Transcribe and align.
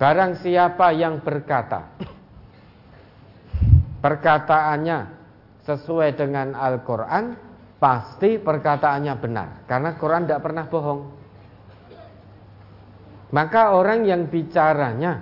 Barang 0.00 0.40
siapa 0.40 0.96
yang 0.96 1.20
berkata 1.20 1.92
perkataannya 4.00 4.98
sesuai 5.68 6.16
dengan 6.16 6.56
Al-Quran, 6.56 7.36
pasti 7.76 8.40
perkataannya 8.40 9.14
benar. 9.20 9.48
Karena 9.68 10.00
Quran 10.00 10.24
tidak 10.24 10.40
pernah 10.40 10.64
bohong. 10.64 11.00
Maka 13.30 13.76
orang 13.76 14.08
yang 14.08 14.26
bicaranya 14.32 15.20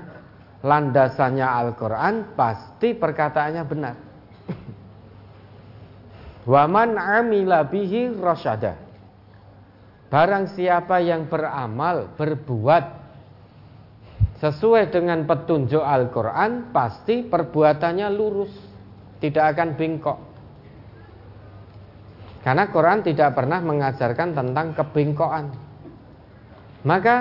landasannya 0.63 1.43
Al-Quran, 1.43 2.39
pasti 2.39 2.95
perkataannya 2.95 3.65
benar. 3.67 3.95
Waman 6.49 6.97
amila 6.97 7.67
bihi 7.67 8.15
rasyada. 8.15 8.79
Barang 10.09 10.49
siapa 10.55 11.05
yang 11.05 11.29
beramal, 11.29 12.17
berbuat 12.17 12.98
sesuai 14.39 14.95
dengan 14.95 15.27
petunjuk 15.27 15.83
Al-Quran, 15.83 16.71
pasti 16.71 17.27
perbuatannya 17.27 18.09
lurus, 18.15 18.53
tidak 19.19 19.55
akan 19.55 19.69
bengkok. 19.75 20.19
Karena 22.47 22.71
Quran 22.71 23.03
tidak 23.03 23.35
pernah 23.35 23.59
mengajarkan 23.59 24.33
tentang 24.33 24.73
kebengkokan. 24.73 25.47
Maka 26.87 27.17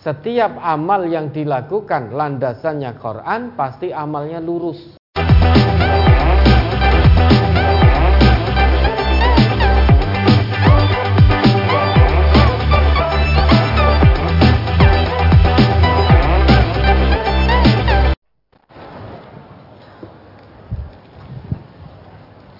setiap 0.00 0.56
amal 0.64 1.04
yang 1.04 1.28
dilakukan 1.28 2.16
landasannya 2.16 2.96
Quran 2.96 3.52
pasti 3.52 3.92
amalnya 3.92 4.40
lurus. 4.40 4.96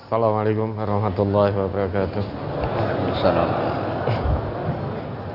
Assalamualaikum 0.09 0.73
warahmatullahi 0.73 1.53
wabarakatuh. 1.53 2.25
Waalaikumsalam. 2.25 3.51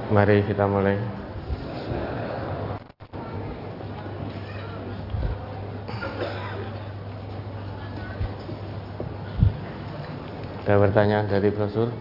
Mari 0.10 0.42
kita 0.50 0.66
mulai. 0.66 0.98
Ada 10.66 10.74
pertanyaan 10.82 11.30
dari 11.30 11.50
brosur? 11.54 11.94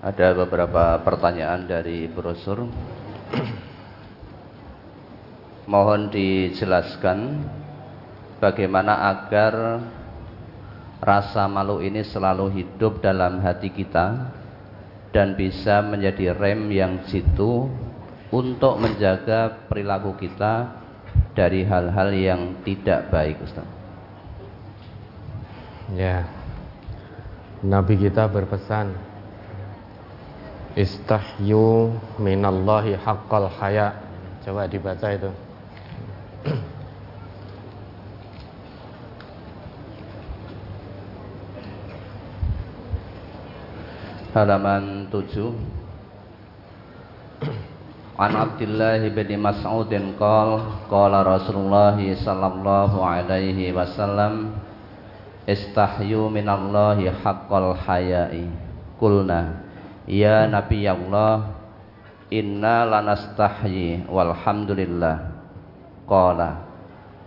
Ada 0.00 0.32
beberapa 0.40 1.04
pertanyaan 1.04 1.68
dari 1.68 2.08
brosur. 2.08 2.64
Mohon 5.68 6.08
dijelaskan 6.08 7.44
bagaimana 8.40 9.12
agar 9.12 9.84
rasa 10.98 11.46
malu 11.46 11.78
ini 11.78 12.02
selalu 12.02 12.50
hidup 12.50 12.98
dalam 12.98 13.38
hati 13.38 13.70
kita 13.70 14.34
dan 15.14 15.38
bisa 15.38 15.80
menjadi 15.80 16.34
rem 16.34 16.68
yang 16.68 17.06
jitu 17.06 17.70
untuk 18.28 18.76
menjaga 18.76 19.66
perilaku 19.70 20.12
kita 20.20 20.74
dari 21.32 21.64
hal-hal 21.64 22.10
yang 22.12 22.60
tidak 22.66 23.08
baik 23.08 23.40
Ustaz. 23.40 23.64
Ya. 25.96 26.28
Nabi 27.58 27.98
kita 27.98 28.30
berpesan 28.30 28.94
Istahyu 30.78 31.90
minallahi 32.22 32.94
haqqal 32.94 33.50
haya 33.50 33.98
Coba 34.46 34.70
dibaca 34.70 35.10
itu 35.10 35.30
Halaman 44.28 45.08
7 45.08 45.40
An 48.20 48.32
Abdullah 48.36 49.00
bin 49.08 49.30
Mas'ud 49.40 49.88
qol 50.20 50.50
qala 50.92 51.24
Rasulullah 51.24 51.96
sallallahu 51.96 53.00
alaihi 53.00 53.72
wasallam 53.72 54.52
istahyu 55.48 56.28
minallahi 56.28 57.08
haqqal 57.08 57.72
haya'i. 57.72 58.52
Kulna 59.00 59.64
ya 60.04 60.44
nabi 60.44 60.84
Allah 60.84 61.48
inna 62.28 62.84
lanastahyi 62.84 64.04
walhamdulillah. 64.12 65.24
Qala 66.04 66.68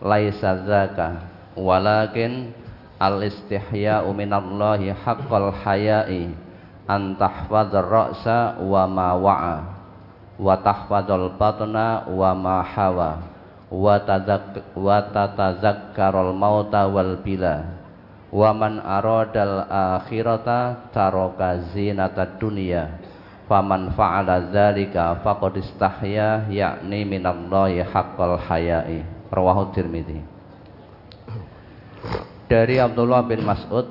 laisa 0.06 0.70
zaka 0.70 1.26
walakin 1.58 2.54
al 3.02 3.26
istihya'u 3.26 4.14
minallahi 4.14 4.94
haqqal 4.94 5.50
haya'i 5.66 6.51
an 6.92 7.16
tahfadzar 7.16 7.88
ra'sa 7.88 8.60
wa 8.60 8.84
ma 8.84 9.16
wa'a 9.16 9.58
wa 10.36 10.60
tahfadzal 10.60 11.40
batna 11.40 12.04
wa 12.12 12.36
ma 12.36 12.60
hawa 12.60 13.24
wa 13.72 13.96
tazak 14.04 14.76
wa 14.76 15.00
tatazakkarul 15.00 16.36
mauta 16.36 16.92
wal 16.92 17.16
bila 17.24 17.80
wa 18.28 18.52
man 18.52 18.84
aradal 18.84 19.64
akhirata 19.72 20.92
taraka 20.92 21.72
zinata 21.72 22.36
dunya 22.36 23.00
faman 23.48 23.96
fa'ala 23.96 24.52
dzalika 24.52 25.24
faqad 25.24 25.64
istahya 25.64 26.48
yakni 26.52 27.04
minallahi 27.04 27.84
haqqal 27.84 28.40
haya'i. 28.40 29.04
Rawahu 29.32 29.72
tirmidzi 29.72 30.20
dari 32.52 32.84
Abdullah 32.84 33.24
bin 33.24 33.48
Mas'ud 33.48 33.88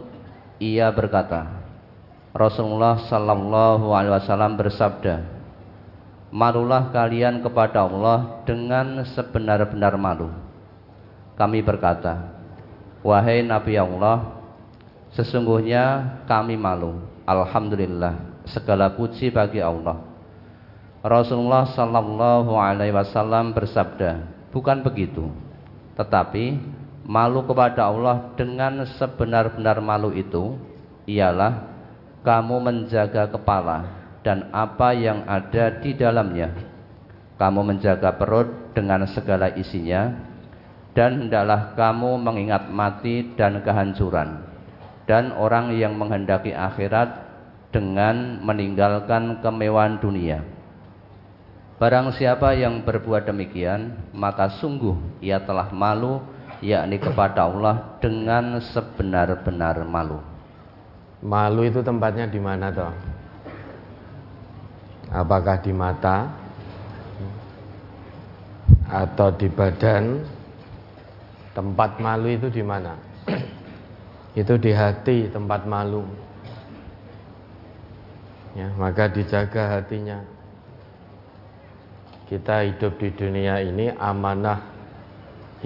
ia 0.61 0.93
berkata 0.93 1.60
Rasulullah 2.31 3.11
sallallahu 3.11 3.91
alaihi 3.91 4.15
wasallam 4.15 4.55
bersabda 4.55 5.39
Malulah 6.31 6.95
kalian 6.95 7.43
kepada 7.43 7.91
Allah 7.91 8.47
dengan 8.47 9.03
sebenar-benar 9.03 9.99
malu 9.99 10.31
Kami 11.35 11.59
berkata 11.59 12.41
Wahai 13.01 13.41
Nabi 13.41 13.81
Allah, 13.81 14.45
sesungguhnya 15.17 16.21
kami 16.29 16.53
malu. 16.53 17.01
Alhamdulillah, 17.25 18.45
segala 18.45 18.93
puji 18.93 19.33
bagi 19.33 19.65
Allah. 19.65 20.05
Rasulullah 21.01 21.65
Sallallahu 21.73 22.53
Alaihi 22.61 22.93
Wasallam 22.93 23.57
bersabda, 23.57 24.21
bukan 24.53 24.85
begitu, 24.85 25.33
tetapi 25.97 26.61
malu 27.09 27.41
kepada 27.49 27.89
Allah 27.89 28.37
dengan 28.37 28.85
sebenar-benar 29.01 29.81
malu 29.81 30.13
itu 30.13 30.61
ialah 31.09 31.70
kamu 32.21 32.57
menjaga 32.61 33.29
kepala 33.31 33.89
dan 34.21 34.53
apa 34.53 34.93
yang 34.93 35.25
ada 35.25 35.81
di 35.81 35.97
dalamnya. 35.97 36.53
Kamu 37.41 37.65
menjaga 37.65 38.21
perut 38.21 38.77
dengan 38.77 39.09
segala 39.09 39.49
isinya 39.57 40.31
dan 40.95 41.27
hendaklah 41.27 41.75
kamu 41.79 42.19
mengingat 42.19 42.67
mati 42.71 43.33
dan 43.39 43.63
kehancuran 43.63 44.43
dan 45.07 45.35
orang 45.35 45.75
yang 45.75 45.95
menghendaki 45.95 46.51
akhirat 46.51 47.31
dengan 47.71 48.43
meninggalkan 48.43 49.39
kemewahan 49.39 50.03
dunia 50.03 50.43
barang 51.79 52.15
siapa 52.19 52.59
yang 52.59 52.83
berbuat 52.83 53.31
demikian 53.31 54.11
maka 54.11 54.51
sungguh 54.59 55.23
ia 55.23 55.39
telah 55.39 55.71
malu 55.71 56.19
yakni 56.61 56.99
kepada 56.99 57.47
Allah 57.47 57.97
dengan 58.03 58.59
sebenar-benar 58.59 59.87
malu 59.87 60.30
malu 61.21 61.69
itu 61.69 61.85
tempatnya 61.85 62.27
di 62.29 62.41
mana 62.41 62.73
toh 62.73 62.93
apakah 65.13 65.61
di 65.61 65.73
mata 65.73 66.29
atau 68.91 69.29
di 69.35 69.47
badan 69.47 70.25
Tempat 71.51 71.99
malu 71.99 72.31
itu 72.31 72.47
di 72.47 72.63
mana? 72.63 72.95
itu 74.39 74.55
di 74.63 74.71
hati 74.71 75.27
tempat 75.27 75.67
malu. 75.67 76.07
Ya, 78.55 78.71
maka 78.79 79.11
dijaga 79.11 79.79
hatinya. 79.79 80.23
Kita 82.31 82.63
hidup 82.63 82.95
di 83.03 83.11
dunia 83.11 83.59
ini 83.59 83.91
amanah 83.99 84.63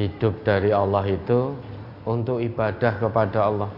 hidup 0.00 0.40
dari 0.40 0.72
Allah 0.72 1.04
itu 1.04 1.52
untuk 2.08 2.40
ibadah 2.40 2.96
kepada 2.96 3.44
Allah. 3.44 3.70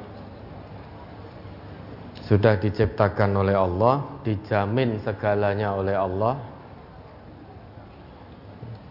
Sudah 2.27 2.59
diciptakan 2.59 3.39
oleh 3.39 3.55
Allah, 3.55 4.03
dijamin 4.27 4.99
segalanya 4.99 5.79
oleh 5.79 5.95
Allah. 5.95 6.35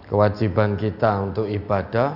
Kewajiban 0.07 0.79
kita 0.79 1.19
untuk 1.19 1.49
ibadah 1.49 2.15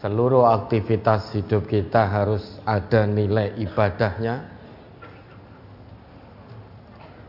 seluruh 0.00 0.48
aktivitas 0.48 1.30
hidup 1.36 1.70
kita 1.70 2.10
harus 2.10 2.58
ada 2.66 3.06
nilai 3.06 3.54
ibadahnya 3.54 4.50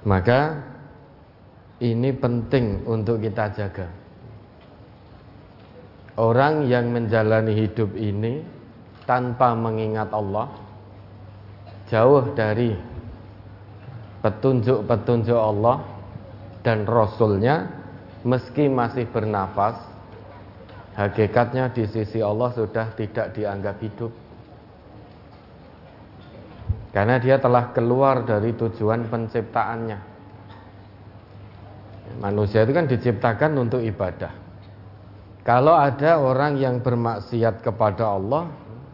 maka 0.09 0.57
ini 1.81 2.09
penting 2.18 2.81
untuk 2.89 3.21
kita 3.21 3.45
jaga 3.54 3.88
orang 6.18 6.69
yang 6.69 6.94
menjalani 6.94 7.54
hidup 7.57 7.94
ini 7.98 8.42
tanpa 9.04 9.51
mengingat 9.57 10.13
Allah, 10.13 10.50
jauh 11.94 12.34
dari 12.34 12.74
petunjuk-petunjuk 14.25 15.38
Allah 15.38 15.86
dan 16.66 16.90
Rasulnya, 16.90 17.69
meski 18.25 18.66
masih 18.66 19.06
bernafas, 19.13 19.78
hakikatnya 20.98 21.69
di 21.69 21.86
sisi 21.86 22.18
Allah 22.18 22.50
sudah 22.57 22.98
tidak 22.98 23.38
dianggap 23.38 23.78
hidup. 23.78 24.10
Karena 26.90 27.22
dia 27.22 27.38
telah 27.38 27.69
keluar 27.78 28.25
dari 28.25 28.57
tujuan 28.57 29.06
penciptaannya. 29.06 30.00
Manusia 32.22 32.66
itu 32.66 32.74
kan 32.74 32.90
diciptakan 32.90 33.57
untuk 33.57 33.81
ibadah. 33.81 34.34
Kalau 35.42 35.74
ada 35.78 36.22
orang 36.22 36.57
yang 36.57 36.80
bermaksiat 36.81 37.66
kepada 37.66 38.13
Allah, 38.18 38.50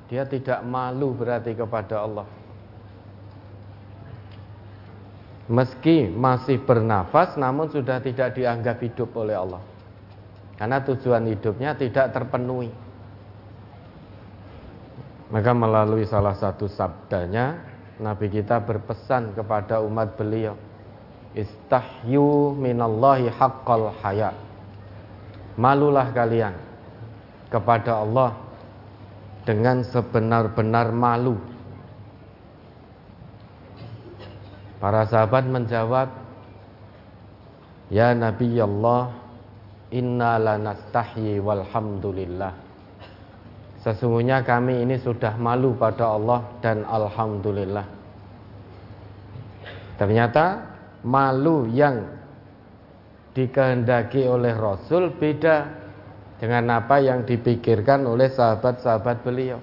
dia 0.08 0.24
tidak 0.26 0.64
malu 0.64 1.12
berarti 1.14 1.54
kepada 1.54 2.08
Allah. 2.08 2.39
Meski 5.50 6.06
masih 6.14 6.62
bernafas 6.62 7.34
namun 7.34 7.74
sudah 7.74 7.98
tidak 8.06 8.38
dianggap 8.38 8.78
hidup 8.86 9.10
oleh 9.18 9.34
Allah. 9.34 9.62
Karena 10.62 10.78
tujuan 10.86 11.26
hidupnya 11.26 11.74
tidak 11.74 12.14
terpenuhi. 12.14 12.70
Maka 15.30 15.52
melalui 15.54 16.06
salah 16.06 16.38
satu 16.38 16.70
sabdanya 16.70 17.66
Nabi 18.02 18.34
kita 18.34 18.64
berpesan 18.66 19.38
kepada 19.38 19.78
umat 19.86 20.18
beliau 20.18 20.58
Istahyu 21.38 22.58
minallahi 22.58 23.30
haqqal 23.30 23.94
haya 24.02 24.34
Malulah 25.54 26.10
kalian 26.16 26.58
kepada 27.54 28.02
Allah 28.02 28.34
dengan 29.46 29.86
sebenar-benar 29.86 30.90
malu 30.96 31.38
Para 34.80 35.04
sahabat 35.06 35.44
menjawab 35.48 36.08
Ya 37.92 38.16
Nabi 38.16 38.56
Allah 38.60 39.12
Inna 39.92 40.40
lanastahyi 40.40 41.44
walhamdulillah 41.44 42.54
Sesungguhnya 43.84 44.44
kami 44.44 44.84
ini 44.84 45.00
sudah 45.00 45.40
malu 45.40 45.76
pada 45.76 46.16
Allah 46.16 46.44
dan 46.64 46.84
Alhamdulillah 46.84 47.88
Ternyata 50.00 50.46
malu 51.04 51.68
yang 51.68 52.20
dikehendaki 53.36 54.28
oleh 54.28 54.56
Rasul 54.56 55.16
beda 55.16 55.68
dengan 56.40 56.80
apa 56.80 57.04
yang 57.04 57.28
dipikirkan 57.28 58.08
oleh 58.08 58.32
sahabat-sahabat 58.32 59.24
beliau. 59.24 59.60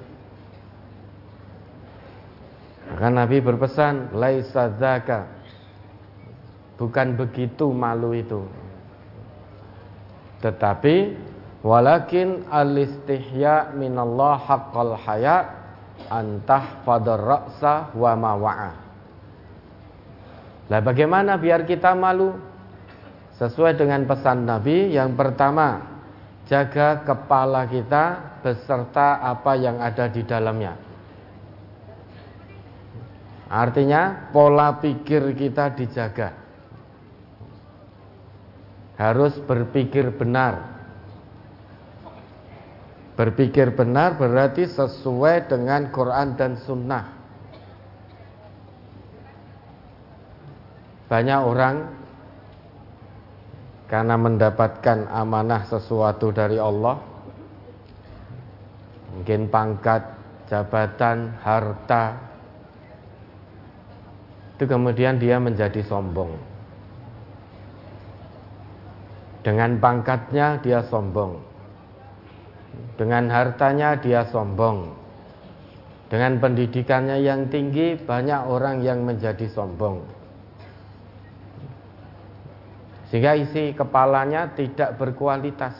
Maka 2.87 3.09
Nabi 3.11 3.43
berpesan, 3.43 4.15
laisa 4.15 4.71
zaka. 4.79 5.27
Bukan 6.77 7.17
begitu 7.17 7.73
malu 7.73 8.13
itu. 8.13 8.47
Tetapi 10.45 11.17
walakin 11.65 12.47
al-istihya 12.47 13.73
minallah 13.75 14.37
haqqal 14.39 14.95
haya 15.03 15.51
antah 16.13 16.85
fadar 16.85 17.19
ra'sa 17.19 17.97
wa 17.97 18.13
mawa'a. 18.15 18.73
Lah 20.67 20.81
bagaimana 20.83 21.41
biar 21.41 21.65
kita 21.65 21.97
malu? 21.97 22.37
Sesuai 23.37 23.77
dengan 23.77 24.09
pesan 24.09 24.49
Nabi, 24.49 24.97
yang 24.97 25.13
pertama, 25.13 25.85
jaga 26.49 27.05
kepala 27.05 27.69
kita 27.69 28.05
beserta 28.41 29.21
apa 29.21 29.53
yang 29.61 29.77
ada 29.77 30.09
di 30.09 30.25
dalamnya. 30.25 30.86
Artinya 33.47 34.35
pola 34.35 34.83
pikir 34.83 35.31
kita 35.39 35.71
dijaga. 35.79 36.35
Harus 38.99 39.39
berpikir 39.39 40.11
benar. 40.11 40.75
Berpikir 43.15 43.73
benar 43.73 44.19
berarti 44.19 44.67
sesuai 44.67 45.47
dengan 45.47 45.89
Quran 45.95 46.35
dan 46.35 46.59
Sunnah. 46.59 47.07
Banyak 51.07 51.41
orang 51.47 51.77
karena 53.87 54.19
mendapatkan 54.19 55.07
amanah 55.07 55.63
sesuatu 55.71 56.35
dari 56.35 56.59
Allah, 56.59 56.99
mungkin 59.15 59.47
pangkat, 59.47 60.03
jabatan, 60.51 61.39
harta, 61.39 62.26
itu 64.57 64.65
kemudian 64.65 65.21
dia 65.21 65.37
menjadi 65.37 65.85
sombong. 65.85 66.33
Dengan 69.45 69.77
pangkatnya 69.77 70.65
dia 70.65 70.81
sombong. 70.89 71.45
Dengan 72.97 73.29
hartanya 73.29 74.01
dia 74.01 74.25
sombong. 74.33 74.97
Dengan 76.09 76.41
pendidikannya 76.41 77.21
yang 77.21 77.53
tinggi 77.53 78.01
banyak 78.01 78.49
orang 78.49 78.81
yang 78.81 79.05
menjadi 79.05 79.45
sombong. 79.53 80.01
Sehingga 83.13 83.37
isi 83.37 83.77
kepalanya 83.77 84.57
tidak 84.57 84.97
berkualitas. 84.97 85.77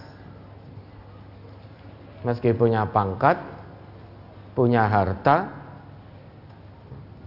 Meski 2.29 2.53
punya 2.53 2.85
pangkat, 2.93 3.41
punya 4.53 4.85
harta, 4.85 5.56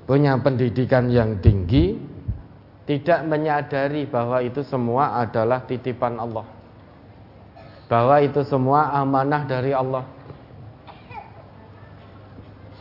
punya 0.10 0.34
pendidikan 0.42 1.06
yang 1.14 1.38
tinggi, 1.38 1.94
tidak 2.90 3.22
menyadari 3.30 4.10
bahwa 4.10 4.42
itu 4.42 4.66
semua 4.66 5.22
adalah 5.22 5.62
titipan 5.70 6.18
Allah. 6.18 6.50
Bahwa 7.86 8.18
itu 8.18 8.42
semua 8.42 8.90
amanah 8.98 9.46
dari 9.46 9.70
Allah. 9.70 10.10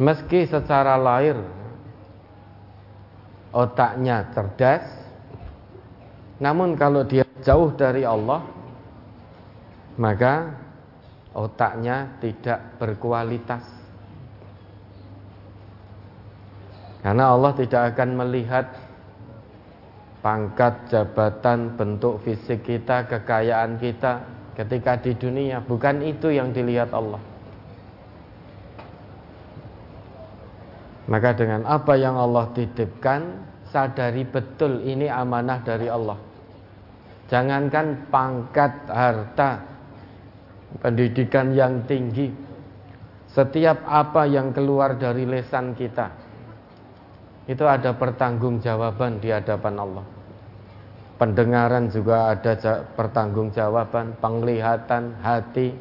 Meski 0.00 0.48
secara 0.48 0.96
lahir 0.96 1.36
otaknya 3.52 4.32
cerdas, 4.32 4.88
namun 6.40 6.78
kalau 6.80 7.04
dia 7.04 7.26
jauh 7.42 7.75
dari 7.75 8.06
Allah 8.06 8.58
Maka 9.99 10.54
otaknya 11.35 12.23
tidak 12.23 12.78
berkualitas 12.78 13.66
Karena 17.02 17.31
Allah 17.31 17.52
tidak 17.55 17.95
akan 17.95 18.11
melihat 18.19 18.67
Pangkat, 20.19 20.90
jabatan, 20.90 21.78
bentuk 21.78 22.19
fisik 22.26 22.67
kita, 22.67 23.07
kekayaan 23.07 23.78
kita 23.78 24.26
Ketika 24.59 24.99
di 24.99 25.14
dunia. 25.14 25.62
Bukan 25.62 26.02
itu 26.02 26.35
yang 26.35 26.50
dilihat 26.50 26.90
Allah. 26.90 27.23
Maka 31.07 31.31
dengan 31.38 31.62
apa 31.62 31.95
yang 31.95 32.19
Allah 32.19 32.50
titipkan 32.50 33.47
Sadari 33.69 34.25
betul 34.25 34.81
ini 34.83 35.07
amanah 35.12 35.61
dari 35.61 35.93
Allah. 35.93 36.17
Jangankan 37.28 38.09
pangkat, 38.09 38.73
harta, 38.88 39.61
pendidikan 40.81 41.52
yang 41.52 41.85
tinggi, 41.85 42.33
setiap 43.28 43.85
apa 43.85 44.25
yang 44.25 44.57
keluar 44.57 44.97
dari 44.97 45.28
lesan 45.28 45.76
kita 45.76 46.27
itu 47.49 47.64
ada 47.64 47.97
pertanggungjawaban 47.97 49.25
di 49.25 49.33
hadapan 49.33 49.75
Allah. 49.81 50.07
Pendengaran 51.17 51.88
juga 51.90 52.37
ada 52.37 52.85
pertanggungjawaban, 52.95 54.21
penglihatan, 54.21 55.19
hati, 55.19 55.75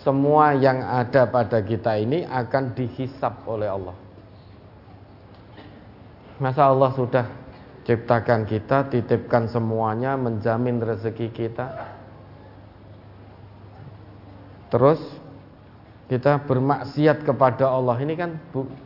semua 0.00 0.56
yang 0.56 0.80
ada 0.80 1.28
pada 1.28 1.60
kita 1.60 1.98
ini 2.00 2.24
akan 2.24 2.72
dihisap 2.72 3.44
oleh 3.44 3.68
Allah. 3.68 3.92
Masa 6.40 6.72
Allah 6.72 6.88
sudah 6.96 7.26
ciptakan 7.84 8.48
kita, 8.48 8.88
titipkan 8.88 9.50
semuanya, 9.50 10.16
menjamin 10.16 10.80
rezeki 10.80 11.28
kita. 11.34 11.66
Terus 14.72 15.02
kita 16.08 16.40
bermaksiat 16.46 17.26
kepada 17.26 17.68
Allah 17.68 17.98
ini 18.00 18.14
kan 18.16 18.38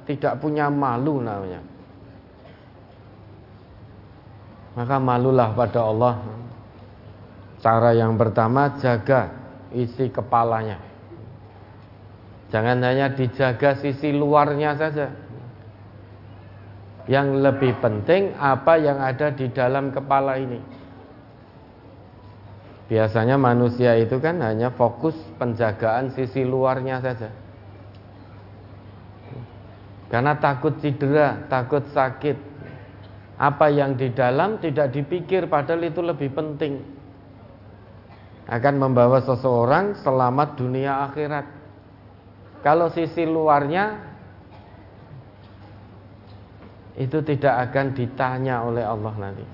tidak 0.09 0.43
punya 0.43 0.67
malu 0.73 1.23
namanya. 1.23 1.74
Maka 4.75 4.99
malulah 4.99 5.55
pada 5.55 5.81
Allah. 5.87 6.15
Cara 7.63 7.95
yang 7.95 8.19
pertama 8.19 8.75
jaga 8.83 9.31
isi 9.73 10.11
kepalanya. 10.11 10.77
Jangan 12.55 12.79
hanya 12.87 13.11
dijaga 13.11 13.79
sisi 13.83 14.15
luarnya 14.15 14.79
saja. 14.79 15.11
Yang 17.11 17.29
lebih 17.43 17.73
penting 17.83 18.35
apa 18.39 18.79
yang 18.79 19.03
ada 19.03 19.35
di 19.35 19.51
dalam 19.51 19.91
kepala 19.91 20.39
ini. 20.39 20.61
Biasanya 22.85 23.41
manusia 23.41 23.97
itu 23.97 24.21
kan 24.21 24.39
hanya 24.45 24.71
fokus 24.71 25.17
penjagaan 25.41 26.13
sisi 26.13 26.45
luarnya 26.45 27.01
saja. 27.01 27.33
Karena 30.13 30.37
takut 30.39 30.79
cedera, 30.79 31.49
takut 31.51 31.83
sakit. 31.91 32.54
Apa 33.45 33.69
yang 33.69 34.01
di 34.01 34.09
dalam 34.17 34.57
tidak 34.57 34.97
dipikir 34.97 35.45
padahal 35.53 35.85
itu 35.85 36.01
lebih 36.01 36.33
penting. 36.33 36.81
Akan 38.49 38.81
membawa 38.81 39.21
seseorang 39.21 40.01
selamat 40.01 40.57
dunia 40.57 41.05
akhirat. 41.13 41.45
Kalau 42.65 42.89
sisi 42.89 43.29
luarnya 43.29 44.01
itu 46.97 47.21
tidak 47.21 47.69
akan 47.69 47.93
ditanya 47.93 48.65
oleh 48.65 48.85
Allah 48.85 49.15
nanti. 49.21 49.47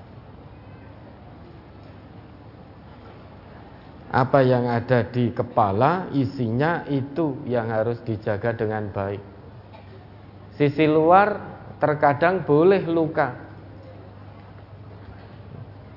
apa 4.11 4.43
yang 4.43 4.67
ada 4.67 5.07
di 5.07 5.31
kepala 5.31 6.11
isinya 6.11 6.83
itu 6.91 7.39
yang 7.47 7.71
harus 7.71 8.03
dijaga 8.03 8.51
dengan 8.51 8.91
baik 8.91 9.23
sisi 10.59 10.83
luar 10.83 11.39
terkadang 11.79 12.43
boleh 12.43 12.83
luka 12.91 13.50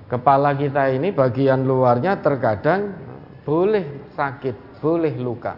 kepala 0.08 0.56
kita 0.56 0.92
ini 0.92 1.11
bagian 1.11 1.64
luarnya 1.64 2.20
terkadang 2.20 2.94
boleh 3.44 4.12
sakit 4.16 4.80
boleh 4.80 5.14
luka 5.16 5.56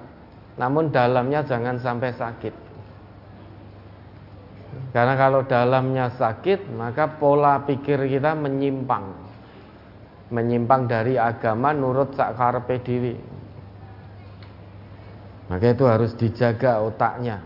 namun 0.56 0.90
dalamnya 0.90 1.44
jangan 1.44 1.78
sampai 1.78 2.10
sakit 2.14 2.54
karena 4.92 5.14
kalau 5.16 5.44
dalamnya 5.44 6.12
sakit 6.14 6.72
maka 6.72 7.18
pola 7.20 7.62
pikir 7.64 8.06
kita 8.08 8.32
menyimpang 8.32 9.26
menyimpang 10.30 10.90
dari 10.90 11.14
agama 11.14 11.70
nurut 11.70 12.14
sakarepe 12.18 12.82
dhewe. 12.82 13.14
Maka 15.46 15.66
itu 15.70 15.84
harus 15.86 16.10
dijaga 16.18 16.82
otaknya. 16.82 17.38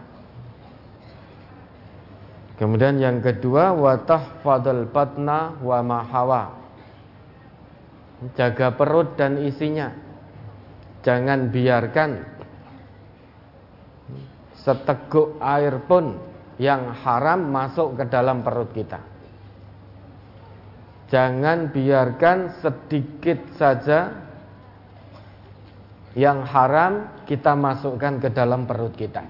Kemudian 2.56 3.00
yang 3.00 3.20
kedua 3.20 3.72
watah 3.76 4.40
fadl 4.40 4.88
batna 4.88 5.56
wa 5.60 5.80
mahawa. 5.84 6.59
Jaga 8.36 8.76
perut 8.76 9.16
dan 9.16 9.40
isinya. 9.40 9.88
Jangan 11.00 11.48
biarkan 11.48 12.10
seteguk 14.60 15.40
air 15.40 15.80
pun 15.88 16.20
yang 16.60 16.92
haram 16.92 17.48
masuk 17.48 17.96
ke 17.96 18.04
dalam 18.12 18.44
perut 18.44 18.68
kita. 18.76 19.00
Jangan 21.08 21.72
biarkan 21.72 22.60
sedikit 22.60 23.40
saja 23.56 24.12
yang 26.12 26.44
haram 26.44 27.24
kita 27.24 27.56
masukkan 27.56 28.20
ke 28.20 28.28
dalam 28.30 28.68
perut 28.68 28.92
kita. 28.92 29.24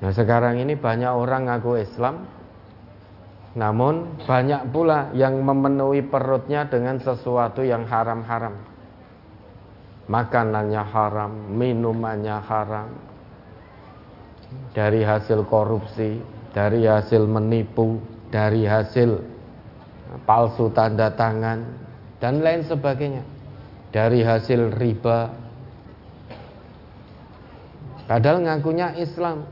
Nah 0.00 0.12
sekarang 0.16 0.62
ini 0.62 0.78
banyak 0.80 1.12
orang 1.12 1.50
ngaku 1.50 1.82
Islam 1.84 2.24
Namun 3.58 4.22
banyak 4.30 4.70
pula 4.70 5.10
yang 5.10 5.42
memenuhi 5.42 6.06
perutnya 6.06 6.70
dengan 6.70 7.02
sesuatu 7.02 7.66
yang 7.66 7.82
haram-haram 7.82 8.54
Makanannya 10.06 10.82
haram, 10.86 11.32
minumannya 11.50 12.38
haram 12.46 12.88
Dari 14.70 15.02
hasil 15.02 15.46
korupsi, 15.50 16.22
dari 16.54 16.86
hasil 16.86 17.26
menipu, 17.26 17.98
dari 18.30 18.66
hasil 18.66 19.18
palsu 20.26 20.70
tanda 20.74 21.14
tangan 21.14 21.62
dan 22.20 22.44
lain 22.44 22.62
sebagainya. 22.66 23.24
Dari 23.90 24.22
hasil 24.22 24.78
riba. 24.78 25.34
Padahal 28.06 28.42
ngakunya 28.46 28.94
Islam. 28.98 29.46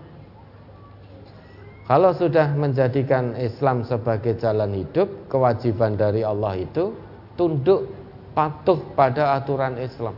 Kalau 1.89 2.13
sudah 2.13 2.53
menjadikan 2.53 3.33
Islam 3.41 3.81
sebagai 3.81 4.37
jalan 4.37 4.77
hidup, 4.77 5.09
kewajiban 5.33 5.97
dari 5.97 6.21
Allah 6.21 6.61
itu 6.61 6.93
tunduk 7.33 7.89
patuh 8.37 8.77
pada 8.93 9.41
aturan 9.41 9.81
Islam. 9.81 10.13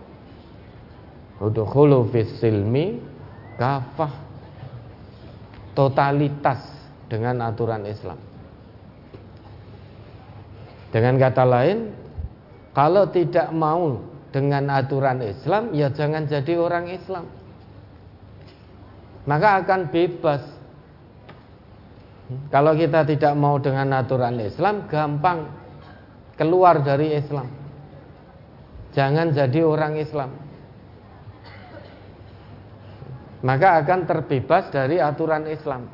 Silmi 2.42 2.98
kafah 3.54 4.12
totalitas 5.78 6.58
dengan 7.06 7.46
aturan 7.46 7.86
Islam. 7.86 8.18
Dengan 10.90 11.14
kata 11.22 11.44
lain, 11.46 11.94
kalau 12.74 13.06
tidak 13.14 13.46
mau 13.54 14.02
dengan 14.34 14.74
aturan 14.74 15.22
Islam, 15.22 15.70
ya 15.70 15.86
jangan 15.94 16.26
jadi 16.26 16.58
orang 16.58 16.90
Islam. 16.90 17.30
Maka 19.22 19.62
akan 19.62 19.86
bebas. 19.94 20.59
Kalau 22.50 22.78
kita 22.78 23.02
tidak 23.02 23.34
mau 23.34 23.58
dengan 23.58 23.90
aturan 23.98 24.38
Islam, 24.38 24.86
gampang 24.86 25.50
keluar 26.38 26.78
dari 26.82 27.18
Islam. 27.18 27.50
Jangan 28.94 29.34
jadi 29.34 29.60
orang 29.66 29.98
Islam 29.98 30.50
maka 33.40 33.80
akan 33.80 34.00
terbebas 34.04 34.68
dari 34.68 35.00
aturan 35.00 35.48
Islam. 35.48 35.88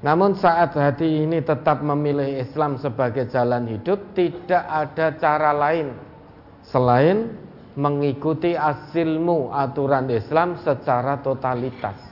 Namun 0.00 0.32
saat 0.32 0.72
hati 0.72 1.28
ini 1.28 1.44
tetap 1.44 1.84
memilih 1.84 2.40
Islam 2.40 2.80
sebagai 2.80 3.28
jalan 3.28 3.68
hidup, 3.68 4.16
tidak 4.16 4.64
ada 4.64 5.12
cara 5.20 5.52
lain 5.52 5.92
selain 6.64 7.36
mengikuti 7.76 8.56
asilmu 8.56 9.52
aturan 9.52 10.08
Islam 10.08 10.56
secara 10.64 11.20
totalitas. 11.20 12.09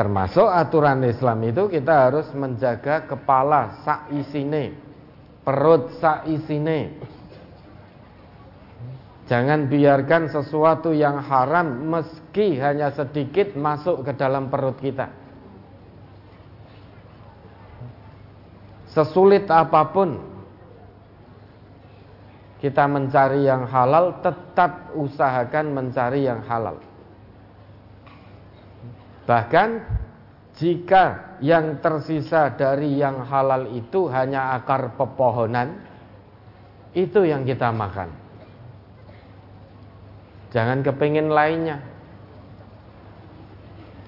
Termasuk 0.00 0.48
aturan 0.48 1.04
Islam 1.04 1.44
itu 1.44 1.68
kita 1.68 2.08
harus 2.08 2.32
menjaga 2.32 3.04
kepala 3.04 3.84
sak 3.84 4.08
isine, 4.16 4.72
perut 5.44 5.92
sak 6.00 6.24
isine, 6.24 6.96
Jangan 9.30 9.70
biarkan 9.70 10.26
sesuatu 10.26 10.90
yang 10.90 11.22
haram 11.22 11.86
meski 11.86 12.58
hanya 12.58 12.90
sedikit 12.90 13.54
masuk 13.54 14.02
ke 14.02 14.18
dalam 14.18 14.50
perut 14.50 14.74
kita. 14.82 15.06
Sesulit 18.90 19.46
apa 19.46 19.86
pun 19.94 20.18
kita 22.58 22.90
mencari 22.90 23.46
yang 23.46 23.70
halal, 23.70 24.18
tetap 24.18 24.90
usahakan 24.98 25.78
mencari 25.78 26.26
yang 26.26 26.42
halal. 26.50 26.89
Bahkan 29.30 29.68
jika 30.58 31.38
yang 31.38 31.78
tersisa 31.78 32.50
dari 32.58 32.98
yang 32.98 33.22
halal 33.22 33.70
itu 33.70 34.10
hanya 34.10 34.58
akar 34.58 34.98
pepohonan, 34.98 35.78
itu 36.98 37.22
yang 37.22 37.46
kita 37.46 37.70
makan. 37.70 38.10
Jangan 40.50 40.82
kepingin 40.82 41.30
lainnya. 41.30 41.78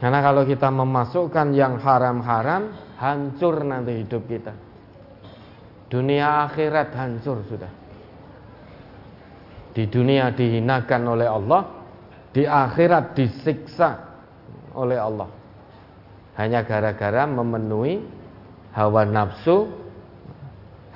Karena 0.03 0.19
kalau 0.19 0.43
kita 0.43 0.67
memasukkan 0.75 1.55
yang 1.55 1.79
haram-haram, 1.79 2.75
hancur 2.99 3.63
nanti 3.63 4.03
hidup 4.03 4.27
kita. 4.27 4.51
Dunia 5.87 6.51
akhirat 6.51 6.91
hancur 6.99 7.47
sudah. 7.47 7.71
Di 9.71 9.87
dunia 9.87 10.35
dihinakan 10.35 11.03
oleh 11.07 11.31
Allah, 11.31 11.63
di 12.35 12.43
akhirat 12.43 13.15
disiksa 13.15 14.12
oleh 14.75 14.99
Allah. 14.99 15.29
Hanya 16.37 16.65
gara-gara 16.65 17.29
memenuhi 17.29 18.01
hawa 18.73 19.05
nafsu, 19.05 19.69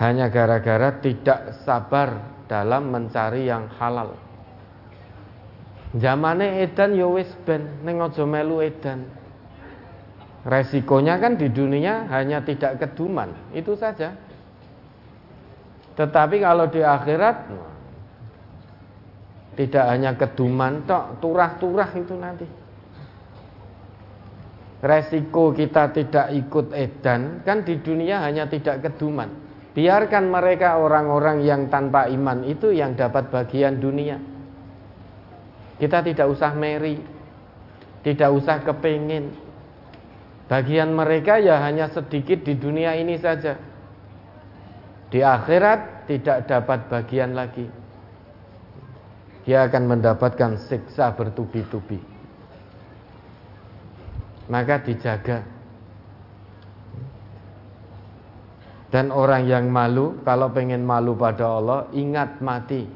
hanya 0.00 0.28
gara-gara 0.32 0.96
tidak 1.00 1.60
sabar 1.64 2.36
dalam 2.48 2.88
mencari 2.88 3.48
yang 3.48 3.68
halal. 3.76 4.16
Zamane 5.96 6.60
edan 6.60 6.92
ya 6.92 7.08
wis 7.08 7.30
ben 7.48 7.80
ning 7.84 8.00
aja 8.00 8.24
melu 8.28 8.60
edan. 8.60 9.08
Resikonya 10.46 11.18
kan 11.18 11.34
di 11.34 11.50
dunia 11.50 12.06
hanya 12.12 12.38
tidak 12.44 12.78
keduman, 12.78 13.34
itu 13.50 13.74
saja. 13.74 14.14
Tetapi 15.96 16.36
kalau 16.38 16.68
di 16.70 16.84
akhirat 16.84 17.36
tidak 19.56 19.84
hanya 19.88 20.12
keduman 20.14 20.84
tok, 20.84 21.18
turah-turah 21.24 21.90
itu 21.96 22.14
nanti. 22.14 22.46
Resiko 24.76 25.56
kita 25.56 25.88
tidak 25.96 26.36
ikut 26.36 26.76
edan 26.76 27.40
kan 27.48 27.64
di 27.64 27.80
dunia 27.80 28.20
hanya 28.20 28.44
tidak 28.44 28.84
keduman. 28.84 29.32
Biarkan 29.72 30.28
mereka 30.32 30.80
orang-orang 30.80 31.44
yang 31.44 31.68
tanpa 31.68 32.08
iman 32.08 32.44
itu 32.44 32.72
yang 32.72 32.96
dapat 32.96 33.28
bagian 33.28 33.76
dunia. 33.80 34.16
Kita 35.76 36.00
tidak 36.00 36.32
usah 36.32 36.52
meri, 36.56 36.96
tidak 38.00 38.32
usah 38.32 38.64
kepingin. 38.64 39.36
Bagian 40.48 40.96
mereka 40.96 41.36
ya 41.36 41.60
hanya 41.60 41.92
sedikit 41.92 42.40
di 42.40 42.56
dunia 42.56 42.96
ini 42.96 43.20
saja. 43.20 43.56
Di 45.12 45.20
akhirat 45.20 46.08
tidak 46.08 46.48
dapat 46.48 46.88
bagian 46.88 47.36
lagi. 47.36 47.68
Dia 49.44 49.68
akan 49.68 49.82
mendapatkan 49.92 50.56
siksa 50.56 51.12
bertubi-tubi. 51.12 52.15
Maka 54.46 54.78
dijaga. 54.82 55.42
Dan 58.86 59.10
orang 59.10 59.50
yang 59.50 59.66
malu, 59.66 60.22
kalau 60.22 60.48
pengen 60.54 60.86
malu 60.86 61.18
pada 61.18 61.58
Allah, 61.58 61.90
ingat 61.90 62.38
mati. 62.38 62.86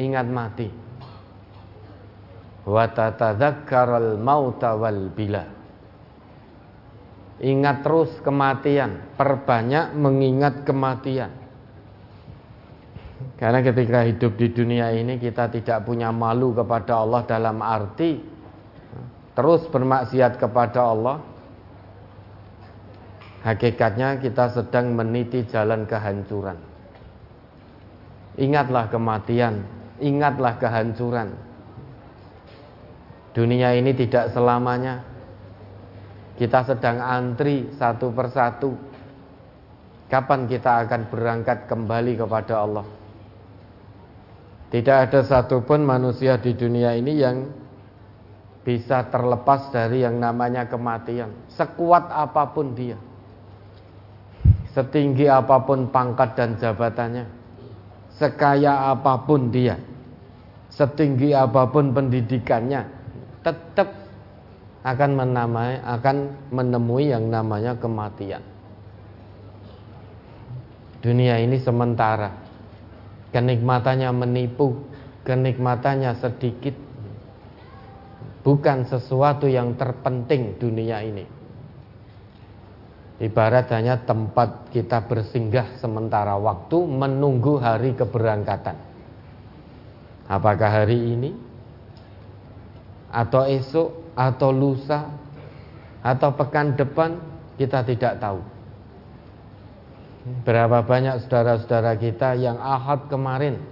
Ingat 0.00 0.26
mati. 0.32 0.68
Wa 2.64 2.88
tatadzakkaral 2.88 4.16
mauta 4.16 4.72
wal 4.80 5.12
bila. 5.12 5.44
Ingat 7.40 7.76
terus 7.84 8.10
kematian, 8.20 9.16
perbanyak 9.16 9.96
mengingat 9.96 10.64
kematian. 10.64 11.32
Karena 13.40 13.64
ketika 13.64 14.04
hidup 14.04 14.36
di 14.36 14.52
dunia 14.52 14.92
ini 14.92 15.16
kita 15.16 15.48
tidak 15.48 15.88
punya 15.88 16.12
malu 16.12 16.52
kepada 16.52 17.00
Allah 17.00 17.24
dalam 17.24 17.64
arti 17.64 18.39
terus 19.34 19.66
bermaksiat 19.68 20.38
kepada 20.38 20.90
Allah. 20.90 21.18
Hakikatnya 23.40 24.20
kita 24.20 24.52
sedang 24.52 24.92
meniti 24.92 25.48
jalan 25.48 25.88
kehancuran. 25.88 26.60
Ingatlah 28.36 28.92
kematian, 28.92 29.64
ingatlah 29.96 30.60
kehancuran. 30.60 31.32
Dunia 33.32 33.72
ini 33.78 33.96
tidak 33.96 34.36
selamanya 34.36 35.10
kita 36.40 36.64
sedang 36.64 37.04
antri 37.04 37.68
satu 37.76 38.08
persatu. 38.16 38.72
Kapan 40.08 40.48
kita 40.48 40.88
akan 40.88 41.12
berangkat 41.12 41.68
kembali 41.68 42.16
kepada 42.16 42.64
Allah? 42.64 42.88
Tidak 44.72 44.96
ada 45.04 45.20
satupun 45.20 45.84
manusia 45.84 46.40
di 46.40 46.56
dunia 46.56 46.96
ini 46.96 47.12
yang 47.20 47.44
bisa 48.60 49.08
terlepas 49.08 49.72
dari 49.72 50.04
yang 50.04 50.20
namanya 50.20 50.68
kematian. 50.68 51.32
Sekuat 51.52 52.12
apa 52.12 52.52
pun 52.52 52.76
dia, 52.76 52.98
setinggi 54.76 55.26
apa 55.26 55.64
pun 55.64 55.88
pangkat 55.88 56.36
dan 56.36 56.56
jabatannya, 56.60 57.24
sekaya 58.16 58.92
apa 58.92 59.24
pun 59.24 59.48
dia, 59.48 59.80
setinggi 60.68 61.32
apa 61.32 61.68
pun 61.72 61.96
pendidikannya, 61.96 62.84
tetap 63.40 64.00
akan 64.80 65.10
menamai 65.12 65.76
akan 65.84 66.16
menemui 66.48 67.12
yang 67.12 67.28
namanya 67.28 67.76
kematian. 67.76 68.40
Dunia 71.00 71.40
ini 71.40 71.56
sementara. 71.56 72.28
Kenikmatannya 73.32 74.10
menipu, 74.12 74.84
kenikmatannya 75.24 76.12
sedikit. 76.20 76.76
Bukan 78.50 78.82
sesuatu 78.90 79.46
yang 79.46 79.78
terpenting 79.78 80.58
dunia 80.58 81.06
ini. 81.06 81.22
Ibarat 83.22 83.70
hanya 83.70 84.02
tempat 84.02 84.74
kita 84.74 85.06
bersinggah 85.06 85.78
sementara 85.78 86.34
waktu 86.34 86.82
menunggu 86.82 87.62
hari 87.62 87.94
keberangkatan. 87.94 88.74
Apakah 90.26 90.82
hari 90.82 91.14
ini 91.14 91.30
atau 93.14 93.46
esok 93.46 94.18
atau 94.18 94.50
lusa 94.50 95.14
atau 96.02 96.34
pekan 96.34 96.74
depan 96.74 97.22
kita 97.54 97.86
tidak 97.86 98.18
tahu. 98.18 98.42
Berapa 100.42 100.82
banyak 100.82 101.22
saudara-saudara 101.22 101.94
kita 102.02 102.34
yang 102.34 102.58
ahad 102.58 103.06
kemarin 103.06 103.62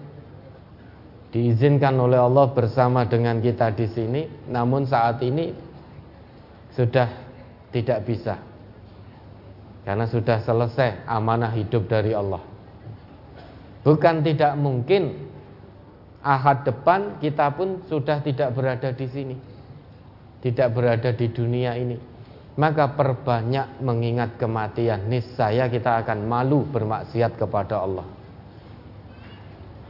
diizinkan 1.35 1.95
oleh 2.01 2.17
Allah 2.17 2.49
bersama 2.53 3.05
dengan 3.05 3.41
kita 3.43 3.73
di 3.75 3.87
sini, 3.88 4.23
namun 4.49 4.88
saat 4.88 5.21
ini 5.21 5.53
sudah 6.73 7.09
tidak 7.73 8.05
bisa. 8.09 8.37
Karena 9.85 10.05
sudah 10.05 10.41
selesai 10.45 11.09
amanah 11.09 11.53
hidup 11.57 11.88
dari 11.88 12.12
Allah. 12.12 12.41
Bukan 13.85 14.21
tidak 14.21 14.53
mungkin 14.61 15.29
ahad 16.23 16.67
depan 16.67 17.23
kita 17.23 17.55
pun 17.55 17.87
sudah 17.87 18.19
tidak 18.21 18.53
berada 18.53 18.91
di 18.91 19.07
sini 19.07 19.37
tidak 20.43 20.75
berada 20.75 21.11
di 21.14 21.27
dunia 21.31 21.79
ini 21.79 21.97
maka 22.59 22.91
perbanyak 22.91 23.79
mengingat 23.79 24.35
kematian 24.35 25.07
niscaya 25.07 25.71
kita 25.71 26.03
akan 26.03 26.27
malu 26.27 26.67
bermaksiat 26.67 27.38
kepada 27.38 27.87
Allah 27.87 28.07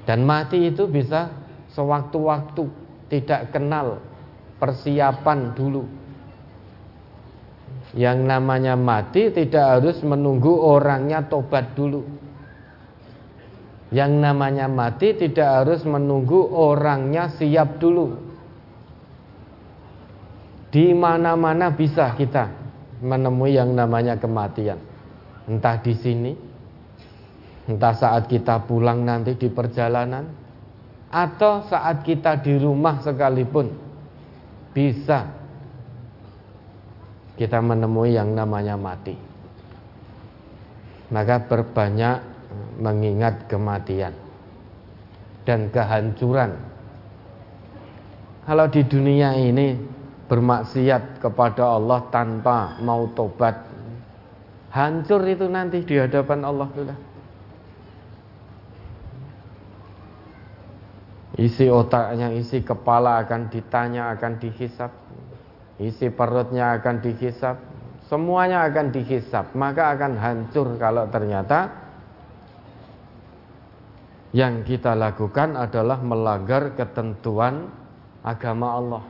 dan 0.09 0.25
mati 0.25 0.73
itu 0.73 0.89
bisa 0.89 1.29
sewaktu-waktu 1.77 2.65
tidak 3.13 3.53
kenal 3.53 4.01
persiapan 4.57 5.53
dulu. 5.53 5.85
Yang 7.93 8.25
namanya 8.25 8.73
mati 8.73 9.29
tidak 9.29 9.77
harus 9.77 10.01
menunggu 10.01 10.49
orangnya 10.49 11.29
tobat 11.29 11.77
dulu. 11.77 12.09
Yang 13.93 14.13
namanya 14.17 14.65
mati 14.65 15.13
tidak 15.13 15.45
harus 15.45 15.85
menunggu 15.85 16.41
orangnya 16.57 17.29
siap 17.37 17.77
dulu. 17.77 18.17
Di 20.73 20.93
mana-mana 20.97 21.69
bisa 21.69 22.17
kita 22.17 22.49
menemui 23.05 23.61
yang 23.61 23.77
namanya 23.77 24.17
kematian. 24.17 24.81
Entah 25.49 25.81
di 25.81 25.93
sini, 25.97 26.48
entah 27.69 27.93
saat 27.93 28.33
kita 28.33 28.65
pulang 28.65 29.05
nanti 29.05 29.37
di 29.37 29.53
perjalanan, 29.53 30.25
atau 31.13 31.65
saat 31.69 32.05
kita 32.05 32.41
di 32.41 32.57
rumah 32.57 33.01
sekalipun 33.01 33.69
bisa 34.73 35.29
kita 37.37 37.61
menemui 37.61 38.17
yang 38.17 38.33
namanya 38.33 38.77
mati. 38.77 39.17
Maka 41.09 41.41
berbanyak 41.49 42.21
mengingat 42.81 43.49
kematian 43.49 44.13
dan 45.49 45.73
kehancuran. 45.73 46.53
Kalau 48.45 48.67
di 48.69 48.85
dunia 48.85 49.33
ini 49.37 49.77
bermaksiat 50.29 51.25
kepada 51.25 51.81
Allah 51.81 52.05
tanpa 52.13 52.77
mau 52.85 53.09
tobat 53.17 53.57
hancur 54.69 55.25
itu 55.25 55.49
nanti 55.49 55.81
di 55.81 55.97
hadapan 55.97 56.45
Allah 56.45 56.69
sudah 56.77 57.08
isi 61.39 61.71
otaknya 61.71 62.35
isi 62.35 62.61
kepala 62.61 63.23
akan 63.25 63.49
ditanya 63.49 64.13
akan 64.19 64.43
dihisap 64.43 64.91
isi 65.79 66.11
perutnya 66.11 66.77
akan 66.77 66.99
dihisap 66.99 67.57
semuanya 68.11 68.67
akan 68.67 68.91
dihisap 68.91 69.55
maka 69.55 69.95
akan 69.95 70.19
hancur 70.19 70.75
kalau 70.77 71.07
ternyata 71.09 71.71
yang 74.35 74.61
kita 74.67 74.93
lakukan 74.93 75.57
adalah 75.57 76.03
melanggar 76.03 76.77
ketentuan 76.77 77.71
agama 78.27 78.69
Allah 78.77 79.05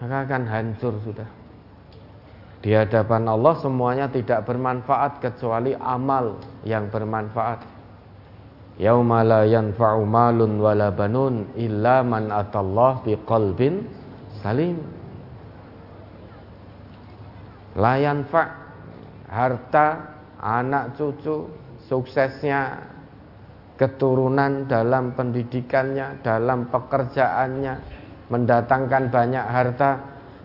maka 0.00 0.24
akan 0.24 0.42
hancur 0.48 0.96
sudah. 1.04 1.28
Di 2.60 2.72
hadapan 2.72 3.28
Allah 3.28 3.54
semuanya 3.60 4.08
tidak 4.08 4.48
bermanfaat 4.48 5.20
kecuali 5.20 5.76
amal 5.76 6.40
yang 6.64 6.88
bermanfaat. 6.88 7.79
Yauma 8.80 9.20
la 9.20 9.44
yanfa'u 9.44 10.08
malun 10.08 10.56
wala 10.56 10.88
banun 10.88 11.52
illa 11.52 12.00
man 12.00 12.32
atallah 12.32 13.04
biqalbin 13.04 13.84
salim. 14.40 14.80
La 17.76 18.00
yanfa' 18.00 18.48
harta, 19.28 19.86
anak 20.40 20.96
cucu, 20.96 21.44
suksesnya, 21.92 22.80
keturunan 23.76 24.64
dalam 24.64 25.12
pendidikannya, 25.12 26.24
dalam 26.24 26.72
pekerjaannya, 26.72 27.74
mendatangkan 28.32 29.12
banyak 29.12 29.44
harta. 29.44 29.90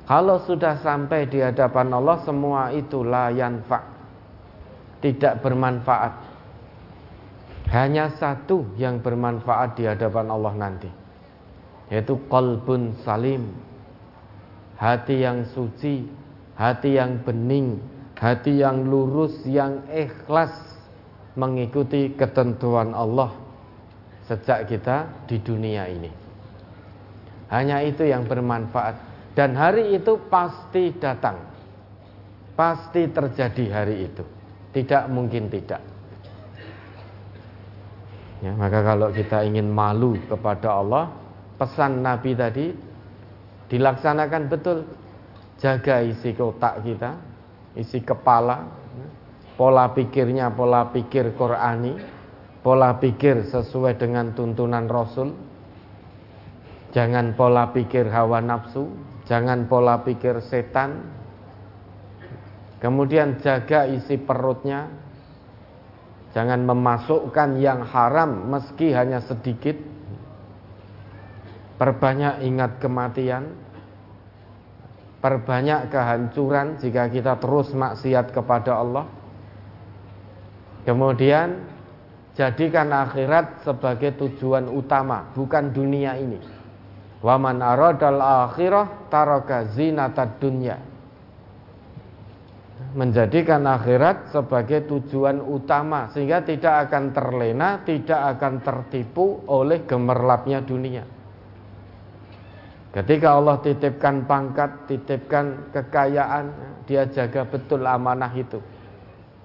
Kalau 0.06 0.43
sudah 0.43 0.84
sampai 0.84 1.32
di 1.32 1.39
hadapan 1.39 1.88
Allah 1.95 2.19
semua 2.28 2.69
itu 2.76 3.00
layan 3.02 3.63
fa 3.65 3.82
tidak 5.02 5.41
bermanfaat 5.41 6.35
hanya 7.75 8.15
satu 8.15 8.71
yang 8.79 9.03
bermanfaat 9.03 9.75
di 9.75 9.83
hadapan 9.83 10.31
Allah 10.31 10.53
nanti 10.55 10.88
yaitu 11.91 12.15
kolbun 12.31 12.95
salim 13.03 13.51
hati 14.79 15.27
yang 15.27 15.43
suci 15.51 16.07
hati 16.55 16.95
yang 16.95 17.19
bening 17.27 17.83
hati 18.15 18.63
yang 18.63 18.88
lurus 18.88 19.43
yang 19.43 19.83
ikhlas 19.91 20.55
mengikuti 21.35 22.15
ketentuan 22.15 22.95
Allah 22.95 23.35
sejak 24.31 24.71
kita 24.71 25.27
di 25.27 25.38
dunia 25.43 25.91
ini 25.91 26.25
hanya 27.49 27.81
itu 27.85 28.03
yang 28.05 28.25
bermanfaat. 28.25 28.95
Dan 29.35 29.53
hari 29.53 29.99
itu 29.99 30.17
pasti 30.31 30.95
datang. 30.95 31.38
Pasti 32.55 33.11
terjadi 33.11 33.65
hari 33.69 33.95
itu. 34.09 34.23
Tidak 34.71 35.11
mungkin 35.11 35.51
tidak. 35.51 35.83
Ya, 38.43 38.52
maka 38.52 38.84
kalau 38.84 39.15
kita 39.15 39.48
ingin 39.48 39.71
malu 39.71 40.19
kepada 40.28 40.84
Allah, 40.84 41.08
pesan 41.56 42.04
Nabi 42.04 42.36
tadi 42.36 42.65
dilaksanakan 43.71 44.43
betul. 44.52 44.84
Jaga 45.56 46.04
isi 46.04 46.36
kotak 46.36 46.84
kita, 46.84 47.15
isi 47.80 48.04
kepala, 48.04 48.67
pola 49.56 49.88
pikirnya 49.95 50.52
pola 50.52 50.91
pikir 50.91 51.32
Qurani, 51.39 51.95
pola 52.60 53.00
pikir 53.00 53.48
sesuai 53.48 53.95
dengan 53.95 54.36
tuntunan 54.36 54.84
Rasul. 54.91 55.32
Jangan 56.91 57.39
pola 57.39 57.71
pikir 57.71 58.12
hawa 58.12 58.43
nafsu, 58.43 58.91
jangan 59.28 59.67
pola 59.71 60.04
pikir 60.04 60.43
setan. 60.43 61.08
Kemudian 62.84 63.39
jaga 63.39 63.88
isi 63.88 64.19
perutnya. 64.19 65.05
Jangan 66.36 66.67
memasukkan 66.67 67.63
yang 67.63 67.88
haram 67.88 68.52
meski 68.52 68.91
hanya 68.91 69.24
sedikit. 69.24 69.80
Perbanyak 71.80 72.43
ingat 72.43 72.84
kematian. 72.84 73.56
Perbanyak 75.24 75.88
kehancuran 75.88 76.76
jika 76.84 77.08
kita 77.08 77.39
terus 77.39 77.71
maksiat 77.71 78.36
kepada 78.36 78.84
Allah. 78.84 79.08
Kemudian 80.84 81.65
jadikan 82.36 82.91
akhirat 82.91 83.63
sebagai 83.63 84.19
tujuan 84.19 84.67
utama, 84.67 85.32
bukan 85.34 85.71
dunia 85.71 86.19
ini. 86.19 86.38
Waman 87.24 87.63
aradal 87.63 88.19
akhirah 88.21 89.08
taraka 89.08 89.71
zinatad 89.71 90.38
dunya. 90.38 90.78
Menjadikan 92.95 93.67
akhirat 93.67 94.31
sebagai 94.31 94.88
tujuan 94.88 95.43
utama 95.43 96.08
sehingga 96.15 96.39
tidak 96.47 96.88
akan 96.88 97.12
terlena, 97.12 97.84
tidak 97.84 98.39
akan 98.39 98.63
tertipu 98.63 99.43
oleh 99.51 99.84
gemerlapnya 99.84 100.63
dunia. 100.63 101.03
Ketika 102.95 103.36
Allah 103.36 103.60
titipkan 103.60 104.23
pangkat, 104.23 104.88
titipkan 104.88 105.75
kekayaan, 105.75 106.55
dia 106.88 107.03
jaga 107.12 107.43
betul 107.43 107.84
amanah 107.84 108.31
itu 108.31 108.63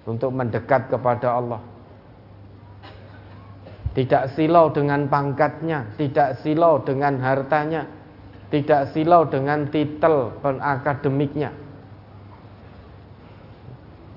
untuk 0.07 0.31
mendekat 0.31 0.87
kepada 0.87 1.35
Allah. 1.35 1.59
Tidak 3.91 4.39
silau 4.39 4.71
dengan 4.71 5.11
pangkatnya, 5.11 5.99
tidak 5.99 6.39
silau 6.47 6.79
dengan 6.87 7.19
hartanya, 7.19 7.91
tidak 8.55 8.95
silau 8.95 9.27
dengan 9.27 9.67
titel 9.67 10.39
penakademiknya. 10.39 11.51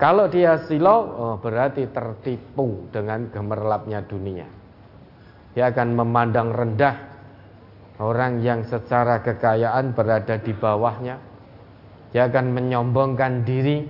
Kalau 0.04 0.28
dia 0.28 0.60
silau, 0.68 1.00
oh 1.16 1.36
berarti 1.40 1.88
tertipu 1.88 2.92
dengan 2.92 3.32
gemerlapnya 3.32 4.04
dunia. 4.04 4.44
Dia 5.56 5.72
akan 5.72 5.96
memandang 5.96 6.52
rendah 6.52 6.96
orang 8.04 8.44
yang 8.44 8.68
secara 8.68 9.24
kekayaan 9.24 9.96
berada 9.96 10.36
di 10.44 10.52
bawahnya. 10.52 11.16
Dia 12.12 12.28
akan 12.28 12.52
menyombongkan 12.52 13.48
diri 13.48 13.88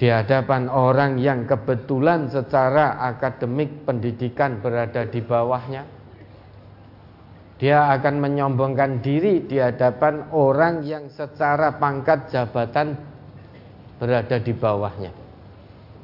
di 0.00 0.08
hadapan 0.08 0.72
orang 0.72 1.20
yang 1.20 1.44
kebetulan 1.44 2.32
secara 2.32 2.96
akademik 2.96 3.84
pendidikan 3.84 4.64
berada 4.64 5.04
di 5.04 5.20
bawahnya. 5.20 5.84
Dia 7.60 7.92
akan 8.00 8.16
menyombongkan 8.16 9.04
diri 9.04 9.44
di 9.44 9.60
hadapan 9.60 10.32
orang 10.32 10.88
yang 10.88 11.12
secara 11.12 11.76
pangkat 11.76 12.32
jabatan 12.32 13.15
berada 13.96 14.36
di 14.40 14.52
bawahnya. 14.52 15.12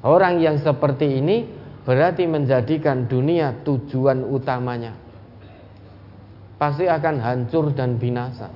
Orang 0.02 0.42
yang 0.42 0.58
seperti 0.58 1.22
ini 1.22 1.46
berarti 1.86 2.26
menjadikan 2.26 3.06
dunia 3.06 3.62
tujuan 3.62 4.26
utamanya. 4.26 4.94
Pasti 6.58 6.86
akan 6.86 7.16
hancur 7.18 7.74
dan 7.74 7.98
binasa. 7.98 8.50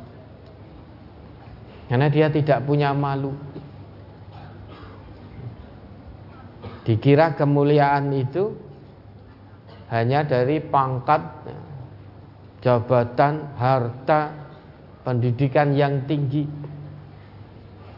Karena 1.87 2.11
dia 2.11 2.27
tidak 2.31 2.66
punya 2.66 2.90
malu. 2.90 3.31
Dikira 6.87 7.35
kemuliaan 7.35 8.14
itu 8.14 8.55
hanya 9.90 10.22
dari 10.27 10.62
pangkat, 10.62 11.22
jabatan, 12.62 13.55
harta, 13.59 14.35
pendidikan 15.07 15.75
yang 15.75 16.07
tinggi. 16.07 16.65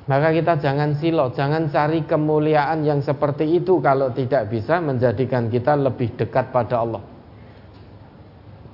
Maka 0.09 0.33
kita 0.33 0.57
jangan 0.57 0.97
silo, 0.97 1.29
jangan 1.37 1.69
cari 1.69 2.09
kemuliaan 2.09 2.81
yang 2.81 3.05
seperti 3.05 3.61
itu 3.61 3.77
kalau 3.85 4.09
tidak 4.09 4.49
bisa 4.49 4.81
menjadikan 4.81 5.53
kita 5.53 5.77
lebih 5.77 6.17
dekat 6.17 6.49
pada 6.49 6.81
Allah. 6.81 7.05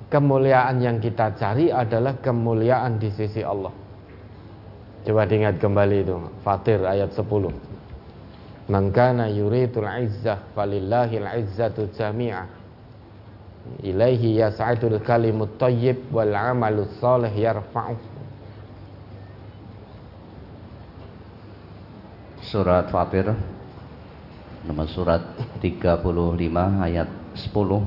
Kemuliaan 0.07 0.79
yang 0.79 1.03
kita 1.03 1.35
cari 1.35 1.67
adalah 1.67 2.15
kemuliaan 2.23 2.95
di 2.95 3.11
sisi 3.11 3.43
Allah. 3.43 3.73
Coba 5.03 5.27
diingat 5.27 5.59
kembali 5.59 5.97
itu, 6.07 6.15
Fatir 6.39 6.79
ayat 6.87 7.11
10. 7.11 8.71
Man 8.71 8.95
kana 8.95 9.27
yuridul 9.27 9.91
izzah 9.91 10.39
falillahil 10.55 11.27
izzatu 11.43 11.91
jami'ah. 11.99 12.47
Ilaihi 13.83 14.39
yas'adul 14.39 15.03
kalimut 15.03 15.59
thayyib 15.59 16.15
wal 16.15 16.31
'amalus 16.31 16.95
salih 17.03 17.33
yarfa'u. 17.35 18.14
Surat 22.45 22.93
Fatir 22.93 23.33
nomor 24.65 24.89
surat 24.89 25.21
35 25.61 26.01
ayat 26.81 27.09
10 27.33 27.81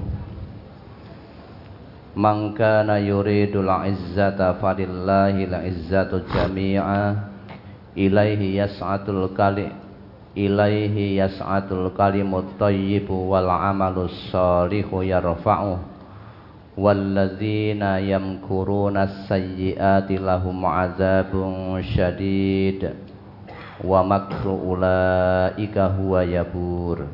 Man 2.19 2.55
kana 2.59 2.99
yuridul 2.99 3.71
izzata 3.87 4.59
falillahil 4.59 5.55
izzatu 5.71 6.27
jami'a 6.27 7.15
ilaihi 7.95 8.59
yas'atul 8.59 9.31
kalimut 9.35 9.89
ilaihi 10.39 11.19
yas'atul 11.19 11.91
kalimut 11.99 12.55
thayyibu 12.59 13.35
wal 13.35 13.51
amalus 13.51 14.15
salihu 14.31 15.03
yarfa'u 15.03 15.83
walladzina 16.79 17.99
yamkuruna 17.99 19.27
sayyiati 19.27 20.23
lahum 20.23 20.63
azabun 20.63 21.83
syadid 21.83 23.08
wa 23.83 24.03
makru 24.03 24.55
ulaika 24.55 25.95
huwa 25.95 26.27
yabur. 26.27 27.07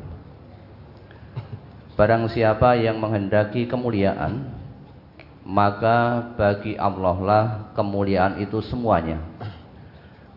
Barang 1.95 2.27
siapa 2.27 2.75
yang 2.75 2.99
menghendaki 2.99 3.69
kemuliaan 3.69 4.51
maka 5.45 6.33
bagi 6.33 6.73
Allah 6.75 7.17
lah 7.21 7.45
kemuliaan 7.77 8.41
itu 8.41 8.59
semuanya. 8.65 9.21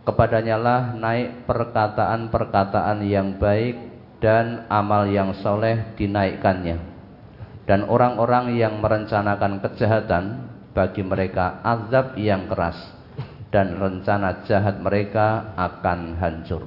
Kepadanya 0.05 0.57
lah 0.57 0.81
naik 0.97 1.49
perkataan-perkataan 1.49 3.05
yang 3.05 3.37
baik 3.41 3.77
dan 4.21 4.69
amal 4.69 5.09
yang 5.09 5.33
soleh 5.41 5.97
dinaikkannya. 5.97 6.81
Dan 7.69 7.85
orang-orang 7.85 8.57
yang 8.57 8.81
merencanakan 8.81 9.61
kejahatan 9.61 10.25
bagi 10.73 11.05
mereka 11.05 11.61
azab 11.61 12.17
yang 12.17 12.49
keras 12.49 12.98
dan 13.49 13.81
rencana 13.81 14.45
jahat 14.45 14.81
mereka 14.85 15.57
akan 15.57 16.21
hancur. 16.21 16.63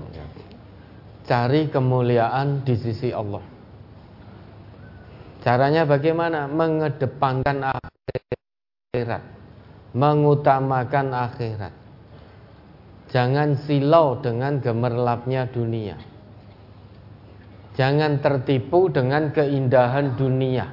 Cari 1.26 1.70
kemuliaan 1.70 2.66
di 2.66 2.74
sisi 2.74 3.14
Allah. 3.14 3.46
Caranya 5.42 5.86
bagaimana? 5.86 6.50
Mengedepankan 6.50 7.72
akhirat. 7.74 9.24
Mengutamakan 9.94 11.08
akhirat. 11.14 11.74
Jangan 13.12 13.60
silau 13.68 14.24
dengan 14.24 14.58
gemerlapnya 14.64 15.50
dunia. 15.50 16.00
Jangan 17.76 18.20
tertipu 18.20 18.88
dengan 18.92 19.32
keindahan 19.32 20.16
dunia. 20.16 20.66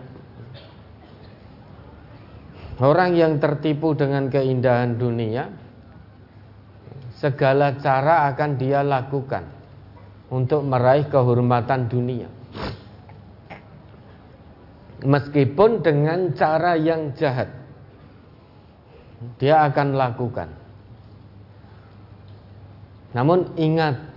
Orang 2.79 3.19
yang 3.19 3.43
tertipu 3.43 3.91
dengan 3.99 4.31
keindahan 4.31 4.95
dunia, 4.95 5.51
segala 7.19 7.75
cara 7.83 8.31
akan 8.31 8.51
dia 8.57 8.87
lakukan 8.87 9.45
untuk 10.31 10.63
meraih 10.63 11.11
kehormatan 11.11 11.91
dunia. 11.91 12.31
Meskipun 14.99 15.83
dengan 15.83 16.35
cara 16.35 16.75
yang 16.75 17.15
jahat, 17.15 17.51
dia 19.39 19.67
akan 19.67 19.95
lakukan. 19.95 20.49
Namun 23.15 23.55
ingat 23.55 24.09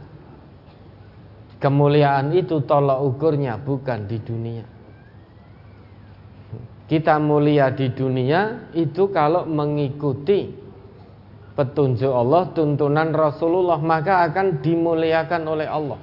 Kemuliaan 1.62 2.34
itu 2.34 2.66
tolak 2.66 3.06
ukurnya 3.06 3.62
bukan 3.62 4.10
di 4.10 4.18
dunia 4.18 4.66
Kita 6.90 7.22
mulia 7.22 7.70
di 7.70 7.94
dunia 7.94 8.74
itu 8.74 9.14
kalau 9.14 9.46
mengikuti 9.46 10.50
petunjuk 11.62 12.10
Allah, 12.10 12.50
tuntunan 12.58 13.14
Rasulullah, 13.14 13.78
maka 13.78 14.26
akan 14.26 14.66
dimuliakan 14.66 15.46
oleh 15.46 15.70
Allah 15.70 16.02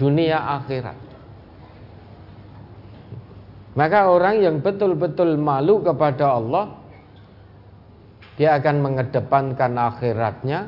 dunia 0.00 0.40
akhirat. 0.60 0.96
Maka 3.76 4.08
orang 4.08 4.40
yang 4.40 4.56
betul-betul 4.64 5.36
malu 5.36 5.84
kepada 5.84 6.32
Allah 6.32 6.80
dia 8.40 8.56
akan 8.56 8.76
mengedepankan 8.80 9.72
akhiratnya 9.76 10.64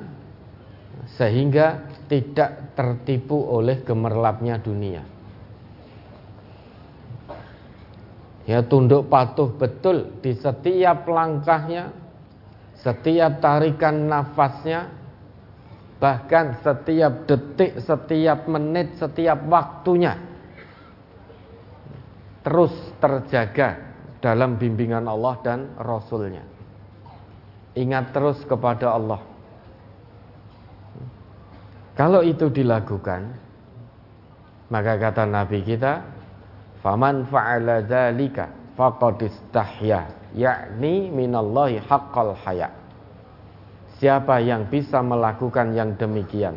sehingga 1.17 1.89
tidak 2.09 2.77
tertipu 2.77 3.37
oleh 3.49 3.81
gemerlapnya 3.81 4.61
dunia. 4.61 5.05
Ya 8.49 8.65
tunduk 8.65 9.13
patuh 9.13 9.53
betul 9.57 10.21
di 10.25 10.33
setiap 10.33 11.05
langkahnya, 11.05 11.93
setiap 12.83 13.43
tarikan 13.43 14.07
nafasnya, 14.07 14.91
bahkan 15.99 16.59
setiap 16.63 17.27
detik, 17.27 17.83
setiap 17.83 18.47
menit, 18.47 18.95
setiap 18.99 19.43
waktunya 19.51 20.29
terus 22.49 22.73
terjaga 22.97 23.77
dalam 24.25 24.57
bimbingan 24.57 25.05
Allah 25.05 25.37
dan 25.45 25.61
Rasulnya. 25.77 26.41
Ingat 27.77 28.11
terus 28.17 28.41
kepada 28.49 28.97
Allah. 28.97 29.21
Kalau 31.93 32.25
itu 32.25 32.49
dilakukan, 32.49 33.37
maka 34.73 34.93
kata 34.97 35.29
Nabi 35.29 35.61
kita, 35.61 36.17
Faman 36.79 37.27
fa'ala 37.27 37.83
dzalika 37.83 38.58
faqad 38.79 39.27
istahya, 39.27 40.07
yakni 40.39 41.11
minallahi 41.11 41.83
haqqal 41.83 42.39
haya. 42.47 42.71
Siapa 43.99 44.39
yang 44.39 44.71
bisa 44.71 45.03
melakukan 45.03 45.75
yang 45.75 45.99
demikian, 45.99 46.55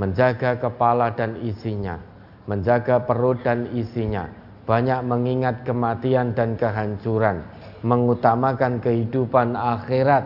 menjaga 0.00 0.56
kepala 0.56 1.12
dan 1.12 1.36
isinya, 1.44 2.00
menjaga 2.48 3.04
perut 3.04 3.44
dan 3.44 3.68
isinya, 3.76 4.24
banyak 4.64 5.04
mengingat 5.04 5.68
kematian 5.68 6.32
dan 6.32 6.56
kehancuran, 6.56 7.44
mengutamakan 7.84 8.80
kehidupan 8.80 9.52
akhirat, 9.52 10.24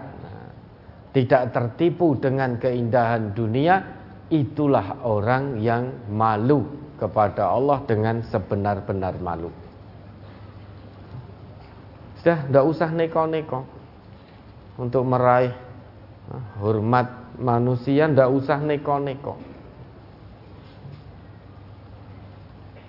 tidak 1.11 1.51
tertipu 1.51 2.15
dengan 2.15 2.55
keindahan 2.63 3.35
dunia, 3.35 3.83
itulah 4.31 5.03
orang 5.03 5.59
yang 5.59 5.91
malu 6.07 6.63
kepada 7.03 7.51
Allah 7.51 7.83
dengan 7.83 8.23
sebenar-benar 8.23 9.19
malu. 9.19 9.51
Sudah, 12.19 12.47
tidak 12.47 12.65
usah 12.67 12.91
neko-neko 12.91 13.63
untuk 14.79 15.03
meraih 15.07 15.55
ah, 16.31 16.45
hormat 16.63 17.39
manusia, 17.39 18.11
tidak 18.11 18.31
usah 18.35 18.59
neko-neko. 18.63 19.39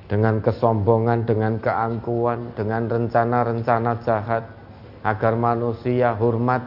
Dengan 0.09 0.41
kesombongan, 0.41 1.29
dengan 1.29 1.61
keangkuhan, 1.61 2.57
dengan 2.57 2.89
rencana-rencana 2.89 3.91
jahat 4.01 4.43
agar 5.05 5.33
manusia 5.37 6.17
hormat 6.17 6.65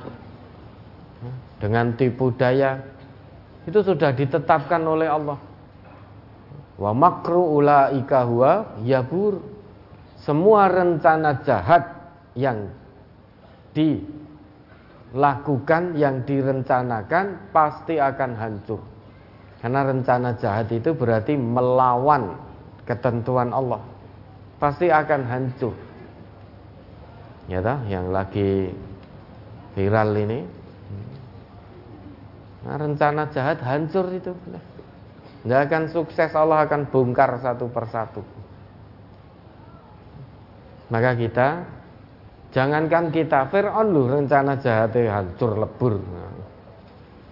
ah, 1.26 1.36
dengan 1.58 1.94
tipu 1.98 2.30
daya 2.34 2.78
itu 3.62 3.78
sudah 3.78 4.10
ditetapkan 4.10 4.82
oleh 4.82 5.06
Allah 5.06 5.38
Wa 6.82 6.90
makru 6.90 7.62
ulaika 7.62 8.26
huwa 8.26 8.82
yabur. 8.82 9.38
Semua 10.26 10.66
rencana 10.66 11.46
jahat 11.46 12.01
yang 12.32 12.68
dilakukan, 13.76 14.00
yang 15.96 16.24
direncanakan 16.24 17.52
pasti 17.52 17.96
akan 18.00 18.30
hancur. 18.36 18.80
Karena 19.62 19.86
rencana 19.86 20.34
jahat 20.36 20.72
itu 20.74 20.90
berarti 20.90 21.38
melawan 21.38 22.34
ketentuan 22.82 23.54
Allah. 23.54 23.78
Pasti 24.58 24.90
akan 24.90 25.22
hancur. 25.26 25.74
Ya 27.50 27.62
toh, 27.62 27.78
yang 27.86 28.10
lagi 28.14 28.74
viral 29.74 30.14
ini. 30.18 30.46
Nah, 32.62 32.78
rencana 32.78 33.26
jahat 33.34 33.58
hancur 33.62 34.06
itu. 34.14 34.30
Tidak 35.42 35.60
akan 35.66 35.90
sukses 35.90 36.30
Allah 36.38 36.62
akan 36.62 36.86
bongkar 36.86 37.34
satu 37.42 37.66
persatu 37.66 38.22
Maka 40.86 41.18
kita 41.18 41.66
Jangankan 42.52 43.08
kita 43.08 43.48
Fir'aun 43.48 43.96
loh 43.96 44.06
rencana 44.12 44.60
jahatnya 44.60 45.08
hancur 45.08 45.56
lebur. 45.56 45.96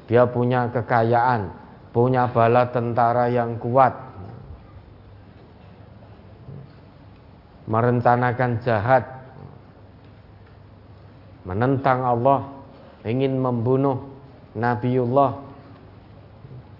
Dia 0.09 0.27
punya 0.27 0.67
kekayaan 0.73 1.61
Punya 1.91 2.31
bala 2.31 2.71
tentara 2.71 3.27
yang 3.27 3.59
kuat. 3.59 3.91
Merencanakan 7.67 8.63
jahat. 8.63 9.05
Menentang 11.43 12.07
Allah 12.07 12.61
Ingin 13.01 13.41
membunuh 13.41 13.97
Nabiullah. 14.53 15.49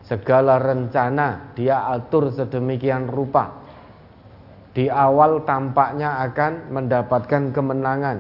Segala 0.05 0.59
rencana 0.59 1.55
dia 1.55 1.87
atur 1.87 2.35
sedemikian 2.35 3.09
rupa. 3.09 3.60
Di 4.71 4.87
awal 4.87 5.43
tampaknya 5.43 6.23
akan 6.31 6.71
mendapatkan 6.71 7.51
kemenangan. 7.51 8.19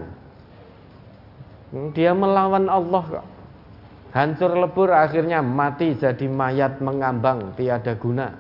Dia 1.95 2.11
melawan 2.11 2.67
Allah. 2.67 3.23
Hancur 4.11 4.59
lebur 4.59 4.91
akhirnya 4.91 5.39
mati 5.39 5.95
jadi 5.95 6.27
mayat 6.27 6.83
mengambang 6.83 7.55
tiada 7.55 7.95
guna. 7.95 8.35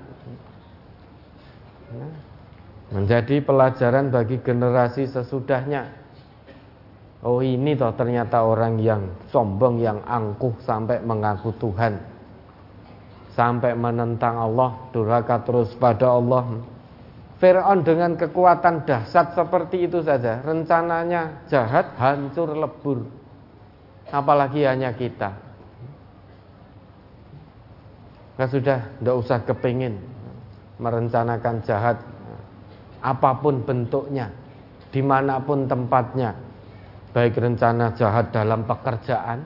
Menjadi 2.90 3.38
pelajaran 3.38 4.10
bagi 4.10 4.42
generasi 4.42 5.06
sesudahnya. 5.06 5.86
Oh 7.22 7.38
ini 7.38 7.78
toh 7.78 7.94
ternyata 7.94 8.42
orang 8.42 8.82
yang 8.82 9.06
sombong, 9.30 9.78
yang 9.78 10.02
angkuh 10.02 10.58
sampai 10.66 10.98
mengaku 10.98 11.54
Tuhan 11.62 12.10
sampai 13.40 13.72
menentang 13.72 14.36
Allah, 14.36 14.76
durhaka 14.92 15.40
terus 15.40 15.72
pada 15.78 16.12
Allah. 16.12 16.60
Fir'aun 17.40 17.80
dengan 17.80 18.20
kekuatan 18.20 18.84
dahsyat 18.84 19.32
seperti 19.32 19.88
itu 19.88 20.04
saja, 20.04 20.44
rencananya 20.44 21.48
jahat, 21.48 21.96
hancur, 21.96 22.52
lebur. 22.52 23.08
Apalagi 24.12 24.68
hanya 24.68 24.92
kita. 24.92 25.32
Nah, 28.36 28.44
sudah, 28.44 28.92
tidak 29.00 29.16
usah 29.16 29.38
kepingin 29.48 29.96
merencanakan 30.80 31.64
jahat, 31.64 31.96
apa 33.00 33.30
pun 33.40 33.64
bentuknya, 33.64 34.28
di 34.92 35.00
mana 35.00 35.40
pun 35.40 35.64
tempatnya, 35.64 36.36
baik 37.16 37.40
rencana 37.40 37.96
jahat 37.96 38.36
dalam 38.36 38.68
pekerjaan, 38.68 39.44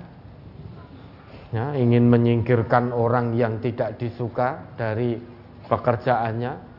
ya, 1.55 1.75
ingin 1.79 2.11
menyingkirkan 2.11 2.91
orang 2.91 3.39
yang 3.39 3.63
tidak 3.63 3.99
disuka 3.99 4.63
dari 4.75 5.15
pekerjaannya 5.71 6.74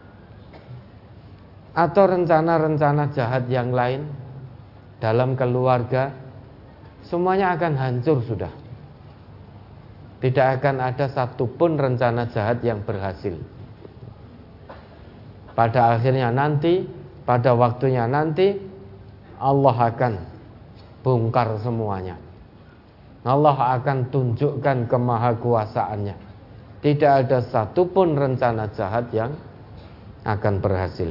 atau 1.75 2.03
rencana-rencana 2.07 3.11
jahat 3.11 3.51
yang 3.51 3.75
lain 3.75 4.07
dalam 5.03 5.35
keluarga 5.35 6.15
semuanya 7.03 7.53
akan 7.59 7.73
hancur 7.75 8.23
sudah 8.23 8.51
tidak 10.23 10.63
akan 10.63 10.81
ada 10.81 11.05
satupun 11.11 11.75
rencana 11.75 12.31
jahat 12.31 12.63
yang 12.63 12.79
berhasil 12.81 13.35
pada 15.51 15.99
akhirnya 15.99 16.31
nanti 16.31 16.87
pada 17.27 17.51
waktunya 17.51 18.07
nanti 18.07 18.55
Allah 19.35 19.75
akan 19.91 20.13
bongkar 21.03 21.59
semuanya 21.59 22.15
Allah 23.25 23.81
akan 23.81 24.13
tunjukkan 24.13 24.85
kemahakuasaannya. 24.85 26.15
Tidak 26.85 27.11
ada 27.25 27.41
satupun 27.41 28.13
rencana 28.13 28.69
jahat 28.69 29.09
yang 29.09 29.33
akan 30.21 30.61
berhasil. 30.61 31.09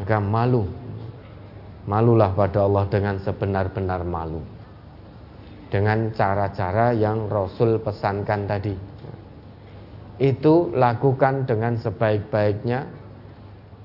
Maka 0.00 0.18
malu. 0.18 0.64
Malulah 1.84 2.32
pada 2.32 2.64
Allah 2.64 2.84
dengan 2.88 3.20
sebenar-benar 3.20 4.02
malu. 4.02 4.40
Dengan 5.68 6.14
cara-cara 6.14 6.94
yang 6.96 7.28
Rasul 7.28 7.82
pesankan 7.82 8.46
tadi. 8.48 8.74
Itu 10.18 10.72
lakukan 10.72 11.44
dengan 11.44 11.76
sebaik-baiknya. 11.76 12.86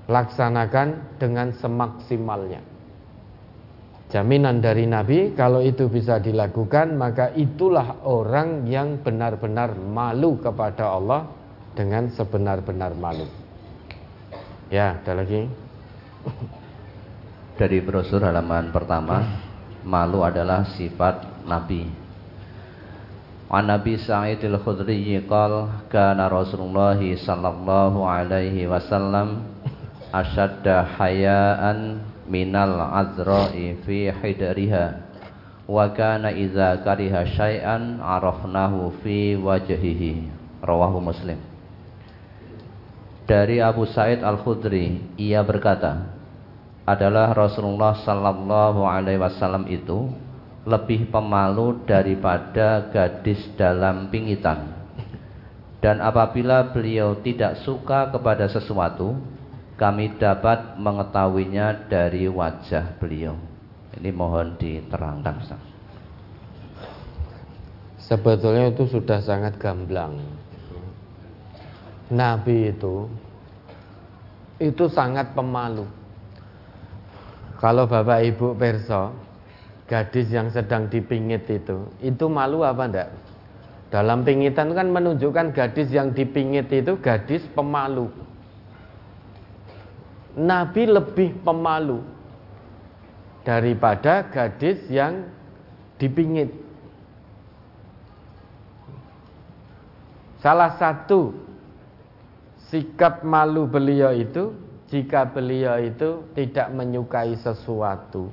Laksanakan 0.10 1.18
dengan 1.22 1.54
semaksimalnya 1.54 2.80
jaminan 4.10 4.58
dari 4.60 4.90
Nabi 4.90 5.38
kalau 5.38 5.62
itu 5.62 5.86
bisa 5.86 6.18
dilakukan 6.18 6.98
maka 6.98 7.30
itulah 7.38 8.02
orang 8.04 8.66
yang 8.66 8.98
benar-benar 9.06 9.78
malu 9.78 10.42
kepada 10.42 10.98
Allah 10.98 11.30
dengan 11.78 12.10
sebenar-benar 12.10 12.98
malu. 12.98 13.30
Ya, 14.74 14.98
ada 15.00 15.22
lagi. 15.22 15.69
Dari 17.60 17.84
brosur 17.84 18.24
halaman 18.24 18.72
pertama, 18.72 19.20
malu 19.84 20.24
adalah 20.24 20.64
sifat 20.80 21.44
Nabi. 21.44 21.88
An 23.50 23.66
Nabi 23.66 23.98
Sa'id 23.98 24.40
al-Khudri 24.46 25.18
qal 25.26 25.68
kana 25.90 26.30
Rasulullah 26.30 26.96
sallallahu 27.02 28.06
alaihi 28.06 28.70
wasallam 28.70 29.42
ashadda 30.14 30.86
hayaan 31.02 32.06
minal 32.30 32.78
azra'i 32.78 33.74
fi 33.84 34.14
hidriha 34.14 35.10
wa 35.66 35.90
kana 35.98 36.30
idza 36.30 36.78
kariha 36.86 37.26
syai'an 37.34 37.98
arafnahu 37.98 38.94
fi 39.02 39.34
wajhihi 39.34 40.30
rawahu 40.62 41.02
Muslim 41.02 41.49
Dari 43.30 43.62
Abu 43.62 43.86
Sa'id 43.86 44.26
Al-Khudri 44.26 45.14
ia 45.22 45.46
berkata 45.46 46.18
adalah 46.90 47.30
Rasulullah 47.38 47.94
sallallahu 48.02 48.82
alaihi 48.82 49.22
wasallam 49.22 49.70
itu 49.70 50.10
lebih 50.66 51.14
pemalu 51.14 51.86
daripada 51.86 52.90
gadis 52.90 53.38
dalam 53.54 54.10
pingitan. 54.10 54.74
Dan 55.78 56.02
apabila 56.02 56.74
beliau 56.74 57.22
tidak 57.22 57.62
suka 57.62 58.10
kepada 58.10 58.50
sesuatu, 58.50 59.14
kami 59.78 60.18
dapat 60.18 60.82
mengetahuinya 60.82 61.86
dari 61.86 62.26
wajah 62.26 62.98
beliau. 62.98 63.38
Ini 63.94 64.10
mohon 64.10 64.58
diterangkan, 64.58 65.36
Ustaz. 65.40 65.62
Sebetulnya 68.10 68.74
itu 68.74 68.90
sudah 68.90 69.22
sangat 69.22 69.56
gamblang. 69.62 70.18
Nabi 72.10 72.74
itu 72.74 73.06
itu 74.60 74.92
sangat 74.92 75.32
pemalu. 75.32 75.88
Kalau 77.60 77.88
Bapak 77.88 78.24
Ibu 78.24 78.56
perso, 78.56 79.12
gadis 79.88 80.32
yang 80.32 80.48
sedang 80.52 80.88
dipingit 80.88 81.48
itu, 81.48 81.92
itu 82.00 82.26
malu 82.28 82.64
apa 82.64 82.84
enggak? 82.88 83.10
Dalam 83.90 84.22
pingitan 84.22 84.72
kan 84.78 84.88
menunjukkan 84.94 85.52
gadis 85.52 85.90
yang 85.90 86.14
dipingit 86.14 86.70
itu 86.70 86.94
gadis 87.02 87.42
pemalu. 87.58 88.08
Nabi 90.38 90.84
lebih 90.86 91.42
pemalu 91.42 92.00
daripada 93.42 94.30
gadis 94.30 94.78
yang 94.88 95.26
dipingit. 95.98 96.54
Salah 100.40 100.80
satu 100.80 101.49
sikap 102.70 103.26
malu 103.26 103.66
beliau 103.66 104.14
itu 104.14 104.54
jika 104.90 105.30
beliau 105.30 105.78
itu 105.82 106.26
tidak 106.34 106.70
menyukai 106.74 107.34
sesuatu 107.38 108.30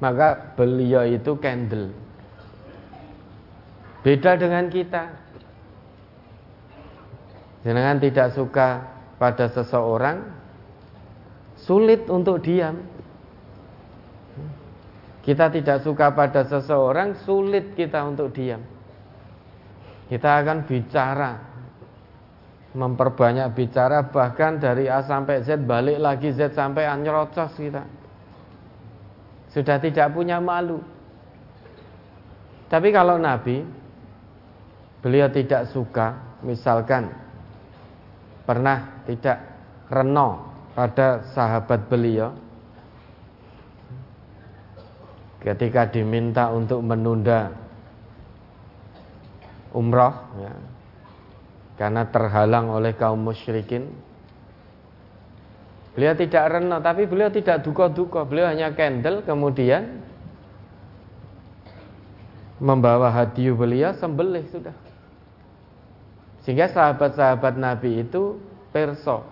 maka 0.00 0.56
beliau 0.56 1.04
itu 1.04 1.36
candle. 1.38 1.92
Beda 4.00 4.32
dengan 4.40 4.72
kita. 4.72 5.12
Jangan 7.60 8.00
tidak 8.00 8.32
suka 8.32 8.68
pada 9.20 9.52
seseorang, 9.52 10.24
sulit 11.60 12.08
untuk 12.08 12.40
diam. 12.40 12.80
Kita 15.20 15.52
tidak 15.52 15.84
suka 15.84 16.16
pada 16.16 16.48
seseorang, 16.48 17.12
sulit 17.28 17.76
kita 17.76 18.00
untuk 18.08 18.32
diam. 18.32 18.64
Kita 20.08 20.40
akan 20.40 20.64
bicara, 20.64 21.49
memperbanyak 22.70 23.50
bicara, 23.50 24.06
bahkan 24.06 24.62
dari 24.62 24.86
A 24.86 25.02
sampai 25.02 25.42
Z, 25.42 25.66
balik 25.66 25.98
lagi 25.98 26.30
Z 26.30 26.54
sampai 26.54 26.86
A 26.86 26.94
nyerocos 26.94 27.50
kita. 27.58 27.82
Sudah 29.50 29.82
tidak 29.82 30.14
punya 30.14 30.38
malu. 30.38 30.78
Tapi 32.70 32.94
kalau 32.94 33.18
Nabi 33.18 33.66
beliau 35.02 35.26
tidak 35.26 35.66
suka, 35.74 36.38
misalkan 36.46 37.10
pernah 38.46 39.02
tidak 39.10 39.42
reno 39.90 40.46
pada 40.78 41.26
sahabat 41.34 41.90
beliau 41.90 42.30
ketika 45.42 45.90
diminta 45.90 46.52
untuk 46.52 46.78
menunda 46.84 47.50
umroh 49.74 50.14
ya, 50.38 50.52
karena 51.80 52.04
terhalang 52.12 52.68
oleh 52.68 52.92
kaum 52.92 53.24
musyrikin 53.24 53.88
Beliau 55.90 56.14
tidak 56.14 56.44
rena, 56.54 56.78
tapi 56.78 57.04
beliau 57.04 57.34
tidak 57.34 57.66
duka-duka. 57.66 58.22
Beliau 58.22 58.46
hanya 58.46 58.70
candle, 58.72 59.26
kemudian 59.26 59.98
membawa 62.62 63.10
hadiah 63.10 63.56
beliau 63.56 63.90
sembelih 63.98 64.46
sudah. 64.54 64.76
Sehingga 66.46 66.70
sahabat-sahabat 66.70 67.58
Nabi 67.58 68.06
itu 68.06 68.38
perso. 68.70 69.26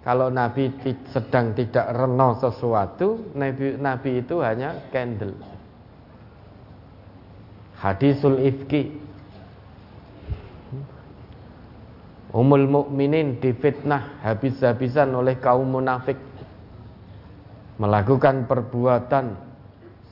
Kalau 0.00 0.32
Nabi 0.32 0.72
sedang 1.12 1.52
tidak 1.52 1.84
rena 1.92 2.34
sesuatu, 2.40 3.28
Nabi, 3.36 3.76
Nabi 3.76 4.24
itu 4.24 4.40
hanya 4.40 4.88
candle. 4.88 5.36
Hadisul 7.78 8.42
ifki 8.42 8.96
Umul 12.28 12.68
mukminin 12.68 13.40
difitnah 13.40 14.20
habis-habisan 14.20 15.16
oleh 15.16 15.40
kaum 15.40 15.64
munafik 15.64 16.20
melakukan 17.80 18.44
perbuatan 18.44 19.32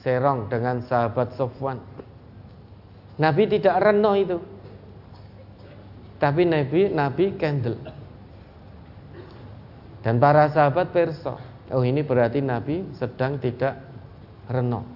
serong 0.01 0.49
dengan 0.49 0.81
sahabat 0.81 1.37
Sofwan. 1.37 1.77
Nabi 3.21 3.43
tidak 3.53 3.77
reno 3.85 4.17
itu. 4.17 4.39
Tapi 6.17 6.49
Nabi 6.49 6.89
Nabi 6.89 7.25
candle. 7.37 7.77
Dan 10.01 10.17
para 10.17 10.49
sahabat 10.49 10.97
perso. 10.97 11.37
Oh 11.69 11.85
ini 11.85 12.01
berarti 12.01 12.41
Nabi 12.41 12.97
sedang 12.97 13.37
tidak 13.37 13.77
reno. 14.49 14.89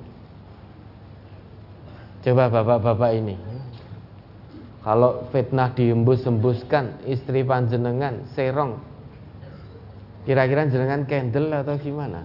Coba 2.25 2.49
bapak-bapak 2.49 3.13
ini 3.13 3.50
kalau 4.81 5.29
fitnah 5.29 5.77
diembus-embuskan 5.77 7.05
istri 7.05 7.45
panjenengan 7.45 8.25
serong. 8.33 8.81
Kira-kira 10.25 10.69
jenengan 10.69 11.05
candle 11.05 11.53
atau 11.53 11.77
gimana? 11.77 12.25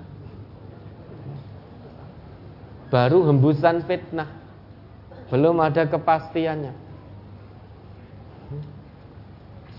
Baru 2.87 3.27
hembusan 3.27 3.83
fitnah. 3.83 4.31
Belum 5.27 5.59
ada 5.59 5.83
kepastiannya. 5.83 6.73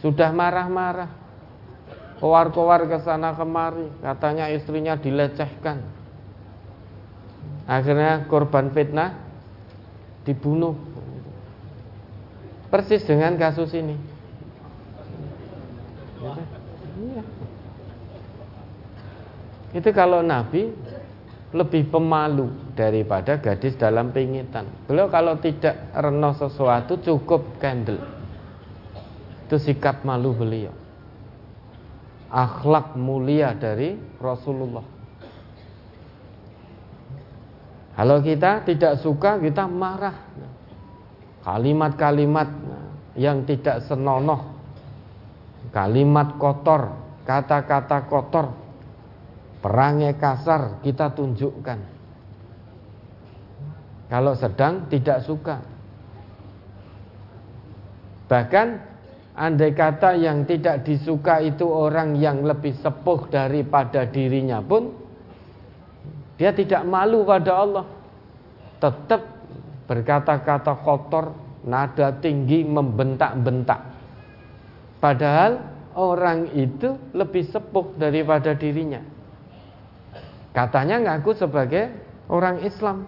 Sudah 0.05 0.29
marah-marah. 0.37 1.09
Kowar-kowar 2.17 2.89
ke 2.89 2.97
sana 3.05 3.37
kemari, 3.37 3.93
katanya 4.01 4.49
istrinya 4.49 4.97
dilecehkan. 4.97 5.85
Akhirnya 7.69 8.25
korban 8.25 8.73
fitnah 8.73 9.21
dibunuh 10.25 10.96
Persis 12.67 13.07
dengan 13.07 13.39
kasus 13.39 13.71
ini. 13.75 13.95
Iya. 16.97 17.23
Itu 19.77 19.91
kalau 19.93 20.25
Nabi 20.25 20.73
lebih 21.55 21.89
pemalu 21.93 22.51
daripada 22.75 23.39
gadis 23.39 23.79
dalam 23.79 24.11
pingitan. 24.11 24.67
Beliau 24.89 25.07
kalau 25.07 25.39
tidak 25.39 25.93
reno 25.95 26.35
sesuatu 26.35 26.99
cukup 26.99 27.61
candle. 27.63 28.03
Itu 29.47 29.63
sikap 29.63 30.03
malu 30.03 30.35
beliau. 30.35 30.75
Akhlak 32.27 32.99
mulia 32.99 33.55
dari 33.55 33.95
Rasulullah. 34.19 34.83
Kalau 37.97 38.19
kita 38.21 38.67
tidak 38.67 39.01
suka, 39.01 39.41
kita 39.41 39.65
marah 39.65 40.27
kalimat-kalimat 41.47 42.51
yang 43.15 43.47
tidak 43.47 43.87
senonoh, 43.87 44.51
kalimat 45.71 46.35
kotor, 46.43 46.91
kata-kata 47.23 48.11
kotor, 48.11 48.51
perangai 49.63 50.19
kasar 50.19 50.83
kita 50.83 51.15
tunjukkan. 51.15 51.79
Kalau 54.11 54.35
sedang 54.35 54.91
tidak 54.91 55.23
suka. 55.23 55.63
Bahkan 58.27 58.67
andai 59.39 59.71
kata 59.71 60.19
yang 60.19 60.43
tidak 60.51 60.83
disuka 60.83 61.39
itu 61.43 61.67
orang 61.67 62.19
yang 62.19 62.43
lebih 62.43 62.75
sepuh 62.83 63.31
daripada 63.31 64.03
dirinya 64.07 64.59
pun 64.63 64.95
dia 66.39 66.51
tidak 66.51 66.83
malu 66.87 67.23
pada 67.23 67.53
Allah. 67.55 67.87
Tetap 68.77 69.36
berkata-kata 69.87 70.83
kotor, 70.83 71.33
nada 71.67 72.15
tinggi 72.19 72.63
membentak-bentak. 72.63 73.81
Padahal 75.03 75.63
orang 75.97 76.53
itu 76.53 76.99
lebih 77.15 77.47
sepuh 77.49 77.97
daripada 77.97 78.53
dirinya. 78.53 79.01
Katanya 80.53 81.01
ngaku 81.03 81.37
sebagai 81.37 81.93
orang 82.29 82.63
Islam. 82.65 83.07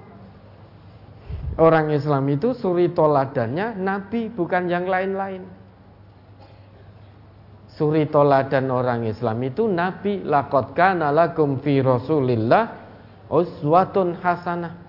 Orang 1.58 1.90
Islam 1.90 2.22
itu 2.30 2.54
suri 2.54 2.94
toladannya 2.94 3.74
Nabi 3.82 4.30
bukan 4.30 4.70
yang 4.70 4.86
lain-lain. 4.86 5.42
Suri 7.74 8.06
toladan 8.10 8.70
orang 8.70 9.06
Islam 9.06 9.38
itu 9.42 9.66
Nabi 9.66 10.22
lakum 10.22 11.62
fi 11.62 11.82
Rasulillah 11.82 12.64
uswatun 13.30 14.18
hasanah. 14.18 14.87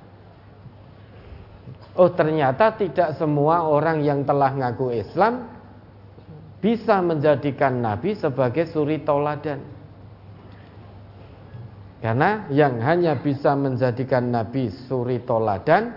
Oh 1.97 2.11
ternyata 2.13 2.77
tidak 2.77 3.17
semua 3.17 3.65
orang 3.65 4.05
yang 4.05 4.21
telah 4.27 4.53
ngaku 4.53 4.93
Islam 4.93 5.49
bisa 6.59 6.99
menjadikan 6.99 7.79
Nabi 7.79 8.13
sebagai 8.13 8.67
suri 8.69 9.01
toladan. 9.01 9.63
Karena 11.99 12.47
yang 12.47 12.79
hanya 12.79 13.19
bisa 13.19 13.55
menjadikan 13.59 14.31
Nabi 14.31 14.71
suri 14.87 15.19
toladan 15.23 15.91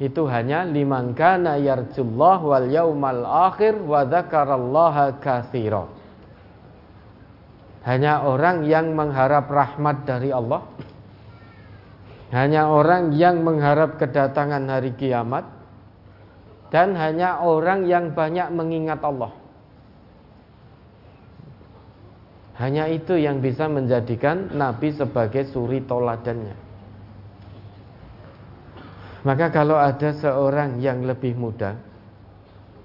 itu 0.00 0.24
hanya 0.26 0.64
liman 0.64 1.12
kana 1.12 1.60
yarjullah 1.60 2.38
wal 2.40 2.66
yaumal 2.66 3.22
akhir 3.28 3.78
wa 3.78 4.02
dzakarallaha 4.08 5.20
katsira. 5.20 5.86
Hanya 7.84 8.24
orang 8.24 8.64
yang 8.64 8.92
mengharap 8.96 9.48
rahmat 9.48 10.08
dari 10.08 10.32
Allah. 10.32 10.64
Hanya 12.30 12.70
orang 12.70 13.10
yang 13.18 13.42
mengharap 13.42 13.98
kedatangan 13.98 14.62
hari 14.70 14.94
kiamat 14.94 15.42
dan 16.70 16.94
hanya 16.94 17.42
orang 17.42 17.90
yang 17.90 18.14
banyak 18.14 18.46
mengingat 18.54 19.02
Allah. 19.02 19.34
Hanya 22.54 22.86
itu 22.86 23.18
yang 23.18 23.42
bisa 23.42 23.66
menjadikan 23.66 24.54
Nabi 24.54 24.94
sebagai 24.94 25.48
suri 25.50 25.82
toladannya. 25.82 26.70
Maka 29.20 29.52
kalau 29.52 29.76
ada 29.76 30.16
seorang 30.16 30.80
yang 30.80 31.04
lebih 31.04 31.36
muda 31.36 31.76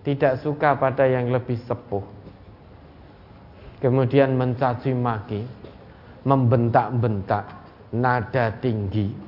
Tidak 0.03 0.43
suka 0.43 0.75
pada 0.75 1.07
yang 1.07 1.31
lebih 1.31 1.55
sepuh 1.63 2.03
Kemudian 3.79 4.35
mencaci 4.35 4.91
maki 4.91 5.41
Membentak-bentak 6.27 7.45
Nada 7.95 8.51
tinggi 8.59 9.24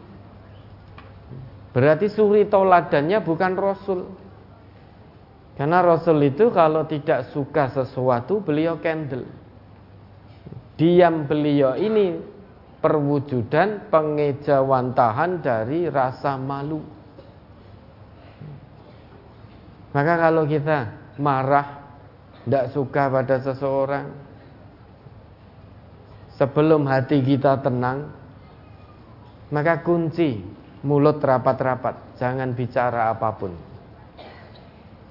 Berarti 1.78 2.10
suri 2.10 2.50
toladannya 2.50 3.22
bukan 3.22 3.54
Rasul. 3.54 4.02
Karena 5.54 5.86
Rasul 5.86 6.26
itu 6.26 6.50
kalau 6.50 6.90
tidak 6.90 7.30
suka 7.30 7.70
sesuatu 7.70 8.42
Beliau 8.42 8.82
candle. 8.82 9.30
Diam 10.74 11.30
beliau 11.30 11.78
ini 11.78 12.18
perwujudan 12.82 13.94
pengejawantahan 13.94 15.42
dari 15.46 15.86
rasa 15.86 16.34
malu. 16.34 16.82
Maka 19.94 20.14
kalau 20.18 20.50
kita 20.50 20.78
marah, 21.22 21.82
tidak 22.46 22.74
suka 22.74 23.10
pada 23.10 23.38
seseorang, 23.42 24.06
sebelum 26.38 26.86
hati 26.90 27.22
kita 27.22 27.58
tenang, 27.62 28.14
maka 29.50 29.82
kunci 29.82 30.57
mulut 30.88 31.20
rapat-rapat, 31.20 32.16
jangan 32.16 32.56
bicara 32.56 33.12
apa 33.12 33.30
pun. 33.36 33.52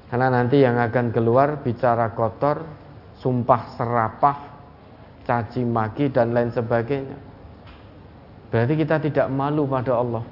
Karena 0.08 0.32
nanti 0.32 0.64
yang 0.64 0.80
akan 0.80 1.12
keluar 1.12 1.60
bicara 1.60 2.16
kotor, 2.16 2.64
sumpah 3.20 3.76
serapah, 3.76 4.38
caci 5.28 5.60
maki 5.60 6.08
dan 6.08 6.32
lain 6.32 6.48
sebagainya. 6.48 7.18
Berarti 8.48 8.74
kita 8.78 8.96
tidak 9.02 9.26
malu 9.28 9.68
pada 9.68 9.98
Allah. 9.98 10.24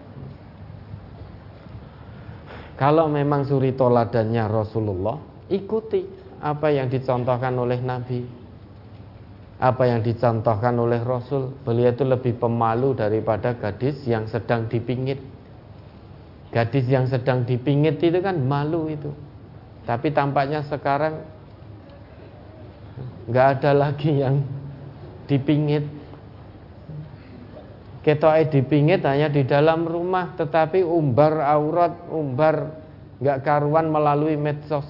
Kalau 2.74 3.07
memang 3.11 3.45
suri 3.45 3.74
toladannya 3.74 4.49
Rasulullah, 4.49 5.18
ikuti 5.51 6.07
apa 6.42 6.70
yang 6.70 6.88
dicontohkan 6.88 7.55
oleh 7.59 7.78
Nabi. 7.82 8.20
Apa 9.59 9.86
yang 9.86 10.03
dicontohkan 10.03 10.74
oleh 10.78 10.99
Rasul. 11.03 11.55
Beliau 11.62 11.95
itu 11.95 12.03
lebih 12.03 12.36
pemalu 12.38 12.99
daripada 12.99 13.55
gadis 13.55 14.03
yang 14.07 14.26
sedang 14.26 14.66
dipingit. 14.66 15.34
Gadis 16.55 16.86
yang 16.86 17.11
sedang 17.11 17.42
dipingit 17.42 17.98
itu 17.98 18.22
kan 18.22 18.38
malu 18.38 18.86
itu. 18.86 19.11
Tapi 19.82 20.14
tampaknya 20.14 20.62
sekarang 20.62 21.26
nggak 23.26 23.46
ada 23.59 23.74
lagi 23.74 24.22
yang 24.22 24.38
dipingit. 25.26 25.82
Ketoke 28.07 28.55
dipingit 28.55 29.02
hanya 29.02 29.26
di 29.26 29.42
dalam 29.42 29.82
rumah 29.82 30.38
tetapi 30.38 30.86
umbar 30.86 31.42
aurat 31.42 32.07
umbar 32.14 32.70
nggak 33.18 33.42
karuan 33.42 33.90
melalui 33.90 34.38
medsos. 34.38 34.86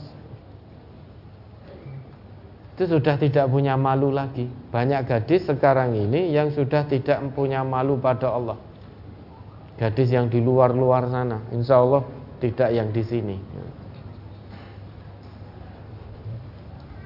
Itu 2.77 2.93
sudah 2.93 3.17
tidak 3.17 3.49
punya 3.49 3.73
malu 3.81 4.13
lagi. 4.13 4.53
Banyak 4.69 5.09
gadis 5.09 5.49
sekarang 5.49 5.97
ini 5.97 6.29
yang 6.29 6.53
sudah 6.53 6.85
tidak 6.85 7.25
punya 7.33 7.65
malu 7.65 7.97
pada 7.97 8.29
Allah 8.29 8.74
gadis 9.77 10.11
yang 10.11 10.31
di 10.31 10.39
luar-luar 10.39 11.11
sana 11.11 11.43
insya 11.51 11.83
Allah 11.83 12.03
tidak 12.39 12.71
yang 12.71 12.89
di 12.95 13.03
sini 13.03 13.37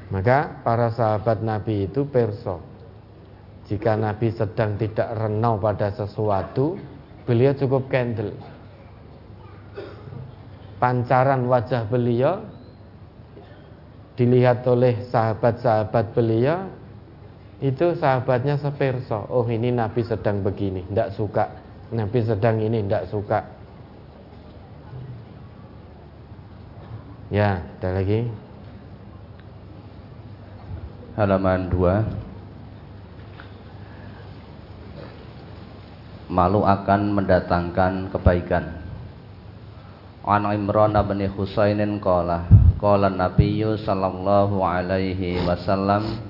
maka 0.08 0.60
para 0.64 0.88
sahabat 0.92 1.44
Nabi 1.44 1.88
itu 1.88 2.08
perso 2.08 2.68
jika 3.68 4.00
Nabi 4.00 4.32
sedang 4.32 4.80
tidak 4.80 5.12
renau 5.12 5.60
pada 5.60 5.92
sesuatu, 5.92 6.80
beliau 7.28 7.52
cukup 7.52 7.92
candle. 7.92 8.32
Pancaran 10.80 11.44
wajah 11.44 11.84
beliau 11.84 12.48
dilihat 14.16 14.64
oleh 14.64 15.04
sahabat-sahabat 15.12 16.16
beliau 16.16 16.64
itu 17.60 17.92
sahabatnya 17.92 18.56
seperso. 18.56 19.28
Oh 19.28 19.44
ini 19.44 19.68
Nabi 19.68 20.00
sedang 20.00 20.40
begini, 20.40 20.88
tidak 20.88 21.12
suka. 21.12 21.67
Nabi 21.88 22.18
sedang 22.20 22.60
ini, 22.60 22.84
tidak 22.84 23.08
suka. 23.08 23.40
Ya, 27.28 27.60
ada 27.80 28.00
lagi. 28.00 28.28
Halaman 31.18 31.68
2 31.68 32.28
malu 36.28 36.60
akan 36.62 37.16
mendatangkan 37.16 38.12
kebaikan. 38.12 38.64
An 40.28 40.44
Imran 40.52 40.92
bin 41.08 41.24
Husainin 41.32 41.96
qala 42.04 42.44
qala 42.76 43.08
Nabiyyu 43.08 43.80
sallallahu 43.80 44.60
alaihi 44.60 45.40
wasallam 45.48 46.20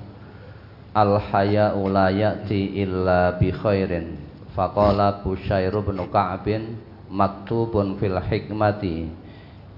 al 0.95 1.19
haya'u 1.19 1.83
la 1.91 2.07
ya'ti 2.07 2.79
illa 2.79 3.35
bi 3.35 3.51
khairin 3.51 4.18
faqala 4.53 5.21
Busyair 5.21 5.73
bin 5.85 5.99
Ka'bin 6.09 6.77
maktubun 7.09 7.97
fil 7.97 8.17
hikmati 8.21 9.09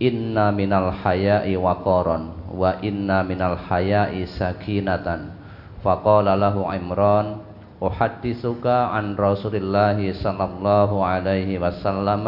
inna 0.01 0.49
minal 0.49 0.89
haya'i 0.89 1.53
waqaran 1.55 2.33
wa 2.51 2.75
inna 2.81 3.21
minal 3.21 3.55
haya'i 3.55 4.25
sakinatan. 4.25 5.37
Faqala 5.85 6.37
lahu 6.37 6.65
Imran 6.69 7.41
uhadditsuka 7.81 8.93
an 8.93 9.17
Rasulillah 9.17 9.97
sallallahu 9.97 11.01
alaihi 11.01 11.57
wasallam 11.57 12.25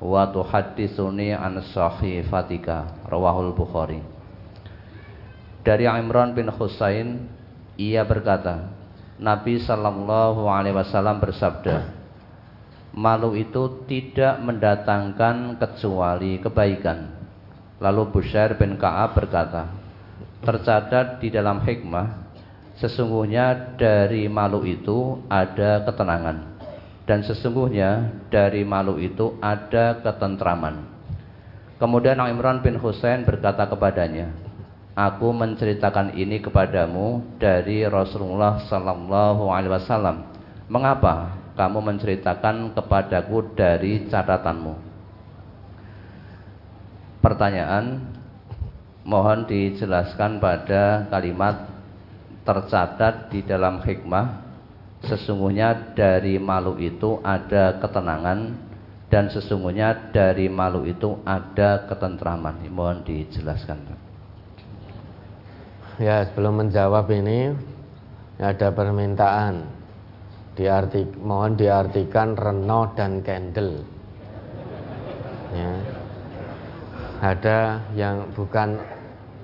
wa 0.00 0.22
tuhadditsuni 0.32 1.36
an 1.36 1.60
sahifatika. 1.60 2.96
Rawahul 3.08 3.52
Bukhari. 3.52 4.00
Dari 5.60 5.84
Imran 5.84 6.32
bin 6.32 6.48
Husain 6.48 7.28
ia 7.76 8.00
berkata 8.04 8.79
Nabi 9.20 9.60
sallallahu 9.60 10.48
alaihi 10.48 10.74
wasallam 10.74 11.20
bersabda 11.20 11.92
malu 12.96 13.36
itu 13.36 13.84
tidak 13.84 14.40
mendatangkan 14.40 15.60
kecuali 15.60 16.40
kebaikan 16.40 17.12
lalu 17.78 18.08
Bushair 18.10 18.56
bin 18.56 18.80
Ka'ab 18.80 19.14
berkata 19.14 19.68
tercatat 20.40 21.20
di 21.20 21.28
dalam 21.28 21.60
hikmah 21.60 22.30
Sesungguhnya 22.80 23.76
dari 23.76 24.24
malu 24.24 24.64
itu 24.64 25.20
ada 25.28 25.84
ketenangan 25.84 26.56
dan 27.04 27.20
sesungguhnya 27.20 28.08
dari 28.32 28.64
malu 28.64 28.96
itu 28.96 29.36
ada 29.44 30.00
ketentraman. 30.00 30.88
Kemudian 31.76 32.16
Imran 32.24 32.64
bin 32.64 32.80
Husain 32.80 33.20
berkata 33.28 33.68
kepadanya, 33.68 34.32
Aku 35.00 35.32
menceritakan 35.32 36.12
ini 36.12 36.44
kepadamu 36.44 37.24
dari 37.40 37.88
Rasulullah 37.88 38.60
Sallallahu 38.68 39.48
Alaihi 39.48 39.72
Wasallam. 39.72 40.28
Mengapa 40.68 41.40
kamu 41.56 41.80
menceritakan 41.80 42.76
kepadaku 42.76 43.56
dari 43.56 44.04
catatanmu? 44.12 44.76
Pertanyaan, 47.24 48.12
mohon 49.00 49.48
dijelaskan 49.48 50.36
pada 50.36 51.08
kalimat 51.08 51.64
tercatat 52.44 53.32
di 53.32 53.40
dalam 53.40 53.80
hikmah 53.80 54.52
sesungguhnya 55.00 55.96
dari 55.96 56.36
malu 56.36 56.76
itu 56.76 57.24
ada 57.24 57.80
ketenangan 57.80 58.52
dan 59.08 59.32
sesungguhnya 59.32 60.12
dari 60.12 60.52
malu 60.52 60.84
itu 60.84 61.24
ada 61.24 61.88
ketentraman. 61.88 62.68
Mohon 62.68 63.00
dijelaskan. 63.08 64.09
Ya, 66.00 66.24
sebelum 66.24 66.64
menjawab 66.64 67.12
ini 67.12 67.52
ada 68.40 68.72
permintaan 68.72 69.68
diarti 70.56 71.04
mohon 71.20 71.60
diartikan 71.60 72.32
reno 72.40 72.88
dan 72.96 73.20
candle. 73.20 73.84
Ya. 75.52 75.72
Ada 77.20 77.84
yang 77.92 78.32
bukan 78.32 78.80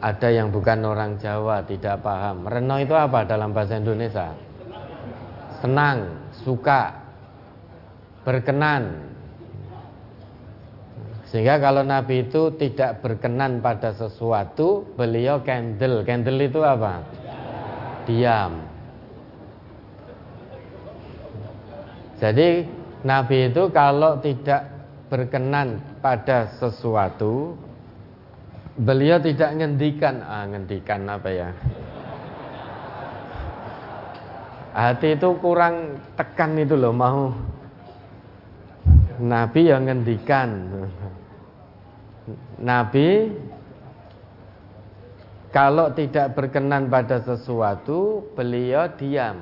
ada 0.00 0.28
yang 0.32 0.48
bukan 0.48 0.80
orang 0.80 1.20
Jawa 1.20 1.60
tidak 1.68 2.00
paham. 2.00 2.48
Reno 2.48 2.80
itu 2.80 2.96
apa 2.96 3.28
dalam 3.28 3.52
bahasa 3.52 3.76
Indonesia? 3.76 4.32
Senang, 5.60 6.08
suka, 6.40 6.92
berkenan, 8.24 9.12
sehingga 11.26 11.58
kalau 11.58 11.82
Nabi 11.82 12.30
itu 12.30 12.54
tidak 12.54 13.02
berkenan 13.02 13.58
pada 13.58 13.90
sesuatu, 13.90 14.86
beliau 14.94 15.42
candle. 15.42 16.06
Candle 16.06 16.46
itu 16.46 16.62
apa? 16.62 17.02
Diam. 18.06 18.62
Jadi 22.22 22.62
Nabi 23.02 23.50
itu 23.50 23.62
kalau 23.74 24.22
tidak 24.22 24.70
berkenan 25.10 25.82
pada 25.98 26.46
sesuatu, 26.62 27.58
beliau 28.78 29.18
tidak 29.18 29.50
ngendikan, 29.58 30.22
ah 30.22 30.46
ngendikan 30.46 31.10
apa 31.10 31.28
ya? 31.34 31.50
Hati 34.76 35.16
itu 35.18 35.28
kurang 35.42 35.98
tekan 36.14 36.54
itu 36.60 36.76
loh 36.76 36.92
mau 36.92 37.32
Nabi 39.16 39.72
yang 39.72 39.88
ngendikan 39.88 40.48
Nabi 42.60 43.32
kalau 45.56 45.88
tidak 45.96 46.36
berkenan 46.36 46.92
pada 46.92 47.24
sesuatu, 47.24 48.28
beliau 48.36 48.92
diam. 49.00 49.40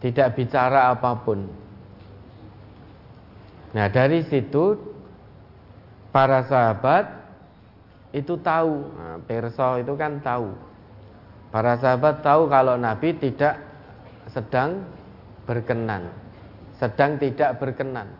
Tidak 0.00 0.28
bicara 0.32 0.88
apa 0.88 1.20
pun. 1.20 1.46
Nah, 3.76 3.92
dari 3.92 4.24
situ 4.24 4.80
para 6.08 6.48
sahabat 6.48 7.12
itu 8.16 8.40
tahu. 8.40 8.88
Nah, 8.96 9.20
perso 9.20 9.76
itu 9.84 9.92
kan 10.00 10.16
tahu. 10.24 10.48
Para 11.52 11.76
sahabat 11.76 12.24
tahu 12.24 12.48
kalau 12.48 12.80
Nabi 12.80 13.12
tidak 13.20 13.60
sedang 14.32 14.80
berkenan, 15.44 16.08
sedang 16.82 17.14
tidak 17.22 17.62
berkenan. 17.62 18.10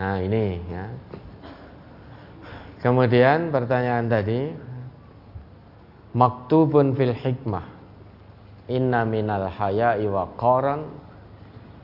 Nah 0.00 0.16
ini 0.16 0.64
ya. 0.64 0.88
Kemudian 2.80 3.52
pertanyaan 3.52 4.08
tadi 4.08 4.40
Maktubun 6.16 6.96
fil 6.96 7.12
hikmah. 7.12 7.68
Inna 8.72 9.04
minal 9.04 9.52
haya'i 9.52 10.08
wa 10.08 10.24
qaran 10.40 10.88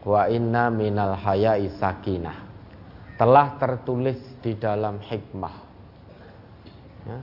Wa 0.01 0.33
inna 0.33 0.73
minal 0.73 1.13
haya'i 1.21 1.69
sakinah. 1.77 2.49
Telah 3.21 3.61
tertulis 3.61 4.17
di 4.41 4.57
dalam 4.57 4.97
hikmah. 5.05 5.57
Ya, 7.05 7.19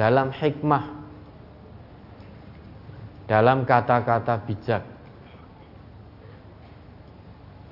Dalam 0.00 0.32
hikmah. 0.32 0.84
Dalam 3.28 3.68
kata-kata 3.68 4.40
bijak 4.48 4.93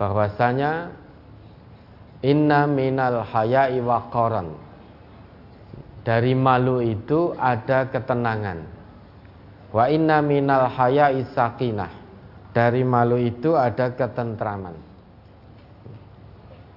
bahwasanya 0.00 1.02
Inna 2.22 2.70
minal 2.70 3.26
haya'i 3.26 3.82
waqaran 3.82 4.54
Dari 6.06 6.38
malu 6.38 6.78
itu 6.78 7.34
ada 7.34 7.90
ketenangan. 7.90 8.62
Wa 9.74 9.90
inna 9.90 10.22
minal 10.22 10.70
haya'i 10.70 11.26
sakinah. 11.34 11.90
Dari 12.54 12.86
malu 12.86 13.18
itu 13.18 13.58
ada 13.58 13.90
ketentraman. 13.94 14.74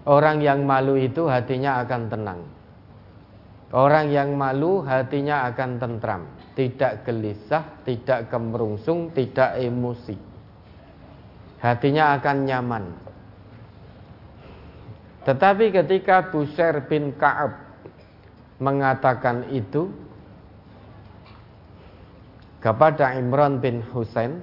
Orang 0.05 0.41
yang 0.41 0.65
malu 0.65 0.97
itu 0.97 1.25
hatinya 1.29 1.81
akan 1.81 2.01
tenang. 2.09 2.41
Orang 3.73 4.13
yang 4.13 4.33
malu 4.37 4.81
hatinya 4.85 5.49
akan 5.49 5.81
tentram. 5.81 6.21
Tidak 6.53 7.05
gelisah, 7.05 7.81
tidak 7.85 8.29
kemerungsung, 8.29 9.13
tidak 9.13 9.57
emosi. 9.61 10.17
Hatinya 11.61 12.13
akan 12.17 12.37
nyaman 12.45 13.04
tetapi 15.25 15.73
ketika 15.73 16.29
Busair 16.29 16.85
bin 16.85 17.09
Ka'ab 17.17 17.57
mengatakan 18.61 19.49
itu 19.49 19.89
kepada 22.61 23.17
Imran 23.17 23.57
bin 23.57 23.81
Husain, 23.89 24.41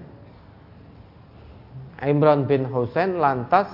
Imran 2.03 2.51
bin 2.51 2.67
Husain 2.67 3.19
lantas 3.23 3.71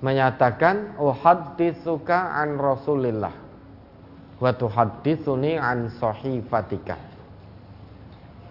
menyatakan 0.00 0.96
uhadditsuka 0.96 2.36
an 2.36 2.56
Rasulillah 2.56 3.32
wa 4.40 4.52
tuhadditsuni 4.52 5.56
an 5.56 5.92
sahifatika. 6.00 6.96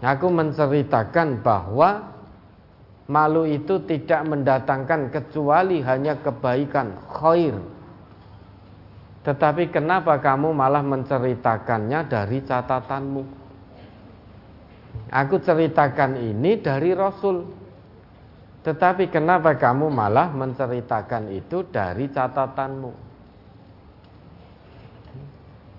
Aku 0.05 0.29
menceritakan 0.29 1.41
bahwa 1.41 2.14
Malu 3.05 3.45
itu 3.45 3.85
tidak 3.85 4.25
mendatangkan 4.25 5.13
kecuali 5.13 5.77
hanya 5.85 6.17
kebaikan, 6.17 6.97
khair. 7.05 7.53
Tetapi 9.21 9.69
kenapa 9.69 10.17
kamu 10.17 10.49
malah 10.49 10.81
menceritakannya 10.81 12.09
dari 12.09 12.41
catatanmu? 12.41 13.23
Aku 15.13 15.37
ceritakan 15.37 16.17
ini 16.17 16.57
dari 16.57 16.97
Rasul. 16.97 17.45
Tetapi 18.65 19.13
kenapa 19.13 19.53
kamu 19.53 19.85
malah 19.93 20.33
menceritakan 20.33 21.29
itu 21.29 21.61
dari 21.69 22.09
catatanmu? 22.09 22.91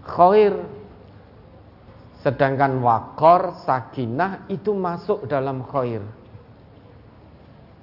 Khair 0.07 0.55
Sedangkan 2.27 2.83
wakor, 2.83 3.55
sakinah 3.62 4.51
itu 4.51 4.74
masuk 4.74 5.31
dalam 5.31 5.62
khair 5.62 6.03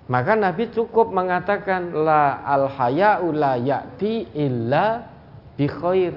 maka 0.03 0.35
Nabi 0.35 0.67
cukup 0.67 1.15
mengatakan 1.15 1.95
la 1.95 2.43
al 2.43 2.67
haya'u 2.67 3.31
la 3.31 3.55
ya'ti 3.55 4.35
illa 4.35 4.99
bi 5.55 5.65
khair. 5.69 6.15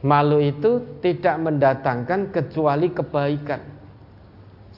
Malu 0.00 0.38
itu 0.40 1.00
tidak 1.04 1.36
mendatangkan 1.42 2.30
kecuali 2.32 2.88
kebaikan. 2.94 3.60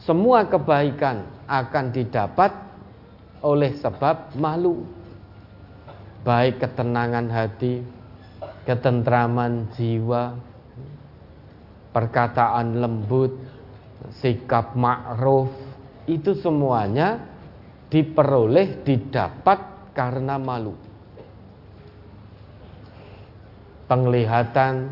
Semua 0.02 0.46
kebaikan 0.46 1.26
akan 1.46 1.84
didapat 1.94 2.50
oleh 3.44 3.76
sebab 3.76 4.34
malu. 4.34 4.82
Baik 6.26 6.64
ketenangan 6.64 7.28
hati, 7.30 7.82
ketentraman 8.66 9.70
jiwa, 9.78 10.34
perkataan 11.94 12.82
lembut, 12.82 13.36
sikap 14.18 14.74
ma'ruf, 14.74 15.67
itu 16.08 16.32
semuanya 16.40 17.20
diperoleh, 17.92 18.80
didapat 18.82 19.92
karena 19.92 20.40
malu. 20.40 20.72
Penglihatan, 23.88 24.88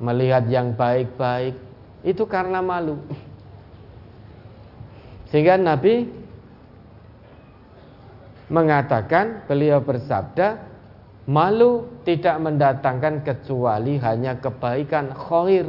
melihat 0.00 0.44
yang 0.48 0.76
baik-baik, 0.76 1.56
itu 2.04 2.24
karena 2.28 2.60
malu. 2.60 3.00
Sehingga 5.32 5.56
Nabi 5.56 6.08
mengatakan, 8.52 9.48
beliau 9.48 9.80
bersabda, 9.80 10.60
malu 11.28 11.88
tidak 12.04 12.36
mendatangkan 12.40 13.24
kecuali 13.24 13.96
hanya 14.00 14.36
kebaikan 14.36 15.12
khair. 15.16 15.68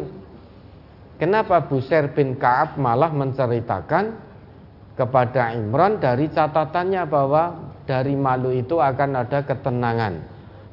Kenapa 1.20 1.64
Busair 1.64 2.12
bin 2.12 2.36
Ka'ab 2.36 2.76
malah 2.76 3.12
menceritakan 3.12 4.23
kepada 4.94 5.58
Imran 5.58 5.98
dari 5.98 6.30
catatannya 6.30 7.04
bahwa 7.10 7.74
dari 7.90 8.14
malu 8.14 8.54
itu 8.54 8.78
akan 8.78 9.26
ada 9.26 9.42
ketenangan. 9.42 10.14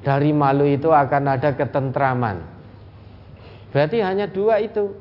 Dari 0.01 0.33
malu 0.33 0.65
itu 0.65 0.89
akan 0.93 1.25
ada 1.37 1.53
ketentraman. 1.53 2.41
Berarti 3.73 4.01
hanya 4.01 4.29
dua 4.29 4.61
itu. 4.61 4.97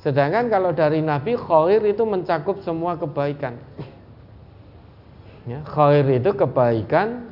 Sedangkan 0.00 0.48
kalau 0.48 0.72
dari 0.72 1.02
Nabi 1.04 1.36
khair 1.36 1.82
itu 1.84 2.02
mencakup 2.06 2.62
semua 2.64 2.96
kebaikan. 2.96 3.58
Ya, 5.44 5.60
khair 5.66 6.06
itu 6.08 6.30
kebaikan 6.32 7.26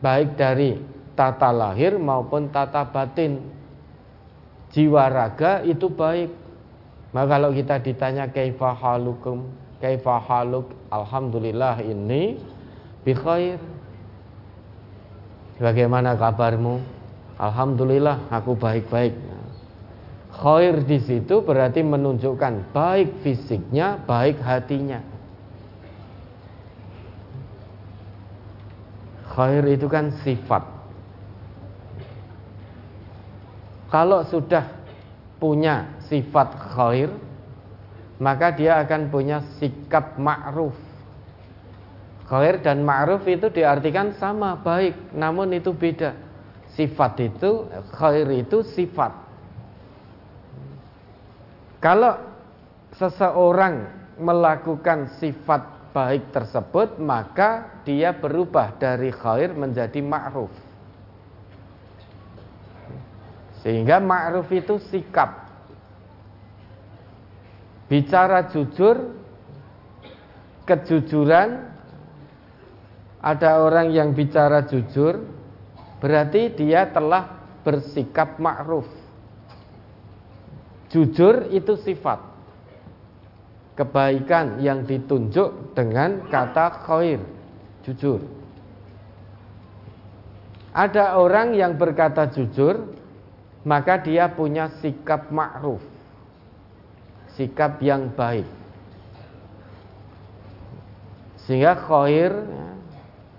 baik 0.00 0.34
dari 0.34 0.80
tata 1.14 1.52
lahir 1.52 1.94
maupun 2.00 2.50
tata 2.50 2.88
batin. 2.88 3.38
Jiwa 4.72 5.08
raga 5.08 5.62
itu 5.62 5.86
baik. 5.92 6.30
Maka 7.12 7.38
kalau 7.38 7.50
kita 7.54 7.80
ditanya 7.80 8.28
kaifa 8.28 8.76
halukum 8.76 9.48
kaifa 9.78 10.18
haluk 10.18 10.74
alhamdulillah 10.90 11.82
ini 11.82 12.38
bi 13.06 13.14
khair 13.14 13.58
Bagaimana 15.58 16.14
kabarmu? 16.14 16.78
Alhamdulillah 17.34 18.30
aku 18.30 18.54
baik-baik. 18.54 19.14
Khair 20.38 20.86
di 20.86 21.02
situ 21.02 21.42
berarti 21.42 21.82
menunjukkan 21.82 22.70
baik 22.70 23.26
fisiknya, 23.26 23.98
baik 24.06 24.38
hatinya. 24.38 25.02
Khair 29.34 29.66
itu 29.66 29.90
kan 29.90 30.14
sifat. 30.22 30.62
Kalau 33.90 34.22
sudah 34.30 34.62
punya 35.42 35.90
sifat 36.06 36.54
khair, 36.54 37.10
maka 38.18 38.50
dia 38.50 38.82
akan 38.82 39.10
punya 39.10 39.42
sikap 39.58 40.18
ma'ruf. 40.18 40.74
Khair 42.28 42.60
dan 42.60 42.84
ma'ruf 42.84 43.24
itu 43.24 43.48
diartikan 43.48 44.12
sama, 44.18 44.58
baik, 44.58 45.16
namun 45.16 45.54
itu 45.54 45.72
beda. 45.72 46.12
Sifat 46.76 47.16
itu, 47.24 47.64
khair 47.94 48.28
itu 48.34 48.60
sifat. 48.62 49.10
Kalau 51.78 52.20
seseorang 52.98 53.86
melakukan 54.18 55.14
sifat 55.22 55.94
baik 55.94 56.34
tersebut, 56.34 57.00
maka 57.00 57.80
dia 57.86 58.12
berubah 58.12 58.76
dari 58.76 59.14
khair 59.14 59.54
menjadi 59.54 60.02
ma'ruf. 60.02 60.52
Sehingga 63.62 64.02
ma'ruf 64.02 64.46
itu 64.52 64.78
sikap 64.90 65.47
bicara 67.88 68.52
jujur, 68.52 69.16
kejujuran, 70.68 71.72
ada 73.18 73.64
orang 73.64 73.90
yang 73.90 74.12
bicara 74.12 74.62
jujur, 74.68 75.24
berarti 75.98 76.52
dia 76.54 76.86
telah 76.92 77.40
bersikap 77.64 78.36
ma'ruf. 78.38 78.86
Jujur 80.92 81.48
itu 81.52 81.76
sifat 81.84 82.20
kebaikan 83.76 84.60
yang 84.60 84.84
ditunjuk 84.84 85.76
dengan 85.76 86.28
kata 86.28 86.84
khair, 86.84 87.20
jujur. 87.84 88.20
Ada 90.72 91.18
orang 91.18 91.56
yang 91.56 91.74
berkata 91.74 92.28
jujur, 92.30 92.94
maka 93.64 93.98
dia 94.00 94.30
punya 94.30 94.70
sikap 94.78 95.32
ma'ruf 95.32 95.97
sikap 97.38 97.78
yang 97.78 98.10
baik. 98.18 98.44
Sehingga 101.46 101.78
khair 101.78 102.34
ya, 102.34 102.68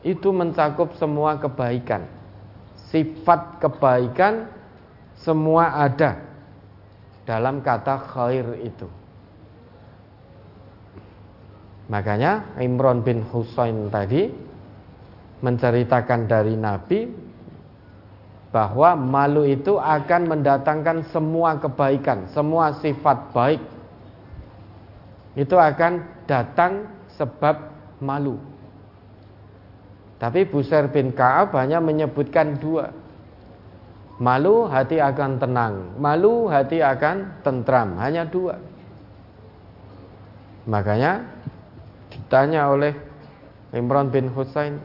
itu 0.07 0.31
mencakup 0.31 0.95
semua 0.95 1.35
kebaikan. 1.35 2.07
Sifat 2.89 3.59
kebaikan 3.59 4.49
semua 5.19 5.83
ada 5.83 6.17
dalam 7.27 7.59
kata 7.59 7.99
khair 8.09 8.47
itu. 8.63 8.87
Makanya 11.91 12.55
Imran 12.63 13.03
bin 13.03 13.21
Husain 13.29 13.91
tadi 13.91 14.31
menceritakan 15.43 16.25
dari 16.25 16.55
Nabi 16.55 16.99
bahwa 18.49 18.97
malu 18.97 19.45
itu 19.45 19.77
akan 19.77 20.21
mendatangkan 20.25 21.05
semua 21.13 21.61
kebaikan, 21.61 22.25
semua 22.33 22.73
sifat 22.81 23.29
baik 23.33 23.61
itu 25.33 25.53
akan 25.57 26.25
datang 26.25 26.89
sebab 27.17 27.55
malu. 28.01 28.37
Tapi 30.19 30.43
Busair 30.47 30.91
bin 30.91 31.15
Ka'ab 31.15 31.55
hanya 31.55 31.79
menyebutkan 31.79 32.59
dua. 32.59 32.91
Malu 34.19 34.67
hati 34.67 34.99
akan 34.99 35.39
tenang, 35.39 35.95
malu 35.95 36.51
hati 36.51 36.83
akan 36.83 37.39
tentram, 37.39 37.95
hanya 38.03 38.27
dua. 38.27 38.59
Makanya 40.67 41.23
ditanya 42.11 42.67
oleh 42.67 42.91
Imran 43.71 44.11
bin 44.11 44.27
Husain, 44.35 44.75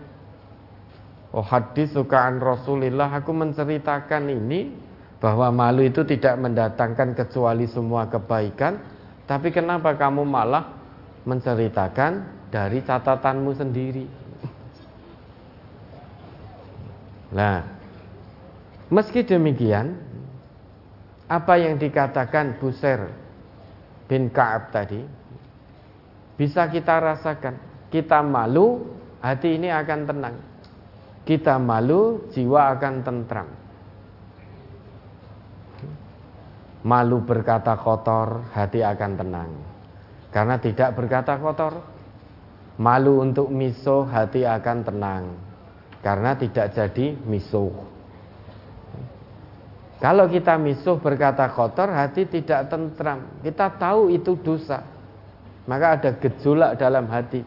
Oh 1.35 1.43
hadis 1.43 1.91
sukaan 1.91 2.39
Rasulullah, 2.39 3.11
aku 3.11 3.35
menceritakan 3.35 4.31
ini 4.31 4.71
bahwa 5.19 5.51
malu 5.51 5.83
itu 5.83 6.07
tidak 6.07 6.39
mendatangkan 6.39 7.19
kecuali 7.19 7.67
semua 7.67 8.07
kebaikan, 8.07 8.79
tapi 9.25 9.49
kenapa 9.49 9.97
kamu 9.97 10.21
malah 10.29 10.77
menceritakan 11.25 12.29
dari 12.53 12.85
catatanmu 12.85 13.51
sendiri? 13.57 14.07
Nah, 17.33 17.67
meski 18.93 19.25
demikian, 19.25 19.97
apa 21.25 21.57
yang 21.57 21.81
dikatakan 21.81 22.61
Buser 22.61 23.11
bin 24.07 24.29
Kaab 24.29 24.71
tadi 24.71 25.01
bisa 26.37 26.69
kita 26.69 27.01
rasakan. 27.01 27.73
Kita 27.89 28.21
malu, 28.21 28.91
hati 29.23 29.55
ini 29.55 29.71
akan 29.71 30.01
tenang. 30.05 30.37
Kita 31.25 31.57
malu, 31.57 32.29
jiwa 32.35 32.75
akan 32.77 32.95
tentram. 33.07 33.64
Malu 36.85 37.25
berkata 37.25 37.81
kotor, 37.81 38.45
hati 38.53 38.85
akan 38.85 39.13
tenang. 39.17 39.51
Karena 40.29 40.61
tidak 40.61 40.93
berkata 40.93 41.41
kotor. 41.41 41.81
Malu 42.77 43.25
untuk 43.25 43.49
miso, 43.49 44.05
hati 44.05 44.45
akan 44.45 44.85
tenang. 44.85 45.25
Karena 46.05 46.37
tidak 46.37 46.77
jadi 46.77 47.17
miso. 47.25 47.73
Kalau 50.05 50.29
kita 50.29 50.61
misuh 50.61 51.01
berkata 51.01 51.49
kotor, 51.49 51.89
hati 51.89 52.29
tidak 52.29 52.69
tentram. 52.69 53.41
Kita 53.41 53.73
tahu 53.81 54.13
itu 54.13 54.37
dosa. 54.37 54.85
Maka 55.65 55.97
ada 55.97 56.11
gejolak 56.21 56.77
dalam 56.77 57.09
hati. 57.09 57.41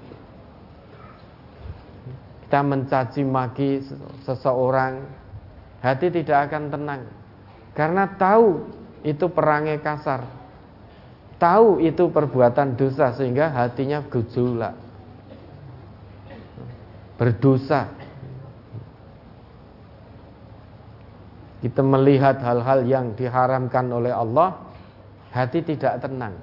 Kita 2.41 2.65
mencaci 2.65 3.21
maki 3.21 3.85
seseorang, 4.25 5.05
hati 5.85 6.09
tidak 6.09 6.49
akan 6.49 6.73
tenang. 6.73 7.01
Karena 7.77 8.09
tahu 8.17 8.65
itu 9.07 9.31
perangai 9.31 9.79
kasar. 9.79 10.27
Tahu 11.39 11.79
itu 11.79 12.11
perbuatan 12.11 12.75
dosa 12.75 13.15
sehingga 13.15 13.47
hatinya 13.55 14.03
gejolak. 14.03 14.75
Berdosa. 17.15 17.87
Kita 21.63 21.81
melihat 21.81 22.37
hal-hal 22.43 22.85
yang 22.85 23.17
diharamkan 23.17 23.89
oleh 23.89 24.13
Allah, 24.13 24.61
hati 25.33 25.65
tidak 25.65 26.03
tenang. 26.03 26.37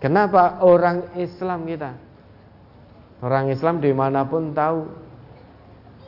Kenapa 0.00 0.64
orang 0.64 1.12
Islam 1.18 1.68
kita? 1.68 1.92
Orang 3.20 3.52
Islam 3.52 3.80
di 3.80 3.92
mana 3.92 4.24
pun 4.24 4.52
tahu 4.52 4.84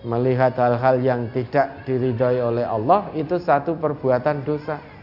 melihat 0.04 0.52
hal-hal 0.56 1.00
yang 1.00 1.32
tidak 1.32 1.84
diridhoi 1.88 2.40
oleh 2.40 2.64
Allah 2.64 3.08
itu 3.16 3.40
satu 3.40 3.76
perbuatan 3.80 4.44
dosa 4.44 4.95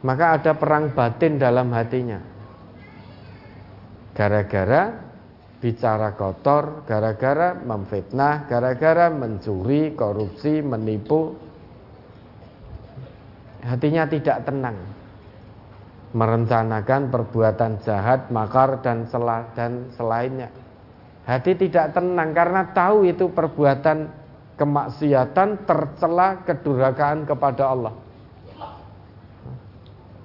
maka 0.00 0.40
ada 0.40 0.52
perang 0.56 0.92
batin 0.96 1.36
dalam 1.36 1.68
hatinya. 1.76 2.20
Gara-gara 4.16 4.82
bicara 5.60 6.16
kotor, 6.16 6.88
gara-gara 6.88 7.52
memfitnah, 7.52 8.48
gara-gara 8.48 9.12
mencuri, 9.12 9.92
korupsi, 9.92 10.64
menipu, 10.64 11.36
hatinya 13.64 14.08
tidak 14.08 14.48
tenang. 14.48 14.76
Merencanakan 16.10 17.06
perbuatan 17.06 17.86
jahat, 17.86 18.34
makar 18.34 18.82
dan 18.82 19.06
sel 19.06 19.30
dan 19.54 19.94
selainnya. 19.94 20.50
Hati 21.22 21.54
tidak 21.54 21.94
tenang 21.94 22.34
karena 22.34 22.66
tahu 22.74 23.06
itu 23.06 23.30
perbuatan 23.30 24.10
kemaksiatan 24.58 25.70
tercela 25.70 26.42
kedurhakaan 26.42 27.30
kepada 27.30 27.70
Allah 27.70 27.94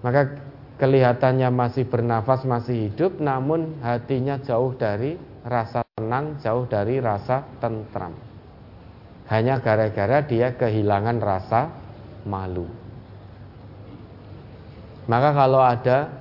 maka 0.06 0.38
kelihatannya 0.78 1.50
masih 1.50 1.90
bernafas, 1.90 2.46
masih 2.46 2.94
hidup, 2.94 3.18
namun 3.18 3.74
hatinya 3.82 4.38
jauh 4.38 4.78
dari 4.78 5.18
rasa 5.42 5.82
tenang, 5.98 6.38
jauh 6.46 6.70
dari 6.70 7.02
rasa 7.02 7.42
tentram. 7.58 8.14
Hanya 9.26 9.58
gara-gara 9.66 10.22
dia 10.22 10.54
kehilangan 10.54 11.18
rasa 11.18 11.74
malu. 12.30 12.70
Maka 15.10 15.34
kalau 15.34 15.66
ada 15.66 16.14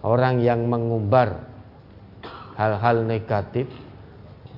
orang 0.00 0.40
yang 0.40 0.64
mengumbar 0.64 1.44
hal-hal 2.56 3.04
negatif, 3.04 3.68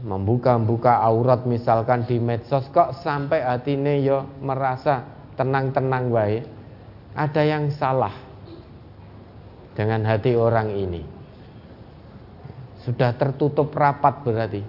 membuka-buka 0.07 1.03
aurat 1.03 1.43
misalkan 1.51 2.07
di 2.07 2.23
medsos 2.23 2.71
kok 2.71 2.95
sampai 3.03 3.43
hatinya 3.43 3.91
yo 3.99 4.23
merasa 4.39 5.03
tenang-tenang 5.35 6.15
baik 6.15 6.60
ada 7.15 7.43
yang 7.43 7.71
salah 7.75 8.15
dengan 9.75 10.05
hati 10.07 10.35
orang 10.37 10.75
ini. 10.75 11.03
Sudah 12.81 13.13
tertutup 13.17 13.73
rapat 13.77 14.25
berarti. 14.25 14.63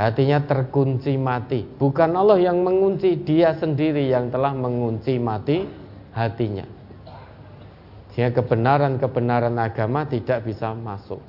Hatinya 0.00 0.40
terkunci 0.40 1.20
mati. 1.20 1.60
Bukan 1.60 2.16
Allah 2.16 2.40
yang 2.40 2.64
mengunci, 2.64 3.20
dia 3.20 3.52
sendiri 3.52 4.08
yang 4.08 4.32
telah 4.32 4.56
mengunci 4.56 5.20
mati 5.20 5.68
hatinya. 6.16 6.64
Sehingga 8.14 8.40
kebenaran-kebenaran 8.40 9.54
agama 9.60 10.08
tidak 10.08 10.48
bisa 10.48 10.72
masuk. 10.72 11.20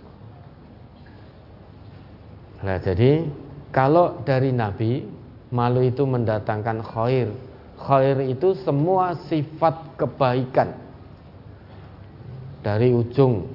Nah, 2.63 2.77
jadi 2.79 3.27
kalau 3.73 4.21
dari 4.23 4.53
Nabi 4.53 5.03
malu 5.51 5.83
itu 5.83 6.07
mendatangkan 6.07 6.79
khair. 6.85 7.27
Khair 7.81 8.21
itu 8.29 8.53
semua 8.61 9.17
sifat 9.25 9.97
kebaikan. 9.97 10.77
Dari 12.61 12.93
ujung 12.93 13.49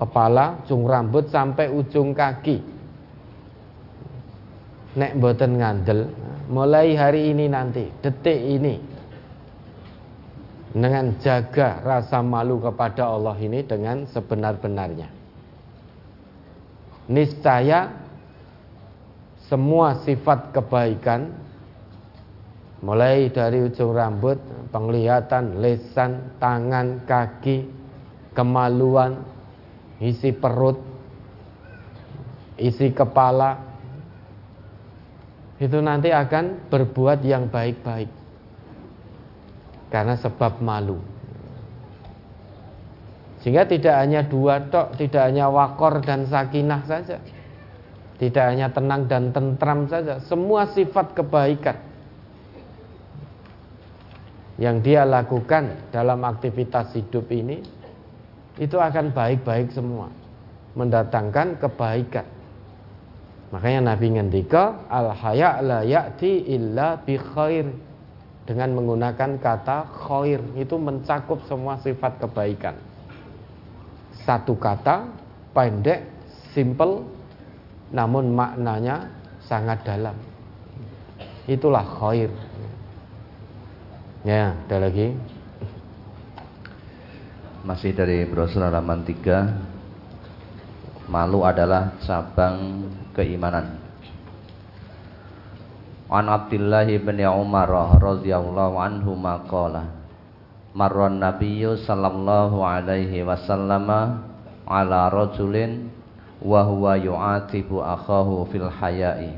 kepala, 0.00 0.64
ujung 0.64 0.88
rambut 0.88 1.28
sampai 1.28 1.68
ujung 1.68 2.16
kaki. 2.16 2.58
Nek 4.94 5.12
boten 5.18 5.60
ngandel, 5.60 6.08
mulai 6.48 6.96
hari 6.96 7.34
ini 7.34 7.50
nanti, 7.50 7.84
detik 8.00 8.38
ini 8.38 8.78
dengan 10.74 11.14
jaga 11.22 11.78
rasa 11.86 12.18
malu 12.18 12.58
kepada 12.58 13.06
Allah 13.06 13.38
ini 13.38 13.62
dengan 13.62 14.06
sebenar-benarnya. 14.10 15.06
Niscaya 17.10 17.94
semua 19.46 20.02
sifat 20.02 20.50
kebaikan 20.50 21.43
mulai 22.84 23.32
dari 23.32 23.64
ujung 23.64 23.96
rambut, 23.96 24.36
penglihatan, 24.68 25.64
lesan, 25.64 26.36
tangan, 26.36 27.08
kaki, 27.08 27.64
kemaluan, 28.36 29.24
isi 30.04 30.36
perut, 30.36 30.76
isi 32.60 32.92
kepala 32.92 33.56
itu 35.56 35.80
nanti 35.80 36.12
akan 36.12 36.68
berbuat 36.68 37.24
yang 37.24 37.48
baik-baik 37.48 38.12
karena 39.88 40.20
sebab 40.20 40.60
malu. 40.60 41.00
Sehingga 43.40 43.64
tidak 43.64 43.96
hanya 43.96 44.20
dua 44.28 44.60
tok, 44.68 45.00
tidak 45.00 45.24
hanya 45.24 45.48
wakor 45.48 46.04
dan 46.04 46.28
sakinah 46.28 46.84
saja. 46.84 47.16
Tidak 48.14 48.44
hanya 48.44 48.72
tenang 48.72 49.08
dan 49.08 49.32
tentram 49.32 49.84
saja, 49.88 50.20
semua 50.20 50.68
sifat 50.70 51.12
kebaikan 51.12 51.93
yang 54.58 54.78
dia 54.78 55.02
lakukan 55.02 55.90
dalam 55.90 56.22
aktivitas 56.22 56.94
hidup 56.94 57.26
ini 57.34 57.58
itu 58.54 58.78
akan 58.78 59.10
baik-baik 59.10 59.74
semua, 59.74 60.06
mendatangkan 60.78 61.58
kebaikan. 61.58 62.26
Makanya 63.50 63.94
Nabi 63.94 64.18
ngendika 64.18 64.86
al 64.90 65.14
haya 65.14 65.58
la 65.62 65.82
ya'ti 65.82 66.54
illa 66.54 66.98
bi 66.98 67.18
khair 67.18 67.66
dengan 68.46 68.78
menggunakan 68.78 69.38
kata 69.42 69.90
khair 70.06 70.42
itu 70.54 70.74
mencakup 70.78 71.42
semua 71.50 71.78
sifat 71.82 72.22
kebaikan. 72.22 72.74
Satu 74.22 74.54
kata 74.54 75.10
pendek, 75.50 76.06
simple, 76.54 77.06
namun 77.90 78.34
maknanya 78.34 79.10
sangat 79.42 79.82
dalam. 79.82 80.14
Itulah 81.46 81.84
khair. 81.98 82.30
Ya, 84.24 84.56
ada 84.56 84.88
lagi. 84.88 85.12
Masih 87.60 87.92
dari 87.92 88.24
brosur 88.24 88.64
halaman 88.64 89.04
3. 89.04 91.12
Malu 91.12 91.44
adalah 91.44 91.92
cabang 92.00 92.88
keimanan. 93.12 93.76
An 96.08 96.32
Abdullah 96.32 96.88
bin 96.88 97.20
Umar 97.20 97.68
radhiyallahu 98.00 98.80
anhu 98.80 99.12
maqala 99.12 99.92
Marran 100.72 101.20
Nabiyyu 101.20 101.84
sallallahu 101.84 102.64
alaihi 102.64 103.28
wasallam 103.28 104.24
ala 104.64 105.12
rajulin 105.12 105.92
wa 106.40 106.64
huwa 106.64 106.96
yu'atibu 106.96 107.84
akhahu 107.84 108.48
fil 108.48 108.72
haya'i 108.72 109.36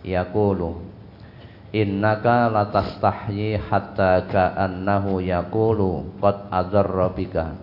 yaqulu 0.00 0.93
innaka 1.74 2.46
latastahyi 2.46 3.58
hatta 3.58 4.30
ka'annahu 4.30 5.18
yaqulu 5.18 6.22
qad 6.22 6.46
adarra 6.54 7.10
bika. 7.10 7.58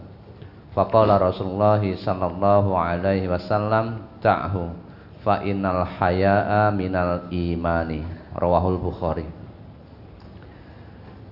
Faqala 0.76 1.16
Rasulullah 1.16 1.80
sallallahu 1.80 2.76
alaihi 2.76 3.32
wasallam 3.32 4.04
ta'hu 4.20 4.76
fa 5.24 5.40
innal 5.48 5.88
haya'a 5.88 6.76
minal 6.76 7.32
imani. 7.32 8.04
Rawahul 8.36 8.80
Bukhari. 8.80 9.28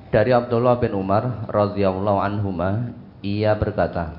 Dari 0.10 0.34
Abdullah 0.34 0.82
bin 0.82 0.96
Umar 0.98 1.48
radhiyallahu 1.48 2.18
anhuma 2.18 2.92
ia 3.22 3.54
berkata 3.54 4.18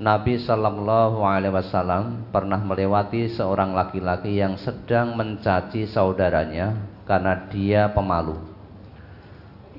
Nabi 0.00 0.40
Shallallahu 0.40 1.20
Alaihi 1.20 1.52
Wasallam 1.52 2.32
pernah 2.32 2.58
melewati 2.58 3.28
seorang 3.30 3.76
laki-laki 3.76 4.40
yang 4.40 4.56
sedang 4.56 5.14
mencaci 5.14 5.86
saudaranya 5.86 6.91
karena 7.08 7.48
dia 7.50 7.90
pemalu. 7.90 8.38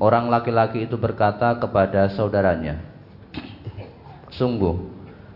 Orang 0.02 0.28
laki-laki 0.28 0.84
itu 0.90 0.98
berkata 0.98 1.56
kepada 1.56 2.10
saudaranya, 2.12 2.82
"Sungguh, 4.34 4.90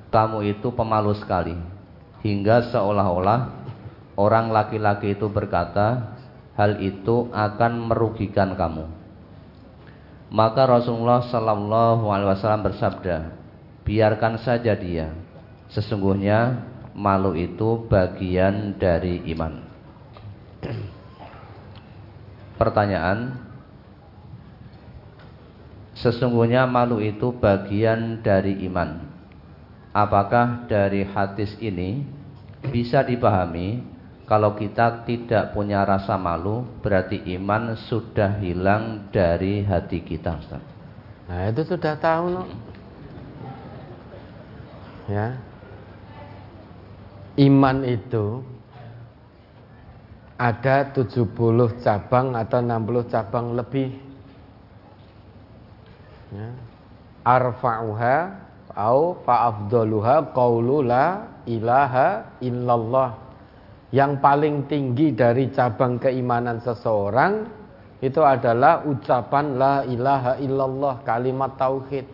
kamu 0.09 0.57
itu 0.57 0.73
pemalu 0.73 1.13
sekali." 1.15 1.55
Hingga 2.25 2.73
seolah-olah 2.73 3.53
orang 4.17 4.49
laki-laki 4.49 5.13
itu 5.13 5.29
berkata, 5.29 6.17
"Hal 6.57 6.81
itu 6.81 7.29
akan 7.31 7.87
merugikan 7.87 8.57
kamu." 8.57 8.89
Maka 10.27 10.67
Rasulullah 10.67 11.23
Shallallahu 11.23 12.11
Alaihi 12.11 12.29
Wasallam 12.35 12.67
bersabda, 12.67 13.31
biarkan 13.87 14.43
saja 14.43 14.75
dia. 14.75 15.15
Sesungguhnya 15.71 16.67
malu 16.91 17.31
itu 17.31 17.87
bagian 17.87 18.75
dari 18.75 19.23
iman. 19.31 19.63
Pertanyaan, 22.57 23.37
sesungguhnya 25.93 26.65
malu 26.65 26.97
itu 26.97 27.33
bagian 27.37 28.25
dari 28.25 28.65
iman. 28.65 29.05
Apakah 29.93 30.65
dari 30.69 31.05
hadis 31.05 31.53
ini 31.61 32.05
bisa 32.69 33.05
dipahami 33.05 33.81
kalau 34.27 34.53
kita 34.59 35.07
tidak 35.07 35.55
punya 35.55 35.87
rasa 35.87 36.19
malu 36.19 36.67
berarti 36.83 37.23
iman 37.39 37.79
sudah 37.87 38.37
hilang 38.43 39.07
dari 39.09 39.63
hati 39.63 40.03
kita 40.03 40.37
Ustaz? 40.37 40.61
Nah 41.31 41.47
itu 41.47 41.63
sudah 41.63 41.93
tahu 41.95 42.25
no 42.31 42.43
ya 45.07 45.39
iman 47.39 47.77
itu 47.87 48.43
ada 50.37 50.93
70 50.93 51.33
cabang 51.81 52.37
atau 52.37 52.59
60 52.61 53.09
cabang 53.09 53.57
lebih. 53.57 53.89
Ya. 56.27 56.49
arfa'uha 57.23 58.17
au 58.77 59.17
fa'afdaluha 59.25 60.31
qawlu 60.31 60.85
la 60.85 61.25
ilaha 61.49 62.37
illallah. 62.39 63.11
Yang 63.89 64.13
paling 64.19 64.55
tinggi 64.67 65.15
dari 65.15 65.49
cabang 65.49 65.97
keimanan 65.97 66.59
seseorang 66.59 67.47
itu 68.03 68.21
adalah 68.21 68.85
ucapan 68.85 69.45
la 69.57 69.75
ilaha 69.87 70.37
illallah 70.37 71.01
kalimat 71.01 71.57
tauhid. 71.57 72.05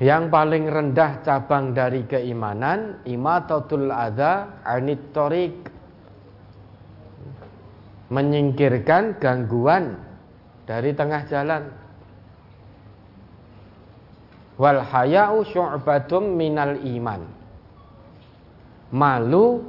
Yang 0.00 0.24
paling 0.32 0.64
rendah 0.72 1.20
cabang 1.20 1.76
dari 1.76 2.08
keimanan 2.08 3.04
imatatul 3.04 3.92
adza 3.92 4.64
anit 4.64 5.12
torik 5.12 5.79
menyingkirkan 8.10 9.22
gangguan 9.22 9.94
dari 10.66 10.90
tengah 10.92 11.22
jalan. 11.30 11.62
Wal 14.60 14.84
haya'u 14.84 15.40
syu'batum 15.46 16.36
minal 16.36 16.76
iman. 16.84 17.22
Malu 18.90 19.62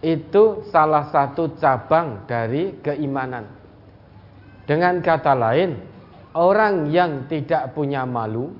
itu 0.00 0.64
salah 0.70 1.10
satu 1.10 1.58
cabang 1.58 2.24
dari 2.24 2.78
keimanan. 2.80 3.44
Dengan 4.64 5.02
kata 5.02 5.34
lain, 5.34 5.76
orang 6.32 6.88
yang 6.88 7.26
tidak 7.26 7.74
punya 7.74 8.06
malu 8.06 8.54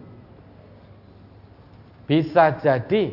bisa 2.07 2.59
jadi 2.63 3.11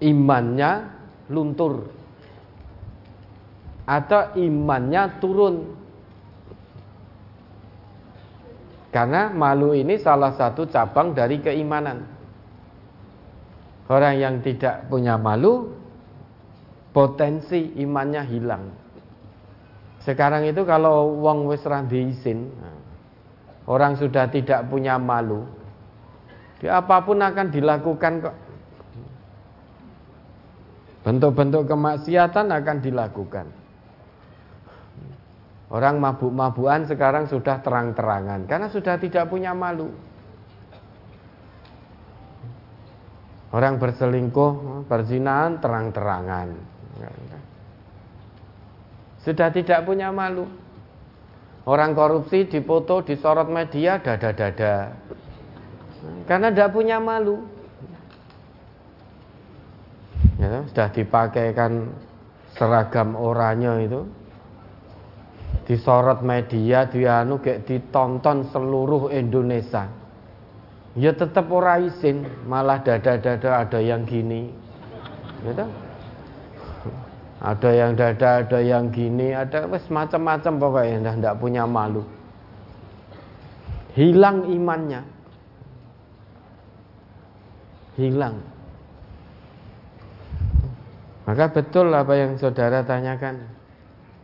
imannya 0.00 0.72
luntur 1.32 1.99
atau 3.90 4.38
imannya 4.38 5.18
turun 5.18 5.74
karena 8.94 9.34
malu 9.34 9.74
ini 9.74 9.98
salah 9.98 10.30
satu 10.38 10.70
cabang 10.70 11.10
dari 11.10 11.42
keimanan 11.42 12.06
orang 13.90 14.14
yang 14.22 14.34
tidak 14.46 14.86
punya 14.86 15.18
malu 15.18 15.74
potensi 16.94 17.74
imannya 17.82 18.22
hilang. 18.30 18.64
Sekarang 20.06 20.46
itu 20.46 20.62
kalau 20.64 21.12
wong 21.20 21.50
wis 21.50 21.62
izin, 21.90 22.50
orang 23.66 23.98
sudah 23.98 24.30
tidak 24.30 24.64
punya 24.70 24.96
malu, 24.96 25.44
dia 26.62 26.80
apa 26.80 27.02
pun 27.04 27.20
akan 27.20 27.46
dilakukan 27.52 28.12
kok. 28.24 28.36
Bentuk-bentuk 31.00 31.64
kemaksiatan 31.68 32.46
akan 32.48 32.76
dilakukan. 32.80 33.59
Orang 35.70 36.02
mabuk-mabukan 36.02 36.90
sekarang 36.90 37.30
sudah 37.30 37.62
terang-terangan 37.62 38.50
karena 38.50 38.66
sudah 38.74 38.98
tidak 38.98 39.30
punya 39.30 39.54
malu. 39.54 39.94
Orang 43.54 43.78
berselingkuh, 43.78 44.86
berzinahan 44.90 45.62
terang-terangan. 45.62 46.54
Sudah 49.22 49.50
tidak 49.50 49.86
punya 49.86 50.10
malu. 50.14 50.46
Orang 51.66 51.94
korupsi 51.94 52.46
dipoto, 52.50 53.02
disorot 53.06 53.46
media, 53.46 53.98
dada-dada. 54.02 54.94
Karena 56.26 56.50
tidak 56.50 56.70
punya 56.74 56.98
malu. 56.98 57.42
Ya, 60.40 60.66
sudah 60.66 60.88
dipakaikan 60.94 61.94
seragam 62.54 63.12
oranye 63.18 63.86
itu. 63.86 64.02
Disorot 65.70 66.26
media, 66.26 66.90
dianu 66.90 67.38
kayak 67.38 67.62
ditonton 67.62 68.50
seluruh 68.50 69.06
Indonesia. 69.14 69.86
Ya 70.98 71.14
tetap 71.14 71.46
ora 71.54 71.78
izin, 71.78 72.26
malah 72.50 72.82
dada-dada 72.82 73.62
ada 73.62 73.78
yang 73.78 74.02
gini. 74.02 74.50
Gitu 75.46 75.62
ada 77.40 77.70
yang 77.72 77.96
dada, 77.96 78.44
ada 78.44 78.60
yang 78.60 78.92
gini, 78.92 79.32
ada 79.32 79.64
wes 79.64 79.88
macam-macam 79.88 80.60
pokoknya 80.60 80.96
dah 81.00 81.14
tidak 81.16 81.34
punya 81.40 81.64
malu. 81.64 82.04
Hilang 83.96 84.44
imannya. 84.52 85.00
Hilang. 87.96 88.44
Maka 91.24 91.44
betul 91.48 91.88
apa 91.96 92.12
yang 92.12 92.36
saudara 92.36 92.84
tanyakan. 92.84 93.59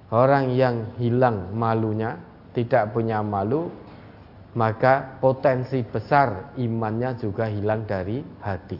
Orang 0.06 0.54
yang 0.54 0.94
hilang 1.02 1.50
malunya, 1.50 2.14
tidak 2.54 2.94
punya 2.94 3.26
malu, 3.26 3.66
maka 4.54 5.18
potensi 5.18 5.82
besar 5.82 6.54
imannya 6.54 7.18
juga 7.18 7.50
hilang 7.50 7.82
dari 7.82 8.22
hati. 8.38 8.78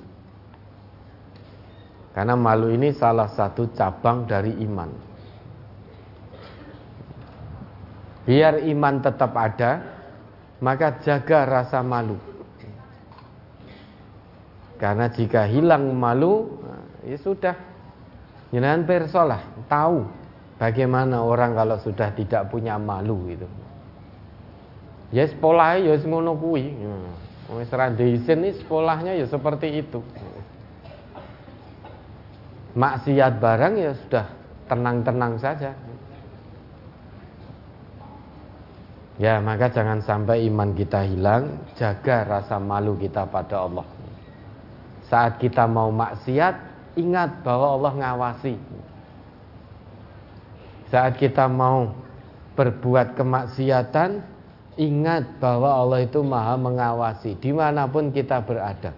Karena 2.14 2.38
malu 2.38 2.70
ini 2.70 2.94
salah 2.94 3.26
satu 3.26 3.74
cabang 3.74 4.24
dari 4.24 4.54
iman. 4.64 4.90
Biar 8.24 8.62
iman 8.62 8.94
tetap 9.02 9.34
ada, 9.34 9.70
maka 10.62 11.02
jaga 11.02 11.44
rasa 11.44 11.82
malu. 11.82 12.16
Karena 14.78 15.10
jika 15.10 15.44
hilang 15.50 15.90
malu, 15.92 16.62
ya 17.02 17.18
sudah. 17.18 17.56
Jenengan 18.54 18.86
persolah, 18.86 19.42
tahu 19.68 20.25
bagaimana 20.56 21.22
orang 21.22 21.56
kalau 21.56 21.76
sudah 21.80 22.12
tidak 22.16 22.48
punya 22.52 22.76
malu 22.76 23.28
itu. 23.28 23.48
Ya 25.14 25.28
sekolah 25.28 25.78
ya 25.80 25.94
ngono 26.02 26.34
kuwi. 26.36 26.74
Wis 27.46 27.70
ra 27.70 27.94
izin 27.94 28.42
sekolahnya 28.58 29.14
ya 29.14 29.26
seperti 29.30 29.78
itu 29.78 30.02
maksiat 32.76 33.40
barang 33.40 33.74
ya 33.80 33.92
sudah 33.96 34.26
tenang-tenang 34.68 35.40
saja. 35.40 35.72
Ya, 39.16 39.40
maka 39.40 39.72
jangan 39.72 40.04
sampai 40.04 40.44
iman 40.52 40.76
kita 40.76 41.08
hilang, 41.08 41.64
jaga 41.72 42.28
rasa 42.28 42.60
malu 42.60 43.00
kita 43.00 43.24
pada 43.24 43.64
Allah. 43.64 43.88
Saat 45.08 45.40
kita 45.40 45.64
mau 45.64 45.88
maksiat, 45.88 46.54
ingat 47.00 47.40
bahwa 47.40 47.80
Allah 47.80 47.92
ngawasi. 47.96 48.60
Saat 50.86 51.18
kita 51.18 51.50
mau 51.50 51.90
berbuat 52.54 53.18
kemaksiatan, 53.18 54.22
ingat 54.78 55.42
bahwa 55.42 55.82
Allah 55.82 56.06
itu 56.06 56.22
maha 56.22 56.54
mengawasi 56.54 57.34
di 57.42 57.50
mana 57.50 57.90
pun 57.90 58.14
kita 58.14 58.38
berada. 58.44 58.94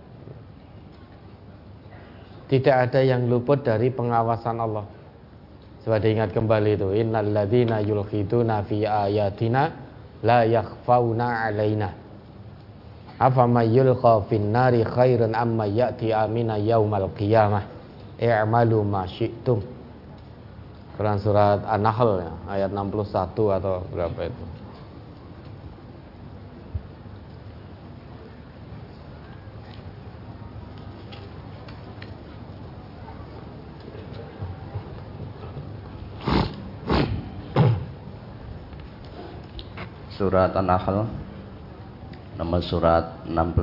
Tidak 2.49 2.77
ada 2.77 3.01
yang 3.05 3.29
luput 3.29 3.61
dari 3.61 3.93
pengawasan 3.93 4.57
Allah. 4.57 4.85
Coba 5.85 6.01
diingat 6.01 6.33
kembali 6.33 6.81
itu. 6.81 6.89
Innal 6.97 7.29
ladzina 7.33 7.81
yulkhiduna 7.85 8.65
fi 8.65 8.89
ayatina 8.89 9.69
la 10.25 10.49
yakhfauna 10.49 11.45
alaina. 11.45 11.93
Afa 13.21 13.45
may 13.45 13.69
yulqa 13.69 14.25
khairun 14.29 15.37
amma 15.37 15.69
ya'ti 15.69 16.13
amina 16.13 16.57
yaumal 16.57 17.13
qiyamah. 17.13 17.65
I'malu 18.17 18.79
ma 18.83 19.05
syi'tum. 19.05 19.78
Quran 20.99 21.23
surat 21.23 21.63
An-Nahl 21.63 22.11
ya, 22.19 22.33
ayat 22.51 22.75
61 22.75 23.31
atau 23.39 23.87
berapa 23.95 24.19
itu. 24.27 24.45
surat 40.19 40.51
An-Nahl 40.59 41.07
nomor 42.35 42.59
surat 42.59 43.23
16 43.23 43.55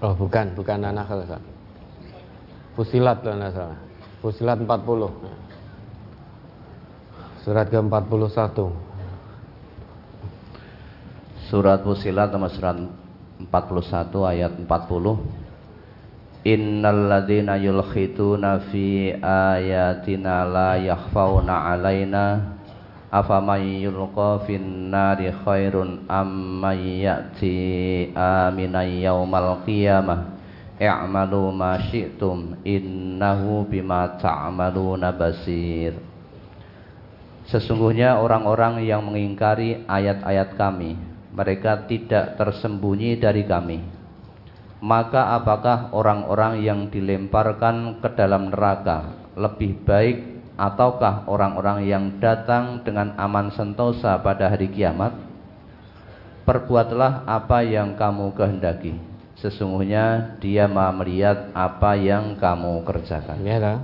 Oh 0.00 0.16
bukan, 0.16 0.56
bukan 0.56 0.88
An-Nahl 0.88 1.36
Fusilat 2.72 3.20
loh 3.28 3.36
salah 3.52 3.87
Fusilat 4.18 4.58
40 4.58 5.14
Surat 7.46 7.70
ke-41 7.70 8.58
Surat 11.46 11.78
Fusilat 11.86 12.34
nomor 12.34 12.50
surat 12.50 12.74
41 12.74 13.46
ayat 14.26 14.58
40 14.58 16.50
Innal 16.50 17.06
ladina 17.06 17.54
yulkhituna 17.58 18.70
fi 18.70 19.10
ayatina 19.22 20.46
la 20.46 20.78
yakhfauna 20.78 21.74
alaina. 21.74 22.54
Afaman 23.14 23.82
yulqa 23.82 24.38
fin 24.46 24.90
nari 24.92 25.30
khairun 25.30 26.06
amman 26.10 26.78
ya'ti 26.78 28.10
aminan 28.12 28.98
yaumal 28.98 29.62
qiyamah 29.64 30.37
i'malu 30.78 31.50
ma 31.50 31.74
syi'tum 31.90 32.62
innahu 32.62 33.66
bima 33.66 34.14
ta'maluna 34.16 35.10
basir. 35.10 35.98
Sesungguhnya 37.50 38.22
orang-orang 38.22 38.86
yang 38.86 39.02
mengingkari 39.02 39.82
ayat-ayat 39.90 40.54
kami 40.54 40.94
mereka 41.34 41.86
tidak 41.90 42.38
tersembunyi 42.38 43.18
dari 43.18 43.42
kami. 43.42 43.78
Maka 44.78 45.34
apakah 45.34 45.90
orang-orang 45.90 46.62
yang 46.62 46.86
dilemparkan 46.86 47.98
ke 47.98 48.08
dalam 48.14 48.54
neraka 48.54 49.10
lebih 49.34 49.82
baik 49.82 50.16
ataukah 50.54 51.26
orang-orang 51.26 51.82
yang 51.82 52.04
datang 52.22 52.86
dengan 52.86 53.18
aman 53.18 53.50
sentosa 53.50 54.14
pada 54.22 54.46
hari 54.46 54.70
kiamat? 54.70 55.18
Perbuatlah 56.46 57.26
apa 57.26 57.66
yang 57.66 57.98
kamu 57.98 58.32
kehendaki 58.38 59.17
sesungguhnya 59.38 60.36
dia 60.42 60.66
maha 60.66 60.92
melihat 61.02 61.54
apa 61.54 61.94
yang 61.94 62.34
kamu 62.38 62.82
kerjakan 62.82 63.38
ya 63.46 63.78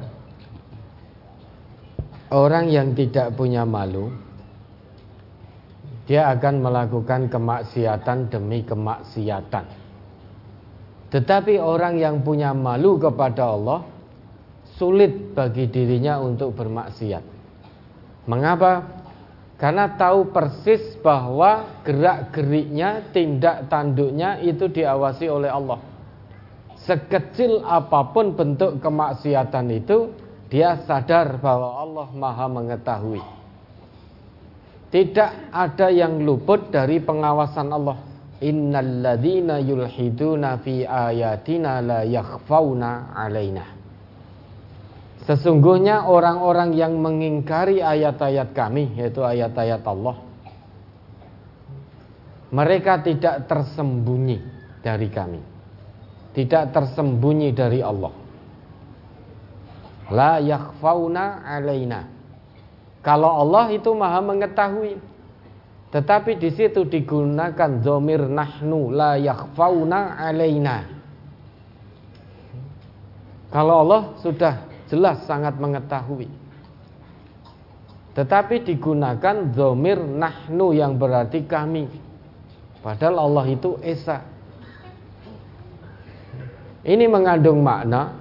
orang 2.34 2.66
yang 2.70 2.90
tidak 2.92 3.34
punya 3.38 3.62
malu 3.62 4.10
dia 6.04 6.28
akan 6.34 6.60
melakukan 6.60 7.30
kemaksiatan 7.30 8.28
demi 8.28 8.66
kemaksiatan 8.66 9.84
tetapi 11.14 11.62
orang 11.62 11.94
yang 11.94 12.26
punya 12.26 12.50
malu 12.50 12.98
kepada 12.98 13.54
Allah 13.54 13.86
sulit 14.74 15.30
bagi 15.30 15.70
dirinya 15.70 16.18
untuk 16.18 16.58
bermaksiat. 16.58 17.22
Mengapa? 18.26 19.03
Karena 19.54 19.86
tahu 19.94 20.34
persis 20.34 20.98
bahwa 20.98 21.82
gerak-geriknya, 21.86 23.14
tindak 23.14 23.70
tanduknya 23.70 24.42
itu 24.42 24.66
diawasi 24.66 25.30
oleh 25.30 25.50
Allah. 25.50 25.78
Sekecil 26.84 27.62
apa 27.62 28.10
pun 28.10 28.34
bentuk 28.34 28.82
kemaksiatan 28.82 29.66
itu, 29.70 30.10
dia 30.50 30.82
sadar 30.84 31.38
bahwa 31.38 31.80
Allah 31.80 32.08
Maha 32.12 32.46
mengetahui. 32.50 33.22
Tidak 34.94 35.50
ada 35.50 35.90
yang 35.90 36.22
luput 36.22 36.70
dari 36.70 37.02
pengawasan 37.02 37.66
Allah. 37.74 37.98
Innalladzina 38.38 39.58
yulhiduna 39.58 40.62
fi 40.62 40.86
ayatina 40.86 41.82
la 41.82 42.00
yakhfauna 42.06 43.10
alaina. 43.10 43.73
Sesungguhnya 45.24 46.04
orang-orang 46.04 46.76
yang 46.76 47.00
mengingkari 47.00 47.80
ayat-ayat 47.80 48.52
kami 48.52 48.92
Yaitu 49.00 49.24
ayat-ayat 49.24 49.80
Allah 49.88 50.20
Mereka 52.52 53.00
tidak 53.02 53.48
tersembunyi 53.50 54.38
dari 54.84 55.08
kami. 55.08 55.40
Tidak 56.36 56.70
tersembunyi 56.70 57.50
dari 57.56 57.80
Allah. 57.80 58.12
La 60.12 60.38
yakhfauna 60.38 61.42
alaina. 61.42 62.04
Kalau 63.00 63.42
Allah 63.42 63.72
itu 63.72 63.90
maha 63.96 64.20
mengetahui 64.20 65.00
Tetapi 65.88 66.36
di 66.36 66.52
situ 66.52 66.84
digunakan 66.84 67.80
zomir 67.80 68.22
nahnu 68.28 68.92
la 68.92 69.16
yakhfauna 69.16 70.20
alaina. 70.20 70.84
Kalau 73.50 73.86
Allah 73.86 74.02
sudah 74.20 74.73
jelas 74.88 75.24
sangat 75.24 75.56
mengetahui. 75.56 76.28
Tetapi 78.14 78.62
digunakan 78.62 79.50
zomir 79.50 79.98
nahnu 79.98 80.70
yang 80.70 80.94
berarti 80.94 81.42
kami. 81.42 81.90
Padahal 82.78 83.26
Allah 83.26 83.46
itu 83.50 83.74
Esa. 83.82 84.22
Ini 86.84 87.08
mengandung 87.08 87.64
makna 87.64 88.12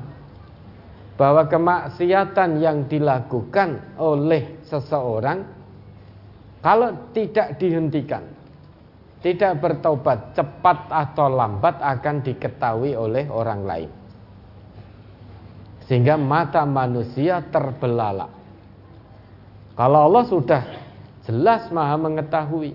bahwa 1.14 1.46
kemaksiatan 1.46 2.64
yang 2.64 2.90
dilakukan 2.90 4.00
oleh 4.02 4.64
seseorang 4.66 5.46
kalau 6.64 7.12
tidak 7.12 7.60
dihentikan, 7.60 8.24
tidak 9.20 9.60
bertobat 9.60 10.32
cepat 10.32 10.88
atau 10.88 11.28
lambat 11.28 11.76
akan 11.84 12.24
diketahui 12.24 12.96
oleh 12.96 13.28
orang 13.28 13.62
lain. 13.68 14.03
Sehingga 15.88 16.16
mata 16.16 16.64
manusia 16.64 17.44
terbelalak. 17.52 18.32
Kalau 19.74 20.00
Allah 20.08 20.24
sudah 20.30 20.64
jelas 21.28 21.68
maha 21.74 21.96
mengetahui. 21.98 22.74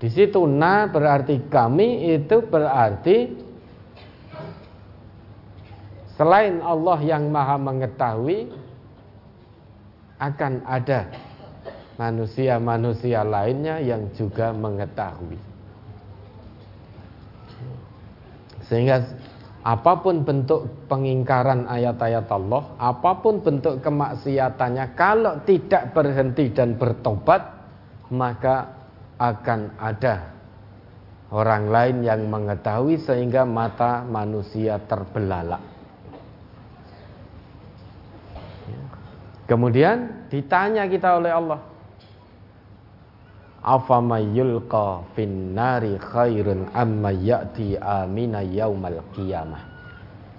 Di 0.00 0.08
situ 0.08 0.40
na 0.48 0.88
berarti 0.88 1.40
kami 1.52 2.16
itu 2.16 2.40
berarti 2.40 3.36
selain 6.16 6.60
Allah 6.64 6.98
yang 7.04 7.28
maha 7.28 7.60
mengetahui 7.60 8.48
akan 10.20 10.64
ada 10.64 11.08
manusia-manusia 12.00 13.24
lainnya 13.24 13.76
yang 13.80 14.08
juga 14.16 14.56
mengetahui. 14.56 15.36
Sehingga 18.68 19.04
Apa 19.60 20.00
pun 20.00 20.24
bentuk 20.24 20.88
pengingkaran 20.88 21.68
ayat-ayat 21.68 22.24
Allah, 22.32 22.64
apa 22.80 23.12
pun 23.20 23.44
bentuk 23.44 23.84
kemaksiatannya, 23.84 24.96
kalau 24.96 25.36
tidak 25.44 25.92
berhenti 25.92 26.48
dan 26.48 26.80
bertobat, 26.80 27.44
maka 28.08 28.72
akan 29.20 29.76
ada 29.76 30.32
orang 31.28 31.68
lain 31.68 31.96
yang 32.00 32.24
mengetahui 32.24 33.04
sehingga 33.04 33.44
mata 33.44 34.00
manusia 34.00 34.80
terbelalak. 34.80 35.60
Kemudian 39.44 40.26
ditanya 40.32 40.88
kita 40.88 41.20
oleh 41.20 41.36
Allah, 41.36 41.60
afamayulqa 43.60 45.04
fin 45.12 45.52
nari 45.52 46.00
khairun 46.00 46.68
amma 46.72 47.12
amina 47.80 48.40
yaumal 48.40 49.04
qiyamah. 49.12 49.62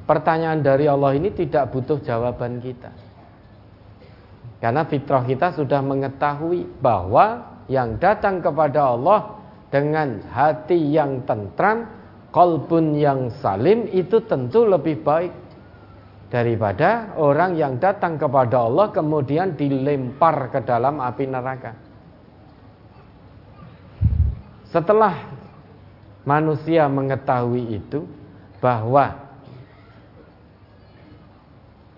Pertanyaan 0.05 0.59
dari 0.65 0.89
Allah 0.89 1.15
ini 1.15 1.29
tidak 1.31 1.71
butuh 1.71 2.01
jawaban 2.01 2.59
kita. 2.59 2.91
Karena 4.61 4.85
fitrah 4.85 5.25
kita 5.25 5.57
sudah 5.57 5.81
mengetahui 5.81 6.81
bahwa 6.81 7.57
yang 7.65 7.97
datang 7.97 8.43
kepada 8.43 8.93
Allah 8.93 9.41
dengan 9.73 10.21
hati 10.29 10.77
yang 10.77 11.25
tentram, 11.25 11.87
kolbun 12.29 12.93
yang 12.93 13.31
salim 13.41 13.89
itu 13.89 14.21
tentu 14.27 14.67
lebih 14.67 15.01
baik 15.01 15.33
daripada 16.29 17.15
orang 17.17 17.57
yang 17.57 17.79
datang 17.81 18.15
kepada 18.21 18.67
Allah 18.69 18.91
kemudian 18.93 19.55
dilempar 19.57 20.51
ke 20.53 20.59
dalam 20.61 20.99
api 20.99 21.25
neraka. 21.25 21.90
Setelah 24.71 25.19
manusia 26.23 26.87
mengetahui 26.87 27.75
itu 27.75 28.07
bahwa 28.63 29.11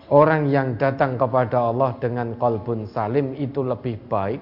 orang 0.10 0.50
yang 0.50 0.74
datang 0.82 1.14
kepada 1.14 1.70
Allah 1.70 1.94
dengan 2.02 2.34
kolbun 2.42 2.90
salim 2.90 3.38
itu 3.38 3.62
lebih 3.62 4.02
baik 4.10 4.42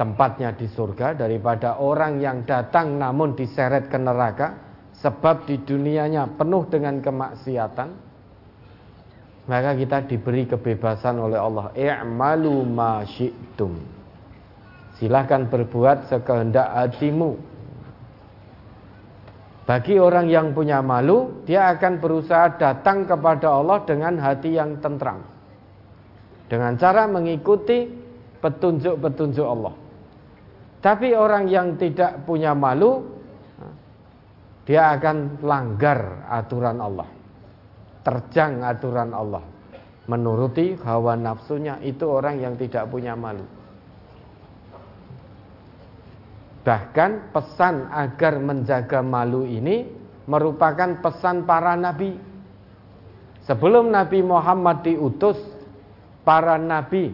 tempatnya 0.00 0.56
di 0.56 0.66
surga 0.66 1.20
daripada 1.20 1.78
orang 1.78 2.18
yang 2.18 2.48
datang 2.48 2.96
namun 2.96 3.36
diseret 3.36 3.92
ke 3.92 3.98
neraka 4.00 4.56
sebab 5.04 5.44
di 5.44 5.60
dunianya 5.60 6.40
penuh 6.40 6.64
dengan 6.72 6.98
kemaksiatan 7.04 7.88
maka 9.44 9.76
kita 9.76 10.08
diberi 10.08 10.48
kebebasan 10.48 11.20
oleh 11.20 11.36
Allah. 11.36 11.68
I'malu 11.76 12.64
ma 12.64 13.04
syi'tum 13.04 14.03
Silahkan 14.98 15.50
berbuat 15.50 16.06
sekehendak 16.06 16.70
hatimu. 16.70 17.34
Bagi 19.64 19.96
orang 19.96 20.28
yang 20.28 20.52
punya 20.52 20.84
malu, 20.84 21.42
dia 21.48 21.72
akan 21.72 21.98
berusaha 21.98 22.60
datang 22.60 23.08
kepada 23.08 23.48
Allah 23.48 23.80
dengan 23.88 24.20
hati 24.20 24.54
yang 24.54 24.76
tentram. 24.78 25.24
Dengan 26.46 26.76
cara 26.76 27.08
mengikuti 27.08 27.88
petunjuk-petunjuk 28.44 29.46
Allah. 29.48 29.74
Tapi 30.84 31.16
orang 31.16 31.48
yang 31.48 31.80
tidak 31.80 32.28
punya 32.28 32.52
malu, 32.52 33.08
dia 34.68 34.92
akan 35.00 35.40
langgar 35.40 36.28
aturan 36.28 36.76
Allah. 36.76 37.08
Terjang 38.04 38.60
aturan 38.60 39.16
Allah. 39.16 39.40
Menuruti 40.04 40.76
hawa 40.84 41.16
nafsunya, 41.16 41.80
itu 41.80 42.04
orang 42.04 42.36
yang 42.36 42.54
tidak 42.60 42.84
punya 42.92 43.16
malu. 43.16 43.63
Bahkan 46.64 47.30
pesan 47.30 47.92
agar 47.92 48.40
menjaga 48.40 49.04
malu 49.04 49.44
ini 49.44 49.84
merupakan 50.24 50.96
pesan 51.04 51.44
para 51.44 51.76
nabi. 51.76 52.16
Sebelum 53.44 53.92
Nabi 53.92 54.24
Muhammad 54.24 54.80
diutus, 54.80 55.36
para 56.24 56.56
nabi 56.56 57.12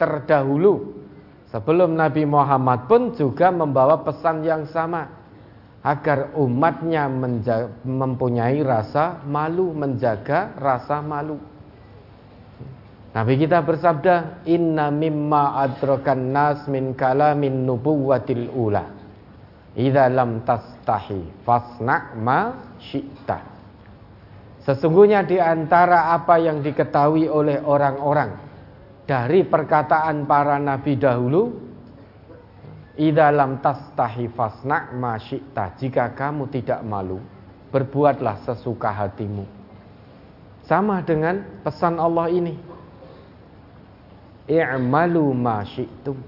terdahulu 0.00 1.04
sebelum 1.52 1.92
Nabi 1.92 2.24
Muhammad 2.24 2.88
pun 2.88 3.12
juga 3.12 3.52
membawa 3.52 4.00
pesan 4.00 4.40
yang 4.40 4.64
sama 4.72 5.12
agar 5.84 6.32
umatnya 6.36 7.08
mempunyai 7.84 8.64
rasa 8.64 9.20
malu, 9.28 9.76
menjaga 9.76 10.56
rasa 10.56 11.04
malu. 11.04 11.36
Nabi 13.10 13.42
kita 13.42 13.58
bersabda, 13.66 14.46
"Inna 14.46 14.94
mimma 14.94 15.58
adrakan 15.66 16.30
nas 16.30 16.70
min 16.70 16.94
kalamin 16.94 17.66
nubuwatil 17.66 18.46
ula. 18.54 18.86
Idza 19.74 20.06
lam 20.06 20.46
tastahi 20.46 21.42
fasna 21.42 22.14
ma 22.14 22.54
syi'ta." 22.78 23.38
Sesungguhnya 24.62 25.26
di 25.26 25.42
antara 25.42 26.14
apa 26.14 26.38
yang 26.38 26.62
diketahui 26.62 27.26
oleh 27.26 27.58
orang-orang 27.58 28.30
dari 29.10 29.42
perkataan 29.42 30.30
para 30.30 30.62
nabi 30.62 30.94
dahulu, 30.94 31.50
"Idza 32.94 33.26
lam 33.34 33.58
tastahi 33.58 34.30
fasna 34.30 34.94
ma 34.94 35.18
syi'ta." 35.18 35.74
Jika 35.82 36.14
kamu 36.14 36.46
tidak 36.46 36.78
malu, 36.86 37.18
berbuatlah 37.74 38.46
sesuka 38.46 38.94
hatimu. 38.94 39.42
Sama 40.62 41.02
dengan 41.02 41.42
pesan 41.66 41.98
Allah 41.98 42.30
ini 42.30 42.69
i'malu 44.50 45.30
ma 45.30 45.62
syi'tum. 45.62 46.18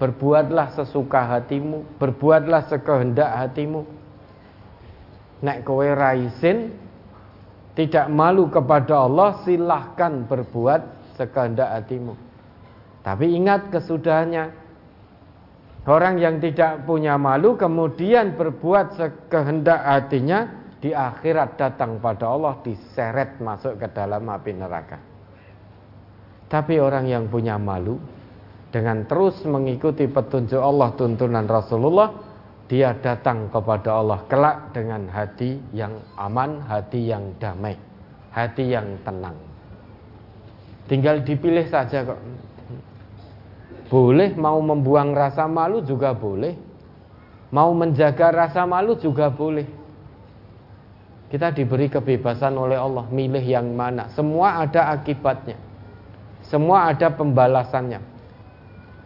Berbuatlah 0.00 0.74
sesuka 0.74 1.28
hatimu, 1.28 2.00
berbuatlah 2.00 2.66
sekehendak 2.66 3.30
hatimu. 3.36 3.84
Nek 5.44 5.62
kowe 5.62 5.84
raisin 5.84 6.72
tidak 7.76 8.08
malu 8.08 8.48
kepada 8.48 9.06
Allah, 9.06 9.44
silahkan 9.44 10.24
berbuat 10.24 11.14
sekehendak 11.20 11.68
hatimu. 11.68 12.16
Tapi 13.04 13.36
ingat 13.36 13.68
kesudahannya. 13.68 14.58
Orang 15.88 16.20
yang 16.20 16.44
tidak 16.44 16.84
punya 16.84 17.16
malu 17.16 17.56
kemudian 17.56 18.36
berbuat 18.36 19.00
sekehendak 19.00 19.80
hatinya 19.80 20.60
di 20.80 20.92
akhirat 20.92 21.56
datang 21.56 22.00
pada 22.00 22.28
Allah 22.28 22.60
diseret 22.60 23.40
masuk 23.40 23.80
ke 23.80 23.88
dalam 23.92 24.28
api 24.28 24.52
neraka. 24.56 25.09
Tapi 26.50 26.82
orang 26.82 27.06
yang 27.06 27.30
punya 27.30 27.54
malu 27.62 27.94
dengan 28.74 29.06
terus 29.06 29.38
mengikuti 29.46 30.10
petunjuk 30.10 30.58
Allah 30.58 30.90
tuntunan 30.98 31.46
Rasulullah, 31.46 32.10
dia 32.66 32.90
datang 32.98 33.46
kepada 33.54 34.02
Allah 34.02 34.18
kelak 34.26 34.74
dengan 34.74 35.06
hati 35.06 35.62
yang 35.70 35.94
aman, 36.18 36.58
hati 36.66 37.06
yang 37.06 37.38
damai, 37.38 37.78
hati 38.34 38.66
yang 38.66 38.98
tenang. 39.06 39.38
Tinggal 40.90 41.22
dipilih 41.22 41.70
saja 41.70 42.02
kok. 42.02 42.18
Boleh 43.90 44.34
mau 44.34 44.58
membuang 44.58 45.14
rasa 45.14 45.46
malu 45.46 45.86
juga 45.86 46.14
boleh. 46.14 46.54
Mau 47.54 47.70
menjaga 47.74 48.30
rasa 48.30 48.66
malu 48.66 48.98
juga 48.98 49.30
boleh. 49.30 49.66
Kita 51.30 51.54
diberi 51.54 51.86
kebebasan 51.86 52.58
oleh 52.58 52.74
Allah 52.74 53.06
milih 53.06 53.42
yang 53.42 53.70
mana. 53.70 54.10
Semua 54.14 54.66
ada 54.66 54.90
akibatnya. 54.94 55.69
Semua 56.50 56.90
ada 56.90 57.14
pembalasannya. 57.14 58.02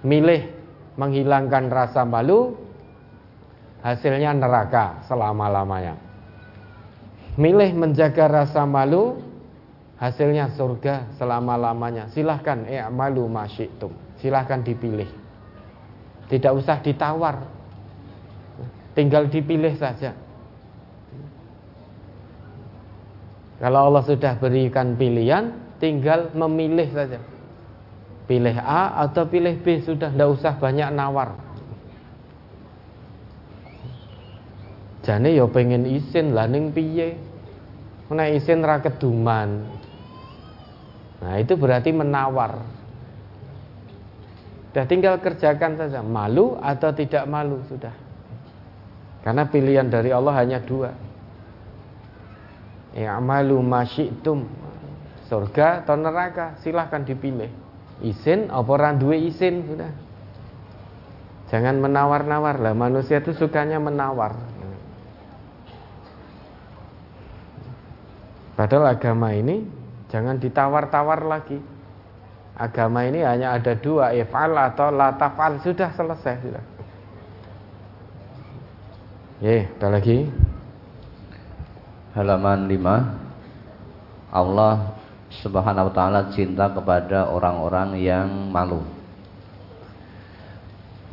Milih 0.00 0.48
menghilangkan 0.96 1.68
rasa 1.68 2.08
malu, 2.08 2.56
hasilnya 3.84 4.32
neraka 4.32 5.04
selama-lamanya. 5.04 6.00
Milih 7.36 7.76
menjaga 7.76 8.32
rasa 8.32 8.64
malu, 8.64 9.20
hasilnya 10.00 10.56
surga 10.56 11.12
selama-lamanya. 11.20 12.08
Silahkan 12.16 12.64
i'malu 12.64 13.28
masyitum. 13.28 13.92
Silahkan 14.16 14.64
dipilih. 14.64 15.08
Tidak 16.32 16.52
usah 16.56 16.80
ditawar. 16.80 17.44
Tinggal 18.96 19.28
dipilih 19.28 19.76
saja. 19.76 20.16
Kalau 23.60 23.92
Allah 23.92 24.04
sudah 24.06 24.32
berikan 24.40 24.96
pilihan, 24.96 25.76
tinggal 25.76 26.32
memilih 26.32 26.88
saja. 26.94 27.33
Pilih 28.24 28.56
A 28.56 29.04
atau 29.04 29.28
pilih 29.28 29.60
B 29.60 29.84
sudah, 29.84 30.08
tidak 30.08 30.28
usah 30.32 30.56
banyak 30.56 30.88
nawar. 30.96 31.36
Jane 35.04 35.36
ya 35.36 35.44
pengen 35.44 35.84
isin 35.84 36.32
lah 36.32 36.48
ning 36.48 36.72
piye? 36.72 37.20
Nek 38.08 38.40
isin 38.40 38.64
ra 38.64 38.80
keduman. 38.80 39.68
Nah, 41.20 41.34
itu 41.40 41.56
berarti 41.56 41.92
menawar. 41.92 42.64
Sudah 44.72 44.86
tinggal 44.88 45.20
kerjakan 45.20 45.76
saja, 45.76 46.00
malu 46.00 46.56
atau 46.58 46.90
tidak 46.96 47.28
malu 47.28 47.60
sudah. 47.68 47.92
Karena 49.24 49.48
pilihan 49.48 49.88
dari 49.88 50.12
Allah 50.12 50.34
hanya 50.40 50.60
dua. 50.60 50.92
I'malu 52.92 53.60
masyitum. 53.60 54.44
Surga 55.26 55.82
atau 55.82 55.96
neraka, 55.96 56.60
silahkan 56.60 57.00
dipilih. 57.00 57.63
Isin 58.02 58.50
apa 58.50 58.70
orang 58.74 58.98
dua 58.98 59.14
isin 59.14 59.62
sudah. 59.68 59.92
Jangan 61.52 61.78
menawar-nawar 61.78 62.58
lah. 62.58 62.74
Manusia 62.74 63.22
itu 63.22 63.30
sukanya 63.36 63.78
menawar. 63.78 64.34
Padahal 68.54 68.94
agama 68.94 69.34
ini 69.34 69.66
jangan 70.10 70.38
ditawar-tawar 70.38 71.26
lagi. 71.26 71.58
Agama 72.54 73.02
ini 73.02 73.18
hanya 73.26 73.58
ada 73.58 73.74
dua, 73.74 74.14
ifal 74.14 74.54
atau 74.54 74.94
latafal 74.94 75.58
sudah 75.58 75.90
selesai 75.90 76.38
sudah. 76.38 76.64
Ya, 79.42 79.66
ada 79.66 79.98
lagi. 79.98 80.30
Halaman 82.14 82.70
5. 82.70 84.30
Allah 84.30 84.94
Subhanahu 85.42 85.90
wa 85.90 85.94
taala 85.94 86.20
cinta 86.30 86.70
kepada 86.70 87.32
orang-orang 87.32 87.98
yang 87.98 88.28
malu. 88.52 88.84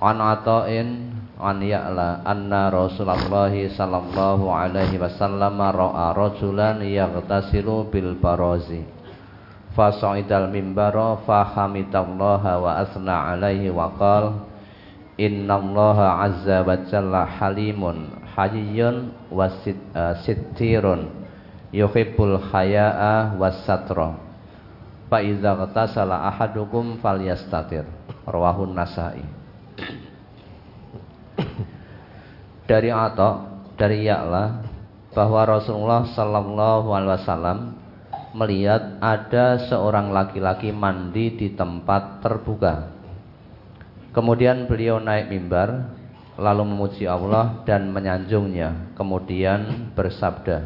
An 0.01 0.17
ata'in 0.21 1.13
an 1.41 1.57
ya'la 1.61 2.21
anna 2.21 2.69
Rasulullah 2.69 3.49
sallallahu 3.49 4.45
alaihi 4.49 5.01
wasallam 5.01 5.57
ra'a 5.57 6.13
rajulan 6.13 6.85
yaghtasilu 6.85 7.89
bil 7.89 8.13
barazi 8.17 8.85
fasa'idal 9.73 10.51
mimbara 10.51 11.17
fahamidallaha 11.23 12.59
wa 12.59 12.71
asna 12.83 13.33
alaihi 13.33 13.71
wa 13.71 13.89
qala 13.95 14.43
innallaha 15.15 16.27
azza 16.27 16.61
wa 16.65 16.75
jalla 16.91 17.23
halimun 17.25 18.11
hayyun 18.35 19.11
wasittirun 19.31 21.01
uh, 21.07 21.20
yuhibbul 21.71 22.39
haya'a 22.51 23.35
was-satra 23.39 24.19
fa 25.07 25.19
idza 25.19 25.55
ghatasala 25.55 26.27
ahadukum 26.31 26.99
falyastatir 26.99 27.87
rawahun 28.27 28.71
nasai 28.75 29.23
dari 32.71 32.87
Atta 32.87 33.51
dari 33.75 34.07
Ya'la 34.07 34.63
bahwa 35.11 35.41
Rasulullah 35.43 36.07
Sallallahu 36.07 36.87
Alaihi 36.95 37.11
Wasallam 37.19 37.59
melihat 38.31 38.95
ada 39.03 39.59
seorang 39.67 40.15
laki-laki 40.15 40.71
mandi 40.71 41.35
di 41.35 41.51
tempat 41.51 42.23
terbuka. 42.23 42.95
Kemudian 44.15 44.71
beliau 44.71 45.03
naik 45.03 45.27
mimbar 45.27 45.91
lalu 46.39 46.63
memuji 46.63 47.03
Allah 47.07 47.63
dan 47.67 47.91
menyanjungnya. 47.91 48.95
Kemudian 48.95 49.91
bersabda, 49.91 50.63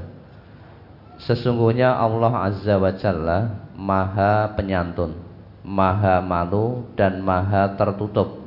Sesungguhnya 1.23 1.95
Allah 1.95 2.51
Azza 2.51 2.75
wa 2.75 2.91
Jalla 2.91 3.69
Maha 3.75 4.51
penyantun, 4.55 5.15
Maha 5.63 6.19
malu 6.19 6.87
dan 6.99 7.23
Maha 7.23 7.75
tertutup 7.79 8.45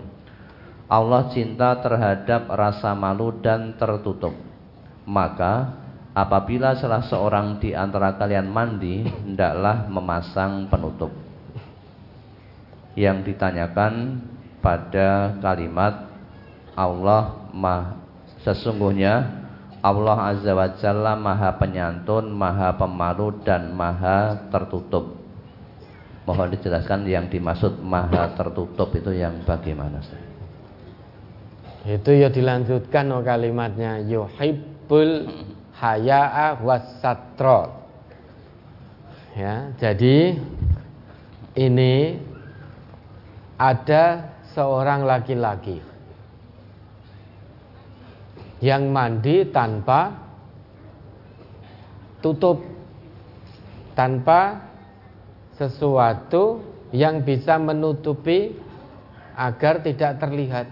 Allah 0.89 1.29
cinta 1.29 1.77
terhadap 1.85 2.49
rasa 2.49 2.97
malu 2.97 3.29
dan 3.45 3.77
tertutup. 3.77 4.33
Maka 5.05 5.77
apabila 6.17 6.73
salah 6.81 7.05
seorang 7.05 7.61
di 7.61 7.77
antara 7.77 8.17
kalian 8.17 8.49
mandi, 8.49 9.05
hendaklah 9.05 9.85
memasang 9.93 10.65
penutup. 10.73 11.13
Yang 12.97 13.31
ditanyakan 13.31 14.25
pada 14.65 15.37
kalimat 15.45 16.09
Allah 16.73 17.37
mah 17.53 18.01
sesungguhnya 18.41 19.45
Allah 19.79 20.35
Azza 20.35 20.53
wa 20.59 20.69
Jalla 20.75 21.15
Maha 21.15 21.55
Penyantun, 21.55 22.35
Maha 22.35 22.75
Pemalu 22.75 23.43
dan 23.47 23.75
Maha 23.75 24.51
Tertutup. 24.51 25.15
Mohon 26.27 26.59
dijelaskan 26.59 27.07
yang 27.07 27.31
dimaksud 27.31 27.79
Maha 27.81 28.35
Tertutup 28.35 28.91
itu 28.93 29.15
yang 29.15 29.47
bagaimana? 29.47 30.03
Ustaz? 30.03 30.21
Itu 31.89 32.11
ya 32.13 32.29
dilanjutkan 32.29 33.09
oh 33.15 33.23
kalimatnya 33.23 34.03
yuhibbul 34.03 35.31
haya'a 35.79 36.59
wasatro. 36.61 37.87
Ya, 39.39 39.71
jadi 39.79 40.35
ini 41.55 42.19
ada 43.55 44.35
seorang 44.53 45.07
laki-laki 45.07 45.79
yang 48.59 48.91
mandi 48.91 49.47
tanpa 49.49 50.15
tutup 52.19 52.63
tanpa 53.95 54.63
sesuatu 55.55 56.63
yang 56.95 57.23
bisa 57.23 57.59
menutupi 57.59 58.55
agar 59.39 59.83
tidak 59.83 60.19
terlihat 60.19 60.67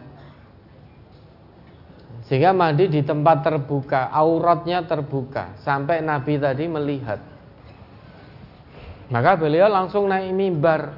sehingga 2.26 2.50
mandi 2.50 2.90
di 2.90 3.06
tempat 3.06 3.46
terbuka, 3.46 4.10
auratnya 4.10 4.82
terbuka 4.82 5.54
sampai 5.62 6.02
Nabi 6.02 6.42
tadi 6.42 6.66
melihat. 6.66 7.22
Maka 9.06 9.38
beliau 9.38 9.70
langsung 9.70 10.10
naik 10.10 10.34
mimbar 10.34 10.90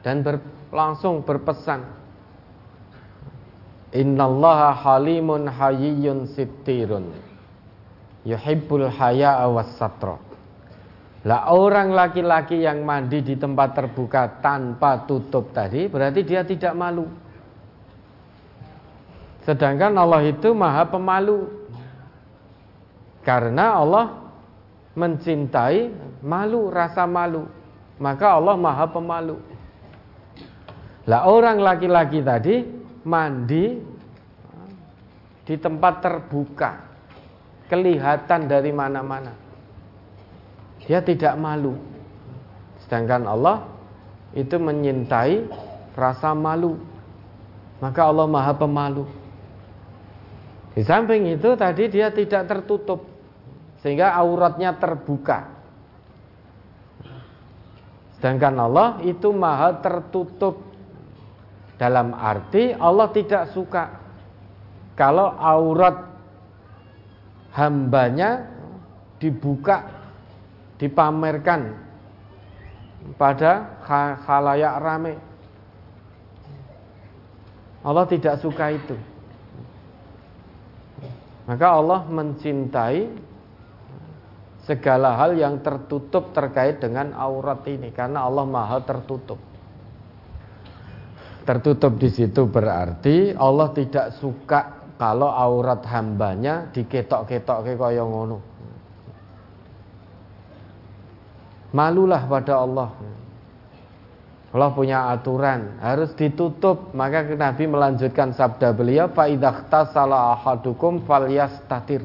dan 0.00 0.24
ber, 0.24 0.40
langsung 0.72 1.20
berpesan. 1.20 2.05
Innallaha 3.94 4.74
halimun 4.74 5.46
hayyun 5.46 6.26
sittirun. 6.34 7.14
Yuhibbul 8.26 8.90
haya 8.90 9.38
awas 9.46 9.70
satra. 9.78 10.18
Lah 11.26 11.50
orang 11.50 11.90
laki-laki 11.90 12.62
yang 12.62 12.86
mandi 12.86 13.18
di 13.18 13.34
tempat 13.34 13.74
terbuka 13.74 14.38
tanpa 14.38 15.06
tutup 15.10 15.50
tadi 15.50 15.90
berarti 15.90 16.22
dia 16.22 16.46
tidak 16.46 16.74
malu. 16.74 17.06
Sedangkan 19.42 19.94
Allah 19.94 20.22
itu 20.26 20.50
maha 20.54 20.86
pemalu. 20.86 21.46
Karena 23.26 23.78
Allah 23.78 24.22
mencintai 24.94 25.90
malu, 26.22 26.70
rasa 26.70 27.06
malu. 27.06 27.46
Maka 27.98 28.38
Allah 28.38 28.54
maha 28.54 28.86
pemalu. 28.86 29.38
Lah 31.06 31.26
orang 31.30 31.58
laki-laki 31.62 32.22
tadi 32.22 32.75
mandi 33.06 33.78
di 35.46 35.54
tempat 35.54 36.02
terbuka. 36.02 36.70
Kelihatan 37.66 38.46
dari 38.46 38.70
mana-mana. 38.70 39.34
Dia 40.86 41.02
tidak 41.02 41.34
malu. 41.38 41.74
Sedangkan 42.86 43.26
Allah 43.26 43.66
itu 44.34 44.54
menyintai 44.58 45.50
rasa 45.98 46.30
malu. 46.34 46.78
Maka 47.82 48.06
Allah 48.06 48.26
maha 48.30 48.54
pemalu. 48.54 49.06
Di 50.78 50.86
samping 50.86 51.26
itu 51.34 51.58
tadi 51.58 51.90
dia 51.90 52.14
tidak 52.14 52.46
tertutup 52.46 53.02
sehingga 53.82 54.14
auratnya 54.14 54.78
terbuka. 54.78 55.50
Sedangkan 58.18 58.54
Allah 58.62 58.88
itu 59.02 59.34
maha 59.34 59.82
tertutup 59.82 60.65
dalam 61.76 62.16
arti 62.16 62.72
Allah 62.72 63.08
tidak 63.12 63.52
suka 63.52 63.84
kalau 64.96 65.28
aurat 65.36 66.08
hambanya 67.52 68.48
dibuka, 69.20 69.84
dipamerkan 70.80 71.76
pada 73.20 73.80
khalayak 74.24 74.74
rame. 74.80 75.14
Allah 77.84 78.04
tidak 78.08 78.40
suka 78.40 78.72
itu. 78.72 78.96
Maka 81.46 81.66
Allah 81.70 82.02
mencintai 82.10 83.06
segala 84.66 85.14
hal 85.14 85.38
yang 85.38 85.62
tertutup 85.62 86.34
terkait 86.34 86.82
dengan 86.82 87.14
aurat 87.14 87.62
ini 87.70 87.94
karena 87.94 88.26
Allah 88.26 88.42
Maha 88.42 88.82
tertutup. 88.82 89.38
Tertutup 91.46 91.94
di 92.02 92.10
situ 92.10 92.50
berarti 92.50 93.30
Allah 93.38 93.70
tidak 93.70 94.18
suka 94.18 94.90
kalau 94.98 95.30
aurat 95.30 95.78
hambanya 95.86 96.66
diketok-ketok 96.74 97.58
ke 97.62 97.72
kaya 97.78 98.02
ngono. 98.02 98.42
Malulah 101.70 102.22
pada 102.26 102.54
Allah. 102.66 102.90
Allah 104.56 104.70
punya 104.72 105.12
aturan, 105.12 105.76
harus 105.84 106.16
ditutup. 106.16 106.96
Maka 106.96 107.28
Nabi 107.28 107.68
melanjutkan 107.68 108.32
sabda 108.32 108.72
beliau, 108.72 109.12
fa 109.12 109.28
idza 109.28 109.52
ahadukum 109.92 111.04
falyastatir. 111.04 112.00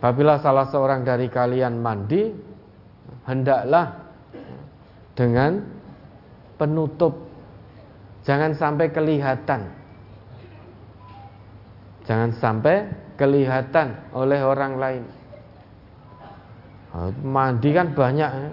Apabila 0.00 0.36
salah 0.44 0.68
seorang 0.68 1.00
dari 1.00 1.32
kalian 1.32 1.80
mandi, 1.80 2.28
hendaklah 3.24 3.96
dengan 5.16 5.64
penutup 6.60 7.29
Jangan 8.24 8.52
sampai 8.52 8.92
kelihatan. 8.92 9.60
Jangan 12.04 12.30
sampai 12.36 12.90
kelihatan 13.16 13.96
oleh 14.12 14.40
orang 14.44 14.72
lain. 14.76 15.04
Nah, 16.90 17.10
mandi 17.22 17.70
kan 17.70 17.94
banyak 17.94 18.30
ya. 18.30 18.50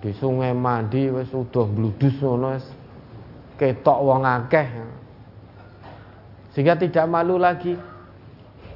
Di 0.00 0.10
sungai 0.16 0.56
mandi 0.56 1.12
wis 1.12 1.28
udah 1.30 1.68
bludus 1.68 2.16
ngono 2.24 2.56
ketok 3.60 3.98
wong 4.00 4.24
akeh. 4.24 4.68
Sehingga 6.56 6.74
tidak 6.80 7.04
malu 7.06 7.36
lagi 7.36 7.76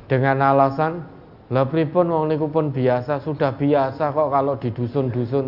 dengan 0.06 0.44
alasan 0.52 1.14
lah 1.52 1.68
pripun 1.68 2.08
wong 2.08 2.24
niku 2.32 2.48
pun 2.48 2.72
biasa, 2.72 3.20
sudah 3.20 3.52
biasa 3.52 4.12
kok 4.12 4.28
kalau 4.32 4.54
di 4.56 4.68
dusun-dusun. 4.72 5.46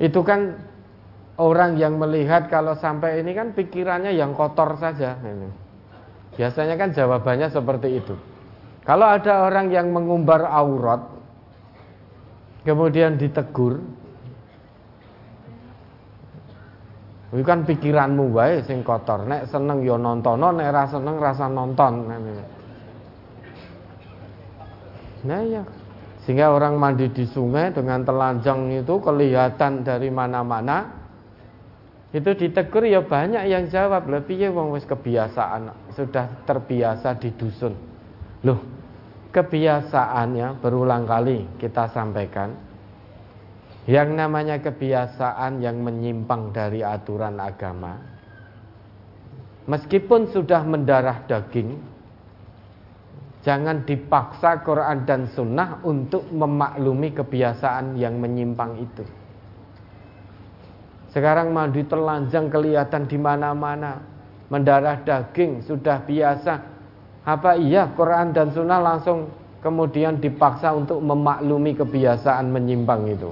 Itu 0.00 0.20
kan 0.24 0.56
orang 1.42 1.74
yang 1.74 1.98
melihat 1.98 2.46
kalau 2.46 2.78
sampai 2.78 3.18
ini 3.18 3.34
kan 3.34 3.50
pikirannya 3.50 4.14
yang 4.14 4.38
kotor 4.38 4.78
saja. 4.78 5.18
Biasanya 6.38 6.78
kan 6.78 6.94
jawabannya 6.94 7.50
seperti 7.50 7.98
itu. 7.98 8.14
Kalau 8.86 9.06
ada 9.10 9.46
orang 9.46 9.70
yang 9.70 9.90
mengumbar 9.90 10.46
aurat, 10.46 11.02
kemudian 12.62 13.18
ditegur, 13.18 13.82
itu 17.34 17.42
kan 17.42 17.66
pikiranmu 17.66 18.30
wae 18.30 18.62
sing 18.62 18.82
kotor. 18.82 19.26
Nek 19.26 19.50
seneng 19.50 19.82
yo 19.82 19.98
nonton, 19.98 20.38
nek 20.38 20.70
rasa 20.70 20.98
seneng 20.98 21.16
rasa 21.18 21.46
nonton. 21.46 21.92
Nah 25.22 25.42
ya, 25.46 25.62
sehingga 26.26 26.50
orang 26.54 26.78
mandi 26.78 27.06
di 27.10 27.26
sungai 27.26 27.70
dengan 27.70 28.02
telanjang 28.02 28.82
itu 28.82 28.98
kelihatan 28.98 29.82
dari 29.86 30.10
mana-mana 30.10 31.01
itu 32.12 32.30
ditegur 32.36 32.84
ya 32.84 33.00
banyak 33.00 33.48
yang 33.48 33.64
jawab. 33.72 34.04
Lebih 34.08 34.36
ya 34.36 34.48
wong 34.52 34.76
wis 34.76 34.84
kebiasaan? 34.84 35.92
Sudah 35.96 36.44
terbiasa 36.44 37.16
di 37.16 37.32
dusun. 37.32 37.74
Loh 38.44 38.60
kebiasaannya 39.32 40.60
berulang 40.60 41.08
kali 41.08 41.56
kita 41.56 41.88
sampaikan. 41.90 42.52
Yang 43.88 44.08
namanya 44.14 44.62
kebiasaan 44.62 45.58
yang 45.58 45.82
menyimpang 45.82 46.54
dari 46.54 46.86
aturan 46.86 47.40
agama 47.42 48.12
meskipun 49.66 50.30
sudah 50.30 50.62
mendarah 50.66 51.22
daging 51.30 51.78
jangan 53.42 53.82
dipaksa 53.86 54.62
Quran 54.62 55.06
dan 55.06 55.30
Sunnah 55.34 55.82
untuk 55.86 56.26
memaklumi 56.30 57.14
kebiasaan 57.14 57.98
yang 57.98 58.18
menyimpang 58.18 58.78
itu 58.82 59.04
sekarang 61.12 61.52
mandi 61.52 61.84
telanjang 61.84 62.48
kelihatan 62.48 63.04
di 63.04 63.20
mana-mana. 63.20 64.00
Mendarah 64.48 65.00
daging 65.04 65.64
sudah 65.64 66.04
biasa. 66.04 66.60
Apa 67.24 67.56
iya 67.56 67.88
Quran 67.92 68.36
dan 68.36 68.52
Sunnah 68.52 68.80
langsung 68.80 69.32
kemudian 69.62 70.18
dipaksa 70.18 70.74
untuk 70.74 70.98
memaklumi 71.00 71.76
kebiasaan 71.76 72.50
menyimpang 72.52 73.08
itu. 73.08 73.30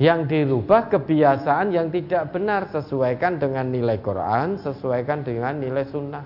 Yang 0.00 0.20
dirubah 0.32 0.88
kebiasaan 0.88 1.72
yang 1.72 1.92
tidak 1.92 2.32
benar 2.32 2.68
sesuaikan 2.72 3.36
dengan 3.36 3.68
nilai 3.68 4.00
Quran, 4.00 4.60
sesuaikan 4.60 5.24
dengan 5.24 5.60
nilai 5.60 5.84
Sunnah. 5.88 6.24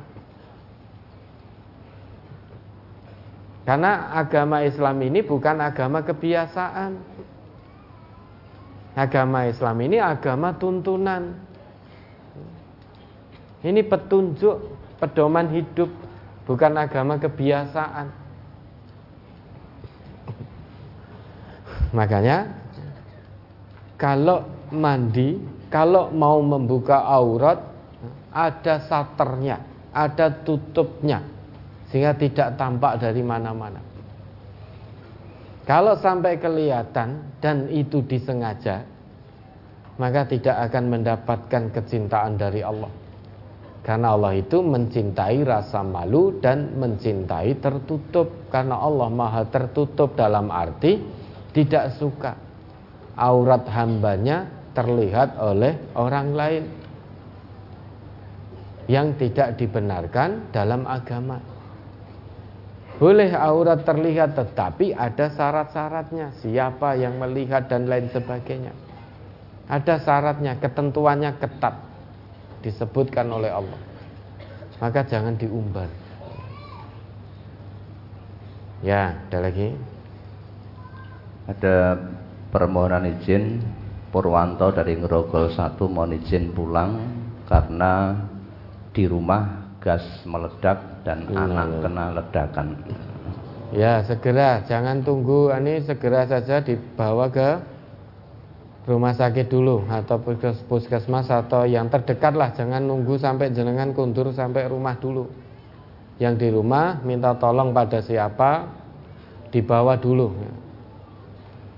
Karena 3.66 4.14
agama 4.14 4.62
Islam 4.62 5.02
ini 5.02 5.26
bukan 5.26 5.58
agama 5.58 6.06
kebiasaan. 6.06 7.15
Agama 8.96 9.44
Islam 9.44 9.76
ini 9.84 10.00
agama 10.00 10.56
tuntunan. 10.56 11.36
Ini 13.60 13.84
petunjuk, 13.84 14.56
pedoman 14.96 15.52
hidup, 15.52 15.92
bukan 16.48 16.72
agama 16.80 17.20
kebiasaan. 17.20 18.08
Makanya 21.92 22.56
kalau 24.00 24.48
mandi, 24.72 25.40
kalau 25.68 26.08
mau 26.12 26.40
membuka 26.40 27.04
aurat 27.04 27.60
ada 28.32 28.80
saternya, 28.80 29.60
ada 29.92 30.32
tutupnya 30.44 31.20
sehingga 31.88 32.12
tidak 32.18 32.58
tampak 32.58 33.00
dari 33.00 33.22
mana-mana. 33.22 33.85
Kalau 35.66 35.98
sampai 35.98 36.38
kelihatan 36.38 37.42
dan 37.42 37.66
itu 37.66 37.98
disengaja, 38.06 38.86
maka 39.98 40.22
tidak 40.30 40.70
akan 40.70 40.84
mendapatkan 40.94 41.62
kecintaan 41.74 42.38
dari 42.38 42.62
Allah. 42.62 42.92
Karena 43.82 44.14
Allah 44.14 44.34
itu 44.34 44.62
mencintai 44.62 45.46
rasa 45.46 45.82
malu 45.82 46.38
dan 46.38 46.74
mencintai 46.78 47.58
tertutup. 47.58 48.50
Karena 48.50 48.78
Allah 48.78 49.10
maha 49.10 49.42
tertutup 49.46 50.14
dalam 50.14 50.50
arti 50.50 51.02
tidak 51.50 51.94
suka 51.98 52.34
aurat 53.18 53.62
hambanya 53.70 54.46
terlihat 54.74 55.38
oleh 55.38 55.78
orang 55.94 56.28
lain 56.34 56.64
yang 58.86 59.14
tidak 59.18 59.58
dibenarkan 59.58 60.50
dalam 60.50 60.86
agama. 60.86 61.55
Boleh 62.96 63.28
aurat 63.36 63.84
terlihat 63.84 64.32
tetapi 64.40 64.96
ada 64.96 65.28
syarat-syaratnya. 65.28 66.32
Siapa 66.40 66.96
yang 66.96 67.20
melihat 67.20 67.68
dan 67.68 67.84
lain 67.84 68.08
sebagainya. 68.08 68.72
Ada 69.68 70.00
syaratnya, 70.00 70.56
ketentuannya 70.56 71.36
ketat. 71.36 71.76
Disebutkan 72.64 73.28
oleh 73.28 73.52
Allah. 73.52 73.76
Maka 74.80 75.04
jangan 75.04 75.36
diumbar. 75.36 75.92
Ya, 78.80 79.20
ada 79.28 79.38
lagi? 79.44 79.76
Ada 81.52 82.00
permohonan 82.48 83.12
izin 83.20 83.60
Purwanto 84.08 84.72
dari 84.72 84.96
Ngerogol 84.96 85.52
1 85.52 85.76
mohon 85.92 86.16
izin 86.16 86.56
pulang. 86.56 86.96
Karena 87.44 88.16
di 88.96 89.04
rumah 89.04 89.76
gas 89.84 90.24
meledak 90.24 90.95
dan 91.06 91.22
hmm. 91.30 91.38
anak 91.38 91.68
kena 91.86 92.04
ledakan. 92.18 92.68
Ya, 93.70 94.02
segera, 94.02 94.66
jangan 94.66 95.06
tunggu 95.06 95.54
ini 95.54 95.82
segera 95.86 96.26
saja 96.26 96.58
dibawa 96.62 97.30
ke 97.30 97.62
rumah 98.86 99.14
sakit 99.14 99.46
dulu 99.50 99.86
atau 99.86 100.18
puskesmas 100.66 101.30
atau 101.30 101.66
yang 101.66 101.86
terdekat 101.90 102.34
lah, 102.34 102.50
jangan 102.54 102.82
nunggu 102.82 103.18
sampai 103.18 103.54
jenengan 103.54 103.94
kundur 103.94 104.34
sampai 104.34 104.66
rumah 104.66 104.98
dulu. 104.98 105.26
Yang 106.18 106.34
di 106.42 106.48
rumah 106.50 107.02
minta 107.02 107.34
tolong 107.38 107.70
pada 107.70 108.02
siapa 108.02 108.66
dibawa 109.50 109.98
dulu. 109.98 110.30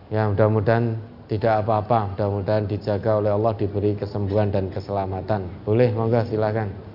Ya, 0.09 0.25
mudah-mudahan 0.29 0.97
tidak 1.29 1.65
apa-apa, 1.65 2.17
mudah-mudahan 2.17 2.65
dijaga 2.65 3.21
oleh 3.21 3.33
Allah 3.33 3.53
diberi 3.57 3.93
kesembuhan 3.93 4.49
dan 4.49 4.73
keselamatan. 4.73 5.45
Boleh, 5.69 5.93
monggo 5.93 6.25
silakan. 6.25 6.88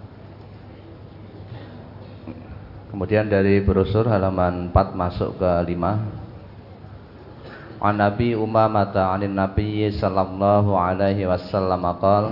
Kemudian 2.93 3.25
dari 3.25 3.57
brosur 3.65 4.05
halaman 4.05 4.69
4 4.69 4.93
masuk 4.93 5.41
ke 5.41 5.49
5 5.65 7.81
An 7.81 7.97
Nabi 7.97 8.37
Umamah 8.37 8.93
anin 9.17 9.33
Nabi 9.33 9.89
sallallahu 9.89 10.77
alaihi 10.77 11.25
wasallam 11.25 11.81
qala 11.97 12.29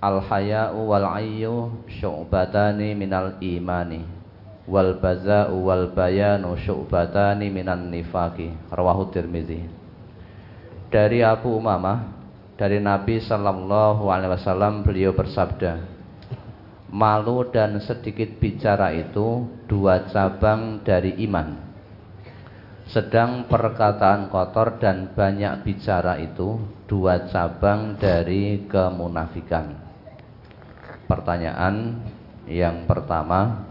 Al 0.00 0.24
haya'u 0.24 0.88
wal 0.88 1.04
ayyu 1.20 1.76
syu'batani 2.00 2.96
minal 2.96 3.36
imani 3.44 4.08
wal 4.64 4.96
baza'u 4.96 5.60
wal 5.60 5.92
bayanu 5.92 6.56
syu'batani 6.56 7.52
minan 7.52 7.92
nifaqi. 7.92 8.48
Rawahu 8.72 9.12
Tirmizi. 9.12 9.60
Dari 10.88 11.20
Abu 11.20 11.52
Umamah 11.52 12.00
dari 12.56 12.80
Nabi 12.80 13.20
sallallahu 13.20 14.08
alaihi 14.08 14.40
wasallam 14.40 14.80
beliau 14.84 15.12
bersabda 15.12 15.93
Malu 16.94 17.50
dan 17.50 17.82
sedikit 17.82 18.38
bicara 18.38 18.94
itu 18.94 19.50
dua 19.66 20.06
cabang 20.14 20.78
dari 20.86 21.18
iman 21.26 21.74
sedang 22.84 23.48
perkataan 23.48 24.28
kotor 24.28 24.76
dan 24.76 25.16
banyak 25.16 25.64
bicara 25.64 26.20
itu 26.20 26.60
dua 26.84 27.26
cabang 27.32 27.96
dari 27.96 28.68
kemunafikan. 28.68 29.72
Pertanyaan 31.08 32.04
yang 32.44 32.84
pertama, 32.84 33.64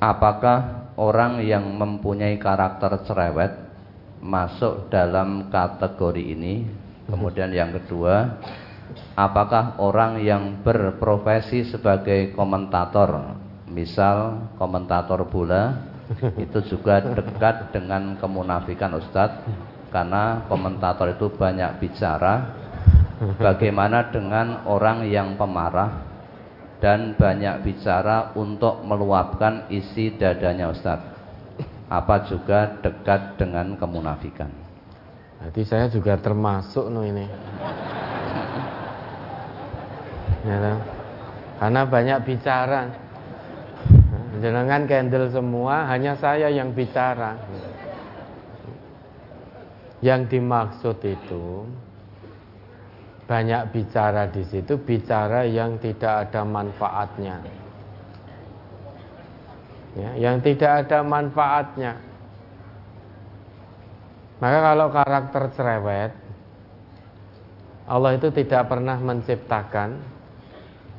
apakah 0.00 0.88
orang 0.96 1.44
yang 1.44 1.64
mempunyai 1.76 2.40
karakter 2.40 3.04
cerewet 3.04 3.52
masuk 4.24 4.88
dalam 4.88 5.52
kategori 5.52 6.24
ini? 6.24 6.79
Kemudian 7.10 7.50
yang 7.50 7.74
kedua, 7.74 8.38
apakah 9.18 9.74
orang 9.82 10.22
yang 10.22 10.62
berprofesi 10.62 11.66
sebagai 11.66 12.30
komentator 12.38 13.34
misal 13.66 14.50
komentator 14.58 15.26
bola 15.26 15.90
itu 16.44 16.58
juga 16.70 17.02
dekat 17.02 17.74
dengan 17.74 18.14
kemunafikan 18.14 18.94
Ustadz? 18.94 19.42
Karena 19.90 20.46
komentator 20.46 21.10
itu 21.10 21.26
banyak 21.34 21.82
bicara. 21.82 22.62
Bagaimana 23.20 24.08
dengan 24.08 24.64
orang 24.64 25.04
yang 25.04 25.36
pemarah 25.36 25.92
dan 26.80 27.12
banyak 27.18 27.60
bicara 27.66 28.32
untuk 28.32 28.80
meluapkan 28.86 29.68
isi 29.68 30.14
dadanya 30.14 30.70
Ustadz? 30.72 31.10
Apa 31.90 32.24
juga 32.30 32.80
dekat 32.80 33.34
dengan 33.36 33.74
kemunafikan 33.76 34.69
Jadi 35.40 35.60
saya 35.64 35.88
juga 35.88 36.20
termasuk 36.20 36.92
no 36.92 37.00
ini 37.00 37.24
ya, 40.44 40.76
karena 41.56 41.82
banyak 41.88 42.18
bicara 42.28 42.92
Jenengan 44.40 44.88
candle 44.88 45.28
semua, 45.28 45.84
hanya 45.92 46.16
saya 46.16 46.48
yang 46.48 46.72
bicara. 46.72 47.36
Yang 50.00 50.32
dimaksud 50.32 50.96
itu 51.04 51.68
banyak 53.28 53.68
bicara 53.68 54.32
di 54.32 54.40
situ, 54.48 54.80
bicara 54.80 55.44
yang 55.44 55.76
tidak 55.76 56.30
ada 56.30 56.40
manfaatnya. 56.48 57.36
Ya, 59.92 60.10
yang 60.16 60.40
tidak 60.40 60.88
ada 60.88 61.04
manfaatnya. 61.04 62.00
Maka 64.40 64.58
kalau 64.72 64.88
karakter 64.88 65.42
cerewet, 65.52 66.12
Allah 67.84 68.16
itu 68.16 68.32
tidak 68.32 68.72
pernah 68.72 68.96
menciptakan, 68.96 70.00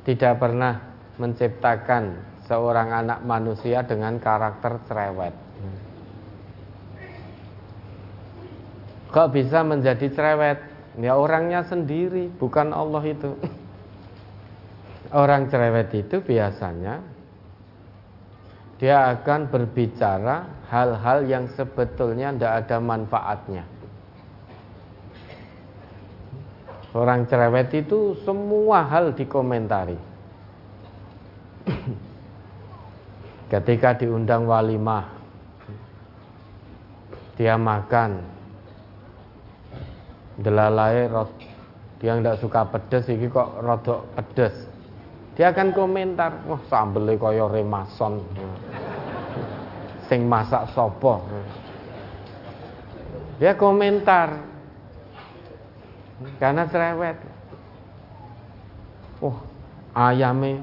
tidak 0.06 0.34
pernah 0.38 0.78
menciptakan 1.18 2.22
seorang 2.46 2.94
anak 2.94 3.20
manusia 3.26 3.82
dengan 3.82 4.22
karakter 4.22 4.78
cerewet. 4.86 5.34
Kok 9.10 9.30
bisa 9.34 9.66
menjadi 9.66 10.08
cerewet? 10.08 10.60
Ya 11.02 11.18
orangnya 11.18 11.66
sendiri, 11.66 12.30
bukan 12.38 12.72
Allah 12.72 13.04
itu. 13.10 13.36
Orang 15.12 15.52
cerewet 15.52 15.92
itu 15.92 16.24
biasanya 16.24 17.04
dia 18.82 19.14
akan 19.14 19.46
berbicara 19.54 20.66
hal-hal 20.74 21.30
yang 21.30 21.46
sebetulnya 21.54 22.34
tidak 22.34 22.66
ada 22.66 22.78
manfaatnya. 22.82 23.64
Orang 26.98 27.30
cerewet 27.30 27.70
itu 27.78 28.18
semua 28.26 28.84
hal 28.90 29.14
dikomentari. 29.14 30.02
ketika 33.52 34.00
diundang 34.00 34.48
walimah 34.48 35.12
dia 37.36 37.60
makan 37.60 38.24
delalai 40.40 41.12
rot 41.12 41.28
dia 42.00 42.16
tidak 42.16 42.40
suka 42.40 42.64
pedes 42.72 43.12
ini 43.12 43.28
kok 43.28 43.60
rodok 43.60 44.08
pedes 44.16 44.71
dia 45.42 45.50
akan 45.50 45.74
komentar 45.74 46.46
wah 46.46 46.62
sambelnya 46.70 47.18
kaya 47.18 47.50
remason 47.50 48.22
sing 50.06 50.30
masak 50.30 50.70
sopo 50.78 51.26
dia 53.42 53.58
komentar 53.58 54.38
karena 56.38 56.70
cerewet 56.70 57.18
wah 59.18 59.42
ayamnya 59.98 60.62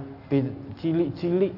cilik-cilik 0.79 1.51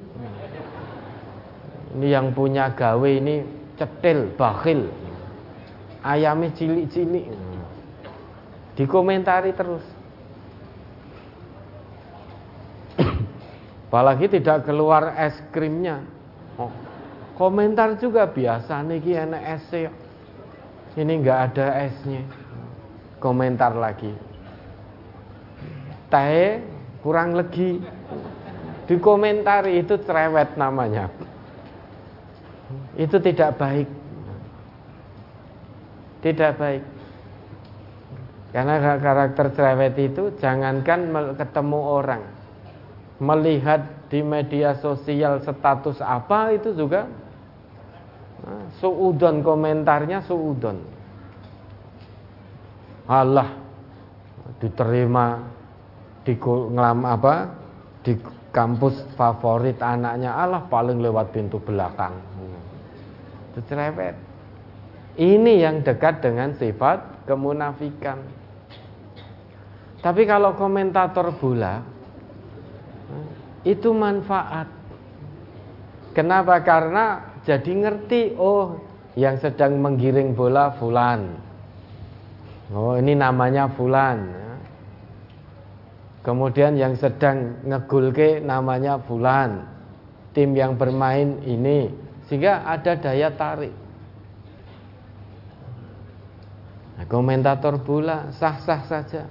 ini 1.91 2.07
yang 2.07 2.31
punya 2.31 2.71
gawe 2.71 3.11
ini 3.11 3.43
cetil, 3.75 4.31
bakhil. 4.39 4.87
Ayamnya 6.07 6.55
cilik-cilik. 6.55 7.27
Dikomentari 8.79 9.51
terus. 9.53 9.83
Apalagi 13.91 14.31
tidak 14.31 14.71
keluar 14.71 15.19
es 15.19 15.35
krimnya. 15.51 16.07
Oh, 16.55 16.71
komentar 17.35 17.99
juga 17.99 18.31
biasa 18.31 18.87
nih 18.87 19.27
enak 19.27 19.43
es 19.59 19.67
Ini 20.95 21.13
enggak 21.19 21.39
ada 21.51 21.91
esnya. 21.91 22.23
Komentar 23.19 23.75
lagi. 23.75 24.15
Teh 26.07 26.63
kurang 27.03 27.35
legi. 27.35 27.83
Dikomentari 28.87 29.83
itu 29.83 29.99
cerewet 30.03 30.55
namanya 30.55 31.11
itu 33.01 33.17
tidak 33.23 33.57
baik. 33.59 33.89
Tidak 36.21 36.53
baik. 36.61 36.83
Karena 38.51 38.99
karakter 38.99 39.47
cerewet 39.55 39.95
itu 39.97 40.35
jangankan 40.43 41.07
ketemu 41.39 41.81
orang, 41.81 42.23
melihat 43.21 44.09
di 44.09 44.25
media 44.25 44.75
sosial 44.81 45.45
status 45.45 46.01
apa 46.01 46.57
itu 46.57 46.73
juga 46.73 47.07
nah, 48.43 48.67
suudon 48.81 49.45
komentarnya 49.45 50.25
suudon. 50.25 50.81
Allah 53.11 53.55
diterima 54.59 55.45
di 56.25 56.35
ngelam 56.41 57.05
apa 57.05 57.35
di 58.01 58.17
kampus 58.51 59.05
favorit 59.15 59.79
anaknya 59.79 60.35
Allah 60.35 60.65
paling 60.67 60.99
lewat 60.99 61.31
pintu 61.31 61.61
belakang 61.61 62.31
itu 63.51 63.61
cerewet. 63.67 64.15
Ini 65.19 65.53
yang 65.67 65.83
dekat 65.83 66.23
dengan 66.23 66.55
sifat 66.55 67.27
kemunafikan. 67.27 68.23
Tapi 70.01 70.23
kalau 70.25 70.57
komentator 70.57 71.35
bola 71.37 71.85
itu 73.65 73.93
manfaat. 73.93 74.67
Kenapa? 76.17 76.61
Karena 76.65 77.37
jadi 77.47 77.71
ngerti 77.71 78.35
oh 78.37 78.81
yang 79.15 79.39
sedang 79.39 79.79
menggiring 79.79 80.35
bola 80.35 80.75
fulan. 80.79 81.39
Oh, 82.71 82.95
ini 82.95 83.19
namanya 83.19 83.67
fulan. 83.75 84.31
Kemudian 86.21 86.77
yang 86.77 86.95
sedang 86.95 87.59
ngegulke 87.65 88.39
namanya 88.45 89.01
fulan. 89.03 89.67
Tim 90.31 90.55
yang 90.55 90.79
bermain 90.79 91.43
ini 91.43 91.91
sehingga 92.31 92.63
ada 92.63 92.95
daya 92.95 93.35
tarik. 93.35 93.75
Nah, 96.95 97.07
komentator 97.11 97.83
bola 97.83 98.31
sah-sah 98.31 98.83
saja. 98.87 99.27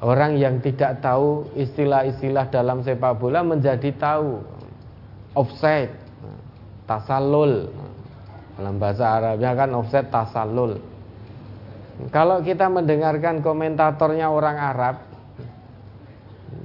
Orang 0.00 0.40
yang 0.40 0.64
tidak 0.64 1.04
tahu 1.04 1.44
istilah-istilah 1.52 2.48
dalam 2.48 2.80
sepak 2.80 3.20
bola 3.20 3.44
menjadi 3.44 3.92
tahu 4.00 4.40
offside, 5.36 5.92
tasalul. 6.88 7.68
Dalam 8.56 8.80
bahasa 8.80 9.20
Arabnya 9.20 9.52
kan 9.52 9.70
offside 9.76 10.08
tasalul. 10.08 10.80
Kalau 12.08 12.40
kita 12.40 12.72
mendengarkan 12.72 13.44
komentatornya 13.44 14.32
orang 14.32 14.56
Arab, 14.56 15.04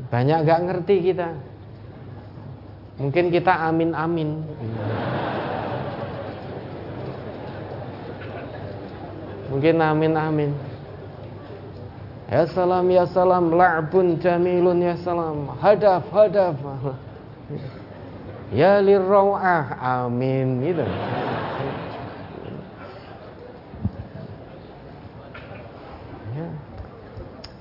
banyak 0.07 0.47
gak 0.47 0.63
ngerti 0.71 0.95
kita. 1.11 1.35
Mungkin 2.95 3.35
kita 3.35 3.51
amin-amin. 3.67 4.29
Mungkin 9.51 9.75
amin-amin. 9.75 10.51
Ya 12.25 12.49
salam 12.49 12.89
ya 12.89 13.05
salam 13.05 13.53
la'bun 13.53 14.17
jamilun 14.17 14.81
ya 14.81 14.97
salam 14.97 15.45
hadaf 15.61 16.09
hadaf. 16.09 16.57
Ya 18.49 18.81
lirrawah 18.81 19.77
amin 19.77 20.65
gitu. 20.65 20.85
Ya. 26.33 26.47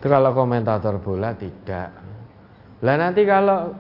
Itu 0.01 0.07
kalau 0.09 0.33
komentator 0.33 0.97
bola 0.97 1.37
tidak. 1.37 1.93
Lah 2.81 2.97
nanti 2.97 3.25
kalau 3.29 3.77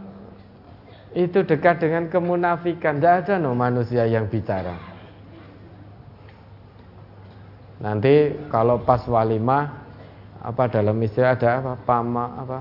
itu 1.16 1.44
dekat 1.44 1.80
dengan 1.80 2.12
kemunafikan, 2.12 2.98
tidak 2.98 3.24
ada 3.24 3.34
no 3.40 3.56
manusia 3.56 4.04
yang 4.04 4.28
bicara. 4.28 4.76
Nanti 7.80 8.32
kalau 8.48 8.80
pas 8.80 9.04
walimah 9.04 9.83
apa 10.44 10.68
dalam 10.68 11.00
istilah 11.00 11.32
ada 11.32 11.48
apa? 11.64 11.72
Pama 11.88 12.24
apa? 12.36 12.60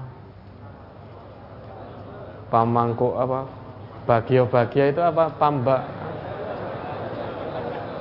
Pamangku 2.47 3.11
apa? 3.19 3.43
Bagio-bagio 4.07 4.83
itu 4.87 5.01
apa? 5.03 5.27
Pamba. 5.35 5.77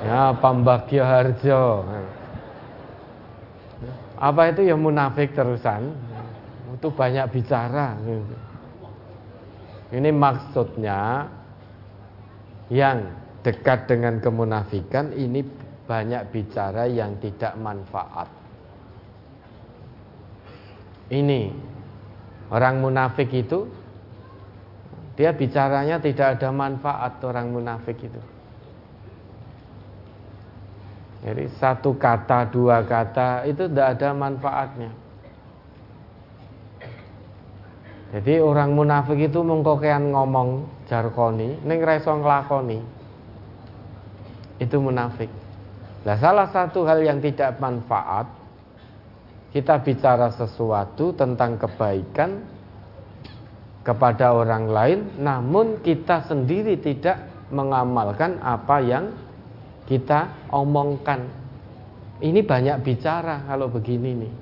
Ya 0.03 0.31
pambagio 0.35 1.03
harjo 1.03 1.83
apa 4.23 4.55
itu? 4.55 4.71
Ya 4.71 4.75
munafik 4.79 5.35
terusan. 5.35 5.91
Itu 6.79 6.87
banyak 6.95 7.27
bicara. 7.27 7.99
Ini 9.91 10.09
maksudnya 10.15 11.27
yang 12.71 13.03
dekat 13.43 13.91
dengan 13.91 14.23
kemunafikan 14.23 15.11
ini 15.11 15.43
banyak 15.83 16.31
bicara 16.31 16.87
yang 16.87 17.19
tidak 17.19 17.59
manfaat 17.59 18.42
ini 21.11 21.51
orang 22.53 22.79
munafik 22.79 23.33
itu 23.33 23.67
dia 25.13 25.33
bicaranya 25.33 26.01
tidak 26.01 26.39
ada 26.39 26.49
manfaat 26.49 27.21
orang 27.21 27.53
munafik 27.53 27.97
itu. 28.01 28.21
Jadi 31.23 31.47
satu 31.55 31.95
kata, 31.95 32.51
dua 32.51 32.83
kata 32.83 33.47
itu 33.47 33.63
tidak 33.71 33.95
ada 33.95 34.11
manfaatnya. 34.11 34.91
Jadi 38.13 38.43
orang 38.43 38.75
munafik 38.75 39.17
itu 39.31 39.39
mengkokean 39.39 40.11
ngomong 40.11 40.67
jarkoni, 40.85 41.63
neng 41.63 41.79
reso 41.81 42.11
nglakoni. 42.13 42.77
Itu 44.59 44.83
munafik. 44.83 45.31
Nah, 46.03 46.19
salah 46.19 46.51
satu 46.51 46.83
hal 46.83 47.01
yang 47.01 47.23
tidak 47.23 47.55
manfaat 47.57 48.27
kita 49.53 49.85
bicara 49.85 50.33
sesuatu 50.33 51.13
tentang 51.13 51.61
kebaikan 51.61 52.41
kepada 53.85 54.33
orang 54.33 54.65
lain, 54.65 54.99
namun 55.21 55.77
kita 55.85 56.25
sendiri 56.25 56.81
tidak 56.81 57.21
mengamalkan 57.53 58.41
apa 58.41 58.81
yang 58.81 59.13
kita 59.85 60.49
omongkan. 60.49 61.29
Ini 62.17 62.41
banyak 62.41 62.81
bicara 62.81 63.45
kalau 63.45 63.69
begini 63.69 64.11
nih. 64.25 64.33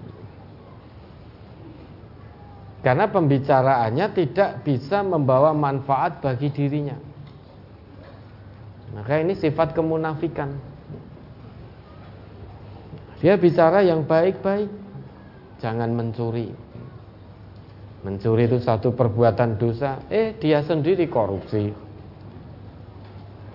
Karena 2.81 3.05
pembicaraannya 3.11 4.07
tidak 4.15 4.65
bisa 4.65 5.05
membawa 5.05 5.53
manfaat 5.53 6.23
bagi 6.23 6.49
dirinya. 6.49 6.97
Maka 8.95 9.21
ini 9.21 9.37
sifat 9.37 9.77
kemunafikan. 9.77 10.55
Dia 13.21 13.37
bicara 13.37 13.85
yang 13.85 14.01
baik-baik. 14.01 14.80
Jangan 15.61 15.93
mencuri. 15.93 16.49
Mencuri 18.01 18.49
itu 18.49 18.57
satu 18.57 18.97
perbuatan 18.97 19.61
dosa, 19.61 20.01
eh 20.09 20.33
dia 20.41 20.65
sendiri 20.65 21.05
korupsi. 21.05 21.69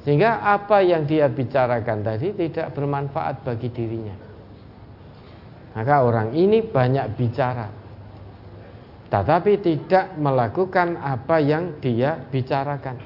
Sehingga 0.06 0.38
apa 0.38 0.86
yang 0.86 1.02
dia 1.02 1.26
bicarakan 1.26 2.06
tadi 2.06 2.30
tidak 2.30 2.78
bermanfaat 2.78 3.42
bagi 3.42 3.74
dirinya. 3.74 4.14
Maka 5.74 6.06
orang 6.06 6.30
ini 6.38 6.62
banyak 6.62 7.18
bicara, 7.18 7.66
tetapi 9.10 9.52
tidak 9.58 10.14
melakukan 10.14 10.94
apa 11.02 11.42
yang 11.42 11.82
dia 11.82 12.14
bicarakan. 12.30 13.02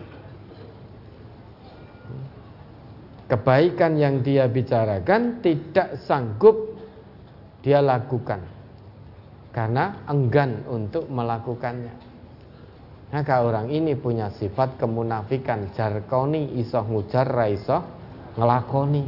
Kebaikan 3.33 3.97
yang 3.97 4.21
dia 4.21 4.45
bicarakan 4.45 5.41
tidak 5.41 6.05
sanggup 6.05 6.77
dia 7.65 7.81
lakukan 7.81 8.60
karena 9.51 10.07
enggan 10.07 10.63
untuk 10.71 11.11
melakukannya. 11.11 12.11
Maka 13.11 13.43
orang 13.43 13.75
ini 13.75 13.99
punya 13.99 14.31
sifat 14.31 14.79
kemunafikan 14.79 15.75
jarkoni 15.75 16.55
iso 16.63 16.79
ngujar 16.87 17.27
raiso 17.27 17.83
ngelakoni. 18.39 19.03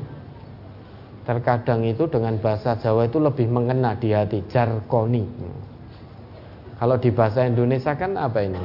Terkadang 1.22 1.86
itu 1.86 2.10
dengan 2.10 2.34
bahasa 2.42 2.74
Jawa 2.82 3.06
itu 3.06 3.22
lebih 3.22 3.46
mengena 3.46 3.94
di 3.94 4.10
hati 4.10 4.42
jarkoni. 4.50 5.22
Kalau 6.82 6.98
di 6.98 7.14
bahasa 7.14 7.46
Indonesia 7.46 7.94
kan 7.94 8.18
apa 8.18 8.42
ini? 8.42 8.62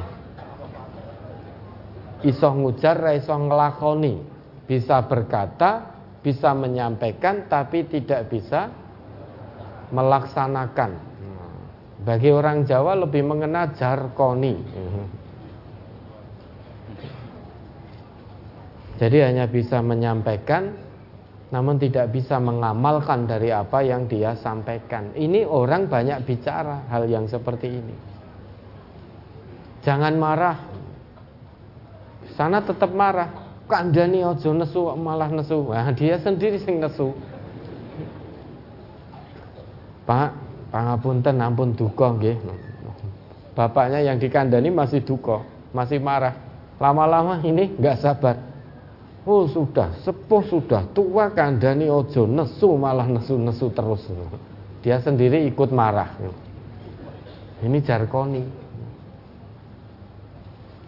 Iso 2.26 2.50
ngujar 2.50 2.98
raiso 2.98 3.30
ngelakoni. 3.38 4.18
Bisa 4.66 5.06
berkata, 5.06 6.02
bisa 6.18 6.50
menyampaikan 6.50 7.46
tapi 7.46 7.86
tidak 7.86 8.26
bisa 8.26 8.74
melaksanakan 9.94 11.07
bagi 12.08 12.32
orang 12.32 12.64
Jawa 12.64 12.96
lebih 12.96 13.20
mengena 13.20 13.68
jarkoni. 13.76 14.56
Jadi 18.96 19.18
hanya 19.20 19.44
bisa 19.44 19.84
menyampaikan 19.84 20.88
namun 21.48 21.80
tidak 21.80 22.12
bisa 22.12 22.36
mengamalkan 22.40 23.24
dari 23.28 23.52
apa 23.52 23.84
yang 23.84 24.08
dia 24.08 24.36
sampaikan. 24.40 25.12
Ini 25.16 25.44
orang 25.44 25.88
banyak 25.88 26.24
bicara 26.24 26.88
hal 26.88 27.08
yang 27.08 27.28
seperti 27.28 27.68
ini. 27.72 27.96
Jangan 29.84 30.14
marah. 30.16 30.58
Sana 32.36 32.60
tetap 32.64 32.92
marah. 32.92 33.48
Kandani 33.68 34.24
ojo 34.24 34.56
nesu 34.56 34.92
malah 34.96 35.28
nesu. 35.28 35.60
Nah, 35.68 35.92
dia 35.92 36.16
sendiri 36.20 36.56
sing 36.56 36.80
nesu. 36.80 37.12
Pak, 40.08 40.47
Pangapunten 40.68 41.40
ampun 41.40 41.72
duka 41.72 42.12
nggih. 42.12 42.36
Bapaknya 43.56 44.04
yang 44.04 44.20
dikandani 44.20 44.68
masih 44.70 45.02
duka, 45.02 45.42
masih 45.72 45.98
marah. 45.98 46.36
Lama-lama 46.78 47.42
ini 47.42 47.74
nggak 47.74 47.98
sabar. 47.98 48.36
Oh 49.28 49.44
sudah, 49.44 49.92
sepuh 50.06 50.40
sudah, 50.46 50.88
tua 50.94 51.28
kandani 51.34 51.90
ojo 51.90 52.24
nesu 52.24 52.78
malah 52.78 53.04
nesu-nesu 53.04 53.68
terus. 53.74 54.08
Dia 54.80 55.02
sendiri 55.02 55.44
ikut 55.50 55.68
marah. 55.74 56.16
Ini 57.60 57.78
jarkoni. 57.82 58.44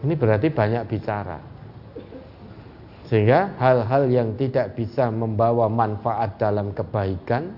Ini 0.00 0.14
berarti 0.16 0.48
banyak 0.48 0.82
bicara. 0.88 1.38
Sehingga 3.10 3.58
hal-hal 3.58 4.06
yang 4.06 4.38
tidak 4.38 4.78
bisa 4.78 5.10
membawa 5.10 5.66
manfaat 5.66 6.38
dalam 6.38 6.70
kebaikan 6.70 7.50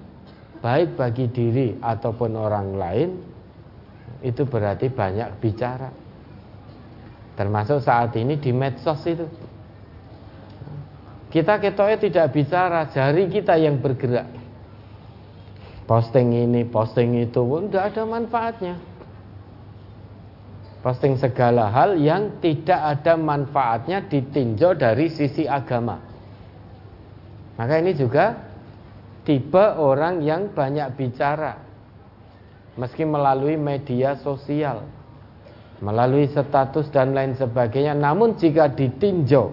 baik 0.62 0.94
bagi 0.94 1.26
diri 1.26 1.74
ataupun 1.82 2.38
orang 2.38 2.68
lain 2.78 3.10
itu 4.22 4.46
berarti 4.46 4.86
banyak 4.86 5.28
bicara. 5.42 5.90
Termasuk 7.34 7.82
saat 7.82 8.14
ini 8.14 8.38
di 8.38 8.54
medsos 8.54 9.02
itu. 9.04 9.26
Kita 11.32 11.58
ketoknya 11.58 11.98
tidak 11.98 12.26
bicara 12.30 12.86
jari 12.92 13.26
kita 13.26 13.58
yang 13.58 13.82
bergerak. 13.82 14.28
Posting 15.88 16.30
ini 16.30 16.62
posting 16.62 17.18
itu 17.18 17.42
pun 17.42 17.66
tidak 17.66 17.92
ada 17.92 18.02
manfaatnya. 18.06 18.74
Posting 20.84 21.18
segala 21.18 21.72
hal 21.72 21.98
yang 21.98 22.38
tidak 22.38 22.78
ada 22.78 23.18
manfaatnya 23.18 24.04
ditinjau 24.06 24.76
dari 24.78 25.10
sisi 25.10 25.48
agama. 25.48 25.98
Maka 27.56 27.80
ini 27.80 27.94
juga 27.96 28.51
tipe 29.22 29.64
orang 29.78 30.22
yang 30.22 30.50
banyak 30.50 30.94
bicara. 30.98 31.58
Meski 32.78 33.04
melalui 33.04 33.60
media 33.60 34.16
sosial 34.16 35.02
melalui 35.82 36.30
status 36.30 36.86
dan 36.94 37.10
lain 37.10 37.34
sebagainya 37.34 37.98
namun 37.98 38.38
jika 38.38 38.70
ditinjau 38.70 39.50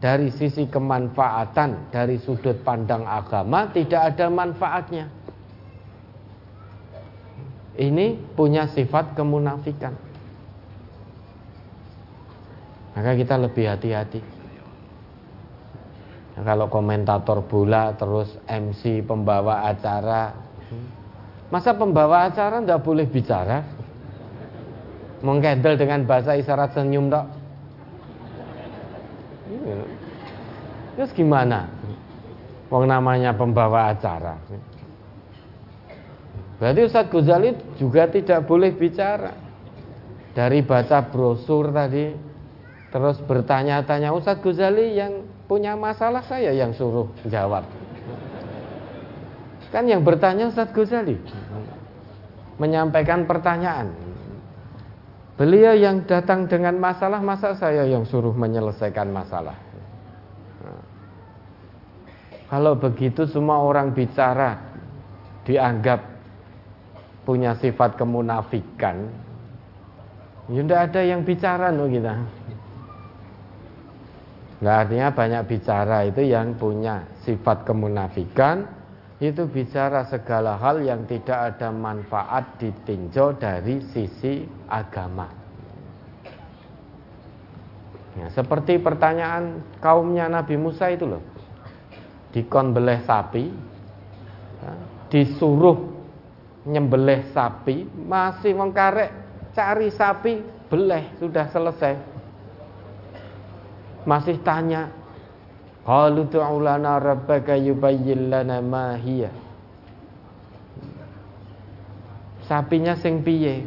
dari 0.00 0.32
sisi 0.32 0.64
kemanfaatan 0.64 1.92
dari 1.92 2.16
sudut 2.16 2.64
pandang 2.64 3.04
agama 3.04 3.68
tidak 3.68 4.16
ada 4.16 4.26
manfaatnya. 4.32 5.06
Ini 7.78 8.34
punya 8.34 8.66
sifat 8.74 9.14
kemunafikan. 9.14 9.94
Maka 12.98 13.14
kita 13.14 13.38
lebih 13.38 13.70
hati-hati. 13.70 14.37
Kalau 16.38 16.70
komentator 16.70 17.42
bola 17.44 17.92
terus 17.98 18.30
MC 18.46 19.02
pembawa 19.02 19.66
acara, 19.66 20.32
masa 21.50 21.74
pembawa 21.74 22.30
acara 22.30 22.62
ndak 22.62 22.82
boleh 22.84 23.06
bicara? 23.10 23.64
Mengkendel 25.18 25.74
dengan 25.74 26.06
bahasa 26.06 26.38
isyarat 26.38 26.78
senyum 26.78 27.10
dok. 27.10 27.26
Iya. 29.50 29.80
Terus 30.94 31.10
gimana? 31.14 31.66
Wong 32.70 32.86
namanya 32.86 33.34
pembawa 33.34 33.90
acara. 33.90 34.38
Berarti 36.58 36.80
Ustadz 36.86 37.10
Ghazali 37.10 37.54
juga 37.78 38.10
tidak 38.10 38.46
boleh 38.46 38.74
bicara. 38.74 39.30
Dari 40.34 40.62
baca 40.62 41.02
brosur 41.06 41.70
tadi, 41.74 42.14
terus 42.90 43.18
bertanya-tanya 43.26 44.10
Ustadz 44.14 44.42
Ghazali 44.42 44.94
yang 44.94 45.26
punya 45.48 45.72
masalah 45.74 46.20
saya 46.28 46.52
yang 46.52 46.76
suruh 46.76 47.08
jawab. 47.24 47.64
Kan 49.72 49.88
yang 49.88 50.04
bertanya 50.04 50.52
Ustadz 50.52 50.76
Ghazali 50.76 51.16
menyampaikan 52.60 53.24
pertanyaan. 53.24 53.92
Beliau 55.38 55.72
yang 55.72 56.02
datang 56.04 56.50
dengan 56.50 56.76
masalah, 56.76 57.22
masa 57.22 57.54
saya 57.54 57.86
yang 57.86 58.02
suruh 58.02 58.34
menyelesaikan 58.34 59.08
masalah. 59.08 59.54
Kalau 62.48 62.74
begitu 62.74 63.28
semua 63.28 63.60
orang 63.60 63.92
bicara 63.92 64.56
dianggap 65.44 66.00
punya 67.22 67.54
sifat 67.60 67.94
kemunafikan, 67.94 69.12
ya 70.48 70.60
tidak 70.64 70.80
ada 70.90 71.00
yang 71.04 71.22
bicara 71.22 71.68
loh 71.70 71.86
kita. 71.86 72.37
Nah, 74.58 74.82
artinya 74.82 75.14
banyak 75.14 75.42
bicara 75.46 76.02
itu 76.02 76.26
yang 76.26 76.58
punya 76.58 77.06
sifat 77.22 77.62
kemunafikan 77.62 78.66
itu 79.22 79.46
bicara 79.46 80.02
segala 80.10 80.58
hal 80.58 80.82
yang 80.82 81.06
tidak 81.06 81.54
ada 81.54 81.70
manfaat 81.70 82.58
ditinjau 82.58 83.38
dari 83.38 83.78
sisi 83.94 84.42
agama. 84.66 85.30
Ya, 88.18 88.26
seperti 88.34 88.82
pertanyaan 88.82 89.62
kaumnya 89.78 90.26
Nabi 90.26 90.58
Musa 90.58 90.90
itu 90.90 91.06
loh, 91.06 91.22
dikon 92.34 92.74
beleh 92.74 92.98
sapi, 93.06 93.46
ya, 94.58 94.74
disuruh 95.06 95.86
nyembelih 96.66 97.30
sapi, 97.30 97.86
masih 97.94 98.58
mengkarek 98.58 99.14
cari 99.54 99.86
sapi, 99.94 100.42
beleh 100.66 101.14
sudah 101.22 101.46
selesai 101.46 102.17
masih 104.08 104.40
tanya 104.40 104.88
Qalu 105.88 106.28
lana 106.60 107.00
rabbaka 107.00 107.56
yubayyin 107.56 108.28
lana 108.28 108.60
ma 108.60 108.92
hiya. 109.00 109.32
Sapinya 112.44 112.92
sing 112.92 113.24
piye? 113.24 113.64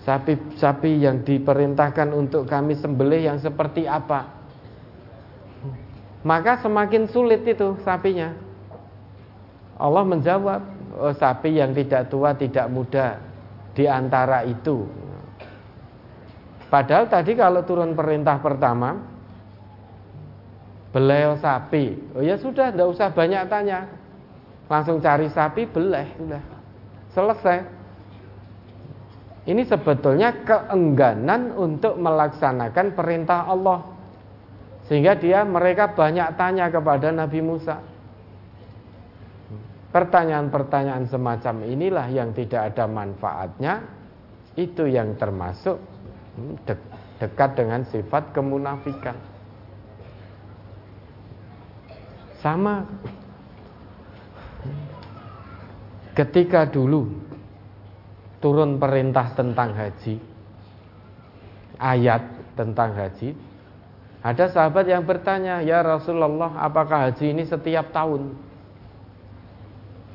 Sapi 0.00 0.56
sapi 0.56 0.96
yang 0.96 1.20
diperintahkan 1.20 2.08
untuk 2.08 2.48
kami 2.48 2.72
sembelih 2.72 3.20
yang 3.20 3.36
seperti 3.36 3.84
apa? 3.84 4.32
Maka 6.24 6.64
semakin 6.64 7.12
sulit 7.12 7.44
itu 7.44 7.76
sapinya. 7.84 8.32
Allah 9.76 10.04
menjawab 10.08 10.60
oh, 10.96 11.12
Sapi 11.16 11.58
yang 11.58 11.74
tidak 11.74 12.06
tua 12.06 12.36
tidak 12.38 12.70
muda 12.70 13.18
Di 13.74 13.90
antara 13.90 14.46
itu 14.46 14.86
Padahal 16.72 17.04
tadi 17.12 17.36
kalau 17.36 17.60
turun 17.68 17.92
perintah 17.92 18.40
pertama 18.40 19.12
Beliau 20.92 21.40
sapi. 21.40 21.96
Oh 22.12 22.20
ya 22.20 22.36
sudah, 22.36 22.68
tidak 22.68 22.92
usah 22.92 23.08
banyak 23.08 23.48
tanya. 23.48 23.88
Langsung 24.68 25.00
cari 25.00 25.26
sapi, 25.32 25.64
beleh 25.64 26.06
sudah 26.20 26.42
Selesai. 27.16 27.58
Ini 29.48 29.66
sebetulnya 29.66 30.44
keengganan 30.46 31.56
untuk 31.56 31.96
melaksanakan 31.96 32.94
perintah 32.94 33.48
Allah. 33.48 33.80
Sehingga 34.86 35.16
dia 35.16 35.42
mereka 35.42 35.96
banyak 35.96 36.36
tanya 36.36 36.68
kepada 36.68 37.08
Nabi 37.10 37.40
Musa. 37.40 37.80
Pertanyaan-pertanyaan 39.92 41.08
semacam 41.08 41.54
inilah 41.68 42.06
yang 42.12 42.36
tidak 42.36 42.72
ada 42.72 42.84
manfaatnya. 42.84 43.82
Itu 44.56 44.84
yang 44.84 45.16
termasuk 45.16 45.80
de 46.38 46.74
dekat 47.22 47.54
dengan 47.54 47.86
sifat 47.86 48.34
kemunafikan. 48.34 49.14
Sama 52.42 52.82
ketika 56.18 56.66
dulu 56.66 57.06
turun 58.42 58.82
perintah 58.82 59.30
tentang 59.38 59.70
haji, 59.70 60.18
ayat 61.78 62.22
tentang 62.58 62.90
haji, 62.98 63.38
ada 64.18 64.50
sahabat 64.50 64.90
yang 64.90 65.06
bertanya, 65.06 65.62
"Ya 65.62 65.78
Rasulullah, 65.86 66.58
apakah 66.58 67.06
haji 67.06 67.30
ini 67.30 67.46
setiap 67.46 67.94
tahun?" 67.94 68.34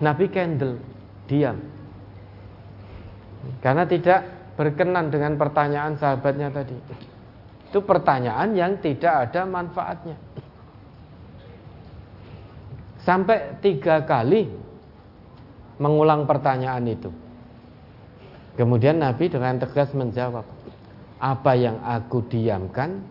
Nabi 0.03 0.27
Kendel 0.29 0.77
diam. 1.25 1.57
Karena 3.63 3.87
tidak 3.87 4.36
berkenan 4.57 5.13
dengan 5.13 5.37
pertanyaan 5.37 5.95
sahabatnya 5.95 6.49
tadi. 6.49 6.75
Itu 7.69 7.85
pertanyaan 7.85 8.57
yang 8.57 8.81
tidak 8.81 9.29
ada 9.29 9.45
manfaatnya. 9.45 10.17
Sampai 13.05 13.61
tiga 13.63 14.03
kali 14.03 14.49
mengulang 15.77 16.25
pertanyaan 16.25 16.83
itu. 16.89 17.13
Kemudian 18.57 18.97
Nabi 18.97 19.29
dengan 19.29 19.61
tegas 19.61 19.93
menjawab, 19.93 20.43
apa 21.21 21.51
yang 21.53 21.77
aku 21.85 22.25
diamkan, 22.25 23.05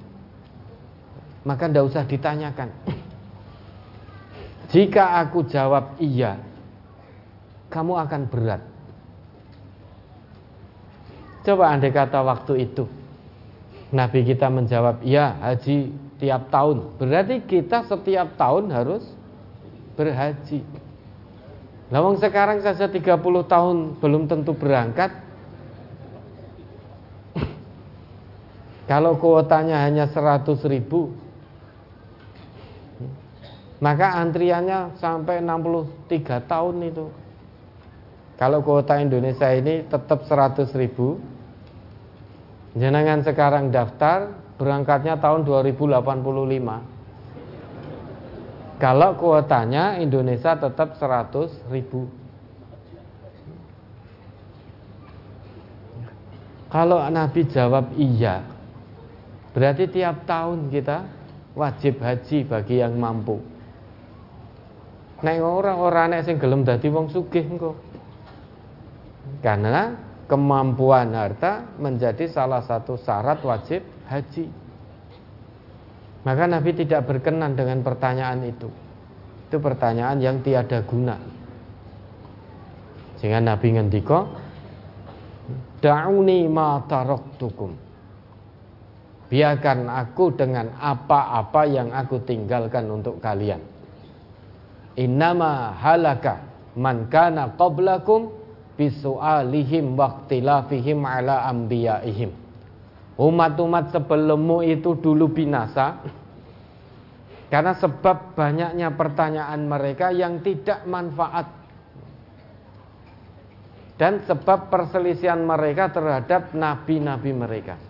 maka 1.46 1.70
tidak 1.70 1.86
usah 1.86 2.04
ditanyakan. 2.04 2.68
Jika 4.74 5.22
aku 5.22 5.46
jawab 5.46 5.94
iya, 6.02 6.42
kamu 7.70 7.94
akan 8.02 8.22
berat 8.26 8.75
Coba 11.46 11.70
andai 11.70 11.94
kata 11.94 12.26
waktu 12.26 12.66
itu 12.66 12.90
Nabi 13.94 14.26
kita 14.26 14.50
menjawab 14.50 15.06
Ya 15.06 15.38
haji 15.38 15.94
tiap 16.18 16.50
tahun. 16.50 16.98
Berarti 16.98 17.44
kita 17.46 17.86
setiap 17.86 18.34
tahun 18.34 18.74
harus 18.74 19.04
berhaji. 19.94 20.66
Lawang 21.94 22.18
sekarang 22.18 22.66
saja 22.66 22.90
30 22.90 23.06
tahun 23.46 23.76
belum 24.02 24.26
tentu 24.26 24.58
berangkat. 24.58 25.14
Kalau 28.90 29.14
kuotanya 29.22 29.86
hanya 29.86 30.10
100 30.10 30.50
ribu 30.66 31.14
Maka 33.76 34.16
antriannya 34.24 34.96
sampai 34.96 35.44
63 35.44 36.48
tahun 36.48 36.76
itu. 36.80 37.06
Kalau 38.40 38.64
kuota 38.64 38.96
Indonesia 38.96 39.52
ini 39.52 39.84
tetap 39.84 40.24
100 40.24 40.72
ribu 40.80 41.20
Jenengan 42.76 43.24
sekarang 43.24 43.72
daftar 43.72 44.36
berangkatnya 44.60 45.16
tahun 45.16 45.48
2085. 45.48 45.96
Kalau 48.76 49.16
kuotanya 49.16 49.96
Indonesia 49.96 50.52
tetap 50.52 51.00
100 51.00 51.72
ribu. 51.72 52.04
Kalau 56.68 57.00
Nabi 57.08 57.48
jawab 57.48 57.96
iya, 57.96 58.44
berarti 59.56 59.88
tiap 59.88 60.28
tahun 60.28 60.68
kita 60.68 61.08
wajib 61.56 62.04
haji 62.04 62.44
bagi 62.44 62.84
yang 62.84 63.00
mampu. 63.00 63.40
Nek 65.24 65.40
orang-orang 65.40 66.12
nek 66.12 66.28
sing 66.28 66.36
gelem 66.36 66.68
wong 66.68 67.08
sugih 67.08 67.48
engko. 67.48 67.72
Karena 69.40 69.96
kemampuan 70.26 71.14
harta 71.14 71.66
menjadi 71.78 72.26
salah 72.26 72.62
satu 72.62 72.98
syarat 72.98 73.40
wajib 73.46 73.82
haji. 74.10 74.46
Maka 76.26 76.44
Nabi 76.50 76.74
tidak 76.74 77.06
berkenan 77.06 77.54
dengan 77.54 77.86
pertanyaan 77.86 78.42
itu. 78.42 78.66
Itu 79.46 79.62
pertanyaan 79.62 80.18
yang 80.18 80.42
tiada 80.42 80.82
guna. 80.82 81.14
Sehingga 83.22 83.38
Nabi 83.38 83.78
ngendiko, 83.78 84.26
"Da'uni 85.78 86.50
ma 86.50 86.82
taraktukum." 86.82 87.86
Biarkan 89.26 89.90
aku 89.90 90.34
dengan 90.34 90.74
apa-apa 90.78 91.62
yang 91.66 91.94
aku 91.94 92.22
tinggalkan 92.26 92.90
untuk 92.90 93.18
kalian. 93.22 93.58
Innama 94.98 95.74
halaka 95.78 96.42
man 96.78 97.10
kana 97.10 97.54
qablakum 97.58 98.45
bisu'alihim 98.76 99.96
waqtilafihim 99.96 101.00
ala 101.04 101.48
anbiya'ihim 101.48 102.30
umat-umat 103.16 103.96
sebelummu 103.96 104.60
itu 104.64 104.92
dulu 105.00 105.32
binasa 105.32 106.04
karena 107.48 107.72
sebab 107.78 108.36
banyaknya 108.36 108.92
pertanyaan 108.92 109.64
mereka 109.64 110.12
yang 110.12 110.44
tidak 110.44 110.84
manfaat 110.84 111.46
dan 113.96 114.20
sebab 114.28 114.68
perselisihan 114.68 115.40
mereka 115.40 115.88
terhadap 115.88 116.52
nabi-nabi 116.52 117.32
mereka. 117.32 117.80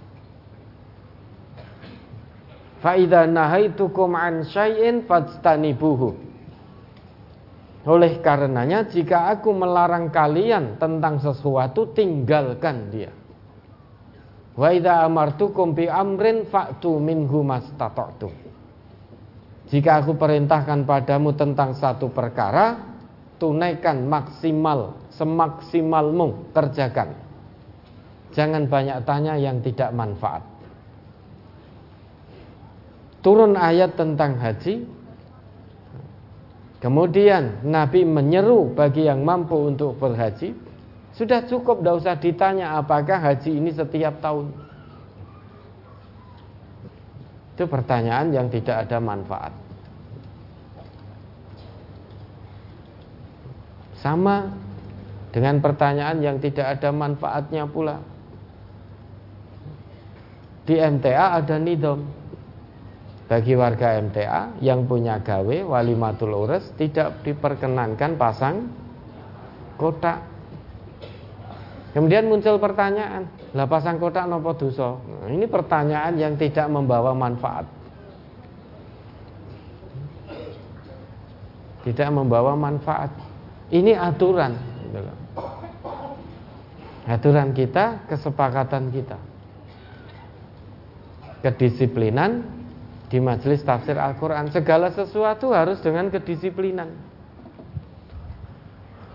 Faida 2.79 3.27
nahaitukum 3.27 4.15
an 4.15 4.47
syai'in 4.47 5.03
fajtanibuhu. 5.03 6.15
Oleh 7.87 8.19
karenanya 8.19 8.83
jika 8.91 9.31
aku 9.31 9.55
melarang 9.55 10.11
kalian 10.11 10.75
tentang 10.75 11.23
sesuatu 11.23 11.95
tinggalkan 11.95 12.91
dia. 12.91 13.15
Wa 14.59 14.75
idza 14.75 15.07
amartukum 15.07 15.71
bi 15.71 15.87
amrin 15.87 16.51
fa'tu 16.51 16.99
minhu 16.99 17.47
mastata'tum. 17.47 18.35
Jika 19.71 20.03
aku 20.03 20.19
perintahkan 20.19 20.83
padamu 20.83 21.35
tentang 21.39 21.79
satu 21.79 22.11
perkara, 22.11 22.79
tunaikan 23.39 24.03
maksimal 24.07 24.99
semaksimalmu 25.15 26.55
kerjakan. 26.55 27.15
Jangan 28.35 28.67
banyak 28.67 28.99
tanya 29.07 29.35
yang 29.39 29.63
tidak 29.63 29.95
manfaat. 29.95 30.43
Turun 33.23 33.59
ayat 33.59 33.95
tentang 33.99 34.39
haji. 34.39 34.96
Kemudian 36.87 37.67
Nabi 37.67 38.07
menyeru 38.07 38.71
bagi 38.71 39.11
yang 39.11 39.27
mampu 39.27 39.59
untuk 39.59 39.99
berhaji. 39.99 40.55
Sudah 41.19 41.43
cukup, 41.43 41.83
tidak 41.83 41.95
usah 41.99 42.15
ditanya 42.15 42.79
apakah 42.79 43.19
haji 43.19 43.59
ini 43.59 43.75
setiap 43.75 44.23
tahun. 44.23 44.55
Itu 47.59 47.67
pertanyaan 47.67 48.31
yang 48.31 48.47
tidak 48.55 48.87
ada 48.87 49.03
manfaat. 49.03 49.51
Sama 53.99 54.55
dengan 55.35 55.59
pertanyaan 55.59 56.23
yang 56.23 56.39
tidak 56.39 56.79
ada 56.79 56.95
manfaatnya 56.95 57.67
pula. 57.67 57.99
Di 60.71 60.79
MTA 60.79 61.43
ada 61.43 61.59
nidom. 61.59 62.16
Bagi 63.27 63.59
warga 63.59 63.99
MTA 63.99 64.63
yang 64.63 64.87
punya 64.87 65.19
gawe 65.19 65.57
walimatul 65.67 66.47
urus 66.47 66.71
tidak 66.79 67.27
diperkenankan 67.27 68.15
pasang 68.15 68.71
kotak. 69.75 70.23
Kemudian 71.91 72.31
muncul 72.31 72.63
pertanyaan, 72.63 73.27
lah 73.51 73.67
pasang 73.67 73.99
kotak 73.99 74.31
nopo 74.31 74.55
dosa? 74.55 74.95
Nah, 74.95 75.33
ini 75.33 75.51
pertanyaan 75.51 76.15
yang 76.15 76.39
tidak 76.39 76.71
membawa 76.71 77.19
manfaat. 77.19 77.67
Tidak 81.83 82.09
membawa 82.15 82.55
manfaat. 82.55 83.11
Ini 83.75 83.99
aturan. 83.99 84.55
Gitu 84.87 85.01
Aturan 87.07 87.51
kita, 87.55 88.07
kesepakatan 88.07 88.91
kita. 88.95 89.19
Kedisiplinan 91.43 92.56
di 93.07 93.19
majelis 93.23 93.63
tafsir 93.63 93.95
Al-Quran. 93.95 94.51
Segala 94.51 94.91
sesuatu 94.91 95.55
harus 95.55 95.79
dengan 95.83 96.11
kedisiplinan. 96.11 96.91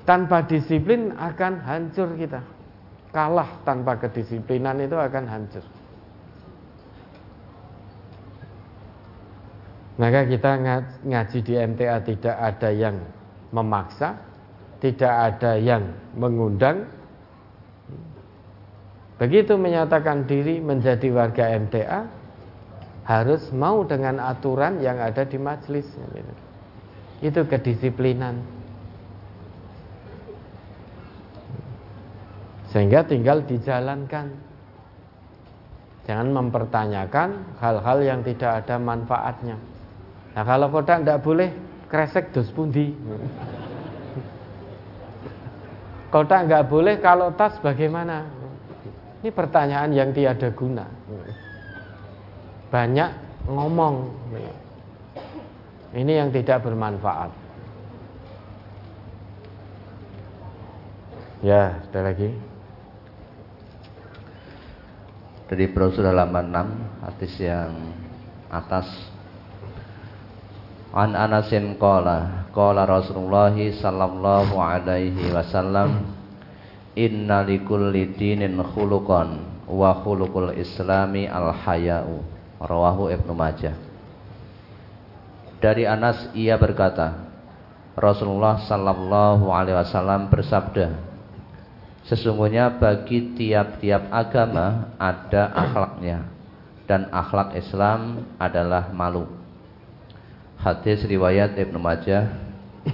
Tanpa 0.08 0.44
disiplin 0.44 1.14
akan 1.16 1.54
hancur 1.62 2.16
kita. 2.18 2.42
Kalah 3.12 3.60
tanpa 3.68 4.00
kedisiplinan 4.00 4.80
itu 4.82 4.96
akan 4.96 5.24
hancur. 5.28 5.64
Maka 10.00 10.26
kita 10.26 10.52
ngaji 11.06 11.40
di 11.46 11.54
MTA 11.54 11.98
tidak 12.02 12.36
ada 12.40 12.70
yang 12.74 12.96
memaksa, 13.54 14.18
tidak 14.82 15.14
ada 15.14 15.60
yang 15.60 15.94
mengundang, 16.18 16.90
Begitu 19.22 19.54
menyatakan 19.54 20.26
diri 20.26 20.58
menjadi 20.58 21.14
warga 21.14 21.54
MTA 21.54 22.10
harus 23.06 23.50
mau 23.50 23.82
dengan 23.82 24.22
aturan 24.22 24.80
yang 24.80 25.02
ada 25.02 25.26
di 25.26 25.38
majelis. 25.42 25.88
Itu 27.22 27.46
kedisiplinan. 27.46 28.42
Sehingga 32.72 33.04
tinggal 33.04 33.44
dijalankan. 33.44 34.32
Jangan 36.08 36.30
mempertanyakan 36.34 37.62
hal-hal 37.62 37.98
yang 38.02 38.20
tidak 38.26 38.66
ada 38.66 38.82
manfaatnya. 38.82 39.58
Nah 40.34 40.44
kalau 40.48 40.72
kota 40.74 40.98
tidak 40.98 41.22
boleh 41.22 41.50
kresek 41.92 42.34
dos 42.34 42.50
pundi. 42.50 42.96
Kota 46.10 46.44
nggak 46.44 46.68
boleh 46.68 47.00
kalau 47.00 47.32
tas 47.38 47.56
bagaimana? 47.62 48.28
Ini 49.22 49.30
pertanyaan 49.30 49.94
yang 49.94 50.10
tiada 50.12 50.50
guna. 50.52 50.90
Banyak 52.72 53.10
ngomong. 53.52 53.96
Ini 55.92 56.24
yang 56.24 56.32
tidak 56.32 56.64
bermanfaat. 56.64 57.36
Ya, 61.44 61.84
ada 61.84 62.00
lagi. 62.00 62.32
Dari 65.52 65.68
brosur 65.68 66.08
halaman 66.08 66.48
6 66.48 67.04
hadis 67.04 67.34
yang 67.44 67.92
atas 68.48 68.88
An 70.96 71.12
Anasin 71.12 71.76
qala 71.76 72.48
qala 72.56 72.88
Rasulullah 72.88 73.52
sallallahu 73.52 74.56
alaihi 74.56 75.28
wasallam 75.28 76.08
Inna 76.96 77.44
likulli 77.44 78.16
dinin 78.16 78.64
khuluqan 78.64 79.44
wa 79.68 79.92
khuluqul 80.04 80.56
islami 80.56 81.28
al 81.28 81.52
haya'u 81.52 82.41
rawahu 82.62 83.10
Ibnu 83.10 83.34
Majah. 83.34 83.92
Dari 85.62 85.86
Anas 85.86 86.34
ia 86.34 86.58
berkata 86.58 87.30
Rasulullah 87.94 88.66
sallallahu 88.66 89.54
alaihi 89.54 89.78
wasallam 89.78 90.26
bersabda 90.26 91.14
Sesungguhnya 92.02 92.82
bagi 92.82 93.38
tiap-tiap 93.38 94.10
agama 94.10 94.90
ada 94.98 95.54
akhlaknya 95.54 96.26
dan 96.90 97.14
akhlak 97.14 97.54
Islam 97.54 98.26
adalah 98.42 98.90
malu 98.90 99.30
Hadis 100.58 101.06
riwayat 101.06 101.54
Ibnu 101.62 101.78
Majah 101.78 102.42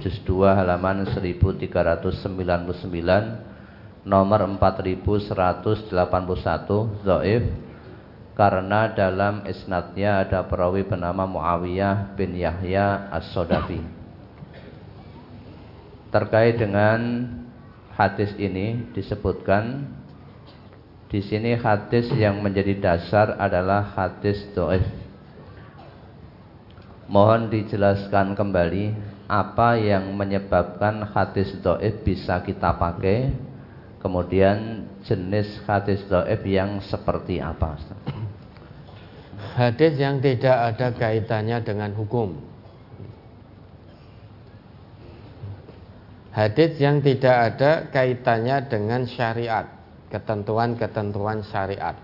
juz 0.04 0.20
2 0.28 0.60
halaman 0.60 1.08
1399 1.08 2.12
nomor 4.04 4.44
4181 4.44 5.88
Zoif 7.00 7.67
karena 8.38 8.86
dalam 8.94 9.42
isnadnya 9.50 10.22
ada 10.22 10.46
perawi 10.46 10.86
bernama 10.86 11.26
Muawiyah 11.26 12.14
bin 12.14 12.38
Yahya 12.38 13.10
As-Sodafi 13.10 13.82
terkait 16.14 16.54
dengan 16.54 17.26
hadis 17.98 18.30
ini 18.38 18.94
disebutkan 18.94 19.90
di 21.10 21.18
sini 21.18 21.58
hadis 21.58 22.06
yang 22.14 22.38
menjadi 22.38 22.78
dasar 22.78 23.34
adalah 23.42 23.90
hadis 23.96 24.38
doif. 24.54 24.86
Mohon 27.08 27.48
dijelaskan 27.48 28.36
kembali 28.38 28.92
apa 29.26 29.80
yang 29.80 30.14
menyebabkan 30.14 31.00
hadis 31.10 31.58
doif 31.64 32.04
bisa 32.04 32.38
kita 32.44 32.76
pakai 32.76 33.48
Kemudian 33.98 34.86
jenis 35.02 35.58
hadis 35.66 35.98
dhaif 36.06 36.46
yang 36.46 36.78
seperti 36.86 37.42
apa? 37.42 37.74
Hadis 39.58 39.98
yang 39.98 40.22
tidak 40.22 40.54
ada 40.54 40.94
kaitannya 40.94 41.58
dengan 41.66 41.90
hukum. 41.98 42.30
Hadis 46.30 46.78
yang 46.78 47.02
tidak 47.02 47.34
ada 47.34 47.90
kaitannya 47.90 48.70
dengan 48.70 49.02
syariat, 49.10 49.66
ketentuan-ketentuan 50.14 51.42
syariat. 51.42 51.98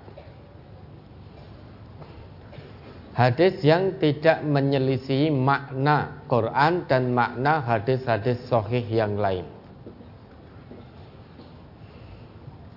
Hadis 3.15 3.63
yang 3.63 4.03
tidak 4.03 4.43
menyelisihi 4.43 5.31
makna 5.31 6.27
Quran 6.27 6.91
dan 6.91 7.15
makna 7.15 7.63
hadis-hadis 7.63 8.43
sahih 8.51 8.83
yang 8.83 9.15
lain. 9.15 9.47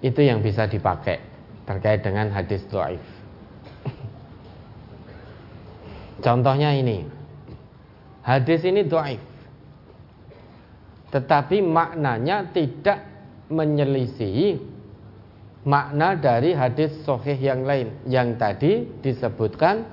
Itu 0.05 0.21
yang 0.21 0.45
bisa 0.45 0.69
dipakai 0.69 1.17
terkait 1.65 2.05
dengan 2.05 2.29
hadis 2.29 2.61
dhaif. 2.69 3.16
Contohnya 6.21 6.73
ini. 6.73 7.05
Hadis 8.25 8.65
ini 8.65 8.83
dhaif. 8.83 9.21
Tetapi 11.13 11.63
maknanya 11.63 12.51
tidak 12.51 12.99
menyelisihi 13.47 14.59
makna 15.63 16.19
dari 16.19 16.51
hadis 16.51 16.91
sahih 17.07 17.35
yang 17.39 17.63
lain 17.63 17.91
yang 18.07 18.35
tadi 18.35 18.87
disebutkan 18.99 19.87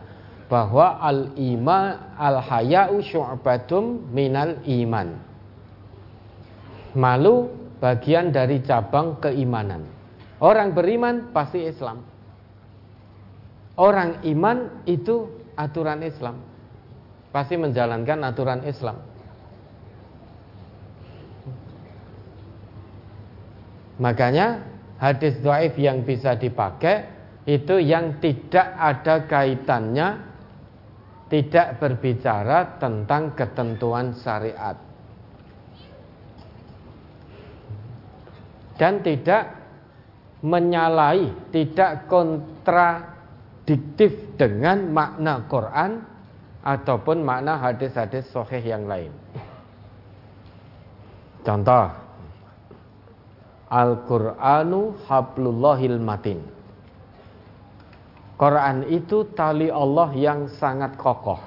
bahwa 0.51 0.99
al 0.99 1.35
iman 1.39 2.15
al 2.19 2.43
haya'u 2.43 2.99
syu'batum 2.99 4.11
minal 4.11 4.59
iman. 4.67 5.19
Malu 6.95 7.51
bagian 7.79 8.35
dari 8.35 8.63
cabang 8.63 9.19
keimanan. 9.19 9.87
Orang 10.43 10.75
beriman 10.75 11.31
pasti 11.31 11.63
Islam. 11.67 12.03
Orang 13.75 14.23
iman 14.23 14.87
itu 14.87 15.27
aturan 15.55 16.02
Islam. 16.02 16.39
Pasti 17.35 17.59
menjalankan 17.59 18.18
aturan 18.22 18.62
Islam. 18.62 18.98
Makanya 23.98 24.62
hadis 24.98 25.39
dhaif 25.39 25.78
yang 25.78 26.02
bisa 26.02 26.35
dipakai 26.35 27.06
itu 27.47 27.78
yang 27.78 28.18
tidak 28.18 28.74
ada 28.74 29.26
kaitannya 29.31 30.09
tidak 31.31 31.78
berbicara 31.82 32.78
tentang 32.78 33.35
ketentuan 33.35 34.14
syariat 34.18 34.78
dan 38.74 39.02
tidak 39.06 39.55
menyalahi, 40.44 41.31
tidak 41.55 42.10
kontradiktif 43.65 44.36
dengan 44.36 44.93
makna 44.93 45.41
Quran 45.49 46.05
ataupun 46.61 47.24
makna 47.24 47.57
hadis-hadis 47.57 48.28
sahih 48.28 48.61
yang 48.61 48.85
lain. 48.85 49.09
Contoh 51.45 51.89
Al-Qur'anu 53.73 55.01
hablullahil 55.09 55.97
matin. 55.97 56.45
Quran 58.36 58.85
itu 58.93 59.32
tali 59.32 59.73
Allah 59.73 60.12
yang 60.12 60.45
sangat 60.61 61.01
kokoh. 61.01 61.41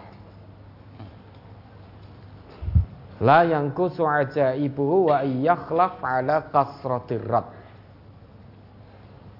La 3.21 3.45
yang 3.45 3.73
kusu 3.73 4.05
ajaibuhu 4.05 5.13
wa 5.13 5.21
iyakhlaf 5.21 6.01
ala 6.01 6.49
kasratir 6.49 7.21
rad. 7.25 7.45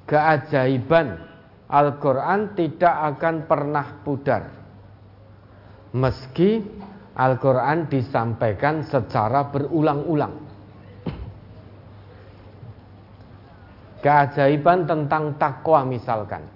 Keajaiban 0.09 1.36
Al-Quran 1.67 2.55
tidak 2.55 2.95
akan 3.15 3.35
pernah 3.43 3.87
pudar. 4.03 4.43
Meski 5.91 6.63
Al-Quran 7.17 7.91
disampaikan 7.91 8.87
secara 8.87 9.47
berulang-ulang. 9.51 10.47
keajaiban 14.01 14.87
tentang 14.87 15.35
takwa 15.35 15.83
misalkan. 15.83 16.47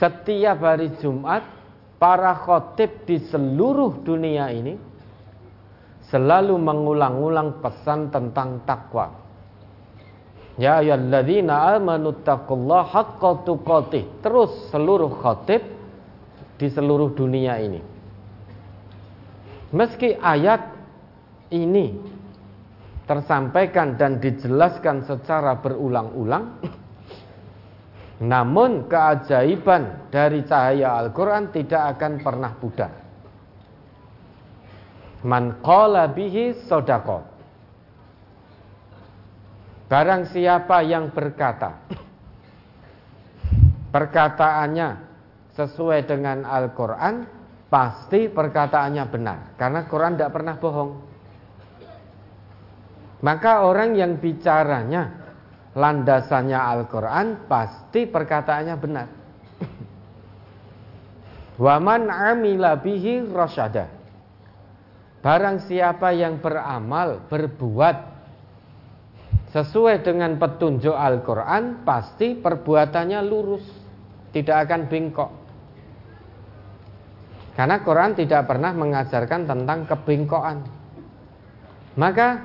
Setiap 0.00 0.58
hari 0.60 0.92
Jumat 1.00 1.40
para 1.96 2.36
khotib 2.36 3.06
di 3.08 3.22
seluruh 3.30 4.04
dunia 4.04 4.50
ini 4.52 4.76
selalu 6.10 6.58
mengulang-ulang 6.60 7.64
pesan 7.64 8.12
tentang 8.12 8.60
takwa. 8.68 9.23
Ya 10.54 10.78
ayyuhalladzina 10.78 11.74
amanu 11.74 12.14
taqullaha 12.22 12.90
haqqa 12.94 13.42
tuqatih. 13.42 14.22
Terus 14.22 14.70
seluruh 14.70 15.10
khotib 15.18 15.62
di 16.58 16.66
seluruh 16.70 17.10
dunia 17.10 17.58
ini. 17.58 17.82
Meski 19.74 20.14
ayat 20.14 20.70
ini 21.50 21.98
tersampaikan 23.04 24.00
dan 24.00 24.16
dijelaskan 24.22 25.04
secara 25.04 25.60
berulang-ulang 25.60 26.56
namun 28.24 28.88
keajaiban 28.88 30.08
dari 30.08 30.46
cahaya 30.46 30.96
Al-Quran 31.04 31.52
tidak 31.52 31.98
akan 31.98 32.12
pernah 32.24 32.52
pudar 32.56 32.92
man 35.26 35.60
qala 35.60 36.08
bihi 36.08 36.64
sodako 36.64 37.33
barang 39.94 40.34
siapa 40.34 40.82
yang 40.82 41.14
berkata 41.14 41.86
perkataannya 43.94 44.88
sesuai 45.54 46.02
dengan 46.02 46.42
Al-Quran 46.42 47.30
pasti 47.70 48.26
perkataannya 48.26 49.04
benar 49.06 49.38
karena 49.54 49.86
Quran 49.86 50.18
tidak 50.18 50.34
pernah 50.34 50.58
bohong 50.58 50.90
maka 53.22 53.62
orang 53.62 53.94
yang 53.94 54.18
bicaranya 54.18 55.24
landasannya 55.74 56.58
Al-Quran 56.58 57.48
pasti 57.50 58.06
perkataannya 58.06 58.76
benar. 58.78 59.08
Waman 61.54 62.10
amila 62.10 62.78
bihi 62.78 63.26
rasyada. 63.30 63.86
Barang 65.22 65.62
siapa 65.64 66.12
yang 66.12 66.42
beramal, 66.42 67.24
berbuat 67.30 68.13
sesuai 69.54 70.02
dengan 70.02 70.34
petunjuk 70.34 70.90
Al-Quran, 70.90 71.86
pasti 71.86 72.34
perbuatannya 72.34 73.22
lurus, 73.22 73.62
tidak 74.34 74.66
akan 74.66 74.90
bengkok. 74.90 75.30
Karena 77.54 77.78
Quran 77.86 78.18
tidak 78.18 78.50
pernah 78.50 78.74
mengajarkan 78.74 79.46
tentang 79.46 79.86
kebengkokan. 79.86 80.58
Maka 81.94 82.42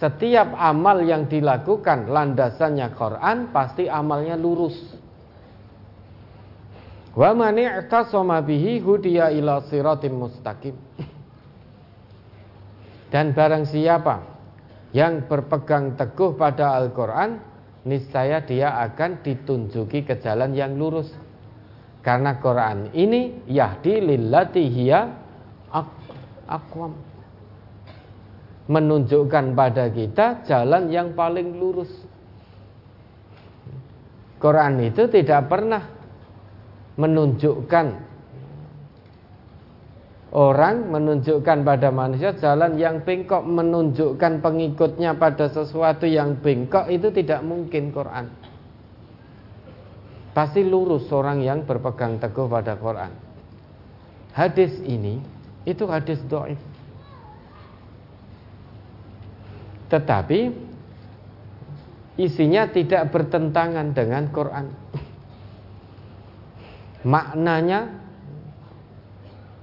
setiap 0.00 0.56
amal 0.56 1.04
yang 1.04 1.28
dilakukan 1.28 2.08
landasannya 2.08 2.88
Quran 2.96 3.52
pasti 3.52 3.84
amalnya 3.84 4.40
lurus. 4.40 4.80
Wa 7.12 7.36
man 7.36 7.60
i'tasama 7.60 8.40
bihi 8.40 8.80
hudiya 8.80 9.28
ila 9.36 9.60
siratim 9.68 10.24
mustaqim. 10.24 10.72
Dan 13.12 13.36
barang 13.36 13.68
siapa 13.68 14.37
yang 14.96 15.28
berpegang 15.28 15.94
teguh 15.96 16.36
pada 16.36 16.76
Al-Qur'an, 16.80 17.40
niscaya 17.84 18.40
dia 18.44 18.76
akan 18.88 19.20
ditunjuki 19.20 20.04
ke 20.04 20.20
jalan 20.20 20.56
yang 20.56 20.76
lurus. 20.76 21.12
Karena 22.00 22.40
Quran 22.40 22.94
ini 22.96 23.44
yahdi 23.50 24.00
lillati 24.00 24.64
hiya 24.64 25.12
aqwam 26.48 26.96
menunjukkan 28.68 29.52
pada 29.52 29.92
kita 29.92 30.44
jalan 30.44 30.88
yang 30.88 31.12
paling 31.12 31.56
lurus. 31.56 31.90
Quran 34.38 34.88
itu 34.88 35.10
tidak 35.10 35.50
pernah 35.50 35.82
menunjukkan 36.94 38.07
orang 40.32 40.92
menunjukkan 40.92 41.64
pada 41.64 41.88
manusia 41.88 42.36
jalan 42.36 42.76
yang 42.76 43.00
bengkok, 43.00 43.40
menunjukkan 43.40 44.44
pengikutnya 44.44 45.16
pada 45.16 45.48
sesuatu 45.48 46.04
yang 46.04 46.36
bengkok 46.36 46.88
itu 46.92 47.08
tidak 47.08 47.40
mungkin 47.40 47.88
Quran. 47.88 48.28
Pasti 50.36 50.62
lurus 50.62 51.08
orang 51.10 51.40
yang 51.42 51.64
berpegang 51.64 52.20
teguh 52.20 52.46
pada 52.46 52.76
Quran. 52.76 53.10
Hadis 54.36 54.78
ini 54.84 55.18
itu 55.66 55.82
hadis 55.88 56.20
doif. 56.28 56.60
Tetapi 59.88 60.52
isinya 62.20 62.68
tidak 62.68 63.08
bertentangan 63.08 63.96
dengan 63.96 64.28
Quran. 64.28 64.66
Maknanya 67.08 68.07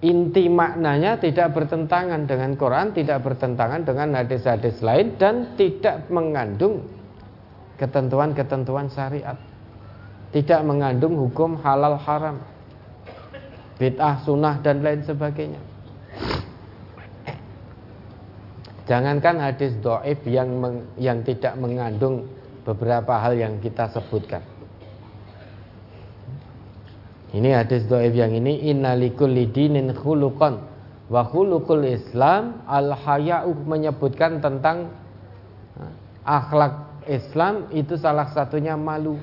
inti 0.03 0.51
maknanya 0.51 1.19
tidak 1.19 1.55
bertentangan 1.55 2.27
dengan 2.27 2.55
Quran, 2.59 2.91
tidak 2.91 3.23
bertentangan 3.23 3.88
dengan 3.88 4.15
hadis-hadis 4.19 4.84
lain 4.84 5.15
dan 5.15 5.55
tidak 5.55 6.07
mengandung 6.11 6.84
ketentuan-ketentuan 7.80 8.91
syariat. 8.91 9.38
Tidak 10.35 10.61
mengandung 10.67 11.15
hukum 11.15 11.55
halal 11.63 11.95
haram, 11.95 12.43
bid'ah 13.80 14.19
sunnah 14.27 14.59
dan 14.59 14.84
lain 14.84 14.99
sebagainya. 15.07 15.61
Jangankan 18.85 19.39
hadis 19.41 19.73
doib 19.80 20.19
yang 20.27 20.51
yang 20.99 21.23
tidak 21.23 21.55
mengandung 21.55 22.27
beberapa 22.67 23.17
hal 23.17 23.34
yang 23.34 23.57
kita 23.63 23.89
sebutkan. 23.95 24.55
Ini 27.35 27.51
hadis 27.51 27.83
doib 27.91 28.15
yang 28.15 28.31
ini 28.31 28.71
innalikul 28.71 29.27
lidinin 29.27 29.91
khuluqan 29.91 30.63
wa 31.11 31.21
khuluqul 31.27 31.83
Islam 31.83 32.63
al 32.63 32.95
haya'u 32.95 33.51
menyebutkan 33.67 34.39
tentang 34.39 34.87
eh, 35.75 35.91
akhlak 36.23 37.03
Islam 37.11 37.67
itu 37.75 37.99
salah 37.99 38.31
satunya 38.31 38.79
malu. 38.79 39.19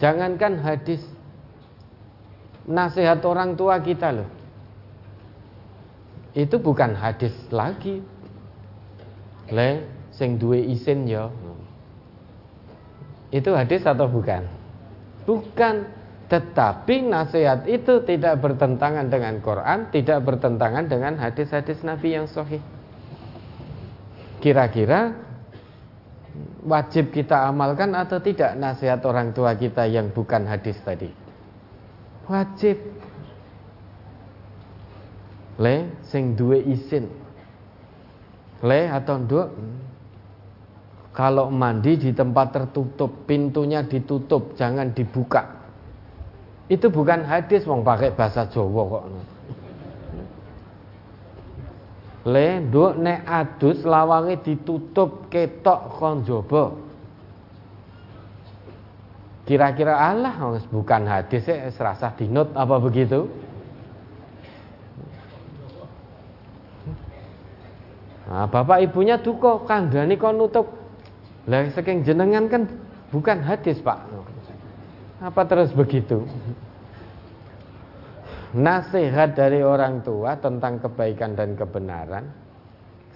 Jangankan 0.00 0.64
hadis 0.64 1.04
nasihat 2.64 3.20
orang 3.28 3.52
tua 3.52 3.76
kita 3.84 4.16
loh 4.16 4.28
itu 6.32 6.56
bukan 6.56 6.96
hadis 6.96 7.32
lagi. 7.52 8.00
Le, 9.52 9.84
sing 10.16 10.40
duwe 10.40 10.64
isin 10.64 11.04
ya. 11.04 11.28
Itu 13.28 13.52
hadis 13.52 13.84
atau 13.84 14.08
bukan? 14.08 14.61
Bukan. 15.24 16.02
Tetapi 16.32 17.12
nasihat 17.12 17.68
itu 17.68 18.08
tidak 18.08 18.40
bertentangan 18.40 19.12
dengan 19.12 19.36
Quran, 19.44 19.92
tidak 19.92 20.24
bertentangan 20.24 20.88
dengan 20.88 21.20
hadis-hadis 21.20 21.84
Nabi 21.84 22.16
yang 22.16 22.24
sahih. 22.24 22.64
Kira-kira 24.40 25.12
wajib 26.64 27.12
kita 27.12 27.52
amalkan 27.52 27.92
atau 27.92 28.16
tidak 28.24 28.56
nasihat 28.56 29.04
orang 29.04 29.36
tua 29.36 29.52
kita 29.60 29.84
yang 29.84 30.08
bukan 30.08 30.48
hadis 30.48 30.80
tadi? 30.80 31.12
Wajib. 32.24 32.80
Le 35.60 36.00
sing 36.08 36.32
duwe 36.32 36.64
isin. 36.64 37.12
Le 38.64 38.88
atau 38.88 39.20
nduk 39.20 39.52
kalau 41.12 41.52
mandi 41.52 42.00
di 42.00 42.10
tempat 42.16 42.56
tertutup, 42.56 43.28
pintunya 43.28 43.84
ditutup, 43.84 44.56
jangan 44.56 44.96
dibuka. 44.96 45.60
Itu 46.72 46.88
bukan 46.88 47.28
hadis 47.28 47.68
wong 47.68 47.84
pakai 47.84 48.16
bahasa 48.16 48.48
Jawa 48.48 48.82
kok. 48.88 49.04
Le 52.32 52.48
nduk 52.64 52.96
nek 52.96 53.28
adus 53.28 53.84
lawange 53.84 54.40
ditutup 54.40 55.28
ketok 55.28 56.00
kon 56.00 56.24
jaba. 56.24 56.72
Kira-kira 59.42 59.98
Allah 59.98 60.32
bukan 60.70 61.02
hadis 61.04 61.44
ya 61.44 61.68
serasa 61.74 62.14
dinut 62.14 62.54
apa 62.56 62.78
begitu? 62.78 63.26
Nah, 68.32 68.48
bapak 68.48 68.80
ibunya 68.86 69.20
duka 69.20 69.60
kandhani 69.68 70.16
kon 70.16 70.40
nutup. 70.40 70.81
Lah 71.50 71.66
saking 71.74 72.06
jenengan 72.06 72.46
kan 72.46 72.70
bukan 73.10 73.42
hadis, 73.42 73.82
Pak. 73.82 73.98
Apa 75.22 75.42
terus 75.46 75.74
begitu? 75.74 76.22
Nasihat 78.52 79.32
dari 79.32 79.64
orang 79.64 80.04
tua 80.04 80.36
tentang 80.38 80.78
kebaikan 80.78 81.32
dan 81.34 81.56
kebenaran 81.56 82.28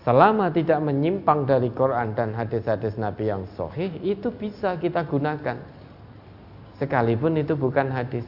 selama 0.06 0.54
tidak 0.54 0.78
menyimpang 0.80 1.44
dari 1.50 1.68
Quran 1.74 2.14
dan 2.14 2.30
hadis-hadis 2.32 2.94
Nabi 2.94 3.26
yang 3.26 3.44
sahih 3.58 3.90
itu 4.00 4.30
bisa 4.32 4.78
kita 4.78 5.02
gunakan. 5.04 5.58
Sekalipun 6.78 7.36
itu 7.36 7.58
bukan 7.58 7.90
hadis. 7.90 8.24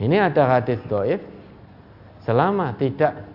Ini 0.00 0.16
ada 0.32 0.48
hadis 0.48 0.80
doif 0.88 1.20
selama 2.24 2.72
tidak 2.80 3.29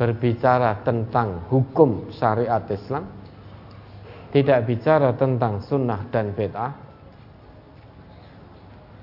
berbicara 0.00 0.80
tentang 0.80 1.44
hukum 1.52 2.08
syariat 2.08 2.64
Islam 2.72 3.04
tidak 4.32 4.64
bicara 4.64 5.12
tentang 5.12 5.60
sunnah 5.60 6.08
dan 6.08 6.32
bid'ah 6.32 6.72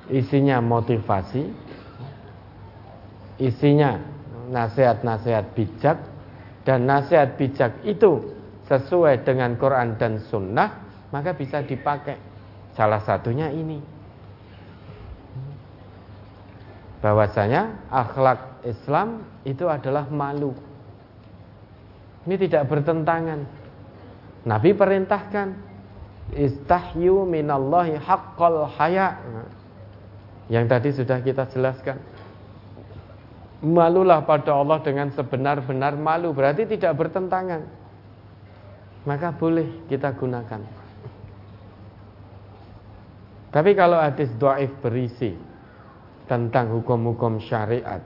isinya 0.09 0.57
motivasi 0.57 1.53
isinya 3.37 4.01
nasihat-nasihat 4.49 5.53
bijak 5.53 6.01
dan 6.65 6.89
nasihat 6.89 7.37
bijak 7.37 7.77
itu 7.85 8.33
sesuai 8.65 9.21
dengan 9.21 9.53
Quran 9.53 10.01
dan 10.01 10.17
sunnah 10.25 10.87
maka 11.11 11.31
bisa 11.31 11.63
dipakai. 11.63 12.19
Salah 12.75 13.01
satunya 13.01 13.49
ini. 13.49 13.81
Bahwasanya 17.01 17.89
akhlak 17.89 18.61
Islam 18.65 19.23
itu 19.45 19.65
adalah 19.69 20.09
malu 20.09 20.53
ini 22.27 22.35
tidak 22.35 22.67
bertentangan 22.67 23.47
Nabi 24.47 24.71
perintahkan 24.71 25.47
istahyu 26.31 27.27
minallahi 27.27 27.99
haqqal 27.99 28.63
haya. 28.79 29.19
Yang 30.47 30.65
tadi 30.71 30.89
sudah 30.95 31.19
kita 31.19 31.43
jelaskan. 31.51 31.99
Malulah 33.59 34.23
pada 34.23 34.55
Allah 34.55 34.79
dengan 34.79 35.11
sebenar-benar 35.11 35.99
malu 35.99 36.31
berarti 36.31 36.63
tidak 36.63 36.95
bertentangan. 36.95 37.67
Maka 39.03 39.35
boleh 39.35 39.83
kita 39.91 40.15
gunakan. 40.15 40.61
Tapi 43.51 43.71
kalau 43.75 43.99
hadis 43.99 44.31
doaif 44.39 44.71
berisi 44.79 45.35
tentang 46.27 46.71
hukum-hukum 46.71 47.39
syariat, 47.43 48.03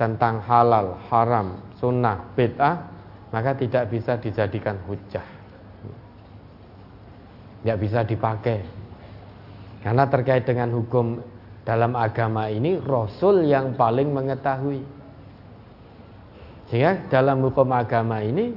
tentang 0.00 0.40
halal, 0.44 0.96
haram, 1.08 1.60
sunnah, 1.80 2.28
bid'ah, 2.36 2.93
maka 3.34 3.58
tidak 3.58 3.90
bisa 3.90 4.14
dijadikan 4.22 4.78
hujah 4.86 5.44
nggak 7.64 7.80
bisa 7.80 8.04
dipakai. 8.04 8.60
Karena 9.80 10.04
terkait 10.08 10.44
dengan 10.44 10.68
hukum 10.76 11.18
dalam 11.64 11.96
agama 11.96 12.52
ini 12.52 12.76
Rasul 12.76 13.48
yang 13.48 13.72
paling 13.72 14.12
mengetahui. 14.12 14.84
Sehingga 16.68 17.08
dalam 17.08 17.40
hukum 17.44 17.68
agama 17.72 18.20
ini 18.20 18.52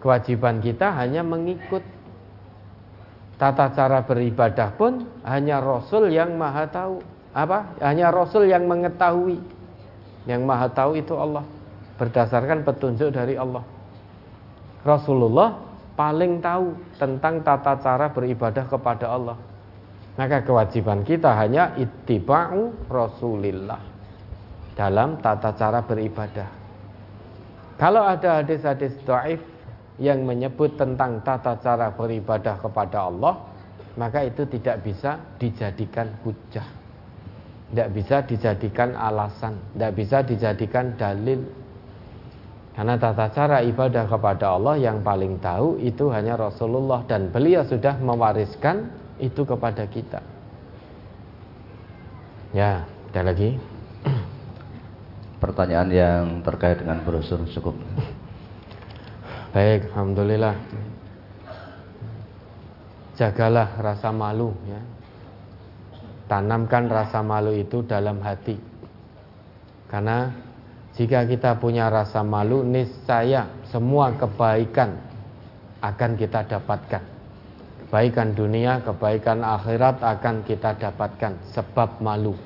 kewajiban 0.00 0.60
kita 0.64 0.92
hanya 0.96 1.24
mengikut 1.24 1.84
tata 3.40 3.72
cara 3.72 4.04
beribadah 4.04 4.76
pun 4.76 5.04
hanya 5.24 5.60
Rasul 5.60 6.08
yang 6.12 6.36
maha 6.40 6.68
tahu. 6.68 7.04
Apa? 7.36 7.76
Hanya 7.84 8.12
Rasul 8.12 8.48
yang 8.48 8.64
mengetahui. 8.64 9.40
Yang 10.24 10.40
maha 10.44 10.68
tahu 10.72 10.96
itu 10.96 11.12
Allah 11.16 11.44
berdasarkan 11.98 12.66
petunjuk 12.66 13.14
dari 13.14 13.38
Allah. 13.38 13.62
Rasulullah 14.84 15.56
paling 15.94 16.42
tahu 16.42 16.74
tentang 16.98 17.40
tata 17.40 17.78
cara 17.80 18.10
beribadah 18.10 18.64
kepada 18.66 19.06
Allah. 19.08 19.38
Maka 20.14 20.46
kewajiban 20.46 21.02
kita 21.02 21.34
hanya 21.34 21.74
ittiba'u 21.74 22.86
Rasulillah 22.86 23.82
dalam 24.78 25.18
tata 25.18 25.50
cara 25.58 25.82
beribadah. 25.82 26.46
Kalau 27.74 28.06
ada 28.06 28.42
hadis-hadis 28.42 28.94
dhaif 29.02 29.42
yang 29.98 30.22
menyebut 30.22 30.78
tentang 30.78 31.18
tata 31.26 31.58
cara 31.58 31.90
beribadah 31.90 32.58
kepada 32.62 33.10
Allah, 33.10 33.34
maka 33.98 34.22
itu 34.22 34.46
tidak 34.46 34.86
bisa 34.86 35.18
dijadikan 35.38 36.14
hujah. 36.22 36.66
Tidak 37.74 37.88
bisa 37.90 38.22
dijadikan 38.22 38.94
alasan, 38.94 39.58
tidak 39.74 39.92
bisa 39.98 40.22
dijadikan 40.22 40.94
dalil 40.94 41.42
karena 42.74 42.98
tata 42.98 43.30
cara 43.30 43.62
ibadah 43.62 44.10
kepada 44.10 44.58
Allah 44.58 44.74
yang 44.74 44.98
paling 44.98 45.38
tahu 45.38 45.78
itu 45.78 46.10
hanya 46.10 46.34
Rasulullah 46.34 47.06
dan 47.06 47.30
beliau 47.30 47.62
sudah 47.62 47.94
mewariskan 48.02 48.90
itu 49.22 49.46
kepada 49.46 49.86
kita. 49.86 50.18
Ya, 52.50 52.82
ada 53.14 53.30
lagi. 53.30 53.54
Pertanyaan 55.42 55.90
yang 55.94 56.24
terkait 56.42 56.82
dengan 56.82 56.98
brosur 57.06 57.46
cukup. 57.46 57.78
Baik, 59.54 59.94
alhamdulillah. 59.94 60.58
Jagalah 63.14 63.78
rasa 63.78 64.10
malu 64.10 64.50
ya. 64.66 64.82
Tanamkan 66.26 66.90
rasa 66.90 67.22
malu 67.22 67.54
itu 67.54 67.86
dalam 67.86 68.18
hati. 68.18 68.58
Karena 69.86 70.34
jika 70.94 71.26
kita 71.26 71.58
punya 71.58 71.90
rasa 71.90 72.22
malu, 72.22 72.62
niscaya 72.62 73.50
semua 73.66 74.14
kebaikan 74.14 74.94
akan 75.82 76.10
kita 76.14 76.46
dapatkan. 76.46 77.02
Kebaikan 77.82 78.38
dunia, 78.38 78.78
kebaikan 78.86 79.42
akhirat 79.42 79.98
akan 79.98 80.46
kita 80.46 80.78
dapatkan 80.78 81.34
sebab 81.50 81.98
malu. 81.98 82.38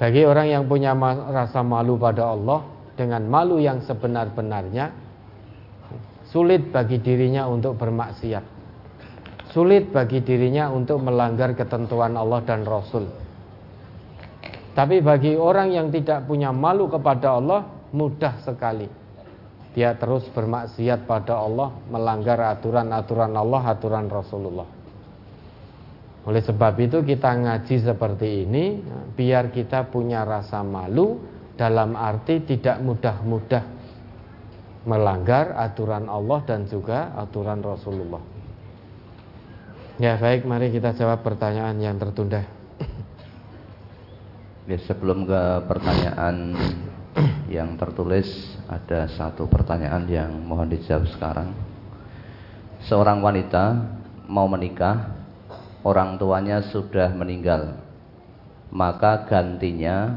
Bagi 0.00 0.24
orang 0.24 0.48
yang 0.48 0.64
punya 0.64 0.96
rasa 1.30 1.60
malu 1.60 2.00
pada 2.00 2.32
Allah 2.32 2.64
dengan 2.96 3.28
malu 3.28 3.60
yang 3.60 3.84
sebenar-benarnya, 3.84 4.88
sulit 6.32 6.72
bagi 6.72 6.96
dirinya 6.96 7.44
untuk 7.44 7.76
bermaksiat. 7.76 8.44
Sulit 9.52 9.92
bagi 9.92 10.24
dirinya 10.24 10.72
untuk 10.72 10.98
melanggar 11.04 11.54
ketentuan 11.54 12.18
Allah 12.18 12.42
dan 12.42 12.66
Rasul 12.66 13.23
tapi 14.74 14.98
bagi 14.98 15.38
orang 15.38 15.70
yang 15.70 15.88
tidak 15.94 16.26
punya 16.26 16.50
malu 16.50 16.90
kepada 16.90 17.38
Allah 17.38 17.62
mudah 17.94 18.42
sekali. 18.42 18.90
Dia 19.74 19.94
terus 19.98 20.26
bermaksiat 20.30 21.06
pada 21.06 21.38
Allah, 21.38 21.74
melanggar 21.90 22.38
aturan-aturan 22.58 23.34
Allah, 23.34 23.62
aturan 23.74 24.06
Rasulullah. 24.06 24.68
Oleh 26.26 26.42
sebab 26.42 26.74
itu 26.78 27.02
kita 27.06 27.30
ngaji 27.38 27.74
seperti 27.82 28.46
ini 28.46 28.80
biar 29.14 29.50
kita 29.50 29.86
punya 29.90 30.26
rasa 30.26 30.62
malu 30.62 31.22
dalam 31.54 31.94
arti 31.94 32.42
tidak 32.42 32.82
mudah-mudah 32.82 33.64
melanggar 34.88 35.54
aturan 35.58 36.08
Allah 36.10 36.40
dan 36.48 36.66
juga 36.66 37.14
aturan 37.14 37.60
Rasulullah. 37.60 38.22
Ya 40.00 40.18
baik, 40.18 40.42
mari 40.48 40.74
kita 40.74 40.96
jawab 40.98 41.22
pertanyaan 41.22 41.78
yang 41.78 41.94
tertunda. 42.00 42.63
Ya, 44.64 44.80
sebelum 44.80 45.28
ke 45.28 45.42
pertanyaan 45.68 46.56
yang 47.52 47.76
tertulis 47.76 48.24
ada 48.64 49.04
satu 49.12 49.44
pertanyaan 49.44 50.08
yang 50.08 50.32
mohon 50.40 50.72
dijawab 50.72 51.04
sekarang. 51.12 51.52
Seorang 52.88 53.20
wanita 53.20 53.76
mau 54.24 54.48
menikah, 54.48 55.12
orang 55.84 56.16
tuanya 56.16 56.64
sudah 56.72 57.12
meninggal. 57.12 57.76
Maka 58.72 59.28
gantinya 59.28 60.16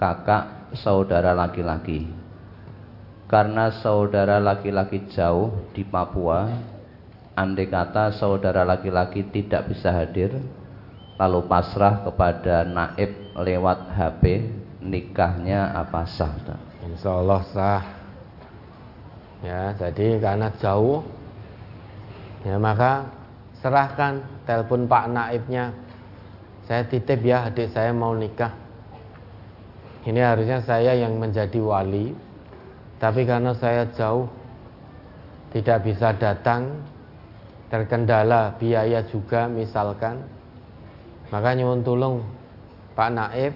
kakak 0.00 0.72
saudara 0.80 1.36
laki-laki. 1.36 2.08
Karena 3.28 3.68
saudara 3.84 4.40
laki-laki 4.40 5.12
jauh 5.12 5.52
di 5.76 5.84
Papua, 5.84 6.48
andai 7.36 7.68
kata 7.68 8.16
saudara 8.16 8.64
laki-laki 8.64 9.28
tidak 9.28 9.68
bisa 9.68 9.92
hadir, 9.92 10.40
lalu 11.14 11.46
pasrah 11.46 12.02
kepada 12.02 12.66
naib 12.66 13.10
lewat 13.38 13.94
HP, 13.94 14.50
nikahnya 14.82 15.70
apa 15.74 16.06
sah? 16.10 16.34
Insya 16.82 17.10
Allah 17.10 17.42
sah. 17.54 17.82
Ya, 19.44 19.76
jadi 19.76 20.18
karena 20.18 20.48
jauh, 20.56 21.04
ya 22.48 22.56
maka 22.56 23.12
serahkan 23.60 24.24
telepon 24.48 24.88
Pak 24.88 25.04
Naibnya. 25.12 25.76
Saya 26.64 26.88
titip 26.88 27.20
ya 27.20 27.52
adik 27.52 27.68
saya 27.76 27.92
mau 27.92 28.16
nikah. 28.16 28.56
Ini 30.04 30.20
harusnya 30.20 30.64
saya 30.64 30.96
yang 30.96 31.16
menjadi 31.20 31.60
wali, 31.60 32.16
tapi 33.00 33.24
karena 33.28 33.52
saya 33.56 33.88
jauh, 33.92 34.28
tidak 35.52 35.84
bisa 35.84 36.12
datang, 36.16 36.84
terkendala 37.68 38.56
biaya 38.56 39.04
juga 39.08 39.48
misalkan, 39.48 40.24
maka 41.32 41.56
nyuwun 41.56 41.80
tolong 41.86 42.24
Pak 42.94 43.10
Naib 43.14 43.54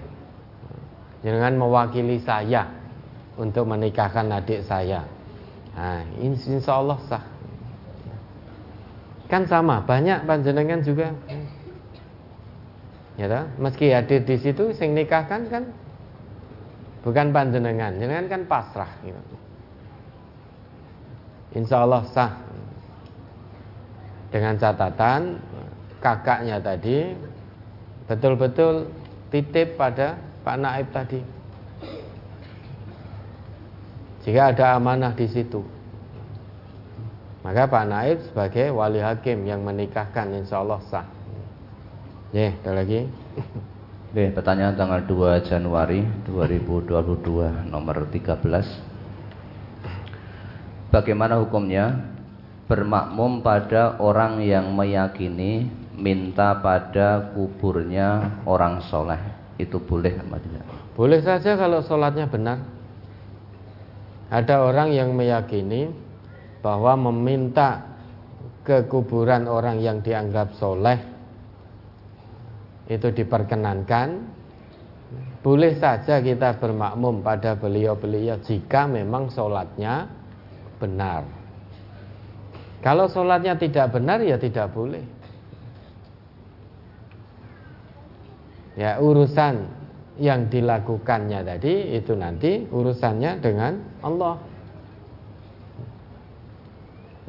jangan 1.21 1.53
mewakili 1.55 2.17
saya 2.23 2.67
untuk 3.39 3.67
menikahkan 3.67 4.27
adik 4.31 4.67
saya. 4.67 5.07
Nah, 5.75 6.03
insya 6.19 6.75
Allah 6.75 6.99
sah. 7.07 7.23
Kan 9.31 9.47
sama, 9.47 9.79
banyak 9.85 10.27
panjenengan 10.27 10.83
juga. 10.83 11.15
Ya 13.19 13.27
toh? 13.27 13.45
meski 13.59 13.91
hadir 13.91 14.23
di 14.23 14.39
situ 14.39 14.71
sing 14.71 14.95
nikahkan 14.95 15.51
kan 15.51 15.63
bukan 17.03 17.35
panjenengan, 17.35 17.99
jenengan 17.99 18.31
kan 18.31 18.41
pasrah 18.47 18.91
gitu. 19.03 19.19
Insya 21.55 21.83
Allah 21.83 22.03
sah. 22.11 22.31
Dengan 24.29 24.55
catatan 24.61 25.41
kakaknya 25.99 26.61
tadi 26.61 27.11
betul-betul 28.09 28.89
titip 29.29 29.77
pada 29.77 30.17
Pak 30.41 30.57
Naib 30.57 30.89
tadi. 30.89 31.21
Jika 34.25 34.49
ada 34.51 34.73
amanah 34.75 35.13
di 35.13 35.29
situ, 35.29 35.61
maka 37.45 37.69
Pak 37.69 37.85
Naib 37.85 38.17
sebagai 38.33 38.73
wali 38.73 38.97
hakim 38.99 39.45
yang 39.45 39.61
menikahkan 39.61 40.33
insya 40.33 40.65
Allah 40.65 40.81
sah. 40.89 41.05
Ya, 42.33 42.53
ada 42.65 42.81
lagi. 42.81 43.05
Oke, 44.09 44.33
pertanyaan 44.33 44.73
tanggal 44.73 45.05
2 45.05 45.45
Januari 45.45 46.01
2022 46.25 47.69
nomor 47.69 48.09
13. 48.09 48.41
Bagaimana 50.89 51.37
hukumnya 51.37 52.09
bermakmum 52.65 53.45
pada 53.45 54.01
orang 54.01 54.41
yang 54.41 54.73
meyakini 54.73 55.69
minta 55.99 56.57
pada 56.63 57.35
kuburnya 57.35 58.41
orang 58.47 58.81
soleh 58.87 59.19
itu 59.59 59.75
boleh 59.77 60.15
apa 60.15 60.37
tidak? 60.39 60.63
Boleh 60.95 61.19
saja 61.19 61.59
kalau 61.59 61.83
sholatnya 61.83 62.25
benar. 62.31 62.59
Ada 64.31 64.63
orang 64.63 64.95
yang 64.95 65.11
meyakini 65.13 65.91
bahwa 66.63 66.95
meminta 67.11 67.83
ke 68.63 68.85
kuburan 68.87 69.49
orang 69.49 69.81
yang 69.81 69.99
dianggap 69.99 70.55
soleh 70.55 70.99
itu 72.87 73.09
diperkenankan. 73.11 74.37
Boleh 75.39 75.79
saja 75.79 76.19
kita 76.19 76.59
bermakmum 76.59 77.23
pada 77.23 77.55
beliau-beliau 77.55 78.43
jika 78.43 78.85
memang 78.85 79.31
sholatnya 79.31 80.05
benar. 80.77 81.25
Kalau 82.79 83.11
sholatnya 83.11 83.59
tidak 83.59 83.91
benar 83.91 84.23
ya 84.23 84.37
tidak 84.39 84.71
boleh. 84.71 85.18
Ya 88.77 89.01
urusan 89.01 89.65
yang 90.19 90.51
dilakukannya 90.51 91.41
tadi 91.47 91.95
itu 91.95 92.13
nanti 92.13 92.67
urusannya 92.67 93.39
dengan 93.39 93.79
Allah. 94.03 94.35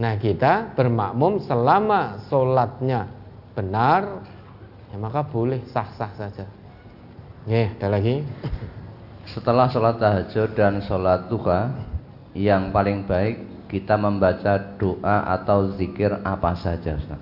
Nah 0.00 0.16
kita 0.16 0.72
bermakmum 0.74 1.44
selama 1.44 2.24
sholatnya 2.26 3.06
benar, 3.52 4.24
ya 4.88 4.96
maka 4.96 5.20
boleh 5.22 5.60
sah-sah 5.70 6.12
saja. 6.16 6.48
Ya, 7.48 7.72
ada 7.76 7.88
lagi. 8.00 8.24
Setelah 9.28 9.68
sholat 9.68 9.96
tahajud 10.00 10.56
dan 10.56 10.84
sholat 10.84 11.28
duha, 11.28 11.72
yang 12.36 12.74
paling 12.74 13.04
baik 13.06 13.68
kita 13.70 13.94
membaca 13.94 14.58
doa 14.76 15.30
atau 15.38 15.70
zikir 15.78 16.10
apa 16.26 16.58
saja, 16.58 16.98
Ustaz? 16.98 17.20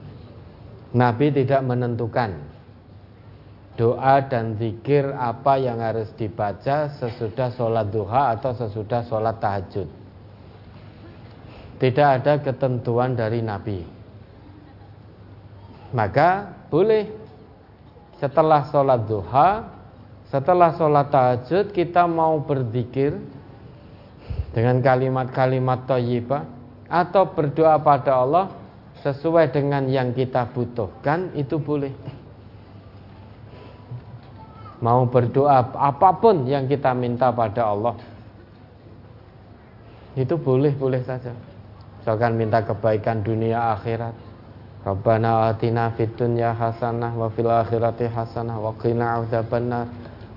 Nabi 0.97 1.29
tidak 1.29 1.61
menentukan 1.69 2.48
doa 3.79 4.27
dan 4.27 4.59
zikir 4.59 5.07
apa 5.15 5.55
yang 5.55 5.79
harus 5.79 6.11
dibaca 6.19 6.91
sesudah 6.99 7.55
sholat 7.55 7.87
duha 7.95 8.35
atau 8.35 8.51
sesudah 8.51 9.07
sholat 9.07 9.39
tahajud. 9.39 9.87
Tidak 11.79 12.09
ada 12.19 12.43
ketentuan 12.43 13.15
dari 13.15 13.39
Nabi. 13.39 13.87
Maka 15.95 16.51
boleh 16.67 17.07
setelah 18.19 18.67
sholat 18.67 19.07
duha, 19.07 19.71
setelah 20.27 20.75
sholat 20.75 21.07
tahajud 21.15 21.71
kita 21.71 22.03
mau 22.11 22.43
berzikir 22.43 23.15
dengan 24.51 24.83
kalimat-kalimat 24.83 25.87
thayyibah 25.87 26.43
atau 26.91 27.31
berdoa 27.31 27.79
pada 27.79 28.27
Allah 28.27 28.51
sesuai 29.07 29.55
dengan 29.55 29.87
yang 29.87 30.11
kita 30.11 30.51
butuhkan 30.51 31.31
itu 31.39 31.63
boleh 31.63 32.18
mau 34.79 35.07
berdoa 35.07 35.75
apa 35.75 36.11
pun 36.19 36.47
yang 36.47 36.71
kita 36.71 36.95
minta 36.95 37.35
pada 37.35 37.67
Allah 37.67 37.99
itu 40.19 40.35
boleh-boleh 40.35 41.07
saja. 41.07 41.31
Misalkan 42.03 42.35
minta 42.35 42.59
kebaikan 42.67 43.23
dunia 43.23 43.79
akhirat. 43.79 44.15
Rabbana 44.83 45.53
atina 45.53 45.95
fid 45.95 46.15
dunya 46.19 46.55
hasanah 46.55 47.15
wa 47.15 47.31
fil 47.31 47.51
akhirati 47.51 48.11
hasanah 48.11 48.59
wa 48.59 48.75
qina 48.79 49.23
adzabannar. 49.23 49.87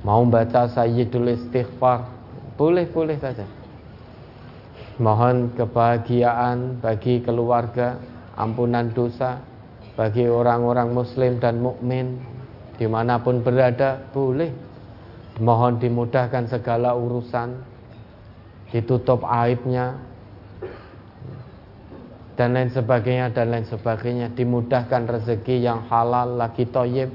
Mau 0.02 0.26
baca 0.26 0.66
sayyidul 0.66 1.34
istighfar, 1.34 2.10
boleh-boleh 2.58 3.22
saja. 3.22 3.46
Mohon 4.98 5.54
kebahagiaan 5.58 6.82
bagi 6.82 7.22
keluarga, 7.22 8.02
ampunan 8.34 8.90
dosa 8.94 9.42
bagi 9.94 10.26
orang-orang 10.26 10.90
muslim 10.90 11.38
dan 11.38 11.62
mukmin, 11.62 12.18
di 12.78 12.86
mana 12.88 13.20
pun 13.20 13.44
berada 13.44 14.00
boleh. 14.10 14.52
Mohon 15.42 15.82
dimudahkan 15.82 16.48
segala 16.52 16.94
urusan. 16.96 17.58
Ditutup 18.72 19.26
aibnya. 19.28 20.00
Dan 22.40 22.56
lain 22.56 22.72
sebagainya 22.72 23.36
dan 23.36 23.52
lain 23.52 23.68
sebagainya. 23.68 24.32
Dimudahkan 24.32 25.08
rezeki 25.08 25.62
yang 25.62 25.86
halal 25.92 26.40
lagi 26.40 26.68
toyib. 26.68 27.12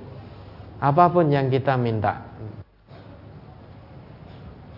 Apa 0.76 1.08
pun 1.08 1.32
yang 1.32 1.48
kita 1.48 1.74
minta. 1.80 2.20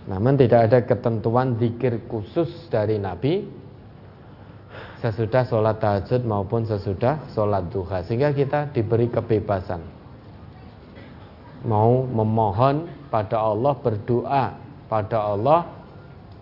Namun 0.09 0.41
tidak 0.41 0.73
ada 0.73 0.79
ketentuan 0.89 1.59
zikir 1.61 2.01
khusus 2.09 2.49
dari 2.71 2.97
Nabi. 2.97 3.45
Sesudah 4.99 5.47
sholat 5.47 5.79
tahajud 5.79 6.25
maupun 6.27 6.65
sesudah 6.65 7.29
sholat 7.35 7.71
duha. 7.71 8.03
Sehingga 8.03 8.33
kita 8.35 8.73
diberi 8.73 9.07
kebebasan 9.07 9.98
mau 11.65 12.07
memohon 12.07 12.87
pada 13.09 13.41
Allah, 13.41 13.75
berdoa 13.79 14.45
pada 14.87 15.19
Allah 15.19 15.61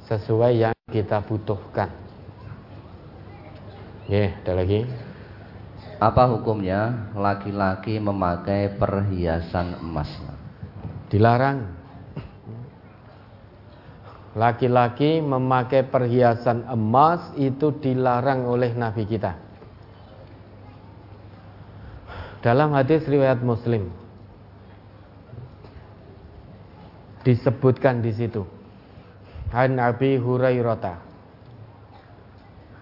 sesuai 0.07 0.53
yang 0.57 0.77
kita 0.91 1.23
butuhkan. 1.25 1.91
Ya, 4.07 4.31
yeah, 4.31 4.31
ada 4.45 4.53
lagi. 4.63 4.87
Apa 5.97 6.29
hukumnya 6.29 7.11
laki-laki 7.17 7.97
memakai 7.99 8.71
perhiasan 8.77 9.81
emas? 9.81 10.11
Dilarang. 11.09 11.73
Laki-laki 14.37 15.25
memakai 15.25 15.89
perhiasan 15.89 16.69
emas 16.69 17.33
itu 17.41 17.73
dilarang 17.81 18.45
oleh 18.45 18.77
Nabi 18.77 19.09
kita. 19.09 19.33
Dalam 22.45 22.77
hadis 22.77 23.03
riwayat 23.09 23.41
Muslim, 23.41 23.89
disebutkan 27.27 28.07
di 28.07 28.15
situ. 28.15 28.47
An 29.51 29.83
Abi 29.83 30.15
Hurairah 30.15 31.03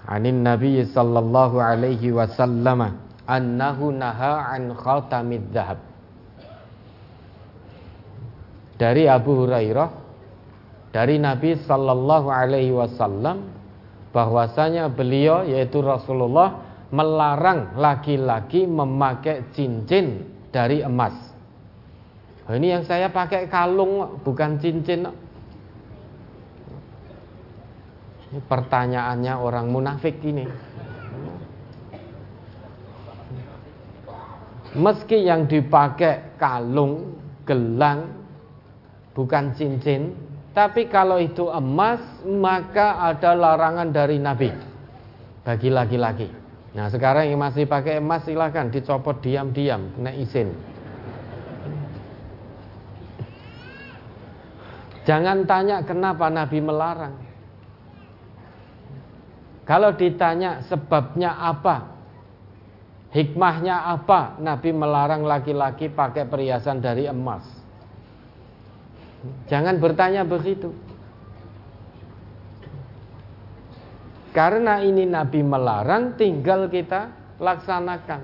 Anin 0.04 0.44
Nabi 0.44 0.84
sallallahu 0.84 1.56
alaihi 1.56 2.12
wasallam 2.12 3.00
annahu 3.24 3.88
naha 3.88 4.52
an 4.52 4.76
khatamid 4.76 5.48
dhahab 5.48 5.80
Dari 8.76 9.08
Abu 9.08 9.32
Hurairah 9.44 9.88
dari 10.92 11.16
Nabi 11.18 11.56
sallallahu 11.56 12.28
alaihi 12.28 12.70
wasallam 12.70 13.50
bahwasanya 14.14 14.92
beliau 14.92 15.42
yaitu 15.42 15.82
Rasulullah 15.82 16.62
melarang 16.94 17.74
laki-laki 17.74 18.62
memakai 18.62 19.50
cincin 19.56 20.22
dari 20.54 20.86
emas. 20.86 21.33
Oh, 22.44 22.52
ini 22.52 22.76
yang 22.76 22.84
saya 22.84 23.08
pakai 23.08 23.48
kalung 23.48 24.20
bukan 24.20 24.60
cincin. 24.60 25.08
Ini 28.28 28.40
pertanyaannya 28.44 29.34
orang 29.40 29.66
munafik 29.72 30.20
ini. 30.20 30.44
Meski 34.74 35.24
yang 35.24 35.46
dipakai 35.48 36.34
kalung, 36.36 37.16
gelang, 37.46 38.10
bukan 39.14 39.54
cincin, 39.54 40.12
tapi 40.50 40.90
kalau 40.90 41.22
itu 41.22 41.46
emas, 41.46 42.02
maka 42.26 42.98
ada 43.06 43.38
larangan 43.38 43.88
dari 43.94 44.18
Nabi 44.18 44.50
bagi 45.46 45.70
laki-laki. 45.70 46.26
Nah 46.74 46.90
sekarang 46.90 47.30
yang 47.30 47.38
masih 47.38 47.70
pakai 47.70 48.02
emas 48.02 48.26
silahkan 48.26 48.66
dicopot 48.66 49.22
diam-diam, 49.22 49.94
kena 49.94 50.10
izin. 50.10 50.73
Jangan 55.04 55.44
tanya 55.44 55.84
kenapa 55.84 56.32
Nabi 56.32 56.58
melarang. 56.64 57.14
Kalau 59.64 59.96
ditanya 59.96 60.64
sebabnya 60.64 61.32
apa, 61.40 61.88
hikmahnya 63.12 63.96
apa, 63.96 64.36
Nabi 64.40 64.72
melarang 64.72 65.24
laki-laki 65.24 65.88
pakai 65.88 66.28
perhiasan 66.28 66.84
dari 66.84 67.08
emas. 67.08 67.44
Jangan 69.48 69.80
bertanya 69.80 70.24
begitu. 70.24 70.72
Karena 74.36 74.82
ini 74.84 75.08
Nabi 75.08 75.40
melarang, 75.40 76.18
tinggal 76.18 76.68
kita 76.68 77.08
laksanakan. 77.40 78.20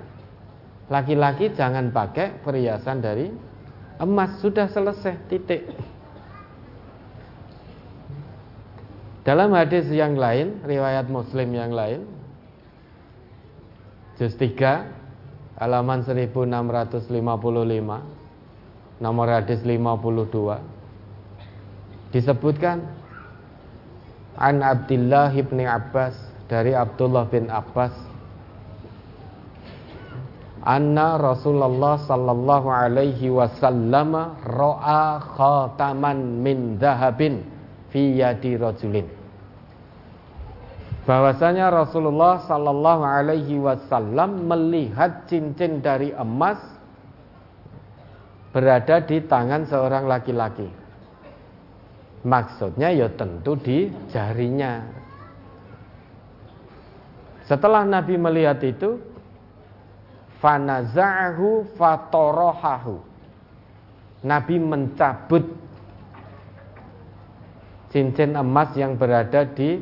Laki-laki 0.91 1.55
jangan 1.55 1.89
pakai 1.89 2.41
perhiasan 2.43 2.99
dari 2.99 3.31
emas, 3.97 4.37
sudah 4.43 4.67
selesai, 4.67 5.15
titik. 5.31 5.63
Dalam 9.31 9.55
hadis 9.55 9.87
yang 9.87 10.19
lain, 10.19 10.59
riwayat 10.67 11.07
Muslim 11.07 11.55
yang 11.55 11.71
lain, 11.71 12.03
juz 14.19 14.35
3 14.35 15.55
halaman 15.55 16.03
1655, 16.03 17.15
nomor 18.99 19.27
hadis 19.31 19.63
52. 19.63 20.59
Disebutkan 22.11 22.83
An 24.35 24.59
Abdullah 24.59 25.31
bin 25.31 25.63
Abbas 25.63 26.11
dari 26.51 26.75
Abdullah 26.75 27.23
bin 27.31 27.47
Abbas 27.47 27.95
Anna 30.59 31.15
Rasulullah 31.15 32.03
sallallahu 32.03 32.67
alaihi 32.67 33.31
wasallam 33.31 34.35
ra'a 34.43 35.23
khataman 35.23 36.43
min 36.43 36.75
dhahabin 36.83 37.47
fi 37.95 38.19
yadi 38.19 38.59
rajulin 38.59 39.20
bahwasanya 41.05 41.73
Rasulullah 41.73 42.45
sallallahu 42.45 43.03
alaihi 43.03 43.57
wasallam 43.57 44.45
melihat 44.45 45.25
cincin 45.25 45.81
dari 45.81 46.13
emas 46.13 46.61
berada 48.53 49.01
di 49.01 49.23
tangan 49.25 49.65
seorang 49.65 50.05
laki-laki. 50.05 50.69
Maksudnya 52.21 52.93
ya 52.93 53.09
tentu 53.09 53.57
di 53.57 53.89
jarinya. 54.13 54.85
Setelah 57.49 57.81
Nabi 57.81 58.15
melihat 58.21 58.61
itu, 58.61 59.01
fanaza'ahu 60.37 61.73
fatorohahu. 61.73 63.01
Nabi 64.21 64.55
mencabut 64.61 65.49
cincin 67.89 68.37
emas 68.37 68.69
yang 68.77 68.93
berada 68.93 69.41
di 69.49 69.81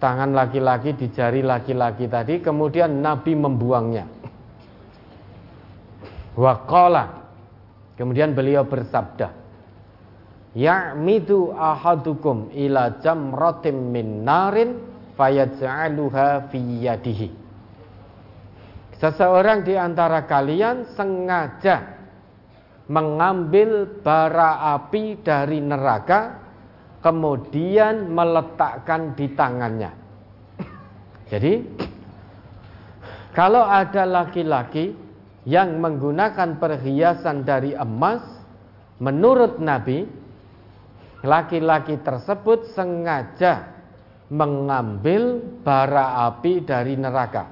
tangan 0.00 0.32
laki-laki 0.32 0.96
di 0.96 1.12
jari 1.12 1.44
laki-laki 1.44 2.08
tadi 2.08 2.40
kemudian 2.40 3.04
Nabi 3.04 3.36
membuangnya. 3.36 4.08
Waqala 6.34 7.04
kemudian 8.00 8.32
beliau 8.32 8.64
bersabda 8.64 9.28
ya'midu 10.56 11.52
ahadukum 11.54 12.50
ila 12.56 12.98
jamratin 13.04 13.76
min 13.92 14.24
narin 14.24 14.80
fayaj'aluha 15.14 16.48
fi 16.48 16.58
yadihi. 16.58 17.28
Seseorang 19.00 19.64
di 19.64 19.76
antara 19.76 20.28
kalian 20.28 20.92
sengaja 20.92 22.00
mengambil 22.90 24.00
bara 24.02 24.76
api 24.76 25.22
dari 25.24 25.62
neraka 25.62 26.49
kemudian 27.00 28.12
meletakkan 28.12 29.16
di 29.16 29.26
tangannya. 29.32 29.92
Jadi, 31.32 31.64
kalau 33.32 33.64
ada 33.64 34.04
laki-laki 34.04 34.92
yang 35.48 35.80
menggunakan 35.80 36.60
perhiasan 36.60 37.48
dari 37.48 37.72
emas, 37.72 38.20
menurut 39.00 39.56
Nabi, 39.56 40.04
laki-laki 41.24 41.96
tersebut 42.04 42.68
sengaja 42.76 43.72
mengambil 44.28 45.40
bara 45.64 46.28
api 46.28 46.62
dari 46.62 46.94
neraka, 47.00 47.48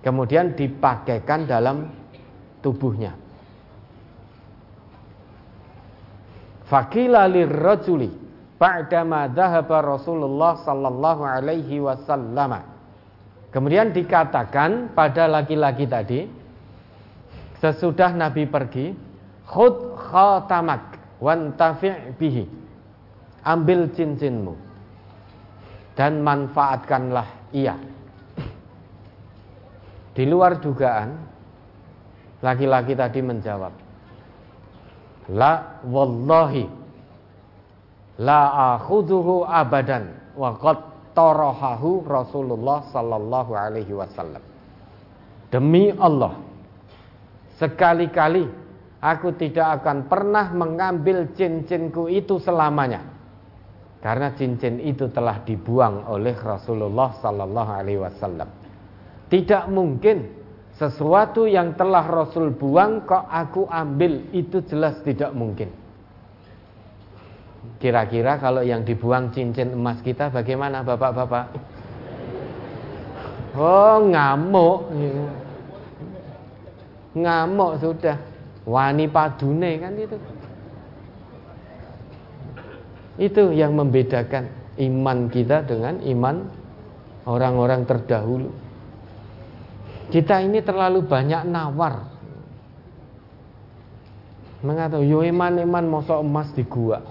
kemudian 0.00 0.54
dipakaikan 0.54 1.44
dalam 1.44 1.90
tubuhnya. 2.62 3.18
Fakila 6.64 7.28
lirrajuli 7.28 8.23
ba'dama 8.64 9.28
dhahaba 9.28 9.84
Rasulullah 9.84 10.56
sallallahu 10.64 11.20
alaihi 11.20 11.84
wasallam. 11.84 12.64
Kemudian 13.52 13.92
dikatakan 13.92 14.96
pada 14.96 15.28
laki-laki 15.28 15.84
tadi 15.84 16.24
sesudah 17.60 18.16
Nabi 18.16 18.48
pergi, 18.48 18.96
khud 19.44 20.00
khatamak 20.08 20.96
wantafi' 21.20 22.16
bihi. 22.16 22.44
Ambil 23.44 23.92
cincinmu 23.92 24.56
dan 25.92 26.24
manfaatkanlah 26.24 27.52
ia. 27.52 27.76
Di 30.16 30.24
luar 30.24 30.56
dugaan, 30.56 31.12
laki-laki 32.40 32.96
tadi 32.96 33.20
menjawab, 33.20 33.74
La 35.36 35.84
wallahi 35.84 36.83
la 38.20 38.74
akhuduhu 38.78 39.42
abadan 39.46 40.34
wa 40.38 40.54
qad 40.58 40.78
tarahahu 41.14 42.02
Rasulullah 42.04 42.86
sallallahu 42.90 43.52
alaihi 43.54 43.94
wasallam. 43.94 44.42
Demi 45.48 45.94
Allah, 45.94 46.34
sekali-kali 47.58 48.50
aku 48.98 49.38
tidak 49.38 49.82
akan 49.82 50.10
pernah 50.10 50.50
mengambil 50.50 51.30
cincinku 51.38 52.10
itu 52.10 52.42
selamanya. 52.42 53.14
Karena 54.02 54.36
cincin 54.36 54.84
itu 54.84 55.08
telah 55.08 55.40
dibuang 55.48 56.04
oleh 56.12 56.36
Rasulullah 56.36 57.16
sallallahu 57.24 57.70
alaihi 57.72 58.02
wasallam. 58.04 58.50
Tidak 59.32 59.64
mungkin 59.72 60.44
sesuatu 60.76 61.48
yang 61.48 61.72
telah 61.78 62.04
Rasul 62.04 62.52
buang 62.52 63.08
kok 63.08 63.24
aku 63.30 63.64
ambil 63.70 64.28
itu 64.34 64.60
jelas 64.68 65.00
tidak 65.06 65.32
mungkin. 65.32 65.83
Kira-kira 67.84 68.40
kalau 68.40 68.64
yang 68.64 68.80
dibuang 68.80 69.28
cincin 69.34 69.76
emas 69.76 70.00
kita 70.00 70.32
bagaimana 70.32 70.80
Bapak-bapak? 70.80 71.52
Oh, 73.54 74.02
ngamuk. 74.08 74.90
Ngamuk 77.14 77.72
sudah. 77.78 78.16
Wani 78.64 79.04
padune 79.06 79.70
kan 79.76 79.92
itu. 80.00 80.16
Itu 83.20 83.52
yang 83.52 83.76
membedakan 83.76 84.48
iman 84.80 85.28
kita 85.28 85.62
dengan 85.68 86.00
iman 86.02 86.36
orang-orang 87.28 87.86
terdahulu. 87.86 88.50
Kita 90.10 90.40
ini 90.42 90.64
terlalu 90.64 91.04
banyak 91.04 91.46
nawar. 91.46 92.10
Mengatakan, 94.64 95.04
yo 95.04 95.20
iman 95.20 95.60
iman 95.60 95.84
mosok 96.00 96.24
emas 96.24 96.48
di 96.56 96.64
gua. 96.64 97.04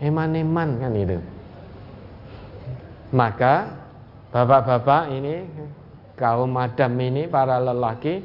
Eman-eman 0.00 0.76
kan 0.76 0.92
itu. 0.92 1.18
Maka 3.16 3.72
bapak-bapak 4.28 5.02
ini 5.14 5.48
kaum 6.18 6.52
madam 6.52 6.92
ini 7.00 7.24
para 7.30 7.56
lelaki 7.56 8.20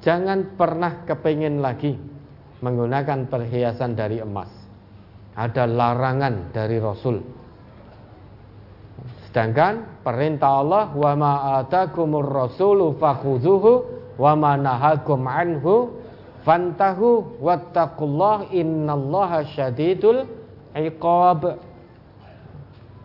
jangan 0.00 0.56
pernah 0.56 1.04
kepingin 1.04 1.60
lagi 1.60 1.92
menggunakan 2.64 3.28
perhiasan 3.28 3.92
dari 3.92 4.24
emas. 4.24 4.48
Ada 5.34 5.66
larangan 5.66 6.54
dari 6.54 6.78
Rasul. 6.78 7.20
Sedangkan 9.28 10.00
perintah 10.06 10.62
Allah 10.62 10.94
wa 10.94 11.12
ma 11.18 11.32
atakumur 11.58 12.22
rasulu 12.22 12.94
fakhudhuhu 12.96 13.72
wa 14.14 14.32
ma 14.38 14.54
nahakum 14.54 15.26
anhu 15.26 15.90
fantahu 16.46 17.42
wattaqullah 17.42 18.54
innallaha 18.54 19.42
syadidul 19.52 20.43
iqab. 20.78 21.58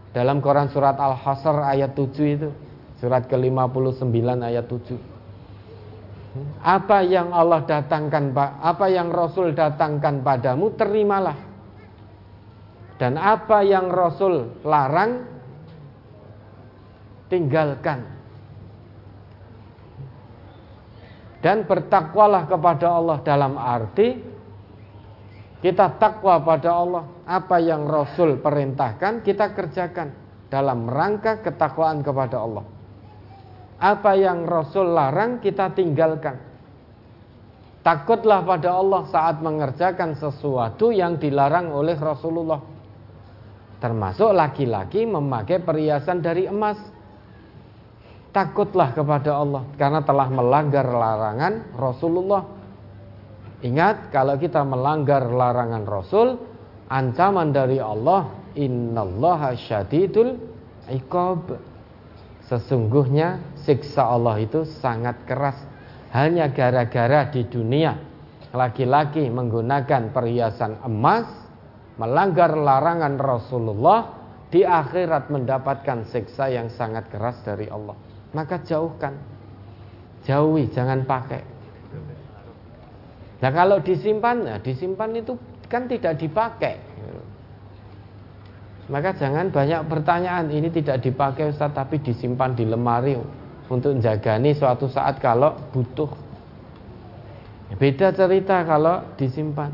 Dalam 0.10 0.42
Quran 0.42 0.74
surat 0.74 0.98
Al-Hasr 0.98 1.54
ayat 1.70 1.94
7 1.94 2.10
itu, 2.26 2.50
surat 2.98 3.30
ke-59 3.30 4.26
ayat 4.42 4.66
7. 4.66 4.98
Apa 6.66 7.06
yang 7.06 7.30
Allah 7.30 7.62
datangkan, 7.66 8.34
apa 8.38 8.86
yang 8.90 9.14
Rasul 9.14 9.54
datangkan 9.54 10.26
padamu, 10.26 10.74
terimalah. 10.74 11.38
Dan 12.98 13.16
apa 13.16 13.62
yang 13.64 13.88
Rasul 13.94 14.60
larang, 14.66 15.24
tinggalkan. 17.30 18.18
Dan 21.40 21.64
bertakwalah 21.64 22.52
kepada 22.52 23.00
Allah 23.00 23.18
dalam 23.24 23.56
arti 23.56 24.20
kita 25.60 25.96
takwa 26.00 26.40
pada 26.40 26.72
Allah. 26.72 27.04
Apa 27.30 27.62
yang 27.62 27.86
Rasul 27.86 28.42
perintahkan, 28.42 29.22
kita 29.22 29.54
kerjakan 29.54 30.10
dalam 30.50 30.90
rangka 30.90 31.46
ketakwaan 31.46 32.02
kepada 32.02 32.42
Allah. 32.42 32.66
Apa 33.78 34.18
yang 34.18 34.50
Rasul 34.50 34.98
larang 34.98 35.38
kita 35.38 35.70
tinggalkan. 35.78 36.42
Takutlah 37.86 38.42
pada 38.42 38.76
Allah 38.76 39.08
saat 39.08 39.40
mengerjakan 39.46 40.18
sesuatu 40.18 40.90
yang 40.90 41.22
dilarang 41.22 41.70
oleh 41.70 41.96
Rasulullah. 41.96 42.60
Termasuk 43.80 44.36
laki-laki 44.36 45.08
memakai 45.08 45.64
perhiasan 45.64 46.20
dari 46.20 46.50
emas. 46.50 46.76
Takutlah 48.36 48.92
kepada 48.92 49.38
Allah 49.38 49.64
karena 49.80 50.02
telah 50.04 50.28
melanggar 50.28 50.86
larangan 50.86 51.78
Rasulullah. 51.78 52.44
Ingat 53.64 54.12
kalau 54.12 54.36
kita 54.36 54.60
melanggar 54.68 55.24
larangan 55.32 55.84
Rasul, 55.88 56.28
ancaman 56.90 57.54
dari 57.54 57.78
Allah, 57.78 58.28
innallaha 58.58 59.56
syadidul 59.56 60.36
iqab. 60.90 61.56
Sesungguhnya 62.50 63.38
siksa 63.62 64.10
Allah 64.10 64.42
itu 64.42 64.66
sangat 64.66 65.22
keras. 65.30 65.58
Hanya 66.10 66.50
gara-gara 66.50 67.30
di 67.30 67.46
dunia 67.46 67.94
laki-laki 68.50 69.30
menggunakan 69.30 70.10
perhiasan 70.10 70.82
emas, 70.82 71.30
melanggar 72.02 72.58
larangan 72.58 73.22
Rasulullah, 73.22 74.18
di 74.50 74.66
akhirat 74.66 75.30
mendapatkan 75.30 76.10
siksa 76.10 76.50
yang 76.50 76.74
sangat 76.74 77.06
keras 77.14 77.38
dari 77.46 77.70
Allah. 77.70 77.94
Maka 78.34 78.62
jauhkan. 78.66 79.14
Jauhi, 80.26 80.74
jangan 80.74 81.06
pakai. 81.06 81.42
Nah 83.40 83.52
kalau 83.56 83.80
disimpan, 83.80 84.44
ya 84.44 84.58
disimpan 84.60 85.16
itu 85.16 85.38
kan 85.70 85.86
tidak 85.86 86.18
dipakai. 86.18 86.76
Maka 88.90 89.14
jangan 89.14 89.54
banyak 89.54 89.86
pertanyaan 89.86 90.50
ini 90.50 90.74
tidak 90.74 91.06
dipakai 91.06 91.54
Ustaz 91.54 91.70
tapi 91.78 92.02
disimpan 92.02 92.58
di 92.58 92.66
lemari 92.66 93.14
untuk 93.70 93.94
menjagani 93.94 94.58
suatu 94.58 94.90
saat 94.90 95.22
kalau 95.22 95.54
butuh. 95.70 96.10
Beda 97.78 98.10
cerita 98.10 98.66
kalau 98.66 99.14
disimpan. 99.14 99.70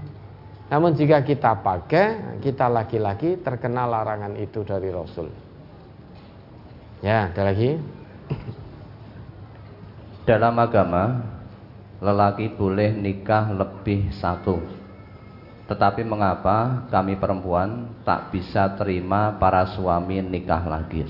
Namun 0.68 1.00
jika 1.00 1.24
kita 1.24 1.64
pakai, 1.64 2.38
kita 2.44 2.68
laki-laki 2.68 3.40
terkena 3.40 3.88
larangan 3.88 4.36
itu 4.36 4.68
dari 4.68 4.92
Rasul. 4.92 5.32
Ya, 7.00 7.32
ada 7.32 7.56
lagi. 7.56 7.80
Dalam 10.28 10.60
agama, 10.60 11.24
lelaki 12.04 12.52
boleh 12.52 12.92
nikah 12.92 13.56
lebih 13.56 14.12
satu 14.12 14.85
tetapi 15.66 16.06
mengapa 16.06 16.86
kami 16.94 17.18
perempuan 17.18 17.90
tak 18.06 18.30
bisa 18.30 18.78
terima 18.78 19.34
para 19.42 19.66
suami 19.74 20.22
nikah 20.22 20.62
lagi? 20.62 21.10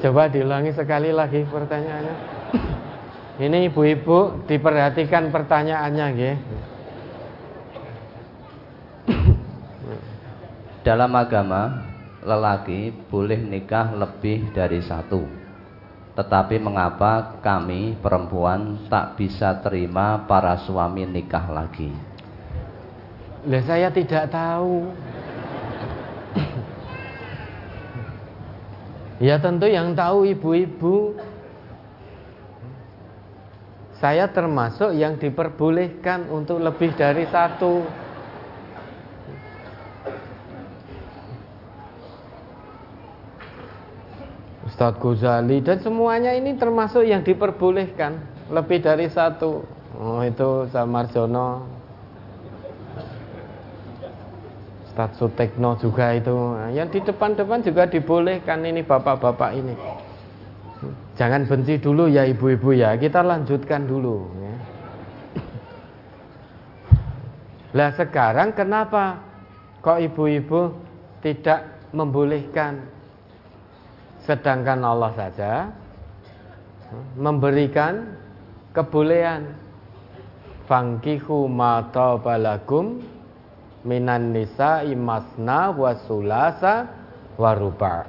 Coba 0.00 0.30
diulangi 0.30 0.70
sekali 0.72 1.10
lagi 1.10 1.42
pertanyaannya. 1.44 2.14
Ini 3.40 3.72
ibu-ibu 3.72 4.46
diperhatikan 4.48 5.28
pertanyaannya, 5.32 6.06
nggih. 6.14 6.36
Dalam 10.80 11.12
agama, 11.12 11.84
lelaki 12.24 12.92
boleh 13.12 13.40
nikah 13.40 13.92
lebih 13.92 14.52
dari 14.56 14.80
satu 14.80 15.39
tetapi 16.20 16.60
mengapa 16.60 17.40
kami 17.40 17.96
perempuan 17.96 18.76
tak 18.92 19.16
bisa 19.16 19.56
terima 19.64 20.20
para 20.28 20.52
suami 20.68 21.08
nikah 21.08 21.48
lagi? 21.48 21.88
Lah 23.48 23.64
saya 23.64 23.88
tidak 23.88 24.28
tahu. 24.28 24.92
ya 29.32 29.40
tentu 29.40 29.64
yang 29.64 29.96
tahu 29.96 30.28
ibu-ibu. 30.28 31.16
Saya 33.96 34.28
termasuk 34.28 34.92
yang 34.92 35.16
diperbolehkan 35.16 36.28
untuk 36.28 36.60
lebih 36.60 36.92
dari 37.00 37.24
satu. 37.32 37.80
Ustadz 44.80 44.96
Ghazali 44.96 45.60
dan 45.60 45.76
semuanya 45.84 46.32
ini 46.32 46.56
termasuk 46.56 47.04
yang 47.04 47.20
diperbolehkan 47.20 48.16
lebih 48.48 48.80
dari 48.80 49.12
satu. 49.12 49.60
Oh 50.00 50.24
itu 50.24 50.72
Samarjono, 50.72 51.68
Ustadz 54.88 55.20
Sutekno 55.20 55.76
juga 55.76 56.16
itu. 56.16 56.32
Yang 56.72 56.96
di 56.96 57.12
depan-depan 57.12 57.60
juga 57.60 57.92
dibolehkan 57.92 58.64
ini 58.64 58.80
bapak-bapak 58.80 59.52
ini. 59.52 59.76
Jangan 61.20 61.44
benci 61.44 61.76
dulu 61.76 62.08
ya 62.08 62.24
ibu-ibu 62.24 62.72
ya, 62.72 62.96
kita 62.96 63.20
lanjutkan 63.20 63.84
dulu. 63.84 64.32
Ya. 64.40 64.56
Lah 67.76 67.92
sekarang 68.00 68.56
kenapa 68.56 69.20
kok 69.84 70.00
ibu-ibu 70.00 70.72
tidak 71.20 71.68
membolehkan 71.92 72.96
Sedangkan 74.24 74.84
Allah 74.84 75.12
saja 75.16 75.52
memberikan 77.16 78.18
kebolehan 78.74 79.54
fangkihu 80.66 81.46
ma 81.46 81.82
balakum 82.20 83.00
minan 83.86 84.36
nisa 84.36 84.84
imasna 84.84 85.72
wa 85.72 85.92
sulasa 86.04 86.90
wa 87.40 87.50
ruba. 87.56 88.04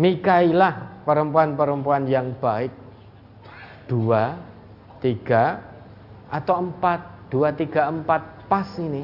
Nikailah 0.00 1.04
perempuan-perempuan 1.04 2.06
yang 2.06 2.32
baik 2.38 2.72
dua, 3.90 4.38
tiga, 5.02 5.58
atau 6.30 6.62
empat, 6.62 7.28
dua, 7.28 7.50
tiga, 7.52 7.90
empat 7.90 8.46
pas 8.46 8.68
ini. 8.78 9.02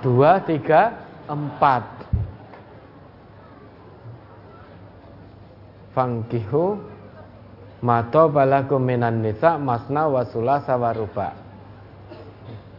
Dua, 0.00 0.40
tiga, 0.42 0.96
empat 1.28 1.95
fangkihu 5.96 6.76
mato 7.80 8.28
balakum 8.28 8.84
minan 8.84 9.24
nisa 9.24 9.56
masna 9.56 10.04
wasula 10.12 10.60
sawaruba. 10.68 11.32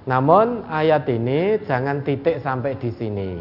Namun 0.05 0.69
ayat 0.69 1.09
ini 1.09 1.57
jangan 1.65 2.05
titik 2.05 2.39
sampai 2.45 2.77
di 2.77 2.89
sini. 2.93 3.31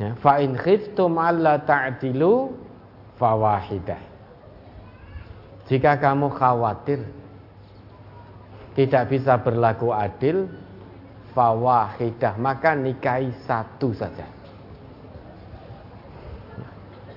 Ya, 0.00 0.16
fa 0.18 0.40
in 0.40 0.56
khiftum 0.56 1.20
alla 1.20 1.60
ta'dilu 1.62 2.56
fawahidah. 3.20 4.02
Jika 5.68 6.00
kamu 6.00 6.32
khawatir 6.32 7.04
tidak 8.72 9.10
bisa 9.12 9.36
berlaku 9.42 9.90
adil, 9.92 10.48
fawahidah 11.36 12.34
maka 12.40 12.72
nikahi 12.78 13.30
satu 13.44 13.90
saja. 13.92 14.37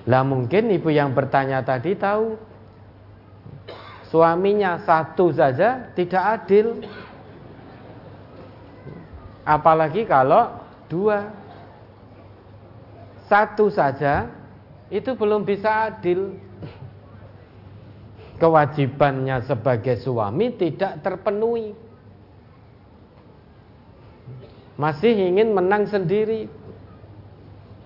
Lah 0.02 0.26
mungkin 0.26 0.72
ibu 0.74 0.90
yang 0.90 1.14
bertanya 1.14 1.62
tadi 1.62 1.94
tahu 1.94 2.34
suaminya 4.10 4.82
satu 4.82 5.30
saja 5.30 5.94
tidak 5.94 6.42
adil. 6.42 6.82
Apalagi 9.46 10.02
kalau 10.06 10.58
dua. 10.90 11.40
Satu 13.30 13.72
saja 13.72 14.28
itu 14.92 15.16
belum 15.16 15.48
bisa 15.48 15.88
adil. 15.88 16.36
Kewajibannya 18.36 19.40
sebagai 19.46 19.96
suami 20.02 20.52
tidak 20.58 21.00
terpenuhi. 21.00 21.72
Masih 24.76 25.14
ingin 25.14 25.54
menang 25.56 25.88
sendiri. 25.88 26.50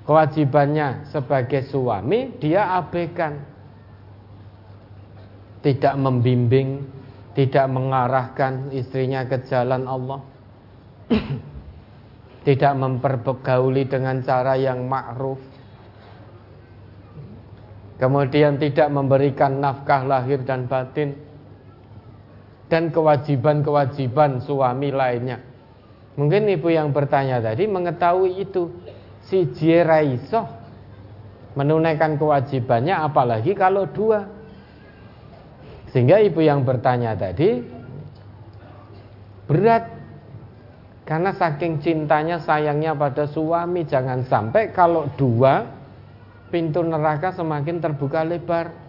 Kewajibannya 0.06 1.10
sebagai 1.10 1.66
suami 1.66 2.38
dia 2.38 2.78
abaikan. 2.78 3.42
Tidak 5.66 5.94
membimbing, 5.98 6.86
tidak 7.34 7.66
mengarahkan 7.66 8.70
istrinya 8.70 9.26
ke 9.26 9.42
jalan 9.50 9.82
Allah. 9.90 10.20
tidak 12.46 12.72
mempergauli 12.78 13.90
dengan 13.90 14.22
cara 14.22 14.54
yang 14.54 14.86
ma'ruf 14.86 15.42
kemudian 17.96 18.60
tidak 18.60 18.88
memberikan 18.92 19.60
nafkah 19.60 20.04
lahir 20.04 20.44
dan 20.44 20.68
batin 20.68 21.16
dan 22.68 22.90
kewajiban-kewajiban 22.90 24.42
suami 24.42 24.90
lainnya. 24.92 25.40
Mungkin 26.16 26.48
ibu 26.48 26.68
yang 26.72 26.90
bertanya 26.96 27.40
tadi 27.40 27.68
mengetahui 27.68 28.40
itu 28.40 28.72
si 29.26 29.50
Jeraiso 29.58 30.46
menunaikan 31.58 32.20
kewajibannya 32.20 32.94
apalagi 32.94 33.52
kalau 33.56 33.88
dua. 33.90 34.26
Sehingga 35.90 36.20
ibu 36.20 36.44
yang 36.44 36.62
bertanya 36.66 37.16
tadi 37.16 37.64
berat 39.46 39.88
karena 41.06 41.30
saking 41.32 41.78
cintanya 41.78 42.42
sayangnya 42.42 42.92
pada 42.92 43.30
suami 43.30 43.86
jangan 43.86 44.26
sampai 44.26 44.74
kalau 44.74 45.06
dua 45.14 45.64
pintu 46.50 46.82
neraka 46.82 47.32
semakin 47.32 47.80
terbuka 47.82 48.26
lebar. 48.26 48.86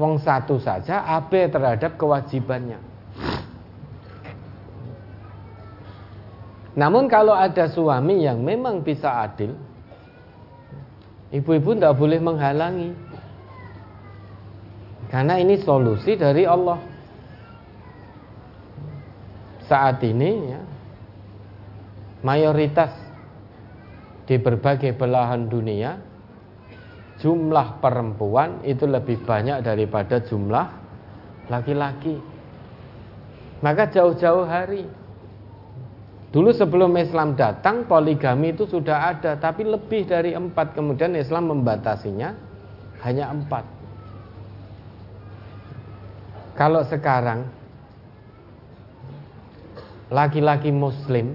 Wong 0.00 0.16
satu 0.16 0.56
saja 0.56 1.04
abe 1.04 1.52
terhadap 1.52 2.00
kewajibannya. 2.00 2.89
Namun 6.78 7.10
kalau 7.10 7.34
ada 7.34 7.66
suami 7.66 8.22
yang 8.22 8.46
memang 8.46 8.86
bisa 8.86 9.26
adil, 9.26 9.58
ibu-ibu 11.34 11.74
tidak 11.74 11.98
boleh 11.98 12.20
menghalangi. 12.22 12.90
Karena 15.10 15.42
ini 15.42 15.58
solusi 15.58 16.14
dari 16.14 16.46
Allah. 16.46 16.78
Saat 19.66 20.02
ini 20.06 20.30
ya, 20.50 20.62
mayoritas 22.22 22.90
di 24.26 24.38
berbagai 24.38 24.94
belahan 24.94 25.50
dunia 25.50 25.98
jumlah 27.20 27.82
perempuan 27.82 28.62
itu 28.64 28.86
lebih 28.86 29.22
banyak 29.26 29.60
daripada 29.62 30.22
jumlah 30.22 30.66
laki-laki. 31.50 32.16
Maka 33.60 33.92
jauh-jauh 33.92 34.48
hari 34.48 34.88
Dulu 36.30 36.54
sebelum 36.54 36.94
Islam 36.94 37.34
datang 37.34 37.90
poligami 37.90 38.54
itu 38.54 38.62
sudah 38.62 39.10
ada 39.10 39.34
Tapi 39.34 39.66
lebih 39.66 40.06
dari 40.06 40.30
empat. 40.30 40.78
Kemudian 40.78 41.18
Islam 41.18 41.50
membatasinya 41.50 42.30
Hanya 43.02 43.34
empat. 43.34 43.66
Kalau 46.54 46.86
sekarang 46.86 47.50
Laki-laki 50.10 50.70
muslim 50.70 51.34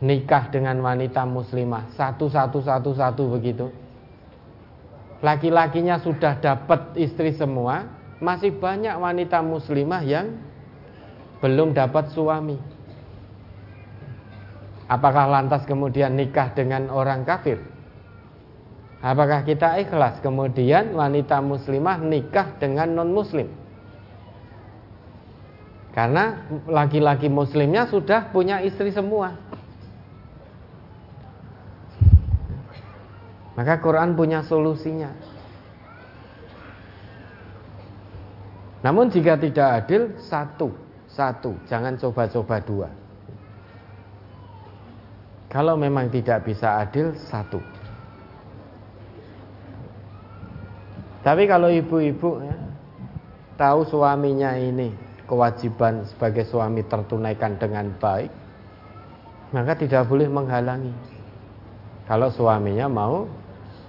Nikah 0.00 0.48
dengan 0.48 0.80
wanita 0.80 1.28
muslimah 1.28 1.92
Satu, 1.92 2.32
satu, 2.32 2.64
satu, 2.64 2.90
satu 2.96 3.22
begitu. 3.36 3.68
Laki-lakinya 5.22 6.02
sudah 6.02 6.34
dapat 6.42 6.98
istri 6.98 7.30
semua, 7.38 7.86
masih 8.18 8.50
banyak 8.58 8.90
wanita 8.98 9.38
muslimah 9.38 10.02
yang 10.02 10.34
belum 11.38 11.78
dapat 11.78 12.10
suami. 12.10 12.58
Apakah 14.90 15.30
lantas 15.30 15.62
kemudian 15.64 16.14
nikah 16.18 16.52
dengan 16.54 16.90
orang 16.90 17.22
kafir? 17.22 17.62
Apakah 19.02 19.42
kita 19.42 19.82
ikhlas 19.82 20.22
kemudian 20.22 20.94
wanita 20.94 21.42
muslimah 21.42 21.98
nikah 21.98 22.54
dengan 22.62 22.94
non-muslim? 22.94 23.50
Karena 25.92 26.48
laki-laki 26.70 27.26
muslimnya 27.26 27.90
sudah 27.90 28.30
punya 28.30 28.62
istri 28.64 28.94
semua. 28.94 29.36
Maka 33.52 33.76
Quran 33.84 34.16
punya 34.16 34.40
solusinya. 34.46 35.12
Namun 38.80 39.12
jika 39.12 39.36
tidak 39.36 39.68
adil, 39.84 40.16
satu, 40.18 40.72
satu, 41.06 41.54
jangan 41.68 41.94
coba-coba 42.00 42.58
dua. 42.64 43.01
Kalau 45.52 45.76
memang 45.76 46.08
tidak 46.08 46.48
bisa 46.48 46.80
adil, 46.80 47.12
satu. 47.28 47.60
Tapi 51.20 51.44
kalau 51.44 51.68
ibu-ibu 51.68 52.40
ya, 52.40 52.56
tahu 53.60 53.84
suaminya 53.84 54.56
ini 54.56 54.96
kewajiban 55.28 56.08
sebagai 56.08 56.48
suami 56.48 56.80
tertunaikan 56.88 57.60
dengan 57.60 57.92
baik, 58.00 58.32
maka 59.52 59.76
tidak 59.76 60.08
boleh 60.08 60.24
menghalangi. 60.26 60.96
Kalau 62.08 62.32
suaminya 62.32 62.88
mau 62.88 63.28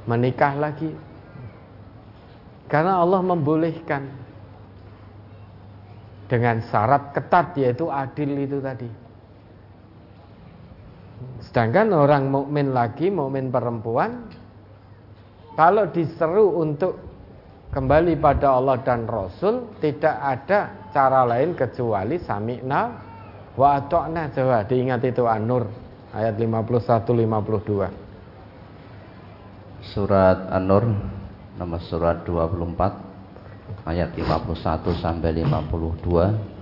menikah 0.04 0.60
lagi. 0.60 0.92
Karena 2.68 3.00
Allah 3.00 3.24
membolehkan 3.24 4.04
dengan 6.28 6.60
syarat 6.68 7.16
ketat 7.16 7.56
yaitu 7.56 7.88
adil 7.88 8.30
itu 8.36 8.60
tadi. 8.60 9.03
Sedangkan 11.54 11.94
orang 11.94 12.34
mukmin 12.34 12.74
lagi, 12.74 13.14
mukmin 13.14 13.54
perempuan 13.54 14.26
kalau 15.54 15.86
diseru 15.94 16.50
untuk 16.58 16.98
kembali 17.70 18.18
pada 18.18 18.58
Allah 18.58 18.82
dan 18.82 19.06
Rasul 19.06 19.78
tidak 19.78 20.18
ada 20.18 20.90
cara 20.90 21.22
lain 21.30 21.54
kecuali 21.54 22.18
sami'na 22.18 22.82
wa 23.54 23.78
ata'na. 23.78 24.34
Coba 24.34 24.66
diingat 24.66 25.06
itu 25.06 25.30
An-Nur 25.30 25.70
ayat 26.10 26.42
51 26.42 27.06
52 27.06 28.02
surat 29.94 30.50
An-Nur 30.50 30.90
nomor 31.62 31.82
surat 31.86 32.26
24 32.26 33.86
ayat 33.86 34.10
51 34.18 34.90
sampai 34.98 35.46
52 35.46 36.53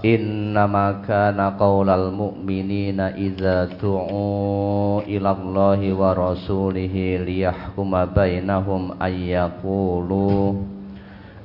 Innama 0.00 1.04
kana 1.04 1.60
qaulal 1.60 2.08
mu'minina 2.08 3.12
idza 3.20 3.68
du'u 3.76 5.04
ila 5.04 5.36
Allahi 5.36 5.92
wa 5.92 6.16
rasulihi 6.16 7.20
liyahkuma 7.20 8.08
bainahum 8.08 8.96
ayyaqulu 8.96 10.56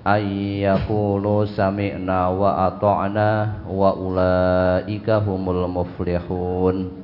ayyaqulu 0.07 1.51
sami'na 1.51 2.31
wa 2.31 2.71
ata'na 2.71 3.67
wa 3.67 3.91
ulaika 3.91 5.19
humul 5.19 5.67
muflihun. 5.67 6.95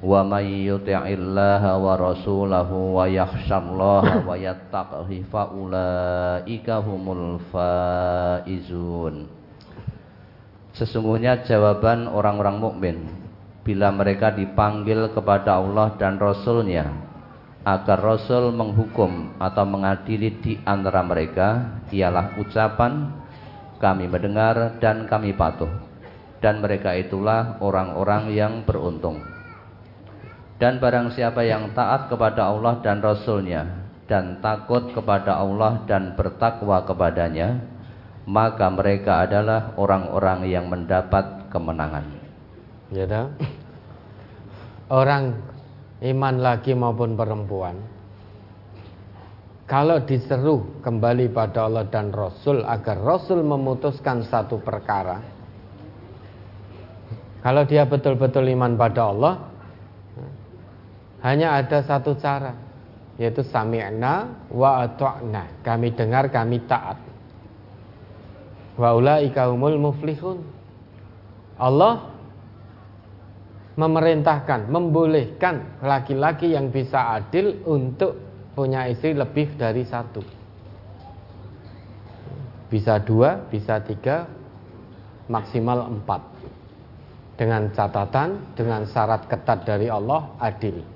Wa 0.00 0.24
may 0.24 0.72
yuti'illaha 0.72 1.84
wa 1.84 2.00
rasulahu 2.00 2.96
wa 2.96 3.04
yakhshallaha 3.04 4.24
wa 4.24 4.40
yattaqihi 4.40 5.28
fa 5.28 5.52
ulaika 5.52 6.80
humul 6.80 7.36
faizun 7.52 9.44
Sesungguhnya 10.74 11.46
jawaban 11.46 12.10
orang-orang 12.10 12.58
mukmin 12.58 12.96
bila 13.62 13.94
mereka 13.94 14.34
dipanggil 14.34 15.14
kepada 15.14 15.62
Allah 15.62 15.94
dan 15.96 16.18
Rasulnya 16.18 16.90
agar 17.64 18.02
Rasul 18.02 18.52
menghukum 18.52 19.40
atau 19.40 19.64
mengadili 19.64 20.34
di 20.42 20.60
antara 20.68 21.00
mereka 21.00 21.80
ialah 21.88 22.36
ucapan 22.36 23.08
kami 23.80 24.04
mendengar 24.10 24.76
dan 24.78 25.08
kami 25.08 25.32
patuh. 25.32 25.70
Dan 26.44 26.60
mereka 26.60 26.92
itulah 26.92 27.56
orang-orang 27.64 28.36
yang 28.36 28.68
beruntung. 28.68 29.16
Dan 30.60 30.76
barang 30.76 31.16
siapa 31.16 31.40
yang 31.40 31.72
taat 31.72 32.06
kepada 32.12 32.46
Allah 32.46 32.78
dan 32.78 33.02
Rasulnya 33.02 33.66
Dan 34.06 34.38
takut 34.38 34.94
kepada 34.94 35.34
Allah 35.34 35.82
dan 35.88 36.14
bertakwa 36.14 36.86
kepadanya 36.86 37.58
Maka 38.24 38.72
mereka 38.72 39.28
adalah 39.28 39.76
orang-orang 39.76 40.48
yang 40.48 40.72
mendapat 40.72 41.52
kemenangan. 41.52 42.04
Ya 42.88 43.04
dah. 43.04 43.28
Orang 44.88 45.36
iman 46.04 46.34
laki 46.40 46.76
maupun 46.76 47.16
perempuan 47.16 47.76
kalau 49.64 50.04
diseru 50.04 50.84
kembali 50.84 51.32
pada 51.32 51.64
Allah 51.64 51.88
dan 51.88 52.12
Rasul 52.12 52.60
agar 52.68 53.00
Rasul 53.00 53.40
memutuskan 53.40 54.20
satu 54.28 54.60
perkara 54.60 55.24
kalau 57.40 57.64
dia 57.64 57.88
betul-betul 57.88 58.44
iman 58.52 58.76
pada 58.76 59.02
Allah 59.08 59.34
hanya 61.24 61.56
ada 61.56 61.80
satu 61.80 62.12
cara 62.20 62.52
yaitu 63.16 63.46
sami'na 63.46 64.44
wa 64.50 64.84
ata'na. 64.84 65.62
Kami 65.64 65.94
dengar 65.94 66.28
kami 66.28 66.66
taat 66.66 66.98
wa 68.74 68.90
ulaika 68.98 69.46
muflihun 69.54 70.42
Allah 71.54 72.14
memerintahkan, 73.74 74.70
membolehkan 74.70 75.82
laki-laki 75.82 76.54
yang 76.54 76.70
bisa 76.70 77.18
adil 77.18 77.58
untuk 77.66 78.14
punya 78.54 78.86
istri 78.86 79.14
lebih 79.14 79.58
dari 79.58 79.82
satu. 79.82 80.22
Bisa 82.70 83.02
dua, 83.02 83.38
bisa 83.50 83.82
tiga, 83.82 84.26
maksimal 85.26 85.90
empat. 85.90 86.22
Dengan 87.34 87.66
catatan, 87.74 88.54
dengan 88.54 88.86
syarat 88.86 89.26
ketat 89.26 89.66
dari 89.66 89.90
Allah, 89.90 90.30
adil. 90.38 90.86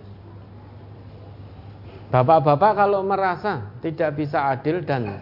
Bapak-bapak 2.15 2.73
kalau 2.79 3.03
merasa 3.03 3.75
tidak 3.83 4.15
bisa 4.15 4.55
adil 4.55 4.87
dan 4.87 5.19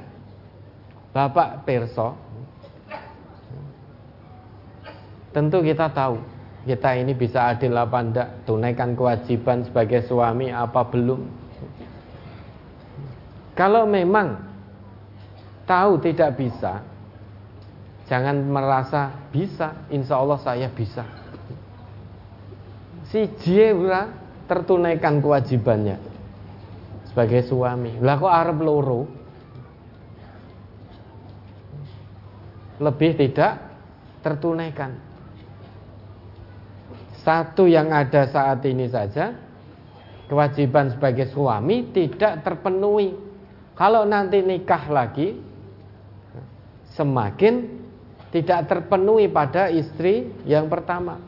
bapak 1.17 1.65
perso, 1.65 2.26
tentu 5.37 5.61
kita 5.61 5.93
tahu 5.93 6.17
kita 6.65 6.97
ini 6.99 7.15
bisa 7.15 7.53
adil 7.53 7.77
apa 7.79 7.99
enggak, 8.03 8.29
tunaikan 8.43 8.99
kewajiban 8.99 9.63
sebagai 9.63 10.03
suami 10.03 10.51
apa 10.51 10.83
belum. 10.83 11.23
Kalau 13.55 13.87
memang 13.87 14.43
tahu 15.63 16.03
tidak 16.03 16.35
bisa, 16.35 16.83
jangan 18.11 18.35
merasa 18.51 19.15
bisa, 19.31 19.87
insya 19.95 20.19
Allah 20.19 20.43
saya 20.43 20.67
bisa. 20.67 21.07
Si 23.15 23.31
jiwa 23.47 24.11
tertunaikan 24.51 25.23
kewajibannya 25.23 26.03
sebagai 27.07 27.47
suami. 27.47 28.03
Lah 28.03 28.19
kok 28.19 28.35
Arab 28.35 28.59
loro? 28.59 29.07
Lebih 32.83 33.11
tidak 33.23 33.63
tertunaikan. 34.27 35.06
Satu 37.27 37.67
yang 37.67 37.91
ada 37.91 38.31
saat 38.31 38.63
ini 38.63 38.87
saja 38.87 39.35
kewajiban 40.31 40.95
sebagai 40.95 41.27
suami 41.35 41.91
tidak 41.91 42.47
terpenuhi. 42.47 43.19
Kalau 43.75 44.07
nanti 44.07 44.47
nikah 44.47 44.87
lagi 44.87 45.35
semakin 46.95 47.83
tidak 48.31 48.71
terpenuhi 48.71 49.27
pada 49.27 49.67
istri 49.75 50.31
yang 50.47 50.71
pertama. 50.71 51.19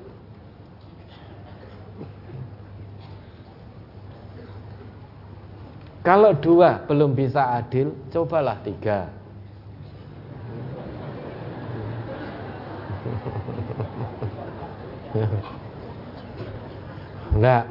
Kalau 6.06 6.30
dua 6.38 6.86
belum 6.86 7.10
bisa 7.18 7.58
adil, 7.58 7.90
cobalah 8.14 8.62
tiga. 8.62 9.10
Enggak. 17.38 17.64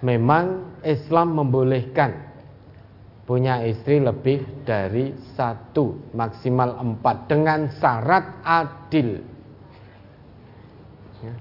Memang 0.00 0.74
Islam 0.82 1.36
membolehkan 1.36 2.32
punya 3.28 3.62
istri 3.62 4.02
lebih 4.02 4.64
dari 4.66 5.14
satu, 5.36 6.10
maksimal 6.16 6.74
empat, 6.80 7.30
dengan 7.30 7.70
syarat 7.70 8.42
adil. 8.42 9.22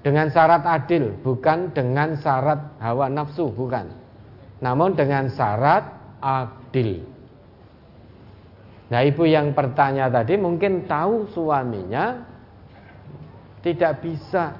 Dengan 0.05 0.29
syarat 0.29 0.61
adil, 0.67 1.09
bukan 1.25 1.73
dengan 1.73 2.13
syarat 2.21 2.77
hawa 2.77 3.09
nafsu, 3.09 3.49
bukan. 3.49 3.89
Namun 4.61 4.93
dengan 4.93 5.25
syarat 5.33 5.89
adil. 6.21 7.01
Nah, 8.93 9.01
ibu 9.01 9.25
yang 9.25 9.57
bertanya 9.57 10.05
tadi 10.11 10.37
mungkin 10.37 10.85
tahu 10.85 11.33
suaminya 11.33 12.21
tidak 13.65 14.05
bisa 14.05 14.53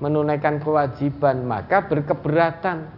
menunaikan 0.00 0.60
kewajiban 0.60 1.44
maka 1.44 1.84
berkeberatan. 1.88 2.88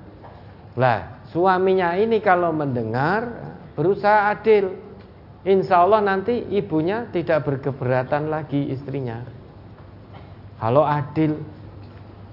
Lah, 0.78 1.22
suaminya 1.30 1.94
ini 1.98 2.18
kalau 2.22 2.50
mendengar 2.54 3.26
berusaha 3.74 4.34
adil. 4.34 4.74
Insya 5.46 5.86
Allah 5.86 6.02
nanti 6.02 6.34
ibunya 6.50 7.06
tidak 7.14 7.46
berkeberatan 7.46 8.28
lagi 8.28 8.74
istrinya. 8.74 9.22
Kalau 10.58 10.82
adil, 10.82 11.38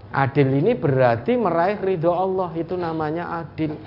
adil 0.09 0.49
ini 0.49 0.73
berarti 0.73 1.37
meraih 1.37 1.77
ridho 1.77 2.09
Allah 2.09 2.49
itu 2.57 2.73
namanya 2.73 3.45
adil. 3.45 3.77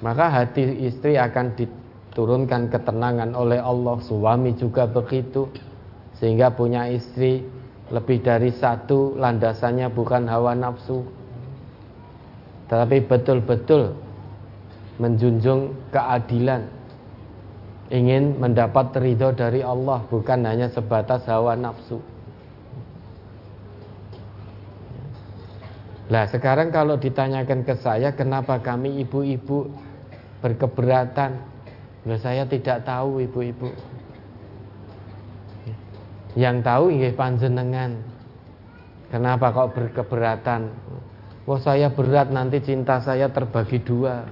Maka 0.00 0.32
hati 0.32 0.88
istri 0.88 1.20
akan 1.20 1.52
diturunkan 1.60 2.72
ketenangan 2.72 3.36
oleh 3.36 3.60
Allah, 3.60 4.00
suami 4.00 4.56
juga 4.56 4.88
begitu, 4.88 5.52
sehingga 6.16 6.48
punya 6.56 6.88
istri 6.88 7.44
lebih 7.90 8.22
dari 8.22 8.54
satu 8.54 9.18
landasannya 9.18 9.90
bukan 9.90 10.30
hawa 10.30 10.54
nafsu. 10.54 11.02
Tetapi 12.70 13.02
betul-betul 13.10 13.98
menjunjung 15.02 15.74
keadilan. 15.90 16.70
Ingin 17.90 18.38
mendapat 18.38 18.94
ridho 19.02 19.34
dari 19.34 19.66
Allah 19.66 20.06
bukan 20.06 20.46
hanya 20.46 20.70
sebatas 20.70 21.26
hawa 21.26 21.58
nafsu. 21.58 21.98
Nah 26.10 26.26
sekarang 26.30 26.70
kalau 26.70 26.94
ditanyakan 26.94 27.66
ke 27.66 27.74
saya 27.82 28.14
kenapa 28.14 28.62
kami 28.62 29.02
ibu-ibu 29.02 29.66
berkeberatan? 30.38 31.42
Nah 32.06 32.18
saya 32.22 32.46
tidak 32.46 32.86
tahu 32.86 33.26
ibu-ibu 33.26 33.74
yang 36.38 36.62
tahu 36.62 36.94
inggih 36.94 37.14
panjenengan. 37.18 37.98
Kenapa 39.10 39.50
kok 39.50 39.74
berkeberatan? 39.74 40.70
Wah 41.48 41.58
saya 41.58 41.90
berat 41.90 42.30
nanti 42.30 42.62
cinta 42.62 43.02
saya 43.02 43.26
terbagi 43.26 43.82
dua. 43.82 44.22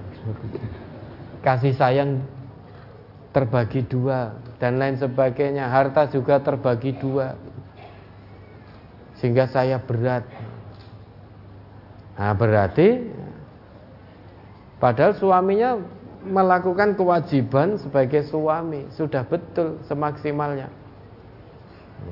Kasih 1.43 1.75
sayang 1.75 2.23
terbagi 3.35 3.83
dua 3.83 4.39
dan 4.55 4.79
lain 4.79 4.95
sebagainya. 4.95 5.67
Harta 5.67 6.07
juga 6.07 6.39
terbagi 6.39 6.95
dua. 6.95 7.35
Sehingga 9.19 9.51
saya 9.51 9.83
berat. 9.83 10.23
Nah, 12.15 12.35
berarti 12.35 13.03
padahal 14.79 15.15
suaminya 15.19 15.75
melakukan 16.23 16.95
kewajiban 16.95 17.79
sebagai 17.79 18.27
suami 18.27 18.87
sudah 18.95 19.27
betul 19.27 19.79
semaksimalnya. 19.87 20.78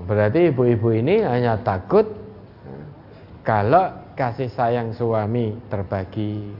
Berarti 0.07 0.55
ibu-ibu 0.55 0.95
ini 0.95 1.19
hanya 1.19 1.59
takut 1.59 2.07
kalau 3.43 3.91
kasih 4.15 4.47
sayang 4.51 4.95
suami 4.95 5.55
terbagi, 5.67 6.51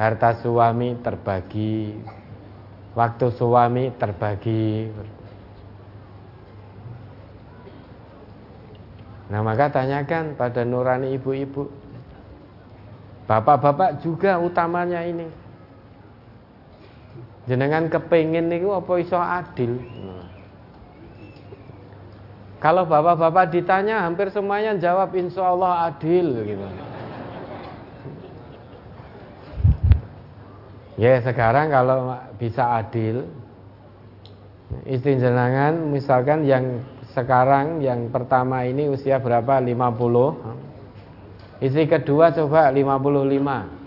harta 0.00 0.40
suami 0.40 0.96
terbagi, 1.00 1.96
waktu 2.96 3.26
suami 3.36 3.92
terbagi. 3.96 4.88
Nah 9.28 9.44
maka 9.44 9.68
tanyakan 9.68 10.32
pada 10.36 10.64
nurani 10.64 11.12
ibu-ibu. 11.16 11.68
Bapak-bapak 13.28 14.00
juga 14.00 14.40
utamanya 14.40 15.04
ini. 15.04 15.28
Jenengan 17.44 17.92
kepingin 17.92 18.48
niku 18.48 18.72
apa 18.76 18.92
iso 19.00 19.16
adil 19.20 19.80
kalau 22.58 22.90
bapak-bapak 22.90 23.54
ditanya 23.54 24.02
hampir 24.02 24.34
semuanya 24.34 24.74
jawab 24.74 25.14
insya 25.14 25.54
Allah 25.54 25.94
adil 25.94 26.42
gitu. 26.42 26.66
Ya 30.98 31.22
sekarang 31.22 31.70
kalau 31.70 32.18
bisa 32.42 32.82
adil 32.82 33.30
Istri 34.82 35.22
jenengan 35.22 35.94
misalkan 35.94 36.42
yang 36.42 36.82
sekarang 37.14 37.78
yang 37.80 38.10
pertama 38.10 38.66
ini 38.66 38.90
usia 38.90 39.22
berapa? 39.22 39.62
50 39.62 41.62
Istri 41.62 41.86
kedua 41.86 42.34
coba 42.34 42.74
55 42.74 43.78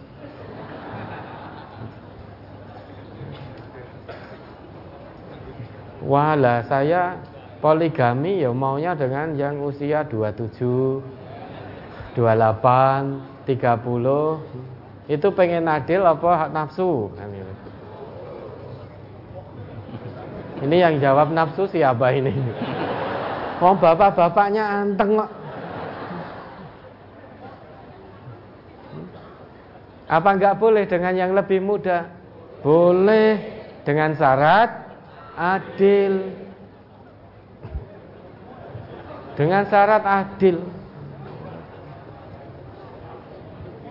Walah 6.02 6.66
saya 6.66 7.22
Poligami 7.62 8.42
ya 8.42 8.50
maunya 8.50 8.98
dengan 8.98 9.38
yang 9.38 9.62
usia 9.62 10.02
27, 10.02 12.18
28, 12.18 13.46
30. 13.46 15.06
Itu 15.06 15.30
pengen 15.38 15.70
adil 15.70 16.02
apa 16.02 16.50
nafsu? 16.50 17.14
Ini 20.62 20.78
yang 20.78 20.98
jawab 20.98 21.30
nafsu 21.30 21.70
siapa 21.70 22.18
ini? 22.18 22.34
Oh 23.62 23.78
bapak-bapaknya 23.78 24.82
anteng 24.82 25.22
kok. 25.22 25.30
Apa 30.10 30.30
enggak 30.34 30.58
boleh 30.58 30.90
dengan 30.90 31.14
yang 31.14 31.38
lebih 31.38 31.62
muda? 31.62 32.10
Boleh 32.66 33.38
dengan 33.86 34.18
syarat 34.18 34.98
adil. 35.38 36.50
Dengan 39.36 39.64
syarat 39.68 40.04
adil. 40.04 40.60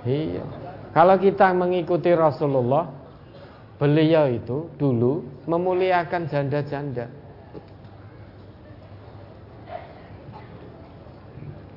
Iya. 0.05 0.45
Kalau 0.91 1.17
kita 1.21 1.55
mengikuti 1.55 2.11
Rasulullah, 2.13 2.91
beliau 3.79 4.27
itu 4.29 4.69
dulu 4.77 5.23
memuliakan 5.47 6.27
janda-janda. 6.29 7.07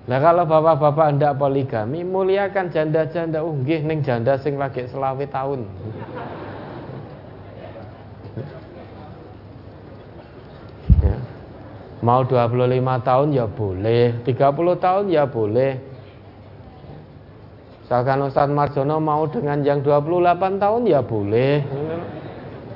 Nah 0.03 0.19
kalau 0.19 0.43
bapak-bapak 0.43 1.15
hendak 1.15 1.33
poligami, 1.39 2.03
muliakan 2.03 2.67
janda-janda. 2.67 3.39
Oh 3.39 3.55
nggih 3.55 3.87
ning 3.87 4.03
janda 4.03 4.35
sing 4.35 4.59
lagi 4.59 4.83
selawe 4.91 5.23
tahun. 5.31 5.63
Mau 12.03 12.27
25 12.27 12.59
tahun 13.07 13.27
ya 13.31 13.47
boleh, 13.47 14.19
30 14.27 14.75
tahun 14.75 15.05
ya 15.07 15.23
boleh. 15.23 15.79
Misalkan 17.79 18.27
Ustaz 18.27 18.51
Marjono 18.51 18.99
mau 18.99 19.23
dengan 19.31 19.63
yang 19.63 19.79
28 19.79 20.59
tahun 20.59 20.81
ya 20.83 20.99
boleh. 20.99 21.63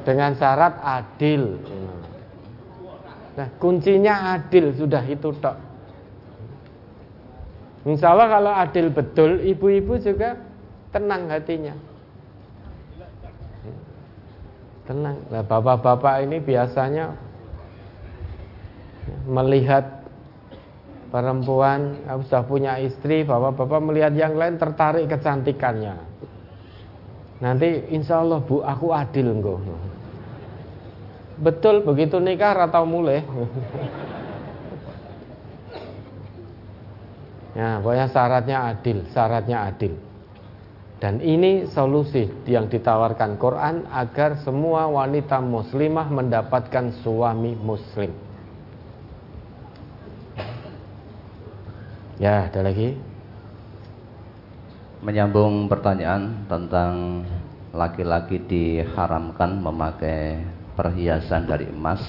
Dengan 0.07 0.31
syarat 0.31 0.79
adil. 0.79 1.59
Nah, 3.35 3.51
kuncinya 3.59 4.39
adil 4.39 4.71
sudah 4.71 5.03
itu 5.03 5.35
tok. 5.43 5.59
Insya 7.83 8.15
Allah 8.15 8.31
kalau 8.31 8.51
adil 8.55 8.87
betul, 8.95 9.43
ibu-ibu 9.43 9.99
juga 9.99 10.39
tenang 10.95 11.27
hatinya. 11.27 11.75
Tenang. 14.87 15.19
Nah, 15.27 15.43
bapak-bapak 15.43 16.23
ini 16.23 16.39
biasanya 16.39 17.26
melihat 19.27 20.03
perempuan 21.07 22.03
sudah 22.27 22.43
punya 22.43 22.75
istri, 22.83 23.23
bapak-bapak 23.23 23.79
melihat 23.79 24.13
yang 24.15 24.35
lain 24.35 24.59
tertarik 24.59 25.07
kecantikannya. 25.07 25.95
Nanti 27.37 27.93
insya 27.93 28.25
Allah 28.25 28.41
bu, 28.41 28.65
aku 28.65 28.91
adil 28.91 29.29
enggak. 29.29 29.61
Betul 31.37 31.85
begitu 31.85 32.17
nikah 32.17 32.57
atau 32.65 32.81
mulai. 32.83 33.21
Ya, 37.53 37.81
pokoknya 37.81 38.05
syaratnya 38.13 38.57
adil, 38.69 38.97
syaratnya 39.13 39.57
adil. 39.65 39.97
Dan 40.97 41.21
ini 41.21 41.69
solusi 41.69 42.25
yang 42.49 42.69
ditawarkan 42.73 43.37
Quran 43.37 43.85
agar 43.93 44.41
semua 44.41 44.89
wanita 44.89 45.37
muslimah 45.41 46.09
mendapatkan 46.09 46.89
suami 47.05 47.53
muslim. 47.53 48.09
Ya, 52.17 52.49
ada 52.49 52.65
lagi? 52.65 52.97
Menyambung 55.05 55.69
pertanyaan 55.69 56.49
tentang 56.49 57.21
laki-laki 57.77 58.41
diharamkan 58.41 59.61
memakai 59.61 60.41
perhiasan 60.73 61.45
dari 61.45 61.69
emas. 61.69 62.01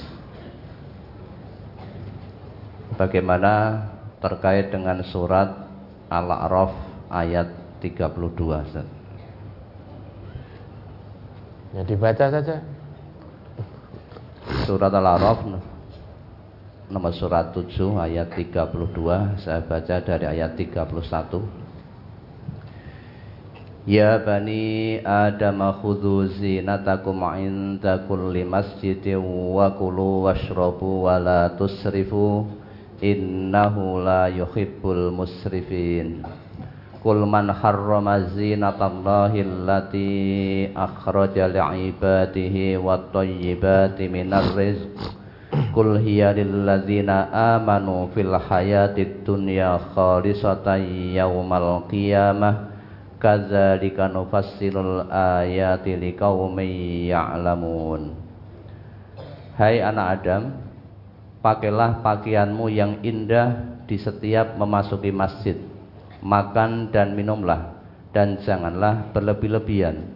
Bagaimana 2.96 3.84
terkait 4.24 4.72
dengan 4.72 5.04
surat 5.04 5.68
Al-A'raf 6.08 6.72
ayat 7.12 7.52
32 7.84 8.64
Ustaz. 8.64 8.88
Ya 11.76 11.84
dibaca 11.84 12.24
saja. 12.32 12.64
Surat 14.64 14.88
Al-A'raf 14.88 15.44
nomor 16.88 17.12
surat 17.12 17.52
7 17.52 18.00
ayat 18.00 18.32
32 18.32 19.44
saya 19.44 19.60
baca 19.60 19.96
dari 20.00 20.24
ayat 20.24 20.56
31 20.56 21.68
Ya 23.88 24.20
bani 24.20 25.00
Adam 25.00 25.64
khudhu 25.80 26.28
zinatakum 26.36 27.24
inda 27.40 28.04
kulli 28.04 28.44
masjidin 28.44 29.16
wa 29.24 29.72
kulu 29.72 30.28
washrabu 30.28 31.08
wa 31.08 31.16
la 31.16 31.56
tusrifu. 31.56 32.44
Innahu 33.00 34.04
la 34.04 34.28
yuhibbul 34.28 35.08
musrifin. 35.08 36.20
Qul 37.00 37.24
man 37.24 37.48
harrama 37.48 38.28
zinatallahi 38.36 39.40
allati 39.40 40.68
akhraja 40.76 41.48
li'ibadihi 41.48 42.76
wat 42.76 43.08
tayyibati 43.08 44.04
minar 44.12 44.52
rizq 44.52 45.00
Qul 45.74 45.98
hiya 46.02 46.34
lilladzina 46.34 47.30
amanu 47.54 48.10
fil 48.14 48.30
hayatid 48.30 49.26
dunya 49.26 49.74
khalisatan 49.94 51.14
yaumal 51.14 51.88
qiyamah 51.90 52.70
kadzalika 53.18 54.06
nufassilul 54.06 55.10
ayati 55.10 55.98
liqaumin 55.98 57.10
ya'lamun 57.10 58.14
Hai 59.58 59.82
anak 59.82 60.22
Adam 60.22 60.42
pakailah 61.42 61.98
pakaianmu 62.06 62.70
yang 62.70 63.02
indah 63.02 63.82
di 63.90 63.98
setiap 63.98 64.54
memasuki 64.54 65.10
masjid. 65.10 65.58
Makan 66.22 66.94
dan 66.94 67.18
minumlah 67.18 67.74
dan 68.14 68.38
janganlah 68.46 69.10
berlebih-lebihan. 69.10 70.14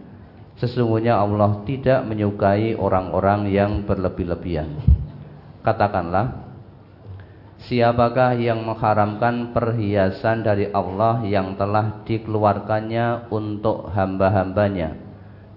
Sesungguhnya 0.63 1.19
Allah 1.19 1.59
tidak 1.67 2.07
menyukai 2.07 2.79
orang-orang 2.79 3.51
yang 3.51 3.83
berlebih-lebihan. 3.83 5.02
Katakanlah, 5.63 6.43
siapakah 7.63 8.35
yang 8.35 8.67
mengharamkan 8.67 9.55
perhiasan 9.55 10.43
dari 10.43 10.67
Allah 10.75 11.23
yang 11.23 11.55
telah 11.55 12.03
dikeluarkannya 12.03 13.31
untuk 13.31 13.87
hamba-hambanya? 13.95 14.99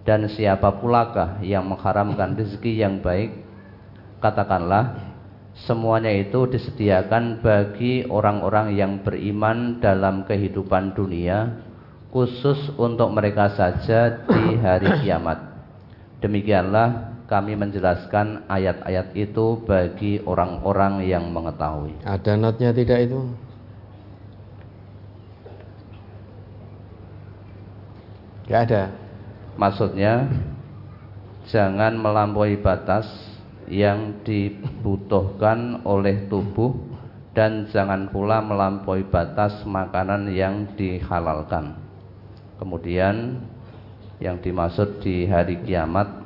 Dan 0.07 0.31
siapa 0.31 0.79
pulakah 0.79 1.43
yang 1.43 1.67
mengharamkan 1.67 2.39
rezeki 2.39 2.87
yang 2.87 3.03
baik? 3.03 3.35
Katakanlah, 4.23 5.03
semuanya 5.67 6.15
itu 6.15 6.47
disediakan 6.47 7.43
bagi 7.43 8.07
orang-orang 8.07 8.79
yang 8.79 9.03
beriman 9.03 9.83
dalam 9.83 10.23
kehidupan 10.23 10.95
dunia 10.95 11.67
khusus 12.15 12.71
untuk 12.79 13.11
mereka 13.11 13.53
saja 13.53 14.25
di 14.25 14.57
hari 14.57 14.89
kiamat 15.05 15.37
demikianlah 16.21 17.16
kami 17.27 17.59
menjelaskan 17.59 18.47
ayat-ayat 18.47 19.11
itu 19.19 19.59
bagi 19.67 20.23
orang-orang 20.23 21.03
yang 21.03 21.27
mengetahui. 21.35 21.99
Ada 22.07 22.39
notnya 22.39 22.71
tidak 22.71 23.11
itu? 23.11 23.21
Gak 28.47 28.71
ada? 28.71 28.95
Maksudnya 29.59 30.31
jangan 31.51 31.99
melampaui 31.99 32.63
batas 32.63 33.11
yang 33.67 34.23
dibutuhkan 34.23 35.83
oleh 35.83 36.31
tubuh 36.31 36.79
dan 37.35 37.67
jangan 37.75 38.07
pula 38.15 38.39
melampaui 38.39 39.03
batas 39.03 39.67
makanan 39.67 40.31
yang 40.31 40.71
dihalalkan. 40.79 41.75
Kemudian 42.63 43.43
yang 44.23 44.39
dimaksud 44.41 45.03
di 45.03 45.27
hari 45.27 45.61
kiamat 45.67 46.26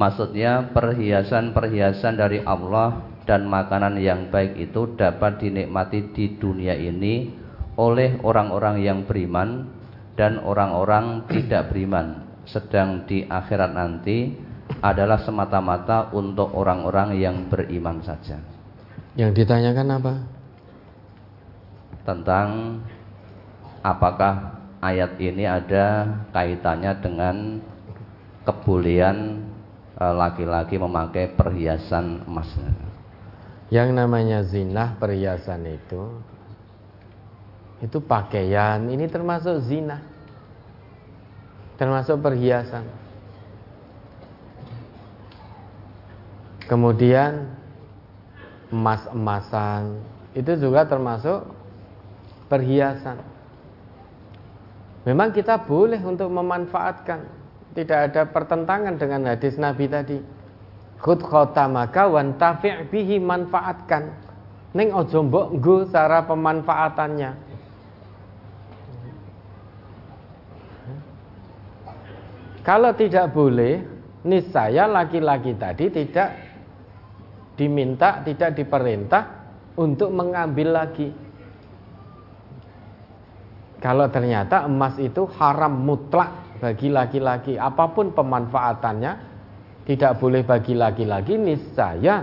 maksudnya 0.00 0.72
perhiasan-perhiasan 0.72 2.16
dari 2.16 2.40
Allah 2.40 3.04
dan 3.28 3.44
makanan 3.44 4.00
yang 4.00 4.32
baik 4.32 4.56
itu 4.56 4.96
dapat 4.96 5.44
dinikmati 5.44 6.16
di 6.16 6.40
dunia 6.40 6.72
ini 6.72 7.28
oleh 7.76 8.16
orang-orang 8.24 8.80
yang 8.80 9.04
beriman 9.04 9.68
dan 10.16 10.40
orang-orang 10.40 11.28
tidak 11.28 11.68
beriman 11.68 12.24
sedang 12.48 13.04
di 13.04 13.28
akhirat 13.28 13.76
nanti 13.76 14.32
adalah 14.80 15.20
semata-mata 15.20 16.08
untuk 16.16 16.48
orang-orang 16.56 17.20
yang 17.20 17.36
beriman 17.52 18.00
saja. 18.00 18.40
Yang 19.14 19.44
ditanyakan 19.44 19.88
apa? 20.00 20.14
Tentang 22.08 22.48
apakah 23.84 24.56
ayat 24.80 25.20
ini 25.20 25.44
ada 25.44 26.08
kaitannya 26.32 26.92
dengan 27.04 27.36
kebolehan 28.48 29.18
e, 29.44 29.49
laki-laki 30.00 30.80
memakai 30.80 31.36
perhiasan 31.36 32.24
emas. 32.24 32.48
Yang 33.68 33.88
namanya 33.92 34.40
zina 34.42 34.96
perhiasan 34.96 35.68
itu 35.68 36.24
itu 37.80 37.96
pakaian, 38.04 38.88
ini 38.88 39.08
termasuk 39.08 39.60
zina. 39.64 40.04
Termasuk 41.80 42.20
perhiasan. 42.20 42.84
Kemudian 46.68 47.48
emas-emasan 48.68 49.96
itu 50.36 50.52
juga 50.60 50.84
termasuk 50.84 51.42
perhiasan. 52.52 53.18
Memang 55.08 55.32
kita 55.32 55.56
boleh 55.56 55.98
untuk 56.04 56.28
memanfaatkan, 56.28 57.24
tidak 57.70 58.10
ada 58.10 58.22
pertentangan 58.26 58.98
dengan 58.98 59.30
hadis 59.30 59.54
Nabi 59.54 59.86
tadi. 59.86 60.18
Khud 61.00 61.22
khotamaka 61.22 62.10
wan 62.10 62.36
tafi' 62.36 62.90
bihi 62.90 63.22
manfaatkan. 63.22 64.10
Ning 64.74 64.94
ojo 64.94 65.26
mbok 65.26 65.48
cara 65.90 66.26
pemanfaatannya. 66.26 67.30
Kalau 72.60 72.92
tidak 72.92 73.32
boleh, 73.32 73.80
niscaya 74.22 74.84
laki-laki 74.84 75.56
tadi 75.56 75.88
tidak 75.88 76.28
diminta, 77.56 78.20
tidak 78.20 78.52
diperintah 78.52 79.24
untuk 79.80 80.12
mengambil 80.12 80.76
lagi. 80.76 81.08
Kalau 83.80 84.12
ternyata 84.12 84.68
emas 84.68 85.00
itu 85.00 85.24
haram 85.40 85.72
mutlak 85.72 86.49
bagi 86.60 86.92
laki-laki, 86.92 87.56
apa 87.56 87.88
pun 87.90 88.12
pemanfaatannya 88.12 89.12
tidak 89.88 90.20
boleh 90.20 90.44
bagi 90.44 90.76
laki-laki, 90.76 91.40
niscaya 91.40 92.22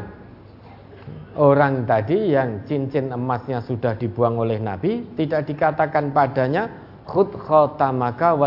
orang 1.37 1.85
tadi 1.89 2.33
yang 2.33 2.65
cincin 2.65 3.13
emasnya 3.13 3.61
sudah 3.65 3.97
dibuang 3.97 4.41
oleh 4.41 4.57
Nabi 4.57 5.17
tidak 5.17 5.49
dikatakan 5.49 6.13
padanya 6.13 6.69
khud 7.05 7.33
khotamaka 7.33 8.37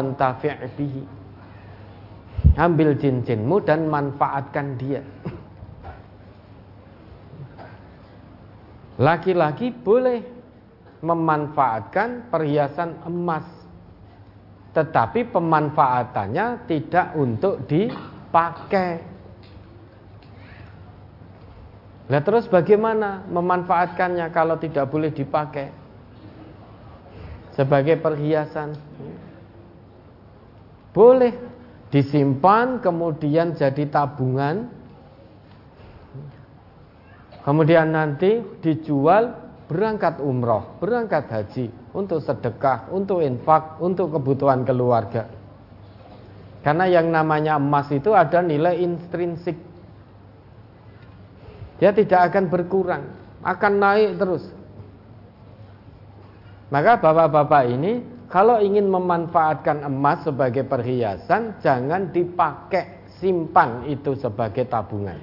bihi. 0.79 1.05
Ambil 2.59 2.99
cincinmu 2.99 3.63
dan 3.63 3.87
manfaatkan 3.87 4.75
dia. 4.75 5.03
Laki-laki 9.01 9.73
boleh 9.73 10.21
memanfaatkan 11.01 12.29
perhiasan 12.29 13.01
emas, 13.09 13.49
tetapi 14.71 15.35
pemanfaatannya 15.35 16.71
tidak 16.71 17.07
untuk 17.19 17.67
dipakai. 17.67 19.03
Nah 22.11 22.21
terus 22.23 22.47
bagaimana 22.51 23.23
memanfaatkannya 23.31 24.27
kalau 24.35 24.59
tidak 24.59 24.91
boleh 24.91 25.15
dipakai 25.15 25.71
sebagai 27.55 27.99
perhiasan? 27.99 28.75
Boleh 30.91 31.35
disimpan 31.91 32.79
kemudian 32.79 33.59
jadi 33.59 33.83
tabungan 33.91 34.71
kemudian 37.43 37.91
nanti 37.91 38.43
dijual 38.63 39.35
berangkat 39.67 40.23
umroh 40.23 40.79
berangkat 40.79 41.27
haji 41.27 41.67
untuk 41.93 42.23
sedekah 42.23 42.91
untuk 42.95 43.23
infak 43.25 43.79
untuk 43.83 44.15
kebutuhan 44.15 44.63
keluarga 44.63 45.27
karena 46.61 46.87
yang 46.87 47.09
namanya 47.09 47.57
emas 47.57 47.89
itu 47.91 48.13
ada 48.13 48.45
nilai 48.45 48.79
intrinsik 48.79 49.57
dia 51.81 51.91
tidak 51.91 52.31
akan 52.31 52.45
berkurang 52.53 53.05
akan 53.43 53.73
naik 53.81 54.21
terus 54.21 54.45
maka 56.71 57.03
bapak-bapak 57.03 57.65
ini 57.67 58.21
kalau 58.31 58.63
ingin 58.63 58.87
memanfaatkan 58.87 59.83
emas 59.83 60.23
sebagai 60.23 60.63
perhiasan, 60.63 61.59
jangan 61.59 62.15
dipakai, 62.15 63.03
simpan 63.19 63.91
itu 63.91 64.15
sebagai 64.15 64.71
tabungan. 64.71 65.19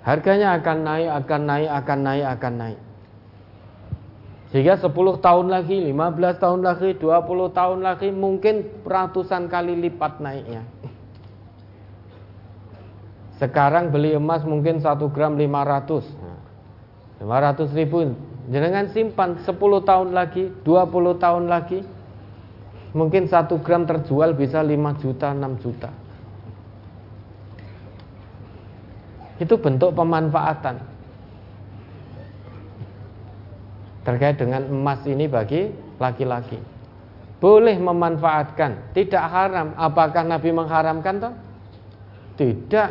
Harganya 0.00 0.56
akan 0.56 0.78
naik, 0.82 1.10
akan 1.22 1.40
naik, 1.44 1.70
akan 1.70 1.98
naik, 2.00 2.26
akan 2.26 2.52
naik. 2.56 2.80
Sehingga 4.52 4.76
10 4.76 4.92
tahun 5.16 5.48
lagi, 5.48 5.80
15 5.80 6.36
tahun 6.36 6.60
lagi, 6.60 6.92
20 7.00 7.56
tahun 7.56 7.78
lagi 7.80 8.12
mungkin 8.12 8.84
ratusan 8.84 9.48
kali 9.48 9.80
lipat 9.88 10.20
naiknya. 10.20 10.60
Sekarang 13.40 13.88
beli 13.88 14.12
emas 14.12 14.44
mungkin 14.44 14.84
1 14.84 15.08
gram 15.08 15.40
500. 15.40 16.04
500 17.24 17.72
ribu 17.72 18.12
Jangan 18.52 18.90
simpan 18.92 19.40
10 19.40 19.56
tahun 19.88 20.12
lagi, 20.12 20.52
20 20.66 21.16
tahun 21.16 21.44
lagi. 21.48 21.80
Mungkin 22.92 23.32
1 23.32 23.56
gram 23.64 23.88
terjual 23.88 24.36
bisa 24.36 24.60
5 24.60 25.00
juta, 25.00 25.32
6 25.32 25.56
juta. 25.64 25.88
Itu 29.40 29.56
bentuk 29.56 29.96
pemanfaatan. 29.96 30.91
Terkait 34.02 34.34
dengan 34.34 34.66
emas 34.66 35.02
ini 35.06 35.30
bagi 35.30 35.70
laki-laki. 36.02 36.58
Boleh 37.38 37.74
memanfaatkan, 37.78 38.94
tidak 38.94 39.24
haram. 39.30 39.74
Apakah 39.74 40.22
Nabi 40.22 40.50
mengharamkan 40.54 41.14
toh? 41.18 41.34
Tidak. 42.38 42.90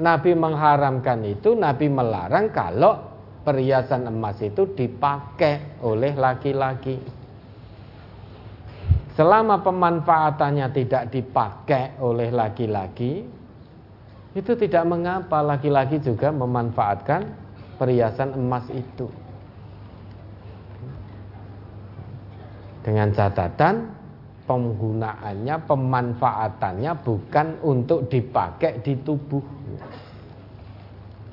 Nabi 0.00 0.32
mengharamkan 0.32 1.20
itu, 1.28 1.52
Nabi 1.52 1.92
melarang 1.92 2.48
kalau 2.48 2.96
perhiasan 3.44 4.08
emas 4.08 4.40
itu 4.40 4.72
dipakai 4.72 5.84
oleh 5.84 6.16
laki-laki. 6.16 6.96
Selama 9.12 9.60
pemanfaatannya 9.60 10.72
tidak 10.72 11.12
dipakai 11.12 12.00
oleh 12.00 12.32
laki-laki, 12.32 13.20
itu 14.32 14.52
tidak 14.56 14.84
mengapa 14.88 15.44
laki-laki 15.44 16.00
juga 16.00 16.32
memanfaatkan 16.32 17.28
perhiasan 17.76 18.32
emas 18.32 18.64
itu. 18.72 19.19
Dengan 22.80 23.12
catatan 23.12 23.92
penggunaannya, 24.48 25.56
pemanfaatannya 25.68 26.92
bukan 27.04 27.46
untuk 27.60 28.08
dipakai 28.08 28.80
di 28.80 28.96
tubuh. 28.98 29.44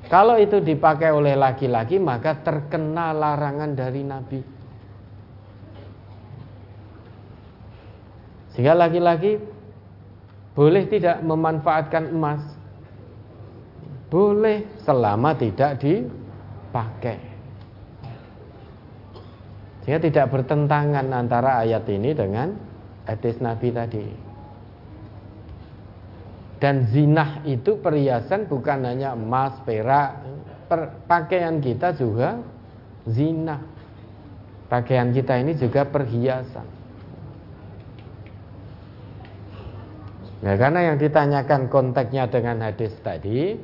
Kalau 0.08 0.40
itu 0.40 0.64
dipakai 0.64 1.12
oleh 1.12 1.36
laki-laki 1.36 2.00
maka 2.00 2.40
terkena 2.40 3.12
larangan 3.12 3.76
dari 3.76 4.02
Nabi. 4.04 4.40
Sehingga 8.56 8.72
laki-laki 8.72 9.36
boleh 10.56 10.84
tidak 10.88 11.22
memanfaatkan 11.22 12.10
emas. 12.10 12.42
Boleh 14.08 14.64
selama 14.82 15.36
tidak 15.36 15.76
dipakai. 15.78 17.37
Sehingga 19.88 20.04
tidak 20.04 20.36
bertentangan 20.36 21.08
antara 21.16 21.64
ayat 21.64 21.88
ini 21.88 22.12
dengan 22.12 22.52
hadis 23.08 23.40
Nabi 23.40 23.72
tadi. 23.72 24.04
Dan 26.60 26.84
zinah 26.92 27.40
itu 27.48 27.80
perhiasan 27.80 28.52
bukan 28.52 28.84
hanya 28.84 29.16
emas, 29.16 29.56
perak, 29.64 30.20
per, 30.68 30.92
pakaian 31.08 31.56
kita 31.64 31.96
juga 31.96 32.36
zinah. 33.08 33.64
Pakaian 34.68 35.08
kita 35.08 35.40
ini 35.40 35.56
juga 35.56 35.88
perhiasan. 35.88 36.68
Nah, 40.44 40.54
karena 40.60 40.92
yang 40.92 41.00
ditanyakan 41.00 41.72
konteksnya 41.72 42.28
dengan 42.28 42.60
hadis 42.60 42.92
tadi, 43.00 43.56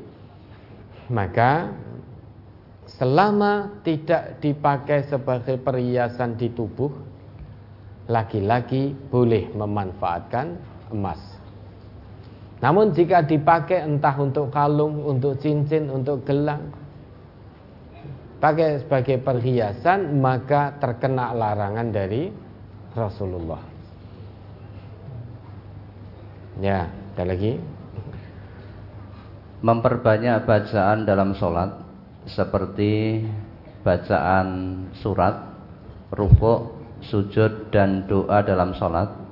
maka 1.13 1.69
selama 2.87 3.81
tidak 3.83 4.41
dipakai 4.45 5.09
sebagai 5.09 5.57
perhiasan 5.57 6.37
di 6.37 6.53
tubuh, 6.53 6.93
laki-laki 8.09 8.93
boleh 9.09 9.49
memanfaatkan 9.57 10.57
emas. 10.93 11.21
Namun 12.61 12.97
jika 12.97 13.21
dipakai 13.21 13.85
entah 13.85 14.17
untuk 14.17 14.49
kalung, 14.49 15.05
untuk 15.05 15.37
cincin, 15.41 15.93
untuk 15.93 16.25
gelang, 16.25 16.73
pakai 18.41 18.81
sebagai 18.81 19.21
perhiasan, 19.21 20.21
maka 20.21 20.73
terkena 20.81 21.37
larangan 21.37 21.93
dari 21.93 22.33
Rasulullah. 22.97 23.61
Ya, 26.63 26.89
ada 26.89 27.25
lagi. 27.29 27.61
Memperbanyak 29.65 30.45
bacaan 30.45 31.09
dalam 31.09 31.37
sholat 31.37 31.84
seperti 32.29 33.25
bacaan 33.85 34.81
surat, 34.97 35.35
rukuk, 36.13 36.73
sujud 37.05 37.69
dan 37.69 38.09
doa 38.09 38.41
dalam 38.41 38.73
sholat 38.73 39.25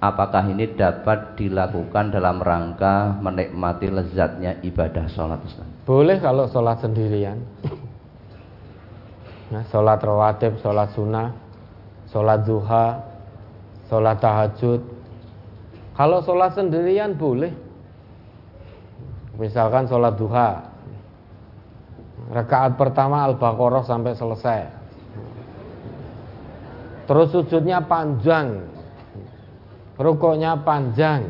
apakah 0.00 0.48
ini 0.48 0.72
dapat 0.74 1.36
dilakukan 1.36 2.10
dalam 2.10 2.40
rangka 2.40 3.20
menikmati 3.20 3.92
lezatnya 3.92 4.56
ibadah 4.64 5.06
sholat? 5.12 5.38
Boleh 5.84 6.16
kalau 6.18 6.48
sholat 6.48 6.80
sendirian. 6.80 7.38
Nah, 9.50 9.66
Sholat 9.66 9.98
rawatib, 9.98 10.62
sholat 10.62 10.94
sunnah 10.94 11.34
Sholat 12.14 12.46
duha 12.46 13.02
Sholat 13.90 14.22
tahajud. 14.22 14.78
Kalau 15.98 16.22
sholat 16.22 16.54
sendirian 16.54 17.18
boleh. 17.18 17.50
Misalkan 19.34 19.90
sholat 19.90 20.14
duha, 20.14 20.69
rakaat 22.30 22.78
pertama 22.78 23.26
al-baqarah 23.26 23.82
sampai 23.82 24.14
selesai. 24.14 24.60
Terus 27.10 27.28
sujudnya 27.34 27.82
panjang, 27.82 28.70
rukuknya 29.98 30.62
panjang. 30.62 31.26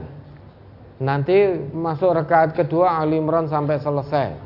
Nanti 1.00 1.56
masuk 1.72 2.12
rakaat 2.12 2.52
kedua 2.52 3.00
Ali 3.00 3.16
Imran 3.16 3.48
sampai 3.48 3.80
selesai. 3.80 4.36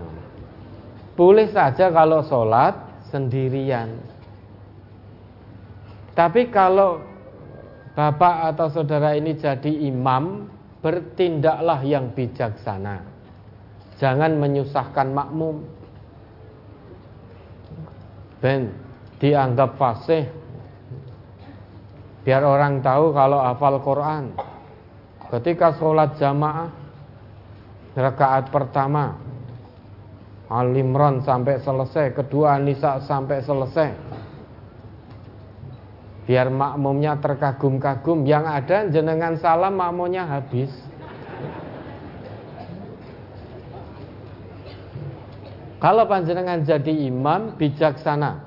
Boleh 1.18 1.50
saja 1.50 1.90
kalau 1.90 2.22
sholat 2.22 2.78
sendirian. 3.10 3.98
Tapi 6.14 6.54
kalau 6.54 7.02
bapak 7.98 8.54
atau 8.54 8.70
saudara 8.70 9.18
ini 9.18 9.34
jadi 9.34 9.90
imam, 9.90 10.46
bertindaklah 10.78 11.82
yang 11.82 12.14
bijaksana. 12.14 13.02
Jangan 13.98 14.38
menyusahkan 14.38 15.10
makmum. 15.10 15.66
Ben 18.44 18.68
dianggap 19.24 19.80
fasih. 19.80 20.28
Biar 22.28 22.44
orang 22.44 22.84
tahu 22.84 23.16
kalau 23.16 23.40
hafal 23.40 23.80
Quran. 23.80 24.36
Ketika 25.32 25.72
sholat 25.80 26.20
jamaah 26.20 26.68
rakaat 27.96 28.52
pertama 28.52 29.16
Al 30.52 30.76
Imran 30.76 31.24
sampai 31.24 31.56
selesai, 31.64 32.12
kedua 32.12 32.60
Nisa 32.60 33.00
sampai 33.00 33.40
selesai. 33.40 33.90
Biar 36.28 36.52
makmumnya 36.52 37.16
terkagum-kagum, 37.16 38.28
yang 38.28 38.44
ada 38.44 38.84
jenengan 38.92 39.40
salam 39.40 39.76
makmumnya 39.76 40.28
habis. 40.28 40.68
Kalau 45.84 46.08
panjenengan 46.08 46.64
jadi 46.64 47.12
imam 47.12 47.60
bijaksana. 47.60 48.40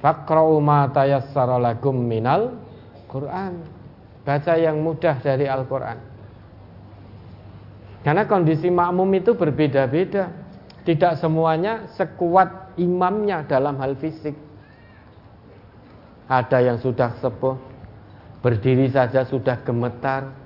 Faqra'u 0.00 0.56
ma 0.56 0.88
tayassara 0.88 1.60
lakum 1.60 2.00
minal 2.00 2.56
Quran. 3.04 3.60
Baca 4.24 4.56
yang 4.56 4.80
mudah 4.80 5.20
dari 5.20 5.44
Al-Qur'an. 5.44 6.00
Karena 8.00 8.24
kondisi 8.24 8.72
makmum 8.72 9.12
itu 9.20 9.36
berbeda-beda. 9.36 10.32
Tidak 10.88 11.20
semuanya 11.20 11.92
sekuat 11.92 12.80
imamnya 12.80 13.44
dalam 13.44 13.76
hal 13.76 14.00
fisik. 14.00 14.32
Ada 16.24 16.72
yang 16.72 16.80
sudah 16.80 17.20
sepuh, 17.20 17.60
berdiri 18.40 18.88
saja 18.88 19.28
sudah 19.28 19.60
gemetar, 19.60 20.45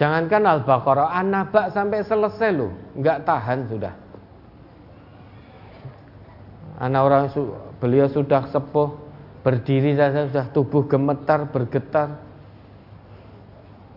Jangankan 0.00 0.48
Al-Baqarah, 0.48 1.12
An-Naba 1.12 1.68
sampai 1.68 2.00
selesai 2.00 2.56
loh, 2.56 2.72
nggak 2.96 3.20
tahan 3.28 3.68
sudah. 3.68 3.92
Anak 6.80 7.02
orang 7.04 7.24
beliau 7.76 8.08
sudah 8.08 8.48
sepuh, 8.48 8.96
berdiri 9.44 9.92
saja 9.92 10.24
sudah 10.24 10.48
tubuh 10.56 10.88
gemetar, 10.88 11.44
bergetar. 11.52 12.16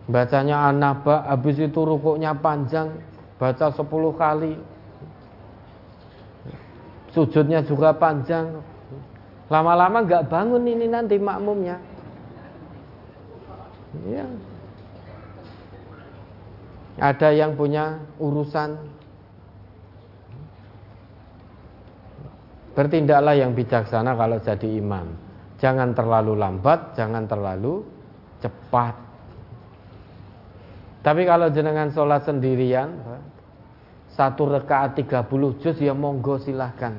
Bacanya 0.04 0.68
An-Naba, 0.68 1.24
habis 1.24 1.56
itu 1.56 1.80
rukuknya 1.80 2.36
panjang, 2.36 3.00
baca 3.40 3.72
10 3.72 4.12
kali. 4.12 4.60
Sujudnya 7.16 7.64
juga 7.64 7.96
panjang. 7.96 8.60
Lama-lama 9.48 10.04
nggak 10.04 10.28
bangun 10.28 10.68
ini 10.68 10.84
nanti 10.84 11.16
makmumnya. 11.16 11.80
Ya, 14.04 14.28
ada 16.98 17.28
yang 17.34 17.58
punya 17.58 17.98
urusan. 18.22 18.78
Bertindaklah 22.74 23.38
yang 23.38 23.54
bijaksana 23.54 24.18
kalau 24.18 24.38
jadi 24.42 24.68
imam. 24.78 25.14
Jangan 25.62 25.94
terlalu 25.94 26.34
lambat, 26.34 26.98
jangan 26.98 27.26
terlalu 27.30 27.86
cepat. 28.42 28.94
Tapi 31.04 31.22
kalau 31.28 31.52
jenengan 31.52 31.92
sholat 31.92 32.24
sendirian 32.24 32.96
Satu 34.14 34.48
rekaat 34.48 34.96
30 34.96 35.60
juz 35.60 35.76
ya 35.76 35.92
monggo 35.92 36.38
silahkan. 36.38 36.96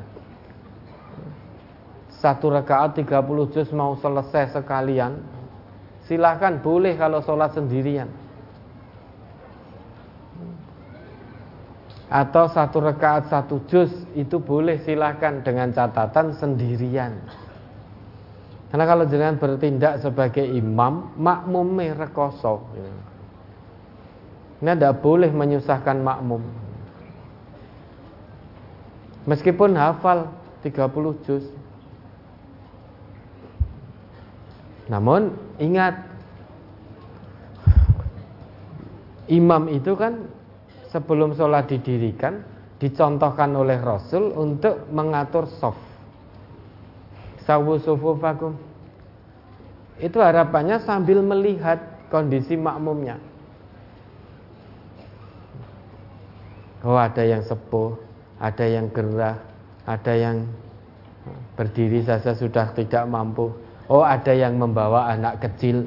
Satu 2.21 2.51
rekaat 2.51 2.99
30 3.01 3.23
juz 3.55 3.71
mau 3.71 3.95
selesai 3.97 4.51
sekalian 4.51 5.15
Silahkan 6.05 6.59
boleh 6.59 6.93
kalau 6.99 7.23
sholat 7.23 7.55
sendirian 7.55 8.24
atau 12.15 12.47
satu 12.47 12.79
rekaat 12.79 13.27
satu 13.27 13.59
juz 13.67 13.91
itu 14.15 14.39
boleh 14.39 14.79
silahkan 14.87 15.43
dengan 15.43 15.75
catatan 15.75 16.31
sendirian. 16.39 17.19
Karena 18.71 18.87
kalau 18.87 19.03
jangan 19.03 19.35
bertindak 19.35 19.99
sebagai 19.99 20.47
imam, 20.47 21.11
makmum 21.19 21.75
rekoso. 21.91 22.71
Ini 24.63 24.79
tidak 24.79 25.03
boleh 25.03 25.27
menyusahkan 25.27 25.99
makmum. 25.99 26.39
Meskipun 29.27 29.75
hafal 29.75 30.31
30 30.63 31.25
juz. 31.27 31.43
Namun 34.87 35.35
ingat 35.59 35.99
imam 39.27 39.67
itu 39.67 39.91
kan 39.99 40.31
sebelum 40.95 41.35
sholat 41.35 41.67
didirikan 41.67 42.39
dicontohkan 42.79 43.51
oleh 43.51 43.75
Rasul 43.83 44.31
untuk 44.31 44.87
mengatur 44.95 45.43
soft. 45.59 45.83
Sawu 47.43 47.75
sufufakum. 47.83 48.55
Itu 49.99 50.23
harapannya 50.23 50.79
sambil 50.87 51.19
melihat 51.19 52.07
kondisi 52.07 52.55
makmumnya. 52.55 53.19
Oh 56.87 56.95
ada 56.95 57.27
yang 57.27 57.43
sepuh, 57.43 57.99
ada 58.39 58.63
yang 58.63 58.87
gerah, 58.95 59.35
ada 59.83 60.13
yang 60.15 60.47
berdiri 61.59 62.07
saja 62.07 62.31
sudah 62.31 62.71
tidak 62.71 63.03
mampu. 63.03 63.51
Oh 63.91 64.05
ada 64.05 64.31
yang 64.31 64.55
membawa 64.55 65.11
anak 65.11 65.43
kecil. 65.43 65.85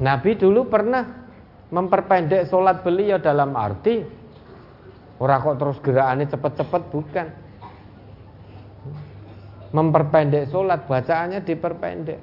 Nabi 0.00 0.36
dulu 0.36 0.68
pernah 0.68 1.19
memperpendek 1.70 2.50
sholat 2.50 2.82
beliau 2.82 3.22
dalam 3.22 3.54
arti 3.54 4.02
orang 5.22 5.38
kok 5.40 5.56
terus 5.58 5.78
gerakannya 5.82 6.26
cepet-cepet 6.26 6.82
bukan. 6.90 7.26
Memperpendek 9.70 10.50
sholat 10.50 10.90
bacaannya 10.90 11.46
diperpendek. 11.46 12.20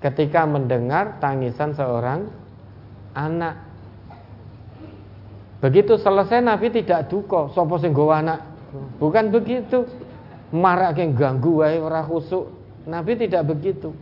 Ketika 0.00 0.48
mendengar 0.48 1.20
tangisan 1.20 1.76
seorang 1.76 2.26
anak. 3.12 3.70
Begitu 5.60 5.94
selesai 6.00 6.42
Nabi 6.42 6.74
tidak 6.74 7.12
duko 7.12 7.52
sopo 7.52 7.76
sing 7.78 7.92
anak? 7.94 8.40
Bukan 8.98 9.30
begitu. 9.30 9.84
Marah 10.52 10.96
yang 10.96 11.12
ganggu 11.12 11.60
wae 11.60 11.76
orang 11.76 12.08
khusuk. 12.08 12.48
Nabi 12.88 13.14
tidak 13.14 13.46
begitu. 13.52 13.92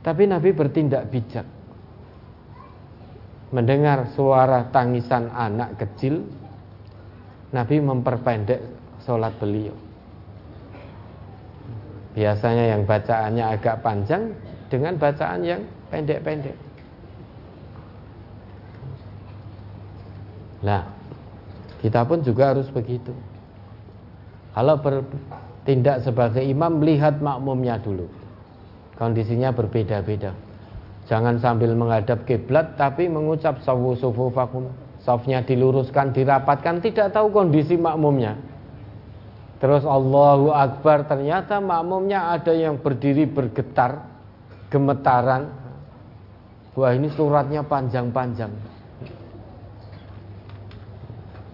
Tapi 0.00 0.24
Nabi 0.24 0.54
bertindak 0.54 1.12
bijak 1.12 1.59
mendengar 3.50 4.06
suara 4.14 4.66
tangisan 4.70 5.30
anak 5.34 5.78
kecil, 5.78 6.22
Nabi 7.50 7.82
memperpendek 7.82 8.62
sholat 9.02 9.34
beliau. 9.42 9.74
Biasanya 12.14 12.74
yang 12.74 12.82
bacaannya 12.86 13.44
agak 13.54 13.82
panjang 13.82 14.34
dengan 14.70 14.94
bacaan 14.98 15.42
yang 15.42 15.62
pendek-pendek. 15.90 16.54
Nah, 20.62 20.84
kita 21.80 22.04
pun 22.04 22.20
juga 22.20 22.54
harus 22.54 22.68
begitu. 22.70 23.14
Kalau 24.52 24.76
bertindak 24.78 26.04
sebagai 26.04 26.42
imam, 26.44 26.82
melihat 26.82 27.18
makmumnya 27.22 27.80
dulu. 27.80 28.06
Kondisinya 28.98 29.54
berbeda-beda. 29.54 30.36
Jangan 31.10 31.42
sambil 31.42 31.74
menghadap 31.74 32.22
kiblat 32.22 32.78
tapi 32.78 33.10
mengucap 33.10 33.58
sawu 33.66 33.98
sufufakum. 33.98 34.70
Safnya 35.02 35.42
diluruskan, 35.42 36.14
dirapatkan, 36.14 36.78
tidak 36.78 37.10
tahu 37.10 37.34
kondisi 37.34 37.74
makmumnya. 37.74 38.38
Terus 39.58 39.82
Allahu 39.82 40.54
Akbar 40.54 41.10
ternyata 41.10 41.58
makmumnya 41.58 42.30
ada 42.38 42.54
yang 42.54 42.78
berdiri 42.78 43.26
bergetar, 43.26 44.06
gemetaran. 44.70 45.50
Wah 46.78 46.94
ini 46.94 47.10
suratnya 47.10 47.66
panjang-panjang. 47.66 48.54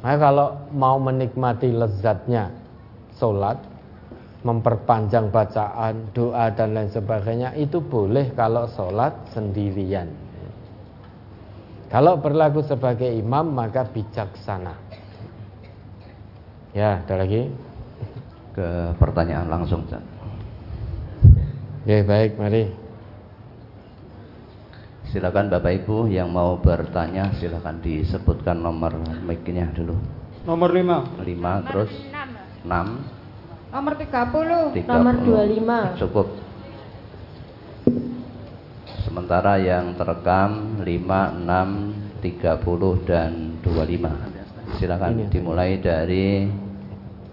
Nah 0.05 0.17
kalau 0.21 0.69
mau 0.77 1.01
menikmati 1.01 1.73
lezatnya 1.73 2.53
sholat 3.17 3.57
memperpanjang 4.47 5.35
bacaan, 5.35 6.15
doa 6.15 6.55
dan 6.55 6.79
lain 6.79 6.91
sebagainya 6.95 7.59
itu 7.59 7.83
boleh 7.83 8.31
kalau 8.39 8.71
sholat 8.71 9.11
sendirian. 9.35 10.07
Kalau 11.91 12.23
berlaku 12.23 12.63
sebagai 12.63 13.11
imam 13.11 13.51
maka 13.51 13.83
bijaksana. 13.91 14.79
Ya, 16.71 17.03
ada 17.03 17.27
lagi? 17.27 17.51
Ke 18.55 18.95
pertanyaan 19.03 19.51
langsung, 19.51 19.83
Ustaz. 19.87 20.03
Ya, 21.83 22.07
baik, 22.07 22.39
mari. 22.39 22.71
Silakan 25.11 25.49
Bapak 25.49 25.73
Ibu 25.83 26.11
yang 26.11 26.35
mau 26.35 26.59
bertanya 26.59 27.31
silakan 27.39 27.79
disebutkan 27.79 28.59
nomor 28.59 28.99
mic-nya 29.23 29.71
dulu. 29.71 29.95
Nomor 30.43 30.75
5. 30.75 31.23
5 31.23 31.69
terus 31.71 31.93
6 32.67 33.16
Nomor 33.77 33.93
30. 34.01 34.73
30. 34.73 34.89
Nomor 34.89 35.15
25. 35.21 36.01
Cukup. 36.01 36.33
Sementara 39.05 39.61
yang 39.61 39.93
terekam 40.01 40.81
5, 40.81 41.45
6, 41.45 42.25
30 42.25 43.05
dan 43.05 43.61
25. 43.61 44.81
Silakan 44.81 45.29
dimulai 45.29 45.77
dari 45.77 46.49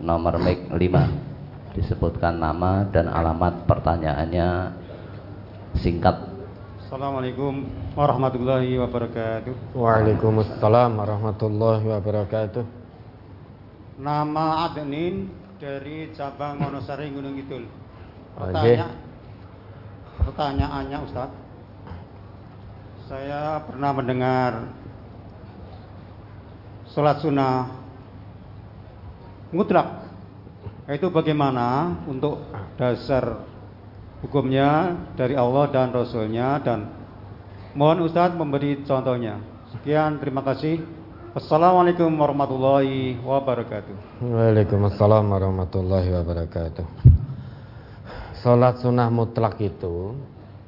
nomor 0.03 0.35
mic 0.43 0.67
5. 0.67 1.79
Disebutkan 1.79 2.35
nama 2.35 2.91
dan 2.91 3.07
alamat 3.07 3.63
pertanyaannya 3.63 4.75
singkat. 5.79 6.27
Assalamualaikum 6.83 7.71
warahmatullahi 7.95 8.83
wabarakatuh. 8.83 9.79
Waalaikumsalam 9.79 10.91
warahmatullahi 10.91 11.87
wabarakatuh. 11.87 12.63
Nama 14.03 14.67
Adnin 14.67 15.42
dari 15.63 16.11
cabang 16.11 16.59
Wonosari 16.59 17.07
Gunung 17.15 17.39
Kidul. 17.39 17.63
Oh, 18.35 18.51
Pertanya- 18.51 18.91
pertanyaannya 20.19 20.97
Ustaz. 21.07 21.31
Saya 23.07 23.63
pernah 23.63 23.95
mendengar 23.95 24.51
sholat 26.91 27.23
sunnah 27.23 27.79
mutlak. 29.55 30.03
Itu 30.91 31.07
bagaimana 31.15 31.95
untuk 32.11 32.43
dasar 32.75 33.47
hukumnya 34.19 34.99
dari 35.15 35.39
Allah 35.39 35.71
dan 35.71 35.95
Rasulnya 35.95 36.59
dan 36.59 36.91
mohon 37.71 38.03
Ustadz 38.03 38.35
memberi 38.35 38.83
contohnya. 38.83 39.39
Sekian, 39.71 40.19
terima 40.19 40.43
kasih. 40.43 40.83
Assalamualaikum 41.33 42.13
warahmatullahi 42.13 43.17
wabarakatuh. 43.25 44.21
Waalaikumsalam 44.21 45.33
warahmatullahi 45.33 46.13
wabarakatuh. 46.13 46.85
Sholat 48.37 48.77
sunnah 48.77 49.09
mutlak 49.09 49.57
itu 49.57 50.13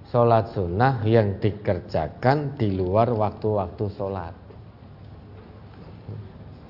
Sholat 0.10 0.58
sunnah 0.58 1.06
yang 1.06 1.38
dikerjakan 1.38 2.58
di 2.58 2.74
luar 2.74 3.14
waktu-waktu 3.14 3.86
sholat 3.94 4.34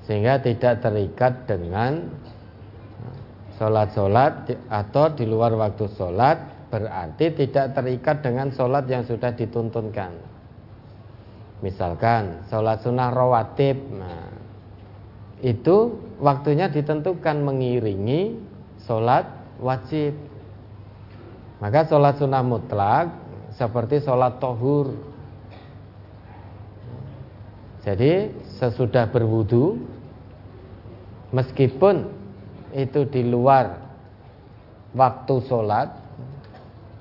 Sehingga 0.04 0.44
tidak 0.44 0.84
terikat 0.84 1.48
dengan 1.48 2.12
Sholat-sholat 3.56 4.52
atau 4.68 5.08
di 5.16 5.24
luar 5.24 5.56
waktu 5.56 5.88
sholat 5.96 6.68
Berarti 6.68 7.32
tidak 7.32 7.72
terikat 7.72 8.20
dengan 8.20 8.52
sholat 8.52 8.84
yang 8.92 9.08
sudah 9.08 9.32
dituntunkan 9.32 10.35
Misalkan 11.64 12.44
sholat 12.52 12.84
sunnah 12.84 13.08
rawatib 13.08 13.80
nah, 13.96 14.28
Itu 15.40 16.00
waktunya 16.20 16.68
ditentukan 16.68 17.40
mengiringi 17.44 18.36
sholat 18.84 19.24
wajib. 19.60 20.12
Maka 21.60 21.88
sholat 21.88 22.20
sunnah 22.20 22.44
mutlak 22.44 23.08
Seperti 23.56 24.04
sholat 24.04 24.36
tohur. 24.36 24.92
Jadi 27.80 28.36
sesudah 28.60 29.08
berwudu 29.08 29.80
Meskipun 31.32 32.12
itu 32.76 33.08
di 33.08 33.24
luar 33.24 33.80
waktu 34.92 35.34
sholat 35.48 35.88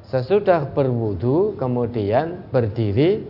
Sesudah 0.07 0.71
berwudu 0.71 1.59
kemudian 1.59 2.47
berdiri 2.53 3.25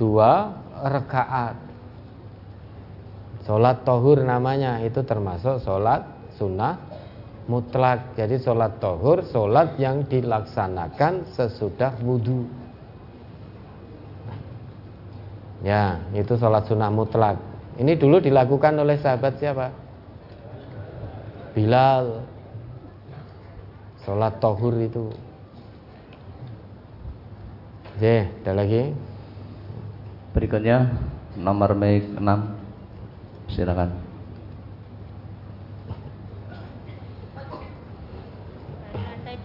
dua 0.00 0.61
rekaat. 0.82 1.56
Sholat 3.42 3.82
tohur 3.82 4.22
namanya 4.22 4.82
itu 4.82 5.02
termasuk 5.02 5.62
sholat 5.62 6.06
sunnah 6.38 6.78
mutlak. 7.50 8.14
Jadi 8.14 8.38
sholat 8.38 8.78
tohur 8.78 9.26
sholat 9.26 9.78
yang 9.78 10.06
dilaksanakan 10.06 11.26
sesudah 11.34 11.98
wudhu 12.02 12.46
Ya 15.62 16.02
itu 16.10 16.34
sholat 16.34 16.66
sunnah 16.66 16.90
mutlak. 16.90 17.38
Ini 17.78 17.94
dulu 17.94 18.18
dilakukan 18.18 18.74
oleh 18.82 18.98
sahabat 18.98 19.38
siapa? 19.38 19.70
Bilal. 21.54 22.26
Sholat 24.02 24.42
tohur 24.42 24.74
itu. 24.82 25.14
Oke, 27.94 28.26
ada 28.42 28.52
lagi? 28.58 29.11
Berikutnya 30.32 30.88
nomor 31.36 31.76
mic 31.76 32.08
6. 32.16 33.52
Silakan. 33.52 33.92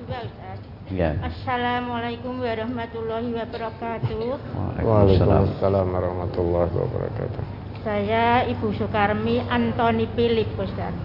Ustaz. 0.07 0.59
Ya. 0.87 1.19
Assalamualaikum 1.19 2.39
warahmatullahi 2.39 3.29
wabarakatuh. 3.35 4.39
Waalaikumsalam 4.79 5.87
warahmatullahi 5.91 6.71
wabarakatuh 6.71 7.43
Saya 7.83 8.47
Ibu 8.47 8.71
Sukarmi 8.79 9.43
Antoni 9.51 10.07
Philip 10.15 10.47
Ustaz. 10.55 10.95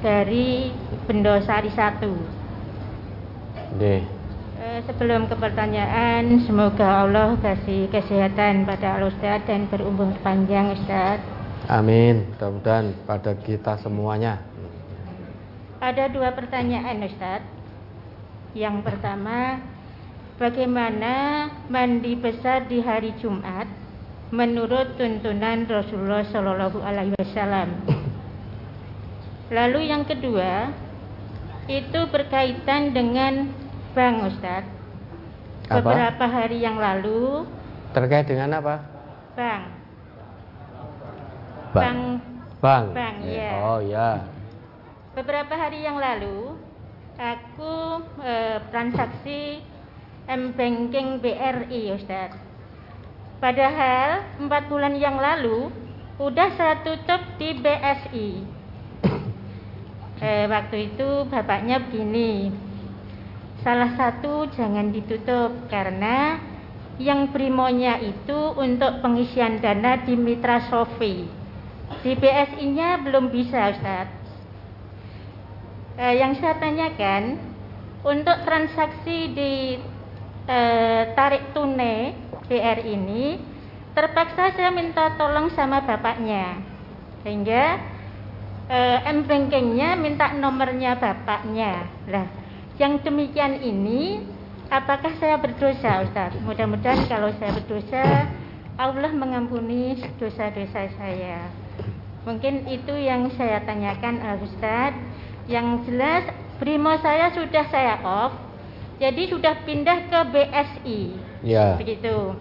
Dari 0.00 0.72
Bendosari 1.04 1.68
1. 1.68 2.08
Deh, 3.76 4.00
Eh, 4.00 4.02
sebelum 4.58 5.30
ke 5.30 5.38
pertanyaan, 5.38 6.42
semoga 6.42 7.06
Allah 7.06 7.38
kasih 7.38 7.86
kesehatan 7.94 8.66
pada 8.66 8.98
Al 8.98 9.06
Ustaz 9.06 9.46
dan 9.46 9.70
berumur 9.70 10.10
panjang 10.26 10.74
Ustaz. 10.74 11.22
amin 11.70 12.26
Mudah-mudahan 12.34 12.96
pada 13.06 13.38
kita 13.38 13.78
semuanya 13.78 14.42
Ada 15.78 16.10
dua 16.10 16.34
pertanyaan 16.34 17.06
Ustaz. 17.06 17.46
Yang 18.50 18.82
pertama, 18.82 19.62
bagaimana 20.42 21.46
mandi 21.70 22.18
besar 22.18 22.66
di 22.66 22.82
hari 22.82 23.14
Jumat 23.22 23.70
menurut 24.34 24.98
tuntunan 24.98 25.70
Rasulullah 25.70 26.26
Shallallahu 26.26 26.82
Alaihi 26.82 27.14
Wasallam? 27.14 27.78
Lalu 29.54 29.80
yang 29.86 30.02
kedua, 30.02 30.74
itu 31.70 32.00
berkaitan 32.10 32.90
dengan 32.90 33.54
Bang 33.98 34.30
Ustaz. 34.30 34.62
Apa? 35.66 35.82
Beberapa 35.82 36.24
hari 36.30 36.62
yang 36.62 36.78
lalu, 36.78 37.42
Terkait 37.90 38.30
dengan 38.30 38.62
apa? 38.62 38.78
Bang, 39.34 39.62
Bang. 41.74 42.22
Bang 42.62 42.84
Bang, 42.94 43.16
ya. 43.26 43.52
Oh 43.58 43.78
ya 43.82 44.22
Beberapa 45.18 45.50
hari 45.58 45.82
yang 45.82 45.98
lalu 45.98 46.54
aku 47.18 47.74
eh, 48.22 48.62
transaksi 48.70 49.66
M-Banking 50.30 51.18
BRI 51.18 51.98
Ustaz. 51.98 52.38
Padahal 53.42 54.22
empat 54.38 54.70
bulan 54.70 54.94
yang 54.94 55.18
lalu 55.18 55.74
udah 56.22 56.54
saya 56.54 56.86
tutup 56.86 57.18
di 57.42 57.58
BSI. 57.58 58.30
Eh, 60.18 60.50
waktu 60.50 60.90
itu 60.90 61.30
bapaknya 61.30 61.78
begini, 61.78 62.50
salah 63.62 63.94
satu 63.98 64.46
jangan 64.54 64.94
ditutup 64.94 65.66
karena 65.66 66.38
yang 66.98 67.30
primonya 67.30 68.02
itu 68.02 68.54
untuk 68.58 69.02
pengisian 69.02 69.62
dana 69.62 70.02
di 70.02 70.18
Mitra 70.18 70.66
Sofi. 70.66 71.26
Di 72.02 72.12
BSI-nya 72.18 73.00
belum 73.06 73.30
bisa 73.32 73.70
Ustaz. 73.72 74.08
Eh, 75.98 76.14
yang 76.18 76.38
saya 76.38 76.58
tanyakan 76.62 77.38
untuk 78.06 78.38
transaksi 78.46 79.34
di 79.34 79.78
eh, 80.46 81.02
tarik 81.14 81.50
tunai 81.50 82.14
BR 82.46 82.80
ini 82.86 83.36
terpaksa 83.98 84.54
saya 84.54 84.70
minta 84.70 85.18
tolong 85.18 85.50
sama 85.58 85.82
bapaknya 85.82 86.62
sehingga 87.26 87.82
eh, 88.70 89.10
m 89.10 89.26
bankingnya 89.26 89.98
minta 89.98 90.30
nomornya 90.38 90.94
bapaknya 91.02 91.90
lah 92.06 92.37
yang 92.78 93.02
demikian 93.02 93.58
ini 93.60 94.22
apakah 94.70 95.14
saya 95.18 95.36
berdosa 95.38 96.06
Ustaz? 96.06 96.32
Mudah-mudahan 96.42 97.04
kalau 97.10 97.34
saya 97.36 97.52
berdosa 97.58 98.30
Allah 98.78 99.12
mengampuni 99.12 99.98
dosa-dosa 100.22 100.86
saya. 100.94 101.50
Mungkin 102.22 102.70
itu 102.70 102.94
yang 102.94 103.30
saya 103.34 103.62
tanyakan 103.66 104.22
eh, 104.22 104.38
Ustaz. 104.46 104.94
Yang 105.50 105.90
jelas 105.90 106.24
Brimo 106.62 106.92
saya 107.02 107.32
sudah 107.32 107.64
saya 107.70 107.98
off 108.04 108.36
jadi 108.98 109.30
sudah 109.30 109.62
pindah 109.62 110.10
ke 110.10 110.20
BSI 110.34 111.00
Ya. 111.42 111.78
Begitu. 111.78 112.34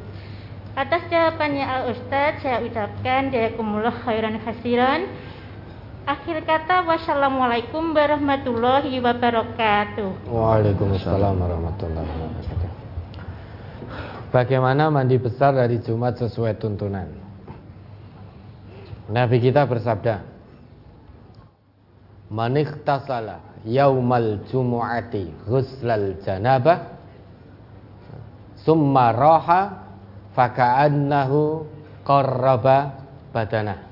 Atas 0.77 1.05
jawabannya 1.09 1.65
Al 1.65 1.93
Ustadz 1.93 2.41
saya 2.41 2.61
ucapkan 2.65 3.29
jazakumullah 3.33 3.93
khairan 4.05 4.41
khasiran. 4.41 5.09
Akhir 6.07 6.39
kata 6.47 6.87
wassalamualaikum 6.87 7.91
warahmatullahi 7.91 8.95
wabarakatuh. 9.03 10.31
Waalaikumsalam 10.31 11.35
warahmatullahi 11.35 12.07
wabarakatuh. 12.07 12.71
Bagaimana 14.31 14.87
mandi 14.87 15.19
besar 15.19 15.59
dari 15.59 15.83
Jumat 15.83 16.15
sesuai 16.15 16.55
tuntunan? 16.63 17.11
Nabi 19.11 19.35
kita 19.43 19.67
bersabda, 19.67 20.23
"Maniktasala 22.31 23.67
yaumal 23.67 24.47
jumu'ati 24.47 25.43
ghuslal 25.43 26.23
janabah 26.23 26.87
summa 28.63 29.11
roha 29.11 29.91
faka'annahu 30.31 31.67
qarraba 32.07 32.95
badana." 33.35 33.86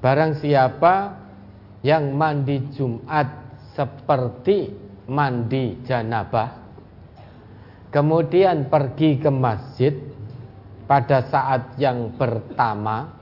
Barang 0.00 0.40
siapa 0.40 1.20
yang 1.84 2.16
mandi 2.16 2.72
Jumat 2.72 3.28
seperti 3.76 4.72
mandi 5.08 5.80
janabah 5.84 6.60
kemudian 7.90 8.70
pergi 8.70 9.18
ke 9.18 9.30
masjid 9.32 9.94
pada 10.86 11.26
saat 11.26 11.74
yang 11.80 12.14
pertama 12.14 13.20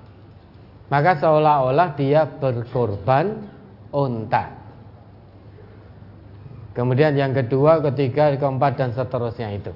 maka 0.88 1.20
seolah-olah 1.20 1.92
dia 2.00 2.24
berkorban 2.24 3.44
unta. 3.92 4.56
Kemudian 6.72 7.12
yang 7.12 7.36
kedua 7.36 7.82
ketiga 7.92 8.32
keempat 8.40 8.72
dan 8.80 8.90
seterusnya 8.96 9.52
itu. 9.52 9.72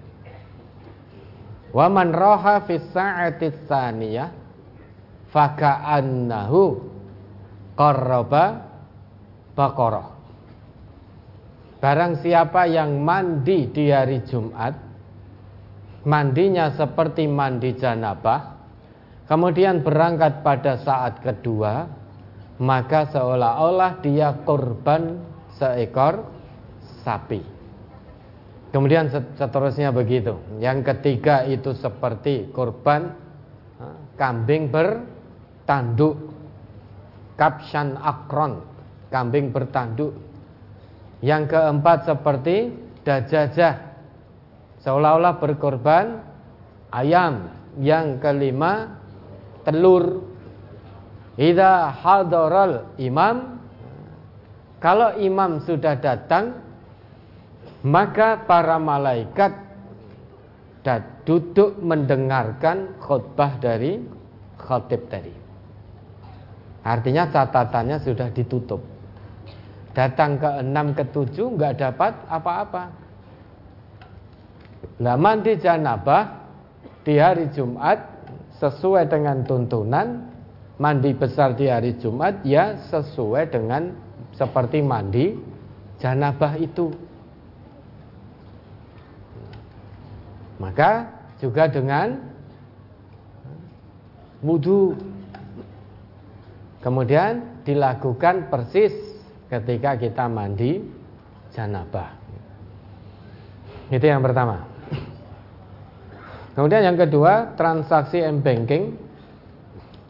Waman 1.77 2.17
roha 2.17 2.65
tsaniyah 2.65 4.42
faka'annahu 5.33 6.63
qarraba 7.75 8.45
baqarah. 9.57 10.09
Barang 11.83 12.23
siapa 12.23 12.71
yang 12.71 13.03
mandi 13.03 13.67
di 13.67 13.91
hari 13.91 14.23
Jumat 14.23 14.71
Mandinya 16.07 16.71
seperti 16.79 17.27
mandi 17.27 17.75
janabah 17.75 18.55
Kemudian 19.27 19.83
berangkat 19.83 20.47
pada 20.47 20.79
saat 20.79 21.19
kedua 21.27 21.91
Maka 22.63 23.11
seolah-olah 23.11 23.99
dia 23.99 24.31
korban 24.47 25.19
seekor 25.59 26.23
sapi. 27.03 27.43
Kemudian 28.71 29.11
seterusnya 29.11 29.91
begitu. 29.91 30.39
Yang 30.63 30.95
ketiga 30.95 31.43
itu 31.51 31.75
seperti 31.75 32.55
korban 32.55 33.19
Kambing 34.15 34.71
bertanduk 35.63 36.19
Kapshan 37.39 37.95
akron 38.03 38.67
Kambing 39.15 39.55
bertanduk 39.55 40.11
yang 41.23 41.47
keempat 41.47 42.11
seperti 42.11 42.75
dajajah 43.07 43.79
seolah-olah 44.83 45.39
berkorban 45.39 46.19
ayam. 46.91 47.63
Yang 47.79 48.21
kelima 48.21 49.01
telur. 49.65 50.29
Idza 51.41 51.89
hadaral 51.93 52.93
imam 53.01 53.57
kalau 54.77 55.17
imam 55.17 55.65
sudah 55.65 55.97
datang 55.97 56.61
maka 57.81 58.45
para 58.45 58.77
malaikat 58.77 59.57
duduk 61.25 61.79
mendengarkan 61.81 63.01
khutbah 63.01 63.57
dari 63.57 64.03
khotib 64.61 65.09
tadi. 65.09 65.42
Artinya 66.83 67.31
catatannya 67.31 68.03
sudah 68.03 68.29
ditutup. 68.35 68.83
Datang 69.95 70.41
ke 70.41 70.51
enam 70.67 70.97
ke 70.97 71.05
tujuh 71.15 71.55
nggak 71.55 71.79
dapat 71.79 72.13
apa-apa. 72.27 72.85
Lah 74.99 75.17
mandi 75.19 75.55
janabah 75.59 76.43
di 77.07 77.19
hari 77.19 77.51
Jumat 77.55 78.03
sesuai 78.59 79.07
dengan 79.07 79.47
tuntunan 79.47 80.27
mandi 80.79 81.15
besar 81.15 81.55
di 81.55 81.71
hari 81.71 81.95
Jumat 82.03 82.43
ya 82.43 82.75
sesuai 82.91 83.51
dengan 83.53 83.95
seperti 84.35 84.83
mandi 84.83 85.39
janabah 86.03 86.59
itu. 86.59 86.91
Maka 90.59 91.11
juga 91.43 91.67
dengan 91.67 92.19
wudhu 94.43 94.95
Kemudian 96.83 97.63
dilakukan 97.63 98.51
persis 98.51 98.91
ketika 99.47 99.95
kita 99.95 100.27
mandi 100.27 100.83
janabah. 101.55 102.19
Itu 103.93 104.03
yang 104.03 104.19
pertama. 104.19 104.67
Kemudian 106.59 106.85
yang 106.85 106.99
kedua, 106.99 107.55
transaksi 107.55 108.21
m-banking 108.21 108.99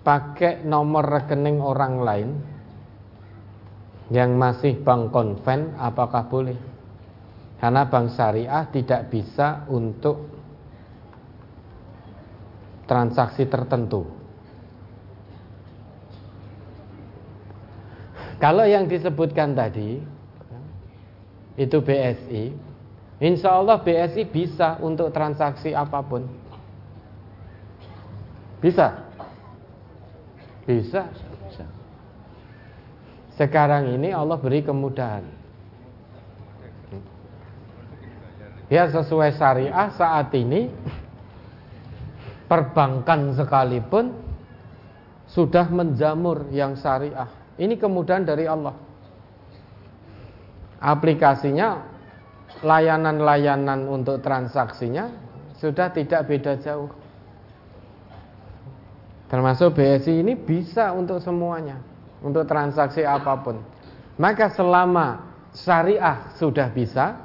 pakai 0.02 0.66
nomor 0.66 1.06
rekening 1.06 1.62
orang 1.62 1.94
lain 2.02 2.28
yang 4.10 4.34
masih 4.34 4.82
bank 4.82 5.14
konven 5.14 5.76
apakah 5.78 6.26
boleh? 6.26 6.58
Karena 7.62 7.86
bank 7.86 8.16
syariah 8.18 8.66
tidak 8.74 9.06
bisa 9.06 9.62
untuk 9.70 10.26
transaksi 12.90 13.46
tertentu. 13.46 14.21
Kalau 18.42 18.66
yang 18.66 18.90
disebutkan 18.90 19.54
tadi 19.54 20.02
itu 21.54 21.78
BSI, 21.78 22.50
insya 23.22 23.54
Allah 23.54 23.78
BSI 23.78 24.26
bisa 24.26 24.82
untuk 24.82 25.14
transaksi 25.14 25.70
apa 25.70 26.02
pun. 26.02 26.26
Bisa? 28.58 29.06
Bisa. 30.66 31.06
bisa. 31.46 31.66
Sekarang 33.38 33.94
ini 33.94 34.10
Allah 34.10 34.34
beri 34.34 34.66
kemudahan. 34.66 35.22
Ya 38.66 38.90
sesuai 38.90 39.38
syariah 39.38 39.86
saat 39.94 40.34
ini 40.34 40.66
perbankan 42.50 43.38
sekalipun 43.38 44.18
sudah 45.30 45.70
menjamur 45.70 46.50
yang 46.50 46.74
syariah. 46.74 47.41
Ini 47.60 47.76
kemudahan 47.76 48.24
dari 48.24 48.48
Allah. 48.48 48.72
Aplikasinya, 50.82 51.78
layanan-layanan 52.64 53.86
untuk 53.86 54.20
transaksinya 54.24 55.08
sudah 55.60 55.94
tidak 55.94 56.26
beda 56.26 56.58
jauh. 56.58 56.90
Termasuk 59.30 59.78
BSI 59.78 60.20
ini 60.20 60.36
bisa 60.36 60.92
untuk 60.92 61.16
semuanya, 61.22 61.80
untuk 62.20 62.44
transaksi 62.44 63.00
apa 63.00 63.32
pun. 63.40 63.56
Maka 64.20 64.52
selama 64.52 65.24
syariah 65.56 66.36
sudah 66.36 66.68
bisa, 66.68 67.16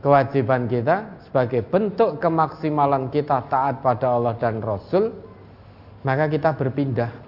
kewajiban 0.00 0.64
kita 0.64 1.20
sebagai 1.28 1.60
bentuk 1.66 2.22
kemaksimalan 2.22 3.12
kita 3.12 3.44
taat 3.52 3.84
pada 3.84 4.16
Allah 4.16 4.32
dan 4.40 4.64
Rasul, 4.64 5.12
maka 6.06 6.30
kita 6.30 6.56
berpindah 6.56 7.25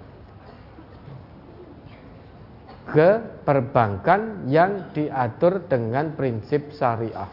ke 2.91 3.41
perbankan 3.45 4.49
yang 4.49 4.91
diatur 4.91 5.65
dengan 5.65 6.13
prinsip 6.13 6.73
syariah. 6.75 7.29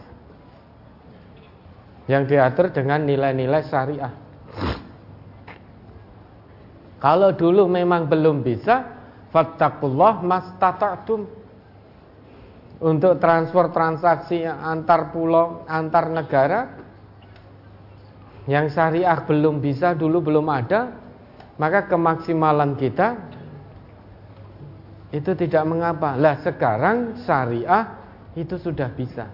Yang 2.07 2.23
diatur 2.37 2.67
dengan 2.71 3.03
nilai-nilai 3.03 3.63
syariah. 3.67 4.15
Kalau 6.97 7.35
dulu 7.35 7.69
memang 7.69 8.09
belum 8.09 8.41
bisa, 8.41 8.87
fattakullah 9.35 10.23
mastata'tum. 10.23 11.23
Untuk 12.77 13.17
transfer 13.17 13.73
transaksi 13.73 14.45
antar 14.45 15.09
pulau, 15.09 15.65
antar 15.65 16.13
negara 16.13 16.77
yang 18.47 18.69
syariah 18.71 19.17
belum 19.25 19.59
bisa 19.65 19.97
dulu 19.97 20.21
belum 20.23 20.47
ada, 20.53 20.93
maka 21.57 21.89
kemaksimalan 21.89 22.77
kita 22.77 23.26
itu 25.15 25.31
tidak 25.35 25.65
mengapa. 25.67 26.19
Lah 26.19 26.41
sekarang 26.43 27.23
syariah 27.23 27.85
itu 28.35 28.59
sudah 28.59 28.91
bisa. 28.95 29.27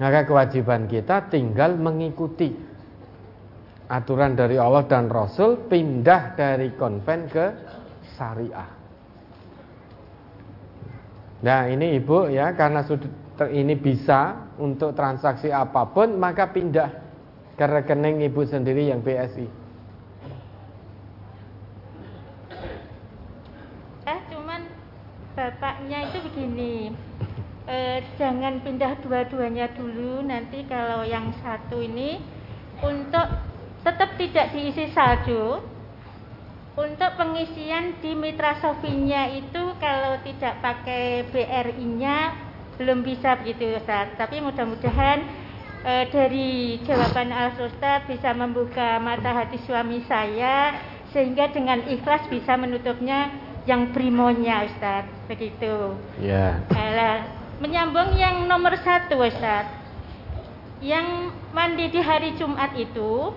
Maka 0.00 0.26
kewajiban 0.26 0.88
kita 0.88 1.28
tinggal 1.30 1.76
mengikuti 1.78 2.50
aturan 3.92 4.32
dari 4.32 4.56
Allah 4.56 4.88
dan 4.88 5.12
Rasul 5.12 5.68
pindah 5.68 6.32
dari 6.32 6.72
konven 6.74 7.28
ke 7.28 7.46
syariah. 8.16 8.70
Nah 11.42 11.66
ini 11.66 11.98
ibu 11.98 12.30
ya 12.30 12.54
karena 12.54 12.86
sudah 12.86 13.50
ini 13.50 13.74
bisa 13.74 14.48
untuk 14.62 14.94
transaksi 14.94 15.50
apa 15.50 15.90
pun, 15.90 16.14
maka 16.14 16.46
pindah 16.48 16.90
ke 17.58 17.64
rekening 17.66 18.22
ibu 18.22 18.46
sendiri 18.46 18.88
yang 18.88 19.02
BSI. 19.02 19.46
Eh, 24.06 24.18
cuman 24.30 24.60
bapaknya 25.32 26.08
itu 26.10 26.18
begini. 26.30 26.92
Eh, 27.62 27.98
jangan 28.18 28.60
pindah 28.60 28.98
dua-duanya 29.00 29.70
dulu. 29.72 30.20
Nanti 30.26 30.66
kalau 30.66 31.06
yang 31.06 31.30
satu 31.40 31.78
ini 31.78 32.18
untuk 32.82 33.28
tetap 33.86 34.18
tidak 34.18 34.50
diisi 34.52 34.90
saldo. 34.90 35.62
Untuk 36.72 37.20
pengisian 37.20 38.00
di 38.00 38.16
Mitra 38.16 38.56
Sofinya 38.56 39.28
itu 39.28 39.76
kalau 39.76 40.16
tidak 40.24 40.56
pakai 40.64 41.28
BRI-nya 41.28 42.32
belum 42.80 43.04
bisa 43.04 43.36
begitu 43.44 43.76
Ustaz. 43.76 44.16
Tapi 44.16 44.40
mudah-mudahan 44.40 45.20
eh, 45.84 46.08
dari 46.08 46.80
jawaban 46.88 47.28
Al 47.28 47.52
Ustaz 47.60 48.08
bisa 48.08 48.32
membuka 48.32 48.96
mata 49.04 49.36
hati 49.36 49.60
suami 49.68 50.00
saya 50.08 50.80
sehingga 51.12 51.52
dengan 51.52 51.84
ikhlas 51.84 52.24
bisa 52.32 52.56
menutupnya 52.56 53.28
yang 53.68 53.94
primonya 53.94 54.66
Ustaz. 54.66 55.06
Begitu. 55.30 55.96
Ya. 56.18 56.62
Alah, 56.74 57.42
menyambung 57.62 58.18
yang 58.18 58.42
nomor 58.50 58.74
satu 58.82 59.22
Ustaz 59.22 59.70
Yang 60.82 61.30
mandi 61.54 61.86
di 61.94 62.02
hari 62.02 62.34
Jumat 62.34 62.74
itu 62.74 63.30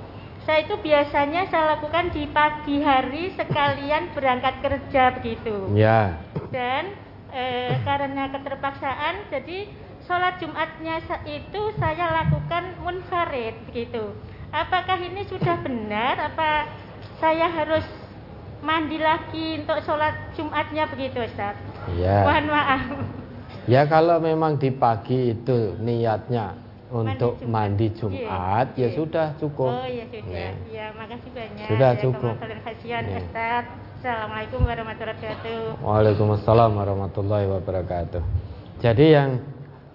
Saya 0.49 0.65
itu 0.65 0.81
biasanya 0.81 1.45
saya 1.53 1.77
lakukan 1.77 2.09
di 2.09 2.25
pagi 2.33 2.81
hari 2.81 3.29
sekalian 3.37 4.09
berangkat 4.17 4.65
kerja 4.65 5.13
begitu 5.21 5.69
Ya. 5.77 6.17
Dan 6.49 6.97
eh, 7.29 7.77
karena 7.85 8.33
keterpaksaan 8.33 9.29
jadi 9.29 9.69
sholat 10.09 10.41
Jumatnya 10.41 11.05
itu 11.29 11.61
saya 11.77 12.25
lakukan 12.25 12.81
munfarid 12.81 13.53
begitu 13.69 14.09
Apakah 14.49 14.95
ini 15.01 15.27
sudah 15.27 15.59
benar? 15.59 16.15
Apa 16.31 16.69
saya 17.19 17.51
harus 17.51 17.83
mandi 18.65 18.97
lagi 18.97 19.61
untuk 19.61 19.77
sholat 19.85 20.33
Jumatnya 20.33 20.89
begitu 20.89 21.21
Ustaz? 21.21 21.53
Ya. 21.93 22.25
Mohon 22.25 22.45
maaf. 22.49 22.81
Ya 23.69 23.81
kalau 23.85 24.17
memang 24.17 24.57
di 24.57 24.73
pagi 24.73 25.37
itu 25.37 25.77
niatnya 25.77 26.57
untuk 26.89 27.37
Jumat. 27.41 27.49
mandi 27.49 27.87
Jumat, 27.97 28.73
Iya, 28.73 28.81
ya 28.81 28.87
iya. 28.89 28.97
sudah 28.97 29.27
cukup. 29.37 29.69
Oh 29.69 29.85
iya 29.85 30.05
sudah. 30.09 30.33
Ya. 30.33 30.49
Ya, 30.69 30.85
makasih 30.93 31.29
banyak. 31.33 31.67
Sudah 31.69 31.91
Ya, 31.93 32.01
cukup. 32.01 32.33
khasian 32.65 33.03
Ya. 33.05 33.17
Ustaz. 33.21 33.63
Assalamualaikum 34.05 34.61
warahmatullahi 34.69 35.17
wabarakatuh. 35.17 35.61
Waalaikumsalam 35.81 36.71
warahmatullahi 36.77 37.45
wabarakatuh. 37.57 38.21
Jadi 38.85 39.05
yang 39.17 39.29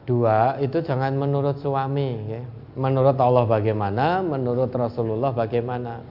dua 0.02 0.58
itu 0.58 0.82
jangan 0.82 1.14
menurut 1.14 1.62
suami, 1.62 2.10
ya. 2.26 2.42
menurut 2.74 3.14
Allah 3.22 3.46
bagaimana, 3.46 4.18
menurut 4.26 4.70
Rasulullah 4.74 5.30
bagaimana. 5.30 6.02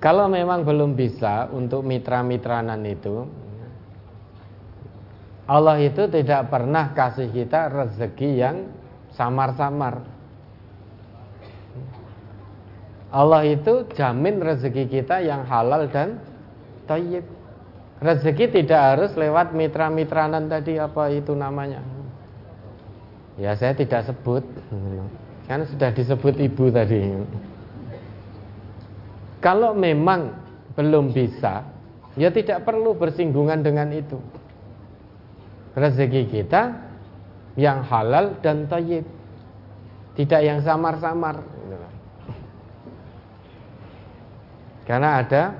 Kalau 0.00 0.32
memang 0.32 0.64
belum 0.64 0.96
bisa 0.96 1.52
untuk 1.52 1.84
mitra-mitranan 1.84 2.80
itu, 2.88 3.28
Allah 5.44 5.76
itu 5.76 6.08
tidak 6.08 6.48
pernah 6.48 6.96
kasih 6.96 7.28
kita 7.28 7.68
rezeki 7.68 8.30
yang 8.40 8.56
samar-samar. 9.12 10.00
Allah 13.10 13.42
itu 13.44 13.84
jamin 13.92 14.40
rezeki 14.40 14.88
kita 14.88 15.20
yang 15.20 15.44
halal 15.44 15.90
dan 15.90 16.22
Tayyib. 16.88 17.26
Rezeki 18.00 18.64
tidak 18.64 18.80
harus 18.80 19.12
lewat 19.18 19.52
mitra-mitranan 19.52 20.48
tadi 20.48 20.80
apa 20.80 21.12
itu 21.12 21.36
namanya. 21.36 21.84
Ya 23.36 23.52
saya 23.52 23.76
tidak 23.76 24.08
sebut. 24.08 24.46
Kan 25.44 25.68
sudah 25.68 25.92
disebut 25.92 26.38
ibu 26.40 26.72
tadi. 26.72 27.12
Kalau 29.40 29.72
memang 29.72 30.36
belum 30.76 31.16
bisa, 31.16 31.64
ya 32.14 32.28
tidak 32.28 32.62
perlu 32.64 32.92
bersinggungan 32.92 33.64
dengan 33.64 33.88
itu. 33.92 34.20
Rezeki 35.72 36.28
kita 36.28 36.76
yang 37.56 37.80
halal 37.84 38.36
dan 38.44 38.68
tayyib. 38.68 39.04
Tidak 40.14 40.40
yang 40.44 40.60
samar-samar. 40.60 41.40
Karena 44.84 45.22
ada 45.22 45.54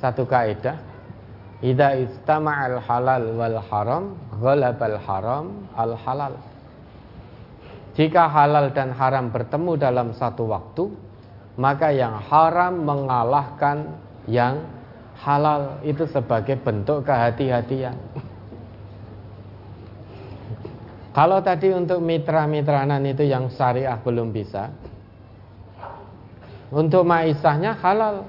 satu 0.00 0.24
kaidah 0.24 0.88
Idza 1.58 1.90
istama'al 1.98 2.78
halal 2.86 3.34
wal 3.34 3.58
haram 3.66 4.14
ghalabal 4.38 4.96
haram 5.02 5.46
al 5.74 5.98
halal 5.98 6.38
Jika 7.98 8.30
halal 8.30 8.70
dan 8.70 8.94
haram 8.94 9.34
bertemu 9.34 9.74
dalam 9.74 10.08
satu 10.14 10.46
waktu 10.46 10.86
maka 11.58 11.90
yang 11.90 12.22
haram 12.22 12.86
mengalahkan 12.86 13.98
yang 14.30 14.62
halal. 15.18 15.82
Itu 15.82 16.06
sebagai 16.06 16.54
bentuk 16.62 17.02
kehati-hatian. 17.02 17.98
Kalau 21.18 21.42
tadi 21.42 21.74
untuk 21.74 21.98
mitra-mitranan 21.98 23.02
itu 23.02 23.26
yang 23.26 23.50
syariah 23.50 23.98
belum 23.98 24.30
bisa. 24.30 24.70
Untuk 26.70 27.02
maisahnya 27.02 27.74
halal. 27.82 28.22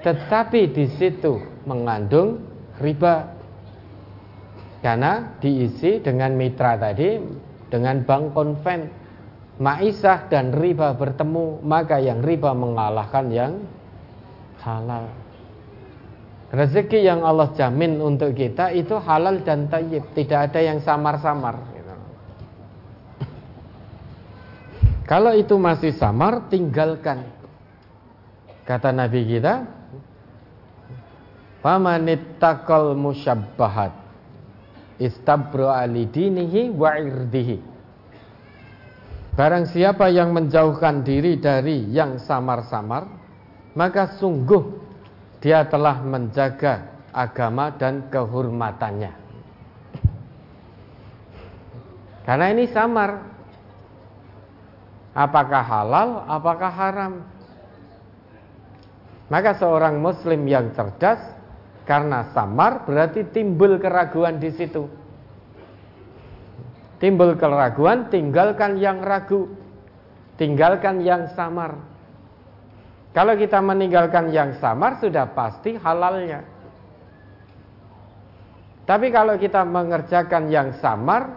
Tetapi 0.00 0.72
di 0.72 0.88
situ 0.96 1.36
mengandung 1.68 2.40
riba. 2.80 3.36
Karena 4.80 5.36
diisi 5.40 6.00
dengan 6.00 6.36
mitra 6.36 6.76
tadi 6.76 7.16
dengan 7.72 8.04
bank 8.04 8.36
konven 8.36 9.03
maisah 9.58 10.26
dan 10.26 10.50
riba 10.50 10.94
bertemu 10.98 11.62
maka 11.62 12.02
yang 12.02 12.20
riba 12.22 12.50
mengalahkan 12.54 13.26
yang 13.30 13.52
halal. 14.62 15.06
Rezeki 16.54 17.02
yang 17.02 17.26
Allah 17.26 17.50
jamin 17.58 17.98
untuk 17.98 18.30
kita 18.34 18.70
itu 18.70 18.94
halal 18.94 19.42
dan 19.42 19.66
tayyib. 19.66 20.14
Tidak 20.14 20.38
ada 20.50 20.60
yang 20.62 20.78
samar-samar 20.78 21.58
gitu. 21.74 21.94
kalau 25.10 25.34
itu 25.34 25.58
masih 25.58 25.90
samar 25.98 26.46
tinggalkan. 26.46 27.26
Kata 28.64 28.96
Nabi 28.96 29.28
kita 29.28 29.66
Famanittaqal 31.60 32.92
musyabbahat 32.92 33.92
istabra 35.00 35.80
alidinihi 35.80 36.68
wa 36.68 36.92
irdihi 36.96 37.73
Barang 39.34 39.66
siapa 39.66 40.10
yang 40.14 40.30
menjauhkan 40.30 41.02
diri 41.02 41.42
dari 41.42 41.90
yang 41.90 42.22
samar-samar 42.22 43.02
Maka 43.74 44.14
sungguh 44.22 44.62
dia 45.42 45.66
telah 45.66 46.00
menjaga 46.00 46.94
agama 47.12 47.68
dan 47.74 48.08
kehormatannya. 48.08 49.12
Karena 52.24 52.46
ini 52.48 52.64
samar. 52.72 53.34
Apakah 55.14 55.62
halal, 55.62 56.08
apakah 56.26 56.72
haram? 56.74 57.12
Maka 59.30 59.54
seorang 59.60 60.02
muslim 60.02 60.42
yang 60.48 60.74
cerdas 60.74 61.20
karena 61.86 62.32
samar 62.34 62.82
berarti 62.88 63.22
timbul 63.30 63.78
keraguan 63.78 64.40
di 64.40 64.50
situ. 64.50 64.88
Timbul 67.04 67.36
keraguan, 67.36 68.08
tinggalkan 68.08 68.80
yang 68.80 69.04
ragu. 69.04 69.44
Tinggalkan 70.40 71.04
yang 71.04 71.28
samar. 71.36 71.76
Kalau 73.12 73.36
kita 73.36 73.60
meninggalkan 73.60 74.32
yang 74.32 74.56
samar 74.56 74.96
sudah 74.96 75.28
pasti 75.36 75.76
halalnya. 75.76 76.40
Tapi 78.88 79.12
kalau 79.12 79.36
kita 79.36 79.68
mengerjakan 79.68 80.48
yang 80.48 80.72
samar 80.80 81.28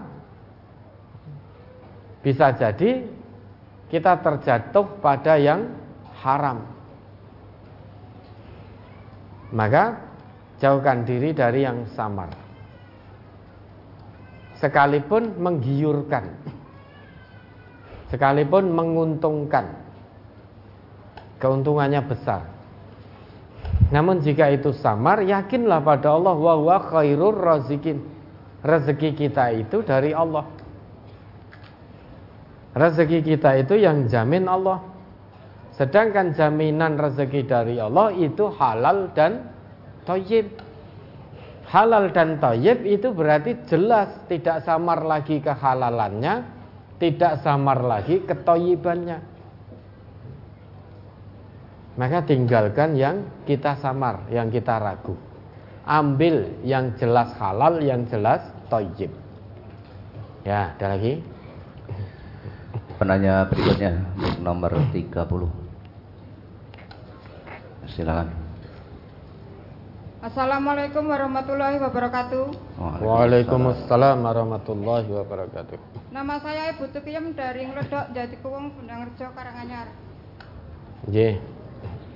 bisa 2.23 2.55
jadi 2.55 3.03
kita 3.91 4.23
terjatuh 4.23 4.87
pada 5.03 5.35
yang 5.35 5.67
haram. 6.23 6.63
Maka 9.51 9.99
jauhkan 10.63 11.03
diri 11.03 11.35
dari 11.35 11.67
yang 11.67 11.83
samar. 11.91 12.46
Sekalipun 14.57 15.37
menggiurkan, 15.37 16.33
sekalipun 18.09 18.73
menguntungkan, 18.73 19.69
keuntungannya 21.37 22.01
besar. 22.09 22.57
Namun 23.93 24.19
jika 24.19 24.49
itu 24.51 24.73
samar, 24.75 25.23
yakinlah 25.23 25.79
pada 25.79 26.11
Allah 26.11 26.35
wa 26.35 26.53
huwa 26.57 26.77
khairur 26.89 27.37
razikin. 27.37 28.03
Rezeki 28.65 29.13
kita 29.13 29.53
itu 29.53 29.85
dari 29.85 30.11
Allah. 30.11 30.43
Rezeki 32.73 33.23
kita 33.23 33.61
itu 33.61 33.77
yang 33.77 34.09
jamin 34.09 34.49
Allah. 34.49 34.81
Sedangkan 35.77 36.33
jaminan 36.33 36.97
rezeki 36.97 37.45
dari 37.45 37.77
Allah 37.77 38.09
itu 38.17 38.49
halal 38.57 39.13
dan 39.13 39.53
toyib 40.09 40.49
Halal 41.67 42.15
dan 42.15 42.39
toyib 42.39 42.87
itu 42.87 43.11
berarti 43.11 43.59
jelas 43.67 44.07
tidak 44.31 44.63
samar 44.63 45.03
lagi 45.03 45.43
kehalalannya, 45.43 46.47
tidak 46.95 47.43
samar 47.43 47.83
lagi 47.83 48.23
ketoyibannya. 48.23 49.19
Maka 51.99 52.23
tinggalkan 52.23 52.95
yang 52.95 53.27
kita 53.43 53.75
samar, 53.83 54.31
yang 54.31 54.47
kita 54.47 54.79
ragu. 54.79 55.19
Ambil 55.83 56.63
yang 56.63 56.95
jelas 56.95 57.35
halal, 57.35 57.83
yang 57.83 58.07
jelas 58.07 58.47
toyib. 58.71 59.11
Ya, 60.47 60.71
ada 60.71 60.95
lagi? 60.95 61.19
Penanya 62.95 63.43
berikutnya 63.51 64.07
nomor 64.39 64.71
30. 64.95 65.51
Silakan. 67.91 68.46
Assalamualaikum 70.27 71.07
warahmatullahi 71.07 71.79
wabarakatuh. 71.79 72.51
Waalaikumsalam 72.99 74.27
warahmatullahi 74.27 75.07
wabarakatuh. 75.07 75.79
Nama 76.11 76.35
saya 76.43 76.75
Ibu 76.75 76.91
Tukiyem 76.91 77.31
dari 77.31 77.63
Ngledok 77.63 78.11
Jati 78.11 78.35
Kuwung 78.43 78.75
Bundangrejo 78.75 79.31
Karanganyar. 79.31 79.87
Nggih. 81.07 81.39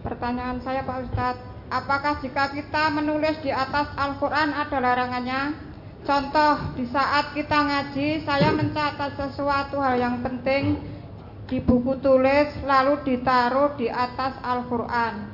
Pertanyaan 0.03 0.59
saya 0.59 0.83
Pak 0.83 1.07
Ustadz, 1.07 1.39
apakah 1.71 2.19
jika 2.19 2.51
kita 2.51 2.91
menulis 2.91 3.39
di 3.47 3.51
atas 3.55 3.87
Al-Quran 3.95 4.59
ada 4.59 4.77
larangannya? 4.83 5.55
Contoh, 6.03 6.75
di 6.75 6.91
saat 6.91 7.31
kita 7.31 7.63
ngaji, 7.63 8.27
saya 8.27 8.51
mencatat 8.51 9.15
sesuatu 9.15 9.79
hal 9.79 9.95
yang 9.95 10.19
penting 10.19 10.83
di 11.47 11.63
buku 11.63 11.95
tulis, 12.03 12.59
lalu 12.67 13.07
ditaruh 13.07 13.79
di 13.79 13.87
atas 13.87 14.35
Al-Quran. 14.43 15.30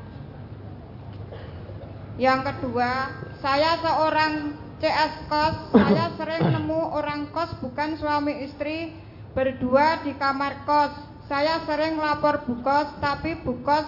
Yang 2.17 2.49
kedua, 2.49 3.13
saya 3.45 3.77
seorang 3.77 4.57
CS 4.81 5.13
kos, 5.29 5.55
saya 5.73 6.13
sering 6.17 6.49
nemu 6.49 6.81
orang 6.93 7.29
kos 7.29 7.53
bukan 7.61 7.97
suami 7.97 8.41
istri 8.45 8.93
berdua 9.37 10.01
di 10.01 10.17
kamar 10.17 10.65
kos. 10.65 10.93
Saya 11.29 11.61
sering 11.69 12.01
lapor 12.01 12.41
bukos, 12.49 12.89
tapi 12.97 13.37
bukos 13.45 13.85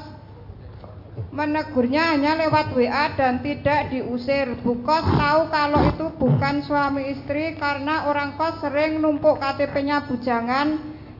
Menegurnya 1.29 2.15
hanya 2.15 2.33
lewat 2.39 2.73
WA 2.73 3.11
dan 3.13 3.43
tidak 3.43 3.91
diusir. 3.91 4.55
Bukos 4.63 5.03
tahu 5.03 5.51
kalau 5.51 5.81
itu 5.91 6.07
bukan 6.15 6.63
suami 6.63 7.11
istri 7.11 7.59
karena 7.59 8.07
orang 8.09 8.39
kos 8.39 8.63
sering 8.63 9.03
numpuk 9.03 9.37
KTP-nya 9.37 10.07
bujangan. 10.09 10.79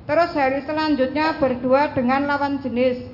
Terus 0.10 0.32
hari 0.34 0.66
selanjutnya 0.66 1.38
berdua 1.38 1.94
dengan 1.94 2.26
lawan 2.26 2.64
jenis. 2.64 3.06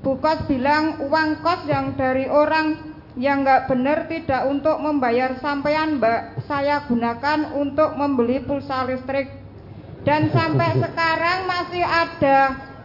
Bukos 0.00 0.42
bilang 0.48 0.98
uang 1.04 1.44
kos 1.44 1.68
yang 1.68 1.94
dari 1.94 2.26
orang 2.26 2.89
yang 3.18 3.42
nggak 3.42 3.66
benar 3.66 4.06
tidak 4.06 4.46
untuk 4.46 4.78
membayar 4.78 5.34
sampean 5.42 5.98
mbak. 5.98 6.42
Saya 6.46 6.86
gunakan 6.86 7.54
untuk 7.58 7.98
membeli 7.98 8.42
pulsa 8.42 8.86
listrik. 8.86 9.30
Dan 10.06 10.30
sampai 10.30 10.78
sekarang 10.84 11.50
masih 11.50 11.84
ada 11.84 12.38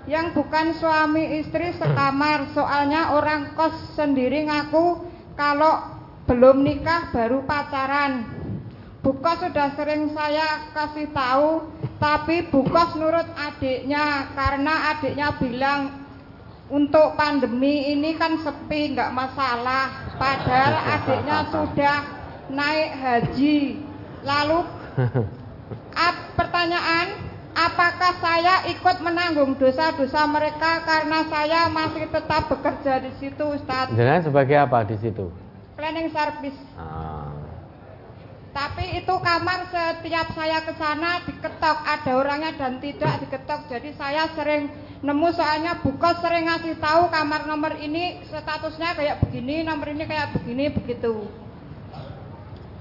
yang 0.05 0.33
bukan 0.37 0.77
suami 0.77 1.41
istri 1.41 1.73
sekamar 1.73 2.53
soalnya 2.53 3.17
orang 3.17 3.57
kos 3.57 3.73
sendiri 3.97 4.45
ngaku 4.45 5.01
kalau 5.33 5.81
belum 6.29 6.61
nikah 6.61 7.09
baru 7.09 7.41
pacaran 7.45 8.29
Bukos 9.05 9.37
sudah 9.37 9.69
sering 9.77 10.09
saya 10.17 10.73
kasih 10.73 11.09
tahu 11.13 11.69
tapi 12.01 12.49
Bukos 12.49 12.97
nurut 12.97 13.25
adiknya 13.37 14.33
karena 14.33 14.97
adiknya 14.97 15.29
bilang 15.41 16.04
untuk 16.69 17.13
pandemi 17.13 17.93
ini 17.93 18.17
kan 18.17 18.41
sepi 18.41 18.97
nggak 18.97 19.13
masalah 19.13 20.13
padahal 20.17 20.73
adiknya 20.97 21.39
sudah 21.53 21.97
naik 22.49 22.91
haji 22.97 23.81
lalu 24.25 24.65
pertanyaan 26.37 27.25
Apakah 27.55 28.19
saya 28.19 28.67
ikut 28.67 28.99
menanggung 28.99 29.55
dosa-dosa 29.55 30.27
mereka 30.27 30.83
karena 30.83 31.23
saya 31.31 31.71
masih 31.71 32.03
tetap 32.11 32.51
bekerja 32.51 32.99
di 32.99 33.15
situ, 33.15 33.43
Ustaz? 33.55 33.95
Jangan 33.95 34.27
sebagai 34.27 34.59
apa 34.59 34.83
di 34.83 34.99
situ? 34.99 35.31
Planning 35.79 36.11
service. 36.11 36.59
Ah. 36.75 37.31
Tapi 38.51 38.99
itu 38.99 39.15
kamar 39.23 39.71
setiap 39.71 40.35
saya 40.35 40.67
ke 40.67 40.75
sana 40.75 41.23
diketok, 41.23 41.77
ada 41.79 42.11
orangnya 42.11 42.51
dan 42.59 42.83
tidak 42.83 43.23
diketok. 43.23 43.71
Jadi 43.71 43.95
saya 43.95 44.27
sering 44.35 44.67
nemu 45.05 45.29
soalnya 45.37 45.85
buka 45.85 46.17
sering 46.17 46.49
ngasih 46.49 46.81
tahu 46.81 47.13
kamar 47.13 47.45
nomor 47.45 47.77
ini 47.77 48.25
statusnya 48.25 48.97
kayak 48.97 49.21
begini, 49.21 49.61
nomor 49.61 49.93
ini 49.93 50.03
kayak 50.09 50.33
begini, 50.33 50.73
begitu. 50.73 51.29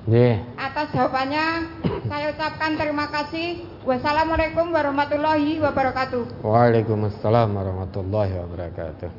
Yeah. 0.08 0.40
Atas 0.56 0.92
jawabannya 0.96 1.68
saya 2.10 2.32
ucapkan 2.32 2.80
terima 2.80 3.12
kasih. 3.12 3.60
Wassalamualaikum 3.84 4.72
warahmatullahi 4.72 5.60
wabarakatuh. 5.60 6.40
Waalaikumsalam 6.40 7.52
warahmatullahi 7.52 8.32
wabarakatuh. 8.40 9.10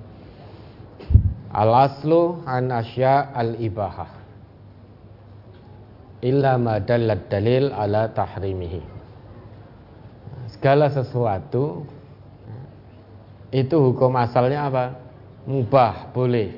Al 1.53 1.71
aslu 1.89 2.41
an 2.49 2.73
asya 2.73 3.31
al 3.37 3.57
ibahah 3.61 4.09
illa 6.25 6.57
ma 6.57 6.81
dalil 6.81 7.69
ala 7.69 8.09
tahrimihi. 8.09 8.81
Segala 10.53 10.89
sesuatu 10.89 11.85
itu 13.49 13.75
hukum 13.77 14.13
asalnya 14.17 14.69
apa? 14.69 14.85
Mubah, 15.45 16.13
boleh. 16.13 16.57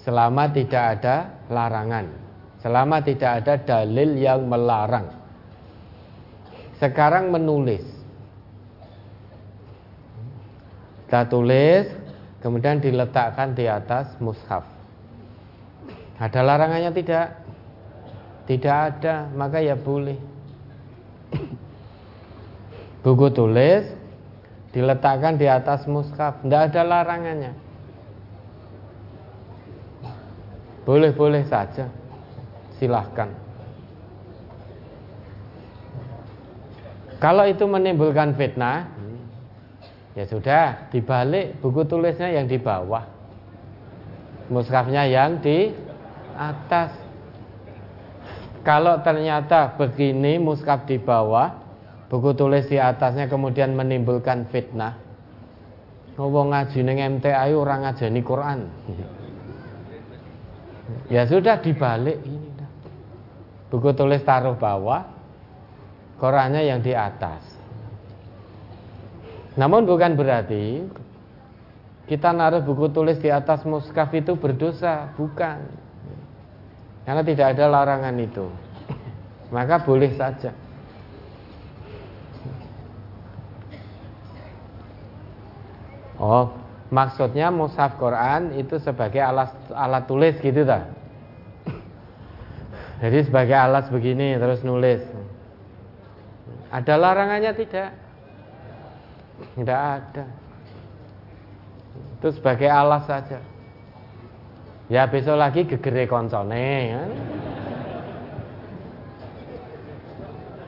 Selama 0.00 0.48
tidak 0.48 1.00
ada 1.00 1.44
larangan 1.52 2.20
selama 2.60 3.00
tidak 3.00 3.44
ada 3.44 3.54
dalil 3.60 4.16
yang 4.20 4.44
melarang. 4.44 5.08
Sekarang 6.76 7.32
menulis. 7.32 7.84
Kita 11.04 11.26
tulis, 11.26 11.90
kemudian 12.38 12.78
diletakkan 12.78 13.52
di 13.52 13.66
atas 13.66 14.14
mushaf. 14.22 14.62
Ada 16.20 16.40
larangannya 16.44 16.92
tidak? 16.94 17.26
Tidak 18.46 18.76
ada, 18.76 19.26
maka 19.34 19.58
ya 19.58 19.74
boleh. 19.74 20.16
Buku 23.04 23.32
tulis 23.32 23.84
diletakkan 24.70 25.34
di 25.34 25.50
atas 25.50 25.86
mushaf, 25.90 26.42
tidak 26.46 26.70
ada 26.70 26.82
larangannya. 26.86 27.52
Boleh-boleh 30.86 31.44
saja 31.46 31.90
silahkan. 32.78 33.30
Kalau 37.20 37.44
itu 37.44 37.68
menimbulkan 37.68 38.32
fitnah, 38.32 38.88
ya 40.16 40.24
sudah 40.24 40.88
dibalik 40.88 41.60
buku 41.60 41.84
tulisnya 41.84 42.32
yang 42.32 42.48
di 42.48 42.56
bawah, 42.56 43.04
mushafnya 44.48 45.04
yang 45.04 45.36
di 45.44 45.76
atas. 46.32 46.96
Kalau 48.64 49.04
ternyata 49.04 49.76
begini 49.76 50.40
mushaf 50.40 50.88
di 50.88 50.96
bawah, 50.96 51.52
buku 52.10 52.34
tulis 52.34 52.66
di 52.66 52.76
atasnya 52.76 53.30
kemudian 53.30 53.72
menimbulkan 53.78 54.50
fitnah. 54.50 54.98
Ngomong 56.18 56.52
ngaji 56.52 56.78
neng 56.82 57.22
MTA 57.22 57.48
orang 57.54 57.86
ngajeni 57.86 58.20
Quran. 58.20 58.60
Ya 61.06 61.24
sudah 61.24 61.62
dibalik 61.62 62.18
ini. 62.26 62.50
Buku 63.70 63.94
tulis 63.94 64.26
taruh 64.26 64.58
bawah, 64.58 65.06
korannya 66.18 66.66
yang 66.66 66.82
di 66.82 66.90
atas. 66.90 67.38
Namun 69.54 69.86
bukan 69.86 70.18
berarti 70.18 70.82
kita 72.10 72.34
naruh 72.34 72.66
buku 72.66 72.90
tulis 72.90 73.22
di 73.22 73.30
atas 73.30 73.62
muskaf 73.62 74.10
itu 74.10 74.34
berdosa, 74.34 75.14
bukan. 75.14 75.62
Karena 77.06 77.22
tidak 77.22 77.54
ada 77.54 77.64
larangan 77.70 78.18
itu. 78.18 78.50
Maka 79.54 79.86
boleh 79.86 80.10
saja. 80.18 80.50
Oh, 86.20 86.52
maksudnya 86.92 87.48
mushaf 87.48 87.96
Quran 87.96 88.52
itu 88.60 88.76
sebagai 88.76 89.24
alat 89.24 89.56
alat 89.72 90.04
tulis 90.04 90.36
gitu 90.44 90.68
tak? 90.68 90.92
Jadi 93.00 93.24
sebagai 93.24 93.56
alas 93.56 93.88
begini 93.88 94.36
terus 94.36 94.60
nulis. 94.60 95.00
Ada 96.68 96.94
larangannya 97.00 97.56
tidak? 97.56 97.96
Tidak 99.56 99.80
ada. 99.80 100.24
Itu 102.20 102.28
sebagai 102.36 102.68
alas 102.68 103.08
saja. 103.08 103.40
Ya 104.92 105.08
besok 105.08 105.40
lagi 105.40 105.64
gegere 105.64 106.04
koncone 106.04 106.68
ya. 106.92 107.02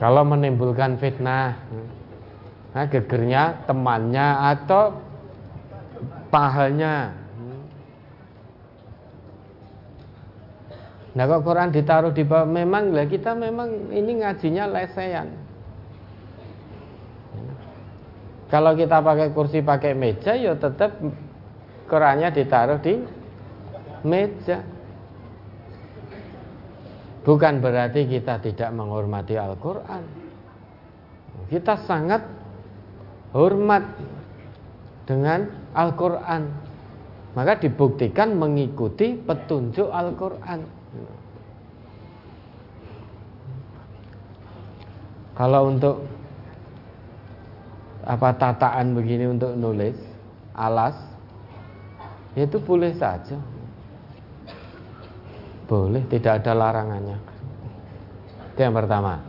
Kalau 0.01 0.25
menimbulkan 0.27 0.99
fitnah, 0.99 1.55
nah 2.75 2.85
gegernya 2.89 3.63
temannya 3.63 4.57
atau 4.57 5.12
pahanya 6.33 7.13
Nah 11.13 11.29
kok 11.29 11.45
Quran 11.45 11.69
ditaruh 11.69 12.09
di 12.09 12.25
bawah 12.25 12.49
memang 12.49 12.89
lah 12.89 13.05
kita 13.05 13.37
memang 13.37 13.93
ini 13.93 14.25
ngajinya 14.25 14.65
lesehan. 14.65 15.29
Kalau 18.49 18.73
kita 18.73 18.97
pakai 18.97 19.29
kursi 19.29 19.61
pakai 19.61 19.93
meja 19.93 20.33
ya 20.33 20.57
tetap 20.57 20.97
Qurannya 21.85 22.33
ditaruh 22.33 22.81
di 22.81 22.97
meja. 24.01 24.65
Bukan 27.21 27.61
berarti 27.61 28.09
kita 28.09 28.41
tidak 28.41 28.73
menghormati 28.73 29.37
Al-Quran. 29.37 30.03
Kita 31.53 31.77
sangat 31.85 32.25
hormat 33.37 33.85
dengan 35.03 35.47
Al-Quran. 35.75 36.43
Maka 37.33 37.57
dibuktikan 37.57 38.37
mengikuti 38.37 39.17
petunjuk 39.17 39.89
Al-Quran. 39.89 40.59
Kalau 45.33 45.61
untuk 45.65 46.05
apa 48.05 48.35
tataan 48.37 48.93
begini 48.93 49.25
untuk 49.31 49.57
nulis 49.57 49.97
alas 50.53 50.93
itu 52.37 52.61
boleh 52.61 52.93
saja. 52.97 53.37
Boleh, 55.65 56.05
tidak 56.05 56.43
ada 56.43 56.53
larangannya. 56.53 57.17
Itu 58.53 58.59
yang 58.61 58.77
pertama. 58.77 59.25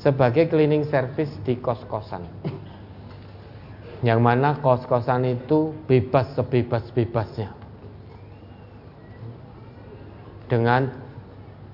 Sebagai 0.00 0.48
cleaning 0.48 0.88
service 0.88 1.32
di 1.44 1.60
kos-kosan. 1.60 2.24
Yang 3.98 4.20
mana 4.22 4.62
kos-kosan 4.62 5.26
itu 5.26 5.74
bebas 5.90 6.30
sebebas-bebasnya. 6.38 7.50
Dengan 10.46 10.86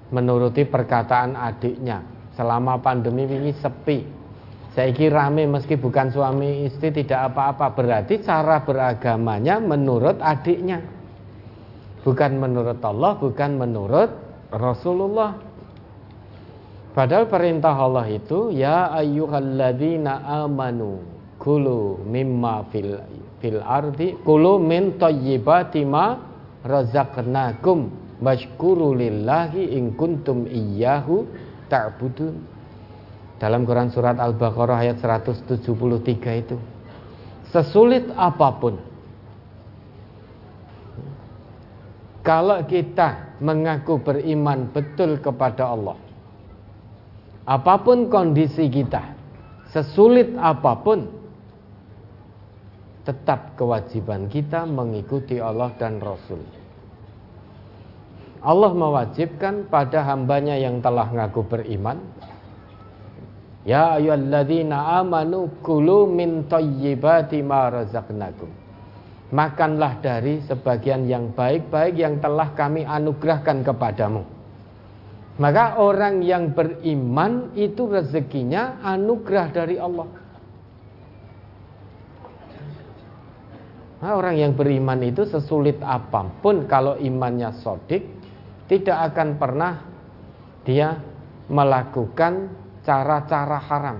menuruti 0.08 0.64
perkataan 0.64 1.36
adiknya 1.36 2.00
selama 2.32 2.80
pandemi 2.80 3.28
ini 3.28 3.52
sepi. 3.52 4.24
Saya 4.74 4.90
kira 4.90 5.30
rame 5.30 5.46
meski 5.46 5.78
bukan 5.78 6.10
suami 6.10 6.66
istri 6.66 6.90
tidak 6.90 7.30
apa-apa. 7.30 7.70
Berarti 7.78 8.18
cara 8.24 8.58
beragamanya 8.66 9.62
menurut 9.62 10.18
adiknya. 10.18 10.82
Bukan 12.02 12.36
menurut 12.42 12.82
Allah, 12.82 13.14
bukan 13.14 13.50
menurut 13.54 14.10
Rasulullah. 14.50 15.38
Padahal 16.90 17.30
perintah 17.30 17.74
Allah 17.74 18.06
itu 18.10 18.50
ya 18.50 18.90
ayyuhalladzina 18.98 20.26
amanu 20.42 21.13
kulu 21.44 22.00
mimma 22.08 22.64
fil 22.72 22.96
fil 23.44 23.60
ardi 23.60 24.16
kulu 24.24 24.56
min 24.56 24.96
thayyibati 24.96 25.84
ma 25.84 26.16
razaqnakum 26.64 27.92
washkuru 28.24 28.96
lillahi 28.96 29.76
in 29.76 29.92
kuntum 29.92 30.48
iyyahu 30.48 31.28
ta'budun. 31.68 32.56
Dalam 33.36 33.68
Quran 33.68 33.92
surat 33.92 34.16
Al-Baqarah 34.16 34.80
ayat 34.80 35.04
173 35.04 35.60
itu. 36.40 36.56
Sesulit 37.52 38.08
apa 38.16 38.48
pun 38.56 38.74
kalau 42.24 42.64
kita 42.64 43.36
mengaku 43.44 44.00
beriman 44.00 44.72
betul 44.72 45.20
kepada 45.20 45.68
Allah. 45.68 46.00
Apa 47.44 47.84
pun 47.84 48.08
kondisi 48.08 48.72
kita, 48.72 49.12
sesulit 49.68 50.32
apa 50.40 50.80
pun 50.80 51.04
tetap 53.04 53.54
kewajiban 53.60 54.32
kita 54.32 54.64
mengikuti 54.64 55.36
Allah 55.36 55.70
dan 55.76 56.00
Rasul. 56.00 56.40
Allah 58.44 58.72
mewajibkan 58.76 59.68
pada 59.72 60.04
hambanya 60.04 60.56
yang 60.56 60.80
telah 60.80 61.08
ngaku 61.08 61.48
beriman. 61.48 62.00
Ya 63.64 63.96
ayyuhalladzina 63.96 65.00
amanu 65.00 65.48
kulu 65.64 66.04
min 66.08 66.44
thayyibati 66.48 67.40
ma 67.40 67.72
razaqnakum. 67.72 68.52
Makanlah 69.32 70.04
dari 70.04 70.44
sebagian 70.44 71.08
yang 71.08 71.32
baik-baik 71.32 71.96
yang 71.96 72.20
telah 72.20 72.52
kami 72.52 72.84
anugerahkan 72.84 73.64
kepadamu. 73.64 74.22
Maka 75.40 75.80
orang 75.80 76.20
yang 76.20 76.52
beriman 76.52 77.56
itu 77.56 77.88
rezekinya 77.88 78.84
anugerah 78.84 79.46
dari 79.50 79.80
Allah 79.80 80.23
Nah, 84.02 84.18
orang 84.18 84.36
yang 84.36 84.52
beriman 84.58 85.00
itu 85.06 85.22
sesulit 85.28 85.78
apa 85.84 86.26
pun 86.42 86.66
kalau 86.66 86.98
imannya 86.98 87.54
sodik 87.62 88.04
tidak 88.66 89.12
akan 89.12 89.28
pernah 89.36 89.72
dia 90.64 90.98
melakukan 91.48 92.48
cara-cara 92.84 93.58
haram. 93.60 93.98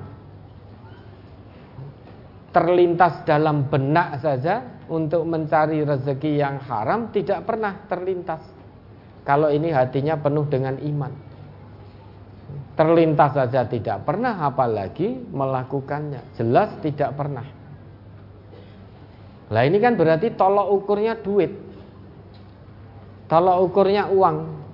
Terlintas 2.54 3.26
dalam 3.26 3.66
benak 3.66 4.22
saja 4.22 4.62
untuk 4.86 5.26
mencari 5.26 5.82
rezeki 5.82 6.38
yang 6.38 6.62
haram 6.62 7.10
tidak 7.10 7.42
pernah 7.42 7.82
terlintas. 7.90 8.42
Kalau 9.24 9.48
ini 9.48 9.72
hatinya 9.72 10.20
penuh 10.20 10.46
dengan 10.46 10.76
iman. 10.78 11.12
Terlintas 12.74 13.32
saja 13.34 13.64
tidak 13.66 14.04
pernah 14.04 14.44
apalagi 14.44 15.16
melakukannya. 15.32 16.36
Jelas 16.36 16.76
tidak 16.84 17.16
pernah. 17.16 17.63
Lah 19.54 19.62
ini 19.62 19.78
kan 19.78 19.94
berarti 19.94 20.34
tolok 20.34 20.66
ukurnya 20.82 21.14
duit. 21.22 21.54
Tolak 23.30 23.62
ukurnya 23.62 24.10
uang. 24.10 24.66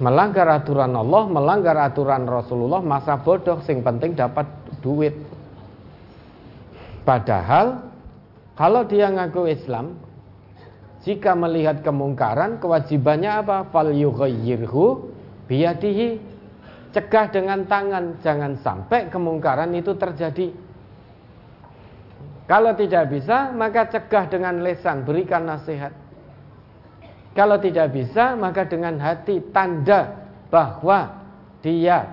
Melanggar 0.00 0.48
aturan 0.48 0.96
Allah, 0.96 1.28
melanggar 1.28 1.76
aturan 1.76 2.24
Rasulullah, 2.24 2.80
masa 2.80 3.20
bodoh 3.20 3.60
sing 3.60 3.84
penting 3.84 4.16
dapat 4.16 4.48
duit. 4.80 5.12
Padahal 7.04 7.92
kalau 8.56 8.88
dia 8.88 9.12
ngaku 9.12 9.52
Islam, 9.52 10.00
jika 11.04 11.36
melihat 11.36 11.84
kemungkaran, 11.84 12.56
kewajibannya 12.56 13.42
apa? 13.42 13.68
Fal 13.68 13.92
yughayyirhu 13.92 15.12
biyadihi. 15.44 16.24
Cegah 16.88 17.28
dengan 17.28 17.68
tangan, 17.68 18.16
jangan 18.24 18.56
sampai 18.64 19.12
kemungkaran 19.12 19.76
itu 19.76 19.92
terjadi. 19.92 20.67
Kalau 22.48 22.72
tidak 22.72 23.12
bisa, 23.12 23.52
maka 23.52 23.92
cegah 23.92 24.24
dengan 24.32 24.64
lesan, 24.64 25.04
berikan 25.04 25.44
nasihat. 25.44 25.92
Kalau 27.36 27.60
tidak 27.60 27.92
bisa, 27.92 28.32
maka 28.40 28.64
dengan 28.64 28.96
hati 28.96 29.52
tanda 29.52 30.16
bahwa 30.48 31.12
dia 31.60 32.08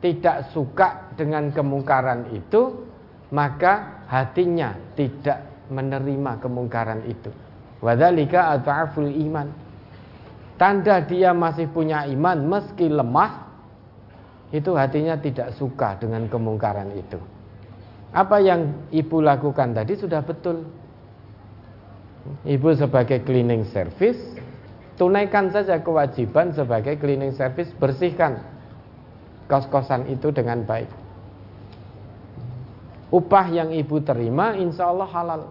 tidak 0.00 0.48
suka 0.56 1.12
dengan 1.20 1.52
kemungkaran 1.52 2.32
itu, 2.32 2.88
maka 3.28 4.00
hatinya 4.08 4.72
tidak 4.96 5.44
menerima 5.68 6.40
kemungkaran 6.40 7.04
itu. 7.04 7.28
Wadzalika 7.84 8.56
adhaful 8.56 9.12
iman. 9.12 9.52
Tanda 10.56 11.04
dia 11.04 11.36
masih 11.36 11.68
punya 11.68 12.08
iman 12.08 12.48
meski 12.48 12.88
lemah, 12.88 13.44
itu 14.56 14.72
hatinya 14.72 15.20
tidak 15.20 15.52
suka 15.60 16.00
dengan 16.00 16.24
kemungkaran 16.32 16.96
itu. 16.96 17.35
Apa 18.14 18.38
yang 18.38 18.88
ibu 18.94 19.18
lakukan 19.18 19.74
tadi 19.74 19.98
sudah 19.98 20.22
betul. 20.22 20.66
Ibu 22.42 22.74
sebagai 22.74 23.22
cleaning 23.22 23.66
service 23.70 24.18
tunaikan 24.98 25.52
saja 25.52 25.78
kewajiban 25.78 26.50
sebagai 26.56 26.98
cleaning 26.98 27.36
service 27.36 27.70
bersihkan 27.78 28.42
kos-kosan 29.46 30.10
itu 30.10 30.34
dengan 30.34 30.66
baik. 30.66 30.90
Upah 33.14 33.46
yang 33.54 33.70
ibu 33.70 34.02
terima 34.02 34.58
insya 34.58 34.90
Allah 34.90 35.08
halal. 35.14 35.42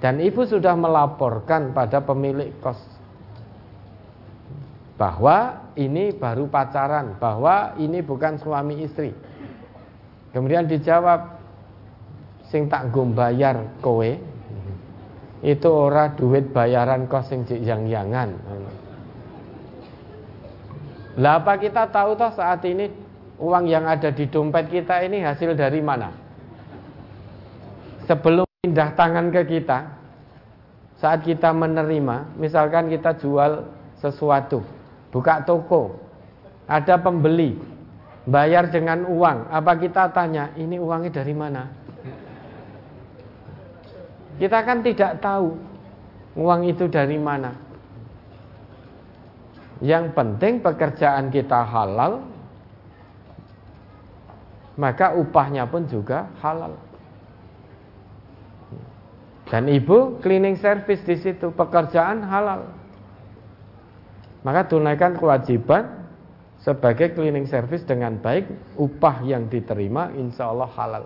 Dan 0.00 0.16
ibu 0.24 0.48
sudah 0.48 0.72
melaporkan 0.80 1.76
pada 1.76 2.00
pemilik 2.00 2.56
kos 2.64 2.80
bahwa 4.96 5.68
ini 5.76 6.12
baru 6.16 6.48
pacaran 6.48 7.20
bahwa 7.20 7.76
ini 7.76 8.00
bukan 8.00 8.40
suami 8.40 8.84
istri 8.84 9.12
kemudian 10.30 10.66
dijawab 10.66 11.40
sing 12.50 12.66
tak 12.66 12.90
gombayar 12.90 13.62
kowe 13.78 14.10
itu 15.40 15.68
ora 15.72 16.12
duit 16.12 16.52
bayaran 16.52 17.08
kos 17.08 17.32
sing 17.32 17.48
yang-yangan. 17.48 18.36
Lah 21.16 21.40
apa 21.40 21.56
kita 21.56 21.88
tahu 21.88 22.14
toh 22.14 22.32
saat 22.36 22.60
ini 22.68 22.92
uang 23.40 23.64
yang 23.66 23.88
ada 23.88 24.12
di 24.12 24.28
dompet 24.28 24.68
kita 24.68 25.00
ini 25.02 25.24
hasil 25.24 25.56
dari 25.56 25.80
mana? 25.80 26.12
Sebelum 28.04 28.44
pindah 28.60 28.92
tangan 28.92 29.32
ke 29.32 29.42
kita, 29.48 29.78
saat 31.00 31.24
kita 31.24 31.48
menerima, 31.56 32.36
misalkan 32.36 32.92
kita 32.92 33.16
jual 33.16 33.64
sesuatu, 33.96 34.60
buka 35.08 35.40
toko, 35.48 35.96
ada 36.68 37.00
pembeli, 37.00 37.56
bayar 38.30 38.70
dengan 38.70 39.04
uang, 39.10 39.50
apa 39.50 39.74
kita 39.76 40.14
tanya, 40.14 40.54
ini 40.54 40.78
uangnya 40.78 41.10
dari 41.10 41.34
mana? 41.34 41.66
Kita 44.38 44.58
kan 44.64 44.80
tidak 44.80 45.20
tahu 45.20 45.52
uang 46.38 46.60
itu 46.70 46.86
dari 46.88 47.18
mana. 47.18 47.52
Yang 49.82 50.16
penting 50.16 50.62
pekerjaan 50.64 51.28
kita 51.28 51.60
halal, 51.66 52.24
maka 54.78 55.12
upahnya 55.18 55.68
pun 55.68 55.84
juga 55.90 56.30
halal. 56.40 56.78
Dan 59.50 59.66
ibu 59.66 60.22
cleaning 60.22 60.56
service 60.62 61.02
di 61.02 61.18
situ 61.18 61.50
pekerjaan 61.50 62.22
halal. 62.22 62.70
Maka 64.40 64.64
tunaikan 64.70 65.18
kewajiban 65.18 65.99
sebagai 66.60 67.16
cleaning 67.16 67.48
service 67.48 67.84
dengan 67.88 68.20
baik, 68.20 68.76
upah 68.76 69.24
yang 69.24 69.48
diterima 69.48 70.12
insya 70.12 70.52
Allah 70.52 70.70
halal. 70.76 71.04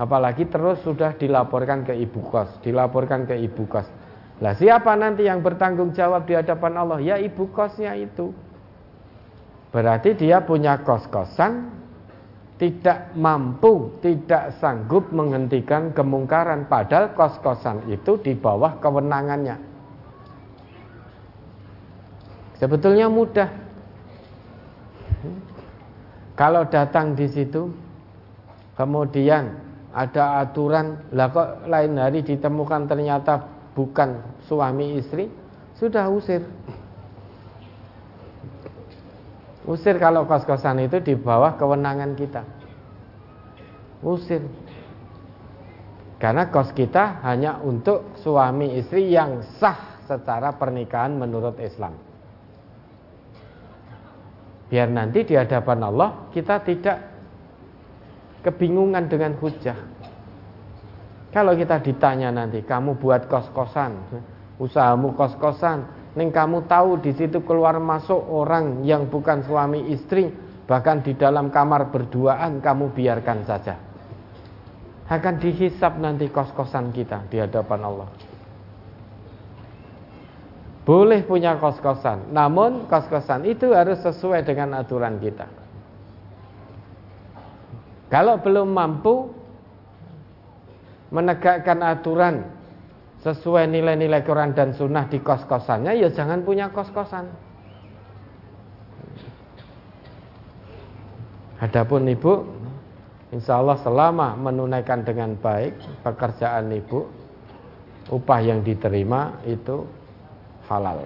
Apalagi 0.00 0.48
terus 0.48 0.80
sudah 0.80 1.12
dilaporkan 1.20 1.84
ke 1.84 1.92
ibu 1.92 2.24
kos, 2.32 2.48
dilaporkan 2.64 3.28
ke 3.28 3.36
ibu 3.36 3.68
kos. 3.68 3.84
Lah 4.40 4.56
siapa 4.56 4.96
nanti 4.96 5.28
yang 5.28 5.44
bertanggung 5.44 5.92
jawab 5.92 6.24
di 6.24 6.32
hadapan 6.32 6.80
Allah? 6.80 6.98
Ya 7.04 7.20
ibu 7.20 7.52
kosnya 7.52 7.92
itu. 7.92 8.32
Berarti 9.68 10.16
dia 10.16 10.40
punya 10.40 10.80
kos-kosan, 10.80 11.68
tidak 12.56 13.12
mampu, 13.12 14.00
tidak 14.00 14.56
sanggup 14.56 15.12
menghentikan 15.12 15.92
kemungkaran. 15.92 16.64
Padahal 16.66 17.12
kos-kosan 17.12 17.84
itu 17.92 18.16
di 18.24 18.32
bawah 18.32 18.80
kewenangannya. 18.80 19.60
Sebetulnya 22.56 23.12
mudah. 23.12 23.69
Kalau 26.40 26.64
datang 26.72 27.12
di 27.12 27.28
situ, 27.28 27.68
kemudian 28.72 29.60
ada 29.92 30.40
aturan, 30.40 31.12
lah 31.12 31.28
kok 31.28 31.68
lain 31.68 32.00
hari 32.00 32.24
ditemukan 32.24 32.88
ternyata 32.88 33.44
bukan 33.76 34.40
suami 34.48 34.96
istri, 34.96 35.28
sudah 35.76 36.08
usir. 36.08 36.40
Usir 39.68 40.00
kalau 40.00 40.24
kos-kosan 40.24 40.80
itu 40.80 41.04
di 41.04 41.12
bawah 41.12 41.60
kewenangan 41.60 42.16
kita. 42.16 42.40
Usir. 44.00 44.40
Karena 46.16 46.48
kos 46.48 46.72
kita 46.72 47.20
hanya 47.20 47.60
untuk 47.60 48.16
suami 48.16 48.80
istri 48.80 49.12
yang 49.12 49.44
sah 49.60 50.00
secara 50.08 50.56
pernikahan 50.56 51.20
menurut 51.20 51.60
Islam 51.60 52.09
biar 54.70 54.86
nanti 54.86 55.26
di 55.26 55.34
hadapan 55.34 55.82
Allah 55.82 56.30
kita 56.30 56.62
tidak 56.62 57.10
kebingungan 58.46 59.10
dengan 59.10 59.36
hujah. 59.36 59.76
Kalau 61.30 61.54
kita 61.54 61.78
ditanya 61.78 62.34
nanti, 62.34 62.66
kamu 62.66 62.98
buat 62.98 63.30
kos-kosan, 63.30 64.02
usahamu 64.58 65.14
kos-kosan, 65.14 65.86
neng 66.18 66.34
kamu 66.34 66.66
tahu 66.66 66.98
di 66.98 67.14
situ 67.14 67.46
keluar 67.46 67.78
masuk 67.78 68.18
orang 68.18 68.82
yang 68.82 69.06
bukan 69.06 69.46
suami 69.46 69.94
istri, 69.94 70.26
bahkan 70.66 71.06
di 71.06 71.14
dalam 71.14 71.54
kamar 71.54 71.94
berduaan 71.94 72.58
kamu 72.58 72.90
biarkan 72.90 73.46
saja. 73.46 73.78
Akan 75.10 75.38
dihisap 75.38 75.98
nanti 76.02 76.30
kos-kosan 76.30 76.90
kita 76.90 77.26
di 77.30 77.38
hadapan 77.38 77.80
Allah. 77.82 78.29
Boleh 80.90 81.22
punya 81.22 81.54
kos-kosan, 81.54 82.34
namun 82.34 82.90
kos-kosan 82.90 83.46
itu 83.46 83.70
harus 83.70 84.02
sesuai 84.02 84.42
dengan 84.42 84.74
aturan 84.74 85.22
kita. 85.22 85.46
Kalau 88.10 88.42
belum 88.42 88.74
mampu 88.74 89.30
menegakkan 91.14 91.78
aturan 91.86 92.42
sesuai 93.22 93.70
nilai-nilai 93.70 94.26
Quran 94.26 94.50
dan 94.50 94.74
Sunnah 94.74 95.06
di 95.06 95.22
kos-kosannya, 95.22 95.94
ya 95.94 96.10
jangan 96.10 96.42
punya 96.42 96.74
kos-kosan. 96.74 97.30
Adapun 101.62 102.10
ibu, 102.10 102.50
insya 103.30 103.62
Allah 103.62 103.78
selama 103.78 104.34
menunaikan 104.34 105.06
dengan 105.06 105.38
baik 105.38 106.02
pekerjaan 106.02 106.74
ibu, 106.74 107.06
upah 108.10 108.42
yang 108.42 108.66
diterima 108.66 109.38
itu 109.46 109.99
halal. 110.70 111.02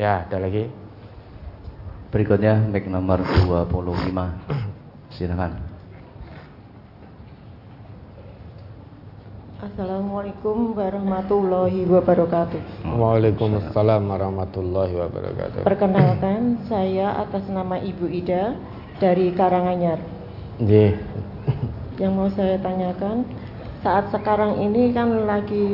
Ya, 0.00 0.24
ada 0.24 0.40
lagi. 0.40 0.72
Berikutnya 2.08 2.56
mic 2.72 2.88
nomor 2.88 3.20
25. 3.20 3.68
Silakan. 5.12 5.60
Assalamualaikum 9.60 10.72
warahmatullahi 10.72 11.84
wabarakatuh. 11.84 12.88
Waalaikumsalam 12.88 14.08
warahmatullahi 14.08 14.94
wabarakatuh. 14.96 15.60
Perkenalkan, 15.68 16.64
saya 16.64 17.20
atas 17.20 17.44
nama 17.52 17.76
Ibu 17.76 18.08
Ida 18.08 18.56
dari 18.96 19.36
Karanganyar. 19.36 20.00
Nggih. 20.64 20.96
Yang 22.00 22.12
mau 22.16 22.32
saya 22.32 22.56
tanyakan, 22.56 23.28
saat 23.84 24.08
sekarang 24.08 24.64
ini 24.64 24.96
kan 24.96 25.28
lagi 25.28 25.68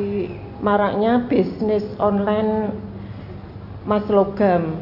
maraknya 0.61 1.27
bisnis 1.29 1.85
online 2.01 2.73
mas 3.87 4.05
logam. 4.11 4.81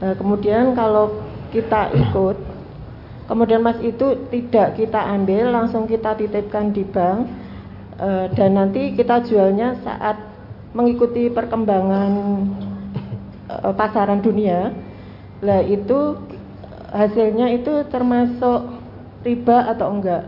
Nah, 0.00 0.16
kemudian 0.18 0.74
kalau 0.74 1.22
kita 1.52 1.92
ikut, 1.94 2.36
kemudian 3.28 3.62
mas 3.62 3.78
itu 3.84 4.18
tidak 4.32 4.74
kita 4.80 4.98
ambil, 4.98 5.52
langsung 5.52 5.84
kita 5.86 6.16
titipkan 6.16 6.72
di 6.72 6.82
bank, 6.82 7.28
e, 8.00 8.08
dan 8.34 8.56
nanti 8.56 8.96
kita 8.96 9.22
jualnya 9.28 9.78
saat 9.84 10.16
mengikuti 10.72 11.28
perkembangan 11.28 12.12
e, 13.46 13.54
pasaran 13.76 14.24
dunia. 14.24 14.72
Lah 15.44 15.60
itu 15.60 16.18
hasilnya 16.90 17.52
itu 17.52 17.84
termasuk 17.92 18.80
riba 19.22 19.70
atau 19.70 19.92
enggak? 19.92 20.24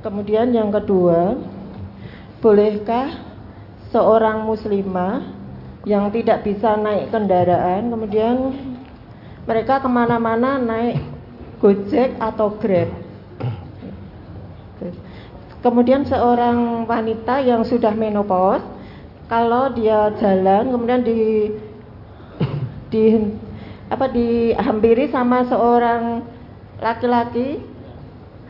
Kemudian 0.00 0.56
yang 0.56 0.72
kedua, 0.72 1.36
bolehkah 2.40 3.20
seorang 3.92 4.48
muslimah 4.48 5.36
yang 5.84 6.08
tidak 6.12 6.44
bisa 6.44 6.76
naik 6.76 7.12
kendaraan 7.12 7.88
kemudian 7.88 8.36
mereka 9.44 9.80
ke 9.80 9.88
mana-mana 9.88 10.60
naik 10.60 11.00
gojek 11.60 12.16
atau 12.20 12.56
grab? 12.56 12.88
Kemudian 15.60 16.08
seorang 16.08 16.88
wanita 16.88 17.44
yang 17.44 17.60
sudah 17.60 17.92
menopause 17.92 18.64
kalau 19.28 19.68
dia 19.76 20.08
jalan 20.16 20.72
kemudian 20.72 21.04
di 21.04 21.52
di 22.88 23.04
apa 23.92 24.08
dihampiri 24.08 25.12
sama 25.12 25.44
seorang 25.44 26.24
laki-laki 26.80 27.60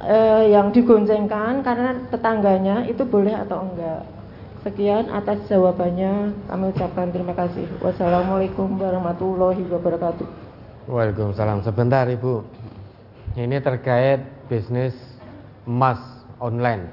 eh, 0.05 0.53
yang 0.53 0.73
digoncengkan 0.73 1.61
karena 1.61 1.97
tetangganya 2.09 2.85
itu 2.89 3.05
boleh 3.05 3.37
atau 3.37 3.69
enggak? 3.69 4.03
Sekian 4.61 5.09
atas 5.09 5.41
jawabannya 5.49 6.37
kami 6.45 6.65
ucapkan 6.69 7.09
terima 7.09 7.33
kasih. 7.33 7.65
Wassalamualaikum 7.81 8.77
warahmatullahi 8.77 9.65
wabarakatuh. 9.73 10.29
Waalaikumsalam. 10.85 11.65
Sebentar 11.65 12.05
Ibu. 12.05 12.45
Ini 13.41 13.57
terkait 13.65 14.21
bisnis 14.53 14.93
emas 15.65 15.97
online. 16.37 16.93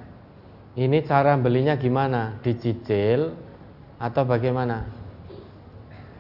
Ini 0.80 1.04
cara 1.04 1.36
belinya 1.36 1.76
gimana? 1.76 2.40
Dicicil 2.40 3.34
atau 4.00 4.24
bagaimana? 4.24 4.86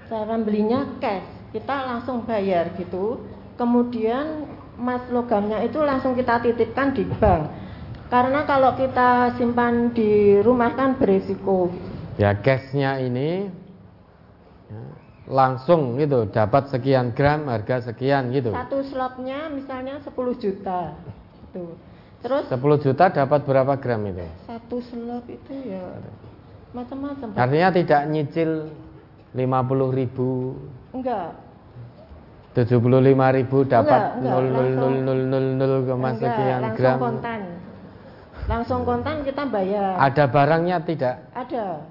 Cara 0.10 0.36
belinya 0.42 0.84
cash. 0.98 1.54
Kita 1.54 1.86
langsung 1.86 2.26
bayar 2.28 2.74
gitu. 2.76 3.24
Kemudian 3.56 4.50
emas 4.78 5.04
logamnya 5.10 5.66
itu 5.66 5.82
langsung 5.82 6.14
kita 6.14 6.40
titipkan 6.46 6.94
di 6.94 7.04
bank. 7.18 7.50
Karena 8.08 8.48
kalau 8.48 8.72
kita 8.80 9.36
simpan 9.36 9.92
di 9.92 10.40
rumah 10.40 10.72
kan 10.80 10.96
berisiko. 10.96 11.68
Ya 12.16 12.32
cashnya 12.40 13.04
ini 13.04 13.52
ya, 14.72 14.82
langsung 15.28 16.00
gitu 16.00 16.24
dapat 16.32 16.72
sekian 16.72 17.12
gram 17.12 17.52
harga 17.52 17.92
sekian 17.92 18.32
gitu. 18.32 18.56
Satu 18.56 18.80
slotnya 18.88 19.52
misalnya 19.52 20.00
10 20.00 20.14
juta. 20.40 20.96
Itu. 21.52 21.76
Terus 22.24 22.48
10 22.48 22.84
juta 22.86 23.12
dapat 23.12 23.44
berapa 23.44 23.76
gram 23.76 24.02
itu? 24.08 24.24
Satu 24.48 24.80
slot 24.80 25.28
itu 25.28 25.54
ya 25.68 25.84
macam-macam. 26.72 27.28
Artinya 27.36 27.70
tidak 27.76 28.02
nyicil 28.08 28.72
50 29.36 30.00
ribu? 30.00 30.56
Enggak. 30.96 31.47
75 32.58 33.38
ribu 33.38 33.70
dapat 33.70 34.18
nol 34.18 34.50
nol 34.50 34.70
nol 34.74 34.96
nol 35.06 35.22
nol 35.30 35.46
nol 35.62 35.74
koma 35.86 36.18
sekian 36.18 36.66
langsung 36.66 36.78
gram. 36.82 36.98
kontan. 36.98 37.42
Langsung 38.50 38.82
kontan 38.82 39.22
kita 39.22 39.46
bayar. 39.46 40.02
Ada 40.02 40.26
barangnya 40.26 40.82
tidak? 40.82 41.22
Ada. 41.38 41.86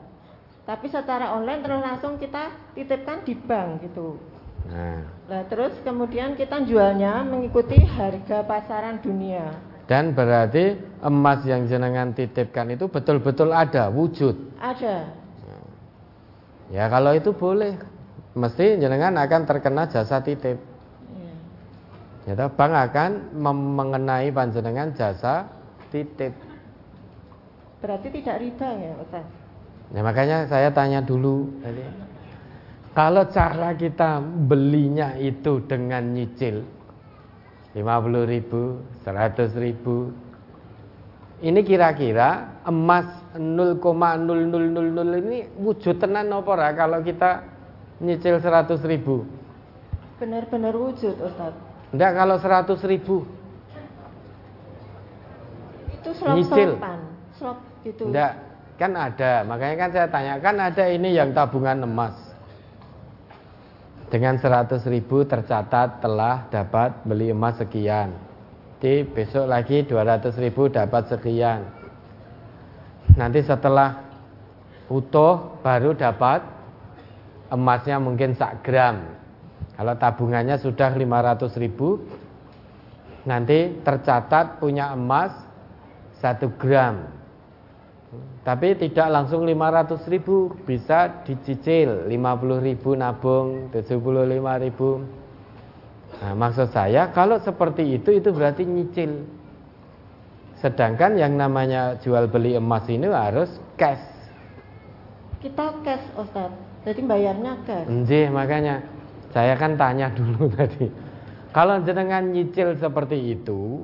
Tapi 0.67 0.87
secara 0.91 1.39
online 1.39 1.63
terus 1.63 1.79
langsung 1.79 2.19
kita 2.19 2.51
titipkan 2.75 3.23
di 3.23 3.39
bank 3.39 3.87
gitu. 3.87 4.19
Nah. 4.67 5.07
Nah, 5.31 5.43
terus 5.47 5.71
kemudian 5.87 6.35
kita 6.35 6.67
jualnya 6.67 7.23
mengikuti 7.23 7.79
harga 7.87 8.43
pasaran 8.43 8.99
dunia. 8.99 9.55
Dan 9.87 10.19
berarti 10.19 10.83
emas 10.99 11.47
yang 11.47 11.71
jenengan 11.71 12.11
titipkan 12.11 12.75
itu 12.75 12.91
betul-betul 12.91 13.55
ada 13.55 13.87
wujud. 13.87 14.35
Ada. 14.59 15.07
Ya 16.75 16.91
kalau 16.91 17.15
itu 17.15 17.31
boleh. 17.31 17.79
Mesti 18.37 18.77
jenengan 18.77 19.17
akan 19.17 19.49
terkena 19.49 19.89
jasa 19.89 20.21
titip. 20.21 20.61
Iya. 21.09 21.33
Ya 22.29 22.33
toh, 22.37 22.53
bank 22.53 22.73
akan 22.93 23.33
mengenai 23.33 24.29
panjenengan 24.29 24.93
jasa 24.93 25.49
titip. 25.89 26.37
Berarti 27.81 28.13
tidak 28.13 28.37
riba 28.45 28.69
ya, 28.77 28.93
Ustaz? 29.01 29.25
Ya 29.97 30.01
makanya 30.05 30.45
saya 30.45 30.69
tanya 30.69 31.01
dulu 31.01 31.49
tadi. 31.65 31.81
Kalau 32.93 33.25
cara 33.29 33.73
kita 33.73 34.21
belinya 34.21 35.17
itu 35.17 35.61
dengan 35.65 36.13
nyicil 36.13 36.65
50 37.77 38.25
ribu, 38.25 38.81
100 39.05 39.53
ribu 39.61 40.13
Ini 41.37 41.61
kira-kira 41.69 42.65
emas 42.65 43.05
0,0000 43.37 43.85
ini 45.21 45.45
wujud 45.61 46.01
tenan 46.01 46.33
apa 46.33 46.73
kalau 46.73 47.05
kita 47.05 47.56
nyicil 48.03 48.41
100 48.41 48.81
ribu 48.85 49.25
Benar-benar 50.17 50.73
wujud, 50.73 51.13
Ustaz. 51.21 51.53
Enggak 51.93 52.13
kalau 52.17 52.37
100 52.41 52.93
ribu 52.93 53.17
Itu 55.93 56.11
Nyicil. 56.13 56.77
slop-slopan. 56.77 56.99
Slop 57.37 57.59
gitu. 57.85 58.03
Enggak 58.09 58.33
kan 58.77 58.93
ada 58.93 59.41
makanya 59.49 59.77
kan 59.77 59.91
saya 59.93 60.07
tanya 60.13 60.35
kan 60.37 60.57
ada 60.61 60.85
ini 60.93 61.17
yang 61.17 61.33
tabungan 61.33 61.81
emas 61.81 62.13
dengan 64.13 64.37
100 64.37 64.85
ribu 64.93 65.25
tercatat 65.25 66.05
telah 66.05 66.45
dapat 66.53 66.93
beli 67.09 67.33
emas 67.33 67.57
sekian 67.57 68.13
di 68.77 69.01
besok 69.03 69.49
lagi 69.49 69.81
200 69.89 70.29
ribu 70.45 70.69
dapat 70.69 71.09
sekian 71.09 71.65
nanti 73.17 73.41
setelah 73.41 74.05
utuh 74.93 75.57
baru 75.65 75.97
dapat 75.97 76.45
emasnya 77.51 77.97
mungkin 78.03 78.35
sak 78.35 78.67
gram. 78.67 79.17
Kalau 79.77 79.95
tabungannya 80.01 80.57
sudah 80.57 80.97
500 80.97 81.53
ribu 81.61 82.01
nanti 83.27 83.77
tercatat 83.83 84.63
punya 84.63 84.95
emas 84.95 85.35
satu 86.23 86.49
gram. 86.57 87.13
Tapi 88.47 88.79
tidak 88.79 89.11
langsung 89.11 89.43
500 89.43 90.07
ribu 90.07 90.55
bisa 90.65 91.27
dicicil 91.27 92.07
50 92.07 92.63
ribu 92.63 92.95
nabung 92.95 93.69
75 93.75 94.65
ribu. 94.65 95.03
Nah, 96.23 96.33
maksud 96.33 96.71
saya 96.71 97.11
kalau 97.11 97.43
seperti 97.43 97.99
itu 97.99 98.15
itu 98.15 98.31
berarti 98.31 98.63
nyicil. 98.65 99.27
Sedangkan 100.63 101.21
yang 101.21 101.37
namanya 101.37 102.01
jual 102.01 102.31
beli 102.33 102.57
emas 102.57 102.89
ini 102.89 103.11
harus 103.11 103.51
cash. 103.77 104.01
Kita 105.45 105.77
cash, 105.85 106.07
Ustaz. 106.17 106.66
Jadi 106.87 107.03
bayarnya 107.03 107.53
cash. 107.67 107.91
Nggih, 107.91 108.31
makanya 108.31 108.79
saya 109.35 109.59
kan 109.59 109.75
tanya 109.75 110.07
dulu 110.15 110.47
tadi. 110.55 110.87
Kalau 111.51 111.83
jenengan 111.83 112.31
nyicil 112.31 112.79
seperti 112.79 113.35
itu, 113.35 113.83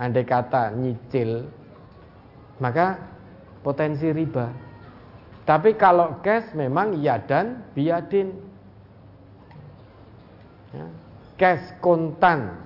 andai 0.00 0.24
kata 0.24 0.72
nyicil, 0.72 1.44
maka 2.56 2.96
potensi 3.60 4.08
riba. 4.08 4.48
Tapi 5.44 5.76
kalau 5.76 6.16
cash 6.24 6.56
memang 6.56 6.96
iya 6.96 7.20
dan 7.20 7.60
biadin. 7.76 8.32
Ya, 10.72 10.86
cash 11.36 11.76
kontan. 11.84 12.56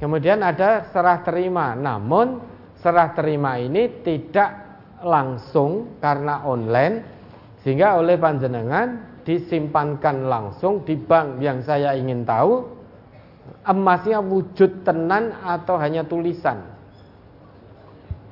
Kemudian 0.00 0.40
ada 0.40 0.88
serah 0.88 1.20
terima, 1.20 1.76
namun 1.76 2.40
serah 2.80 3.12
terima 3.12 3.60
ini 3.60 3.90
tidak 4.00 4.64
langsung 5.04 6.00
karena 6.00 6.46
online 6.46 7.15
sehingga 7.66 7.98
oleh 7.98 8.14
panjenengan 8.14 9.18
disimpankan 9.26 10.30
langsung 10.30 10.86
di 10.86 10.94
bank. 10.94 11.42
Yang 11.42 11.66
saya 11.66 11.98
ingin 11.98 12.22
tahu 12.22 12.62
emasnya 13.66 14.22
wujud 14.22 14.86
tenan 14.86 15.34
atau 15.42 15.74
hanya 15.74 16.06
tulisan? 16.06 16.62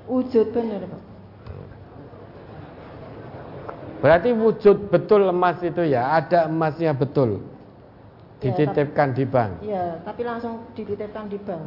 Wujud 0.06 0.54
benar, 0.54 0.86
Pak. 0.86 1.02
berarti 4.04 4.36
wujud 4.36 4.92
betul 4.92 5.26
emas 5.26 5.58
itu 5.66 5.82
ya? 5.82 6.14
Ada 6.14 6.46
emasnya 6.46 6.94
betul? 6.94 7.42
Ya, 8.38 8.54
dititipkan 8.54 9.18
di 9.18 9.24
bank? 9.26 9.50
Iya, 9.66 9.98
tapi 10.06 10.22
langsung 10.22 10.62
dititipkan 10.78 11.26
di 11.26 11.42
bank. 11.42 11.64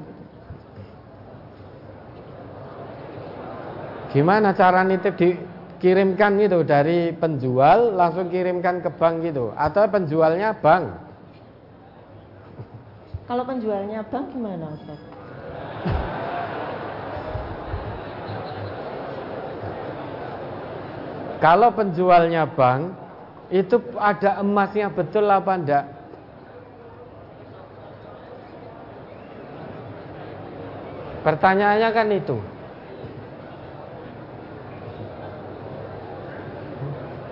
gimana 4.08 4.56
cara 4.56 4.88
nitip 4.88 5.20
dikirimkan 5.78 6.42
gitu 6.42 6.66
dari 6.66 7.14
penjual 7.14 7.94
langsung 7.94 8.34
kirimkan 8.34 8.82
ke 8.82 8.90
bank 8.98 9.22
gitu 9.22 9.54
atau 9.54 9.86
penjualnya 9.86 10.58
bank 10.58 11.08
Kalau 13.28 13.44
penjualnya 13.44 14.08
bank 14.08 14.32
gimana, 14.32 14.72
Ustaz? 14.72 15.00
Kalau 21.44 21.70
penjualnya 21.76 22.48
bank 22.48 22.96
itu 23.52 23.84
ada 24.00 24.40
emasnya 24.40 24.88
betul 24.88 25.28
apa 25.28 25.54
enggak? 25.60 25.86
Pertanyaannya 31.28 31.90
kan 31.92 32.08
itu. 32.16 32.40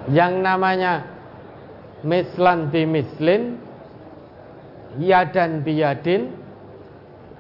Yang 0.09 0.34
namanya 0.45 0.93
mislan 2.06 2.69
bimislin 2.69 3.58
yadan 5.01 5.66
biyadin 5.66 6.30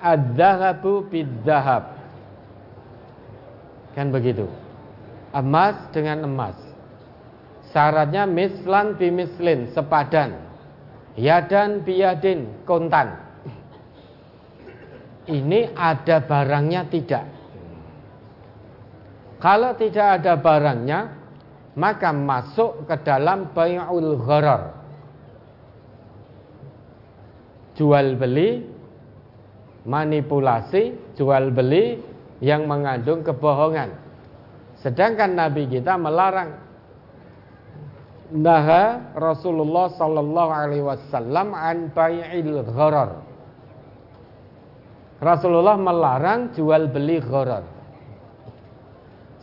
adzahabu 0.01 1.05
bidzahab. 1.09 1.93
Kan 3.93 4.09
begitu 4.11 4.49
emas 5.35 5.75
dengan 5.91 6.23
emas. 6.23 6.55
Syaratnya 7.75 8.23
mislan 8.23 8.95
bimislin, 8.95 9.67
sepadan. 9.75 10.39
Yadan 11.19 11.83
biyadin, 11.83 12.63
kontan. 12.63 13.19
Ini 15.27 15.75
ada 15.75 16.23
barangnya 16.23 16.87
tidak. 16.87 17.27
Kalau 19.43 19.75
tidak 19.75 20.23
ada 20.23 20.39
barangnya, 20.39 20.99
maka 21.75 22.15
masuk 22.15 22.87
ke 22.87 22.95
dalam 23.03 23.51
bay'ul 23.51 24.15
gharar. 24.23 24.71
Jual 27.75 28.15
beli, 28.15 28.63
manipulasi, 29.83 30.95
jual 31.19 31.51
beli 31.51 31.99
yang 32.39 32.63
mengandung 32.71 33.19
kebohongan. 33.27 33.91
Sedangkan 34.79 35.35
Nabi 35.35 35.67
kita 35.67 35.99
melarang. 35.99 36.63
Naha 38.25 39.13
Rasulullah 39.13 39.93
sallallahu 39.93 40.51
alaihi 40.51 40.81
wasallam 40.81 41.53
an 41.53 41.91
bai'il 41.91 42.63
gharar. 42.71 43.21
Rasulullah 45.19 45.75
melarang 45.75 46.55
jual 46.55 46.87
beli 46.89 47.19
gharar. 47.19 47.74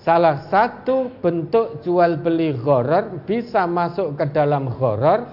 Salah 0.02 0.50
satu 0.50 1.14
bentuk 1.22 1.78
jual 1.86 2.18
beli 2.18 2.50
gharar 2.58 3.22
bisa 3.22 3.70
masuk 3.70 4.18
ke 4.18 4.26
dalam 4.34 4.66
gharar 4.66 5.30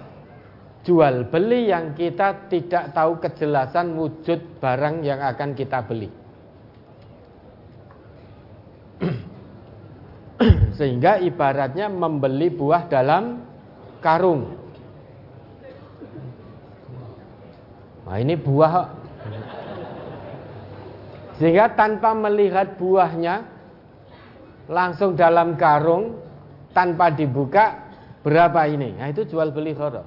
jual 0.86 1.26
beli 1.26 1.74
yang 1.74 1.98
kita 1.98 2.46
tidak 2.54 2.94
tahu 2.94 3.18
kejelasan 3.18 3.98
wujud 3.98 4.62
barang 4.62 5.02
yang 5.02 5.26
akan 5.26 5.58
kita 5.58 5.82
beli. 5.82 6.14
Sehingga 10.78 11.18
ibaratnya 11.18 11.90
membeli 11.90 12.54
buah 12.54 12.86
dalam 12.86 13.42
karung. 14.06 14.54
Nah 18.06 18.18
ini 18.22 18.38
buah 18.38 19.02
Sehingga 21.42 21.74
tanpa 21.74 22.14
melihat 22.14 22.78
buahnya 22.78 23.59
Langsung 24.70 25.18
dalam 25.18 25.58
karung 25.58 26.22
Tanpa 26.72 27.10
dibuka 27.10 27.90
Berapa 28.22 28.70
ini? 28.70 28.96
Nah 28.96 29.10
itu 29.10 29.26
jual 29.26 29.50
beli 29.50 29.74
gharar 29.74 30.06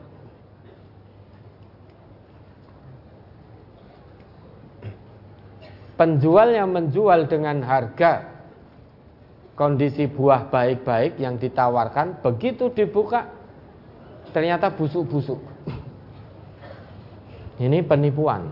Penjual 5.98 6.48
yang 6.50 6.72
menjual 6.72 7.30
dengan 7.30 7.62
harga 7.62 8.32
kondisi 9.54 10.10
buah 10.10 10.50
baik-baik 10.50 11.20
yang 11.20 11.38
ditawarkan 11.38 12.18
begitu 12.24 12.72
dibuka 12.74 13.28
ternyata 14.32 14.72
busuk-busuk. 14.72 15.38
Ini 17.62 17.84
penipuan. 17.86 18.48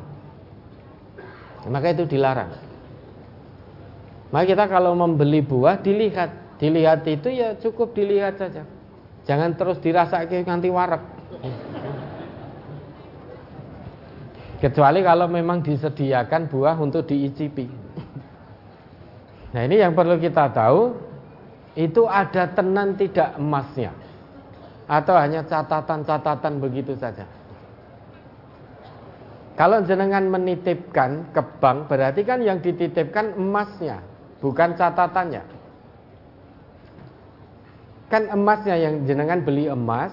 Maka 1.66 1.96
itu 1.96 2.04
dilarang. 2.06 2.69
Maka 4.30 4.44
kita 4.46 4.64
kalau 4.70 4.94
membeli 4.94 5.42
buah 5.42 5.82
dilihat, 5.82 6.58
dilihat 6.62 7.02
itu 7.06 7.28
ya 7.34 7.58
cukup 7.58 7.94
dilihat 7.94 8.38
saja. 8.38 8.62
Jangan 9.26 9.58
terus 9.58 9.82
dirasake 9.82 10.46
nganti 10.46 10.70
warak. 10.70 11.02
Kecuali 14.62 15.00
kalau 15.02 15.26
memang 15.26 15.64
disediakan 15.64 16.46
buah 16.46 16.76
untuk 16.78 17.08
diicipi. 17.08 17.80
Nah 19.50 19.66
ini 19.66 19.82
yang 19.82 19.98
perlu 19.98 20.18
kita 20.18 20.50
tahu 20.54 20.94
Itu 21.74 22.06
ada 22.06 22.50
tenan 22.50 22.94
tidak 22.98 23.34
emasnya 23.38 23.94
Atau 24.90 25.14
hanya 25.14 25.42
catatan-catatan 25.46 26.62
begitu 26.62 26.94
saja 26.98 27.26
Kalau 29.58 29.82
jenengan 29.82 30.26
menitipkan 30.30 31.30
ke 31.34 31.42
bank 31.58 31.90
Berarti 31.90 32.22
kan 32.22 32.42
yang 32.42 32.62
dititipkan 32.62 33.38
emasnya 33.38 34.02
Bukan 34.40 34.76
catatannya. 34.76 35.44
Kan 38.10 38.26
emasnya 38.32 38.74
yang 38.74 39.06
jenengan 39.06 39.44
beli 39.46 39.70
emas 39.70 40.10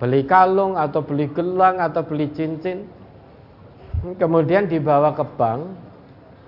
Beli 0.00 0.24
kalung 0.24 0.80
atau 0.80 1.04
beli 1.04 1.28
gelang 1.30 1.76
atau 1.78 2.00
beli 2.02 2.32
cincin 2.32 2.88
Kemudian 4.16 4.66
dibawa 4.66 5.14
ke 5.14 5.22
bank 5.38 5.62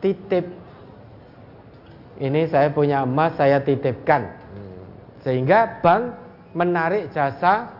Titip. 0.03 0.47
Ini 2.21 2.47
saya 2.51 2.69
punya 2.71 3.09
emas 3.09 3.35
saya 3.41 3.63
titipkan. 3.65 4.29
Sehingga 5.25 5.81
bank 5.81 6.13
menarik 6.53 7.11
jasa 7.11 7.73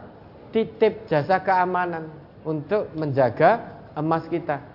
titip 0.51 1.07
jasa 1.07 1.43
keamanan 1.43 2.11
untuk 2.43 2.91
menjaga 2.97 3.61
emas 3.95 4.27
kita 4.31 4.74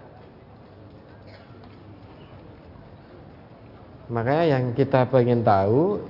makanya 4.10 4.58
yang 4.58 4.64
kita 4.74 5.06
ingin 5.22 5.46
tahu 5.46 6.02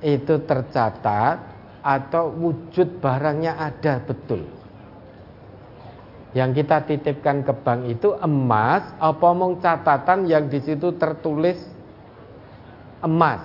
itu 0.00 0.34
tercatat 0.48 1.36
atau 1.84 2.32
wujud 2.32 2.98
barangnya 2.98 3.54
ada 3.60 4.00
betul 4.02 4.44
yang 6.36 6.52
kita 6.52 6.84
titipkan 6.84 7.40
ke 7.40 7.52
bank 7.64 7.88
itu 7.88 8.12
emas 8.20 8.84
apa 9.00 9.28
mong 9.32 9.60
catatan 9.64 10.28
yang 10.28 10.52
di 10.52 10.60
situ 10.60 10.92
tertulis 11.00 11.56
emas. 13.00 13.40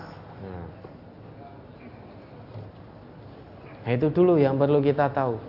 Nah, 3.82 3.92
itu 3.96 4.12
dulu 4.12 4.36
yang 4.36 4.60
perlu 4.60 4.84
kita 4.84 5.08
tahu. 5.08 5.40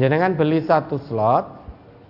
Jangan 0.00 0.32
beli 0.32 0.64
satu 0.64 0.96
slot 1.08 1.55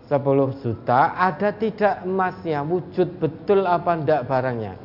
10 0.06 0.62
juta, 0.62 1.18
ada 1.18 1.50
tidak 1.50 2.06
emasnya, 2.06 2.62
wujud 2.62 3.18
betul 3.18 3.66
apa 3.66 3.98
ndak 3.98 4.30
barangnya. 4.30 4.78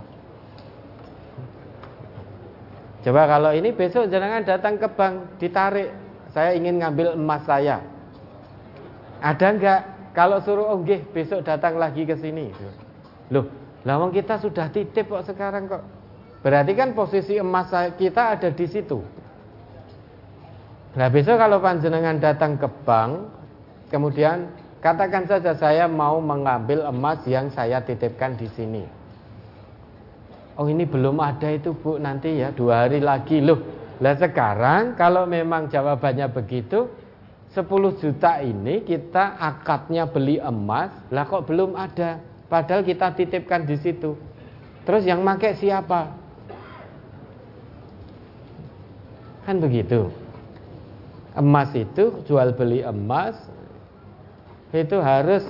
Coba 3.02 3.26
kalau 3.30 3.54
ini 3.54 3.70
besok 3.74 4.10
jangan 4.10 4.46
datang 4.46 4.78
ke 4.78 4.88
bank, 4.94 5.38
ditarik. 5.42 5.90
Saya 6.32 6.56
ingin 6.56 6.80
ngambil 6.80 7.18
emas 7.18 7.44
saya. 7.44 7.82
Ada 9.22 9.48
enggak? 9.52 9.82
Kalau 10.12 10.42
suruh 10.42 10.74
oh 10.74 10.82
besok 11.14 11.46
datang 11.46 11.78
lagi 11.78 12.04
ke 12.04 12.16
sini. 12.18 12.52
Loh, 13.30 13.46
lawang 13.84 14.12
kita 14.12 14.38
sudah 14.42 14.70
titip 14.74 15.08
kok 15.08 15.28
sekarang 15.28 15.70
kok. 15.70 15.84
Berarti 16.42 16.74
kan 16.74 16.98
posisi 16.98 17.38
emas 17.38 17.70
kita 17.98 18.38
ada 18.38 18.50
di 18.50 18.66
situ. 18.66 19.00
Nah 20.98 21.08
besok 21.08 21.40
kalau 21.40 21.64
panjenengan 21.64 22.20
datang 22.20 22.60
ke 22.60 22.68
bank, 22.84 23.30
kemudian 23.88 24.50
katakan 24.82 25.30
saja 25.30 25.54
saya 25.54 25.86
mau 25.86 26.18
mengambil 26.18 26.90
emas 26.90 27.22
yang 27.30 27.54
saya 27.54 27.80
titipkan 27.86 28.34
di 28.36 28.50
sini. 28.58 28.84
Oh 30.58 30.68
ini 30.68 30.84
belum 30.84 31.22
ada 31.22 31.48
itu 31.48 31.72
bu, 31.72 32.02
nanti 32.02 32.42
ya 32.42 32.52
dua 32.52 32.86
hari 32.86 33.00
lagi 33.00 33.40
loh. 33.40 33.62
Lah 34.02 34.18
sekarang 34.18 34.98
kalau 34.98 35.30
memang 35.30 35.70
jawabannya 35.70 36.28
begitu, 36.34 36.90
10 37.54 38.02
juta 38.02 38.42
ini 38.42 38.82
kita 38.82 39.38
akadnya 39.38 40.10
beli 40.10 40.42
emas, 40.42 40.90
lah 41.14 41.30
kok 41.30 41.46
belum 41.46 41.78
ada? 41.78 42.18
Padahal 42.50 42.82
kita 42.82 43.14
titipkan 43.14 43.64
di 43.64 43.78
situ. 43.80 44.18
Terus 44.84 45.06
yang 45.06 45.22
make 45.22 45.54
siapa? 45.56 46.10
Kan 49.46 49.62
begitu. 49.62 50.10
Emas 51.38 51.72
itu 51.78 52.26
jual 52.28 52.52
beli 52.58 52.84
emas 52.84 53.38
itu 54.72 54.98
harus 55.04 55.44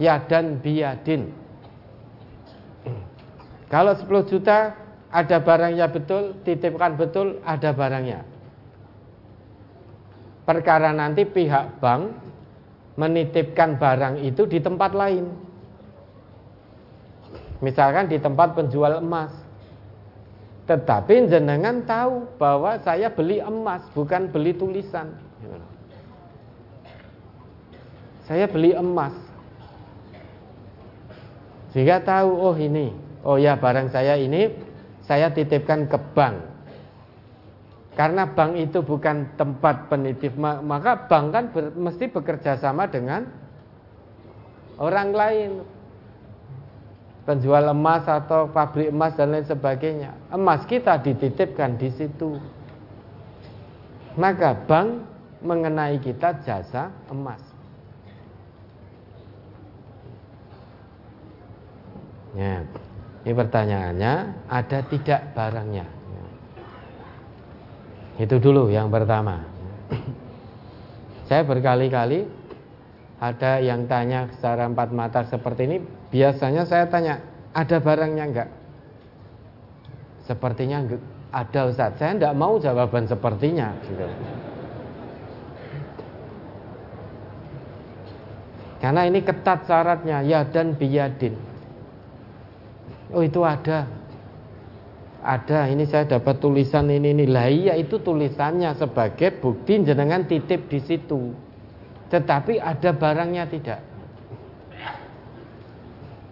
ya 0.00 0.20
dan 0.24 0.60
biadin. 0.60 1.32
Kalau 3.68 3.96
10 3.96 4.28
juta 4.28 4.76
ada 5.12 5.36
barangnya 5.40 5.88
betul, 5.88 6.36
titipkan 6.44 6.96
betul, 6.96 7.40
ada 7.44 7.72
barangnya 7.72 8.32
perkara 10.42 10.90
nanti 10.90 11.22
pihak 11.22 11.78
bank 11.78 12.12
menitipkan 12.98 13.78
barang 13.78 14.20
itu 14.20 14.44
di 14.44 14.58
tempat 14.60 14.92
lain. 14.92 15.26
Misalkan 17.62 18.10
di 18.10 18.18
tempat 18.18 18.58
penjual 18.58 19.00
emas. 19.00 19.32
Tetapi 20.66 21.30
jenengan 21.30 21.82
tahu 21.86 22.26
bahwa 22.38 22.78
saya 22.82 23.10
beli 23.10 23.38
emas 23.38 23.82
bukan 23.94 24.30
beli 24.30 24.52
tulisan. 24.54 25.14
Saya 28.26 28.46
beli 28.46 28.70
emas. 28.74 29.14
Sehingga 31.74 32.04
tahu 32.04 32.30
oh 32.36 32.54
ini, 32.54 32.92
oh 33.24 33.40
ya 33.40 33.56
barang 33.56 33.88
saya 33.90 34.14
ini 34.20 34.52
saya 35.02 35.32
titipkan 35.32 35.88
ke 35.88 35.98
bank. 36.12 36.36
Karena 37.92 38.24
bank 38.24 38.56
itu 38.56 38.80
bukan 38.80 39.36
tempat 39.36 39.92
penitip, 39.92 40.32
maka 40.40 40.96
bank 41.08 41.26
kan 41.32 41.44
ber, 41.52 41.64
mesti 41.76 42.08
bekerja 42.08 42.56
sama 42.56 42.88
dengan 42.88 43.28
orang 44.80 45.12
lain. 45.12 45.50
Penjual 47.22 47.70
emas 47.70 48.02
atau 48.02 48.50
pabrik 48.50 48.90
emas 48.90 49.14
dan 49.14 49.30
lain 49.30 49.46
sebagainya. 49.46 50.10
Emas 50.34 50.66
kita 50.66 50.98
dititipkan 50.98 51.78
di 51.78 51.86
situ. 51.94 52.34
Maka 54.18 54.58
bank 54.66 55.06
mengenai 55.38 56.02
kita 56.02 56.42
jasa 56.42 56.90
emas. 57.06 57.51
Ya, 62.32 62.64
ini 63.28 63.32
pertanyaannya, 63.36 64.14
ada 64.48 64.78
tidak 64.88 65.20
barangnya? 65.36 65.86
Itu 68.16 68.40
dulu 68.40 68.72
yang 68.72 68.88
pertama. 68.88 69.44
Saya 71.28 71.44
berkali-kali 71.48 72.28
ada 73.20 73.60
yang 73.62 73.84
tanya 73.88 74.28
secara 74.36 74.68
empat 74.68 74.90
mata 74.92 75.20
seperti 75.28 75.64
ini, 75.64 75.76
biasanya 76.12 76.64
saya 76.64 76.88
tanya, 76.88 77.20
ada 77.52 77.76
barangnya 77.80 78.24
enggak? 78.24 78.50
Sepertinya 80.24 80.84
ada 81.32 81.60
Ustaz. 81.68 82.00
Saya 82.00 82.16
enggak 82.16 82.34
mau 82.36 82.56
jawaban 82.56 83.04
sepertinya 83.08 83.76
gitu. 83.84 84.08
Karena 88.80 89.06
ini 89.06 89.22
ketat 89.22 89.62
syaratnya 89.68 90.26
ya 90.26 90.42
dan 90.42 90.74
biyadin. 90.74 91.51
Oh 93.12 93.20
itu 93.20 93.44
ada. 93.44 93.84
Ada. 95.22 95.70
Ini 95.70 95.84
saya 95.86 96.18
dapat 96.18 96.42
tulisan 96.42 96.88
ini 96.90 97.14
lah 97.28 97.46
iya 97.46 97.78
itu 97.78 98.00
tulisannya 98.00 98.74
sebagai 98.74 99.38
bukti 99.38 99.84
jenengan 99.84 100.26
titip 100.26 100.66
di 100.66 100.80
situ. 100.82 101.30
Tetapi 102.08 102.58
ada 102.58 102.90
barangnya 102.92 103.44
tidak? 103.46 103.80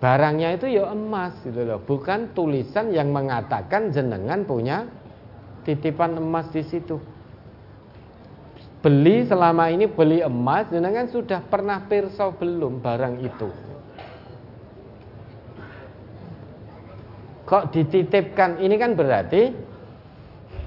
Barangnya 0.01 0.57
itu 0.57 0.67
ya 0.73 0.89
emas 0.91 1.37
gitu 1.45 1.61
loh. 1.61 1.81
Bukan 1.85 2.33
tulisan 2.33 2.89
yang 2.91 3.13
mengatakan 3.13 3.93
jenengan 3.93 4.49
punya 4.49 4.89
titipan 5.69 6.17
emas 6.17 6.49
di 6.51 6.65
situ. 6.65 6.97
Beli 8.81 9.29
selama 9.29 9.69
ini 9.69 9.85
beli 9.85 10.25
emas 10.25 10.73
jenengan 10.73 11.05
sudah 11.05 11.45
pernah 11.45 11.85
perso 11.85 12.33
belum 12.33 12.81
barang 12.81 13.21
itu 13.21 13.70
Kok 17.51 17.75
dititipkan? 17.75 18.63
Ini 18.63 18.79
kan 18.79 18.95
berarti 18.95 19.51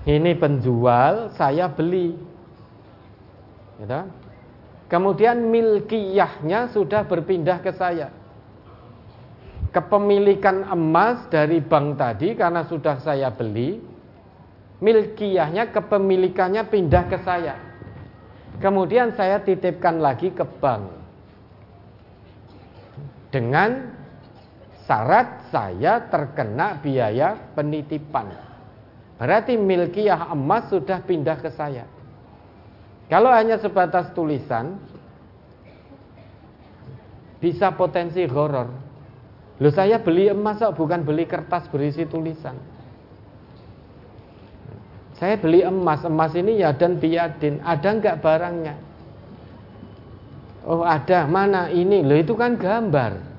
ini 0.04 0.36
penjual, 0.36 1.32
saya 1.40 1.72
beli. 1.72 2.12
Gitu. 3.80 4.02
Kemudian 4.92 5.48
milkiyahnya 5.48 6.76
sudah 6.76 7.08
berpindah 7.08 7.64
ke 7.64 7.72
saya. 7.72 8.12
Kepemilikan 9.74 10.70
emas 10.70 11.26
dari 11.34 11.64
bank 11.64 11.98
tadi 11.98 12.36
karena 12.38 12.68
sudah 12.68 13.02
saya 13.02 13.34
beli, 13.34 13.82
milkiyahnya 14.84 15.74
kepemilikannya 15.74 16.68
pindah 16.68 17.10
ke 17.10 17.18
saya. 17.26 17.58
Kemudian 18.62 19.18
saya 19.18 19.42
titipkan 19.42 19.98
lagi 19.98 20.30
ke 20.30 20.46
bank. 20.46 20.94
Dengan 23.34 24.03
syarat 24.84 25.48
saya 25.50 26.04
terkena 26.12 26.80
biaya 26.80 27.56
penitipan. 27.56 28.32
Berarti 29.16 29.56
milkiyah 29.56 30.36
emas 30.36 30.68
sudah 30.68 31.00
pindah 31.06 31.40
ke 31.40 31.50
saya. 31.56 31.88
Kalau 33.08 33.32
hanya 33.32 33.60
sebatas 33.62 34.12
tulisan, 34.12 34.80
bisa 37.40 37.72
potensi 37.76 38.24
horor. 38.28 38.72
Loh 39.62 39.74
saya 39.76 40.02
beli 40.02 40.32
emas 40.32 40.60
kok 40.60 40.76
bukan 40.76 41.06
beli 41.06 41.30
kertas 41.30 41.68
berisi 41.70 42.04
tulisan. 42.10 42.58
Saya 45.20 45.40
beli 45.40 45.64
emas, 45.64 46.04
emas 46.04 46.34
ini 46.36 46.60
ya 46.60 46.76
dan 46.76 47.00
biadin, 47.00 47.64
ada 47.64 47.90
nggak 47.96 48.20
barangnya? 48.20 48.76
Oh 50.68 50.84
ada, 50.84 51.28
mana 51.28 51.72
ini? 51.72 52.04
Loh 52.04 52.18
itu 52.18 52.34
kan 52.36 52.60
gambar. 52.60 53.33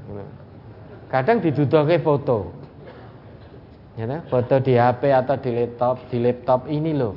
Kadang 1.14 1.38
didudoke 1.38 2.02
foto. 2.02 2.50
Ya, 3.94 4.18
foto 4.26 4.58
di 4.58 4.74
HP 4.74 5.14
atau 5.14 5.38
di 5.38 5.54
laptop, 5.54 5.96
di 6.10 6.18
laptop 6.18 6.66
ini 6.66 6.90
loh. 6.90 7.14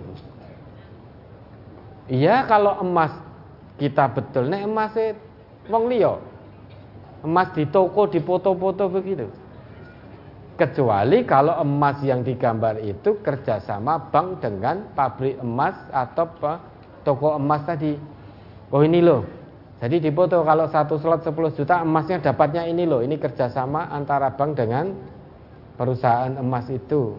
Iya 2.06 2.46
kalau 2.46 2.78
emas 2.86 3.10
kita 3.82 4.06
betul 4.14 4.54
nek 4.54 4.70
emas 4.70 4.94
wong 5.66 5.90
liya. 5.90 6.22
Emas 7.26 7.50
di 7.58 7.66
toko 7.66 8.06
di 8.06 8.22
foto-foto 8.22 8.86
begitu. 8.86 9.26
Kecuali 10.62 11.26
kalau 11.26 11.58
emas 11.58 11.98
yang 12.06 12.22
digambar 12.22 12.78
itu 12.86 13.18
kerjasama 13.26 14.14
bank 14.14 14.46
dengan 14.46 14.94
pabrik 14.94 15.42
emas 15.42 15.74
atau 15.90 16.30
toko 17.02 17.42
emas 17.42 17.66
tadi. 17.66 17.98
Oh 18.70 18.86
ini 18.86 19.02
loh, 19.02 19.26
jadi 19.78 20.02
di 20.02 20.10
foto 20.10 20.42
kalau 20.42 20.66
satu 20.74 20.98
slot 20.98 21.22
10 21.22 21.54
juta 21.54 21.86
emasnya 21.86 22.18
dapatnya 22.18 22.66
ini 22.66 22.90
loh. 22.90 23.06
Ini 23.06 23.22
kerjasama 23.22 23.94
antara 23.94 24.34
bank 24.34 24.58
dengan 24.58 24.90
perusahaan 25.78 26.34
emas 26.34 26.66
itu. 26.74 27.14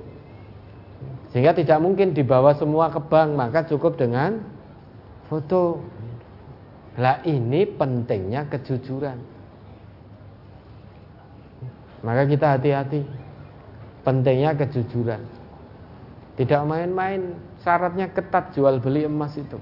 Sehingga 1.30 1.54
tidak 1.54 1.78
mungkin 1.78 2.18
dibawa 2.18 2.58
semua 2.58 2.90
ke 2.90 2.98
bank, 2.98 3.30
maka 3.38 3.62
cukup 3.62 3.94
dengan 3.94 4.42
foto. 5.30 5.78
Lah 6.98 7.22
ini 7.22 7.62
pentingnya 7.62 8.50
kejujuran. 8.50 9.18
Maka 12.02 12.26
kita 12.26 12.58
hati-hati. 12.58 13.06
Pentingnya 14.02 14.58
kejujuran. 14.58 15.22
Tidak 16.34 16.62
main-main, 16.66 17.38
syaratnya 17.62 18.10
ketat 18.10 18.50
jual 18.50 18.82
beli 18.82 19.06
emas 19.06 19.34
itu 19.38 19.58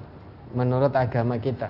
menurut 0.56 0.92
agama 0.96 1.36
kita. 1.36 1.68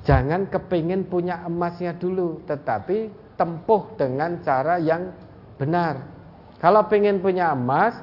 Jangan 0.00 0.48
kepingin 0.48 1.04
punya 1.04 1.44
emasnya 1.44 1.92
dulu, 1.92 2.40
tetapi 2.48 3.12
tempuh 3.36 3.96
dengan 4.00 4.40
cara 4.40 4.80
yang 4.80 5.12
benar. 5.60 6.00
Kalau 6.56 6.88
pengen 6.88 7.20
punya 7.20 7.52
emas, 7.52 7.96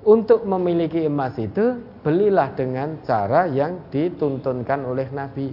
untuk 0.00 0.48
memiliki 0.48 1.04
emas 1.04 1.36
itu 1.36 1.76
belilah 2.00 2.56
dengan 2.56 2.96
cara 3.04 3.44
yang 3.44 3.84
dituntunkan 3.92 4.80
oleh 4.88 5.08
Nabi. 5.12 5.52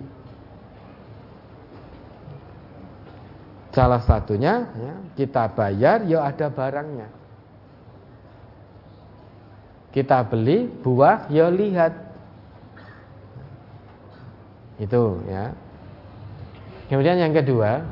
Salah 3.75 4.01
satunya 4.01 4.71
ya, 4.73 4.95
kita 5.19 5.51
bayar, 5.51 6.07
ya 6.07 6.25
ada 6.25 6.47
barangnya. 6.47 7.11
Kita 9.91 10.23
beli 10.25 10.71
buah, 10.81 11.27
ya 11.27 11.51
lihat 11.51 12.06
itu 14.77 15.21
ya. 15.25 15.53
Kemudian 16.87 17.19
yang 17.19 17.33
kedua, 17.35 17.83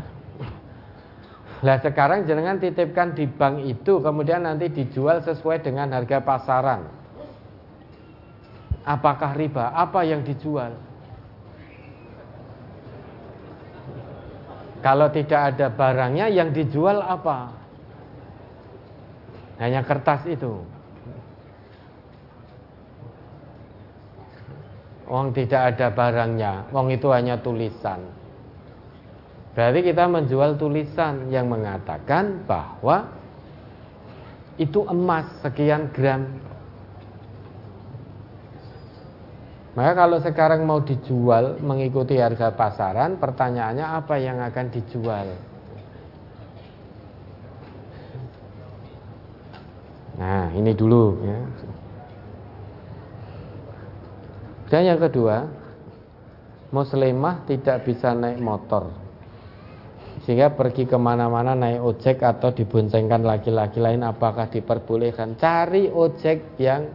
lah 1.65 1.77
sekarang 1.81 2.29
jangan 2.29 2.61
titipkan 2.61 3.17
di 3.17 3.25
bank 3.27 3.65
itu 3.65 3.99
kemudian 3.99 4.45
nanti 4.45 4.69
dijual 4.71 5.19
sesuai 5.25 5.65
dengan 5.65 5.91
harga 5.91 6.21
pasaran. 6.21 6.87
Apakah 8.85 9.33
riba? 9.33 9.73
Apa 9.73 10.05
yang 10.05 10.21
dijual? 10.21 10.77
Kalau 14.85 15.09
tidak 15.09 15.57
ada 15.57 15.73
barangnya 15.73 16.29
yang 16.29 16.53
dijual 16.53 17.01
apa? 17.01 17.49
Hanya 19.57 19.81
kertas 19.81 20.29
itu. 20.29 20.61
Wong 25.05 25.37
tidak 25.37 25.77
ada 25.77 25.93
barangnya, 25.93 26.73
wong 26.73 26.89
itu 26.89 27.13
hanya 27.13 27.37
tulisan. 27.37 28.01
Berarti 29.53 29.79
kita 29.85 30.09
menjual 30.09 30.57
tulisan 30.57 31.29
yang 31.29 31.45
mengatakan 31.47 32.43
bahwa 32.49 33.13
itu 34.57 34.81
emas 34.89 35.29
sekian 35.45 35.93
gram. 35.93 36.25
Maka 39.75 39.91
kalau 39.93 40.17
sekarang 40.23 40.63
mau 40.63 40.79
dijual 40.81 41.59
mengikuti 41.59 42.15
harga 42.15 42.55
pasaran, 42.55 43.19
pertanyaannya 43.19 43.85
apa 43.85 44.15
yang 44.17 44.39
akan 44.39 44.65
dijual? 44.71 45.27
Nah, 50.15 50.47
ini 50.55 50.71
dulu 50.71 51.19
ya. 51.27 51.39
Dan 54.65 54.81
yang 54.89 54.97
kedua, 54.97 55.45
muslimah 56.73 57.45
tidak 57.45 57.85
bisa 57.85 58.17
naik 58.17 58.41
motor. 58.41 58.89
Sehingga 60.25 60.57
pergi 60.57 60.89
ke 60.89 60.97
mana-mana 60.97 61.53
naik 61.53 61.85
ojek 61.85 62.25
atau 62.25 62.49
diboncengkan 62.49 63.21
laki-laki 63.21 63.77
lain 63.77 64.01
apakah 64.01 64.49
diperbolehkan? 64.49 65.37
Cari 65.37 65.85
ojek 65.85 66.57
yang 66.57 66.89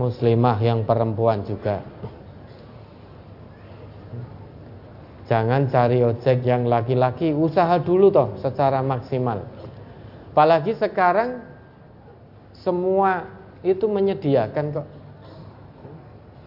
muslimah 0.00 0.56
yang 0.64 0.88
perempuan 0.88 1.44
juga. 1.44 1.84
Jangan 5.28 5.68
cari 5.68 6.00
ojek 6.00 6.40
yang 6.48 6.64
laki-laki 6.64 7.36
usaha 7.36 7.76
dulu 7.76 8.08
toh 8.08 8.40
secara 8.40 8.80
maksimal. 8.80 9.44
Apalagi 10.32 10.72
sekarang 10.80 11.44
semua 12.56 13.28
itu 13.60 13.84
menyediakan 13.84 14.64
kok 14.72 14.97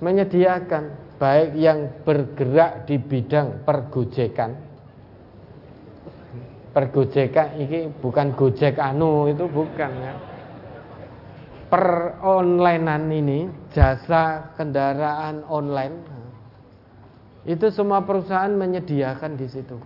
menyediakan 0.02 1.16
baik 1.22 1.54
yang 1.54 2.02
bergerak 2.02 2.90
di 2.90 2.98
bidang 2.98 3.62
pergojekan. 3.62 4.58
Pergojekan 6.74 7.62
ini 7.62 7.94
bukan 8.02 8.34
gojek 8.34 8.82
anu 8.82 9.30
itu 9.30 9.46
bukan 9.46 9.92
ya. 10.02 10.14
Per 11.72 11.86
onlinean 12.20 13.08
ini 13.08 13.48
jasa 13.72 14.52
kendaraan 14.58 15.46
online 15.48 15.96
itu 17.48 17.72
semua 17.72 18.04
perusahaan 18.04 18.52
menyediakan 18.52 19.40
di 19.40 19.48
situ. 19.48 19.78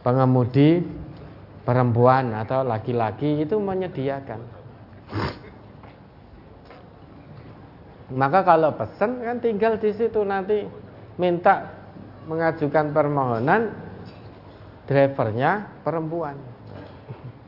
Pengemudi 0.00 0.80
perempuan 1.64 2.32
atau 2.34 2.64
laki-laki 2.64 3.44
itu 3.44 3.60
menyediakan 3.60 4.40
Maka 8.10 8.42
kalau 8.42 8.74
pesan 8.74 9.22
kan 9.22 9.38
tinggal 9.38 9.78
di 9.78 9.94
situ 9.94 10.26
nanti 10.26 10.66
minta 11.14 11.70
mengajukan 12.26 12.90
permohonan 12.90 13.70
drivernya 14.90 15.70
perempuan. 15.86 16.34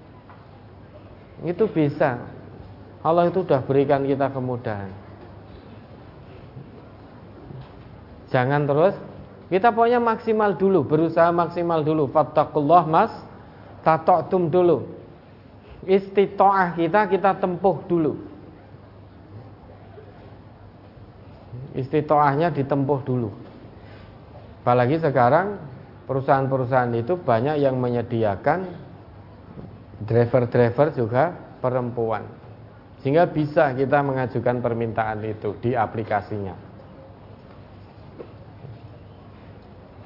Itu 1.51 1.67
bisa. 1.67 2.23
Allah 3.03 3.27
itu 3.27 3.43
sudah 3.43 3.59
berikan 3.67 4.07
kita 4.07 4.31
kemudahan. 4.31 4.87
Jangan 8.31 8.63
terus 8.63 8.95
kita 9.51 9.75
pokoknya 9.75 9.99
maksimal 9.99 10.55
dulu, 10.55 10.87
berusaha 10.87 11.35
maksimal 11.35 11.83
dulu. 11.83 12.07
Fattakullah 12.15 12.87
mas, 12.87 13.11
tatoktum 13.83 14.49
dulu. 14.49 14.87
Istitoah 15.83 16.79
kita 16.79 17.11
kita 17.11 17.43
tempuh 17.43 17.83
dulu. 17.91 18.32
Istitoahnya 21.77 22.53
ditempuh 22.53 23.01
dulu. 23.05 23.31
Apalagi 24.63 25.03
sekarang 25.03 25.59
perusahaan-perusahaan 26.07 26.93
itu 26.95 27.19
banyak 27.19 27.59
yang 27.59 27.81
menyediakan 27.83 28.69
driver-driver 30.07 30.95
juga 30.95 31.35
perempuan. 31.59 32.23
Sehingga 33.03 33.27
bisa 33.27 33.75
kita 33.75 33.99
mengajukan 34.07 34.63
permintaan 34.63 35.19
itu 35.27 35.59
di 35.59 35.75
aplikasinya. 35.75 36.55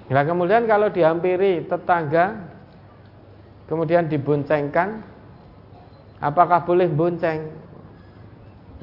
Nah 0.06 0.22
kemudian 0.22 0.70
kalau 0.70 0.86
dihampiri 0.86 1.66
tetangga 1.66 2.46
Kemudian 3.66 4.06
diboncengkan 4.06 5.02
Apakah 6.22 6.62
boleh 6.62 6.86
bonceng 6.86 7.50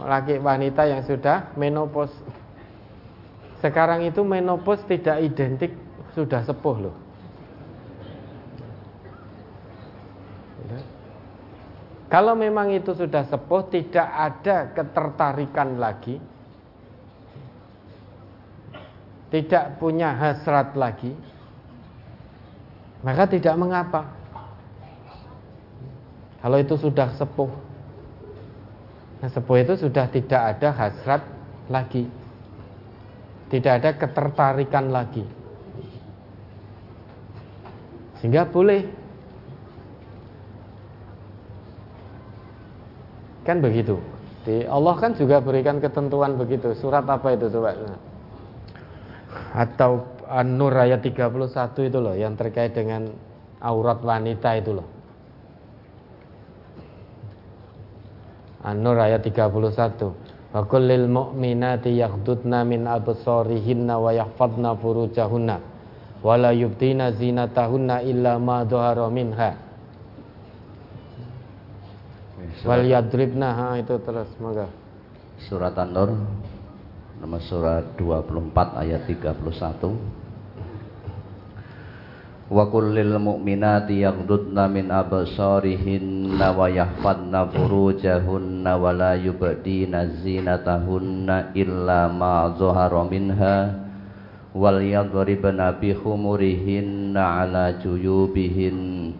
Laki 0.03 0.41
wanita 0.43 0.83
yang 0.83 0.99
sudah 1.07 1.55
menopause 1.55 2.11
sekarang 3.63 4.03
itu 4.03 4.19
menopause 4.27 4.83
tidak 4.83 5.23
identik 5.23 5.71
sudah 6.11 6.43
sepuh 6.43 6.77
loh. 6.83 6.95
Kalau 12.13 12.37
memang 12.37 12.69
itu 12.69 12.93
sudah 12.93 13.25
sepuh, 13.25 13.73
tidak 13.73 14.05
ada 14.05 14.69
ketertarikan 14.69 15.81
lagi, 15.81 16.21
tidak 19.33 19.81
punya 19.81 20.13
hasrat 20.13 20.77
lagi, 20.77 21.09
maka 23.01 23.25
tidak 23.25 23.57
mengapa. 23.57 24.13
Kalau 26.37 26.61
itu 26.61 26.77
sudah 26.77 27.09
sepuh, 27.17 27.49
nah, 29.17 29.29
sepuh 29.33 29.57
itu 29.65 29.73
sudah 29.81 30.05
tidak 30.05 30.41
ada 30.53 30.69
hasrat 30.69 31.25
lagi, 31.65 32.05
tidak 33.53 33.73
ada 33.85 33.89
ketertarikan 34.01 34.89
lagi, 34.89 35.21
sehingga 38.17 38.49
boleh. 38.49 38.81
Kan 43.43 43.59
begitu. 43.59 43.99
Di 44.47 44.63
Allah 44.63 44.95
kan 44.95 45.13
juga 45.19 45.43
berikan 45.43 45.83
ketentuan 45.83 46.39
begitu. 46.39 46.71
Surat 46.79 47.03
apa 47.03 47.35
itu 47.35 47.51
coba? 47.51 47.75
Atau 49.51 50.07
An-Nur 50.31 50.71
ayat 50.71 51.03
31 51.03 51.27
itu 51.83 51.99
loh 51.99 52.15
yang 52.15 52.39
terkait 52.39 52.71
dengan 52.71 53.11
aurat 53.59 53.99
wanita 53.99 54.55
itu 54.55 54.71
loh. 54.79 54.87
An-Nur 58.63 58.95
ayat 58.95 59.19
31. 59.27 60.22
Wa 60.53 60.61
kullil 60.69 61.09
mu'minati 61.09 61.97
yaghdudna 61.97 62.61
min 62.61 62.85
absarihinna 62.85 63.97
wa 63.97 64.13
yahfadna 64.13 64.77
furujahunna 64.77 65.57
wa 66.21 66.33
la 66.37 66.53
yubdina 66.53 67.09
zinatahunna 67.09 68.05
illa 68.05 68.37
ma 68.37 68.61
dhahara 68.61 69.09
minha. 69.09 69.51
Wal 72.63 72.85
yadribna 72.85 73.49
ha 73.57 73.67
itu 73.81 73.97
terus 73.97 74.29
semoga. 74.37 74.69
Surat 75.49 75.73
An-Nur 75.73 76.15
nomor 77.17 77.41
surat 77.41 77.97
24 77.97 78.77
ayat 78.83 79.09
31 79.09 80.22
wa 82.51 82.67
kullil 82.67 83.15
mu'minati 83.23 84.03
yaghdudna 84.03 84.67
min 84.67 84.91
absarihinna 84.91 86.51
wa 86.51 86.67
yahfadna 86.67 87.47
furujahunna 87.47 88.75
wa 88.75 88.91
la 88.91 89.15
yubdina 89.15 90.11
zinatahunna 90.19 91.55
illa 91.55 92.11
ma 92.11 92.51
zahara 92.59 93.07
minha 93.07 93.79
wal 94.51 94.75
yadribna 94.83 95.79
bi 95.79 95.95
khumurihinna 95.95 97.47
ala 97.47 97.79
juyubihin 97.79 99.15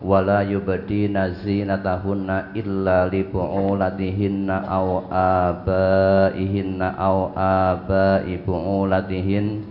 wa 0.00 0.22
la 0.22 0.46
yubdina 0.46 1.36
zinatahunna 1.42 2.54
illa 2.54 3.10
li 3.10 3.26
bu'ulatihinna 3.26 4.56
aw 4.70 5.10
abaihinna 5.10 6.94
aw 6.96 7.34
abai 7.34 8.38
bu'ulatihinna 8.46 9.69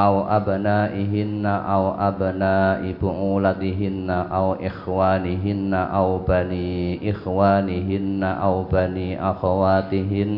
أو 0.00 0.24
أبنائهن 0.28 1.46
أو 1.46 1.84
أبناء 2.08 2.94
بعولتهن 3.02 4.10
أو 4.10 4.46
إخوانهن 4.52 5.74
أو 5.74 6.08
بني 6.28 7.10
إخوانهن 7.10 8.22
أو 8.24 8.54
بني 8.72 9.08
أخواتهن 9.30 10.32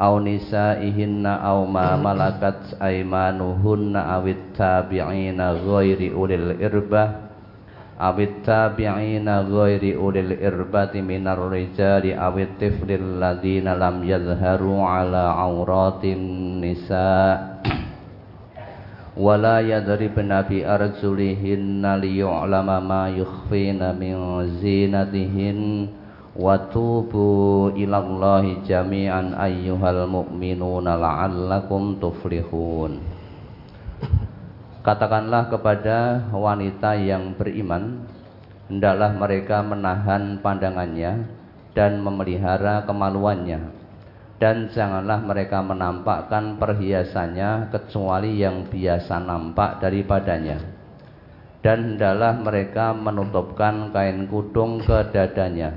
أو 0.00 0.12
نسائهن 0.20 1.26
أو 1.26 1.66
ما 1.66 1.96
ملكت 1.96 2.78
أيمانهن 2.82 3.96
أو 3.96 4.22
التابعين 4.26 5.40
غير 5.50 6.00
أولي 6.14 6.34
الإربة 6.34 7.04
أو 8.00 8.18
التابعين 8.18 9.28
غير 9.28 9.82
أولي 9.98 10.20
الإربة 10.20 10.92
من 11.00 11.28
الرجال 11.28 12.04
أو 12.18 12.38
الطفل 12.38 12.88
الذين 12.90 13.66
لم 13.74 13.96
يظهروا 14.04 14.80
على 14.86 15.24
عورات 15.42 16.04
النساء 16.04 17.60
wala 19.15 19.63
yadribna 19.63 20.43
bi 20.43 20.61
arjulihinna 20.61 21.97
liyu'lama 22.03 22.83
ma 22.83 23.07
yukhfina 23.09 23.95
min 23.95 24.15
zinatihin. 24.59 25.89
Wa 26.35 26.67
tubu 26.67 27.71
ilallahi 27.79 28.59
jami'an 28.67 29.39
ayyuhal 29.39 30.03
mu'minuna 30.03 30.99
la'allakum 30.99 31.95
tuflihun. 31.95 32.99
Katakanlah 34.83 35.47
kepada 35.47 36.27
wanita 36.35 36.99
yang 36.99 37.39
beriman 37.39 38.03
hendaklah 38.67 39.15
mereka 39.15 39.63
menahan 39.63 40.43
pandangannya 40.43 41.23
dan 41.71 42.03
memelihara 42.03 42.83
kemaluannya 42.83 43.84
dan 44.35 44.67
janganlah 44.75 45.23
mereka 45.23 45.63
menampakkan 45.63 46.59
perhiasannya 46.59 47.71
kecuali 47.71 48.35
yang 48.35 48.67
biasa 48.67 49.15
nampak 49.23 49.79
daripadanya. 49.79 50.59
Dan 51.63 51.95
hendaklah 51.95 52.35
mereka 52.37 52.93
menutupkan 52.93 53.89
kain 53.95 54.27
kudung 54.27 54.83
ke 54.83 55.09
dadanya. 55.09 55.73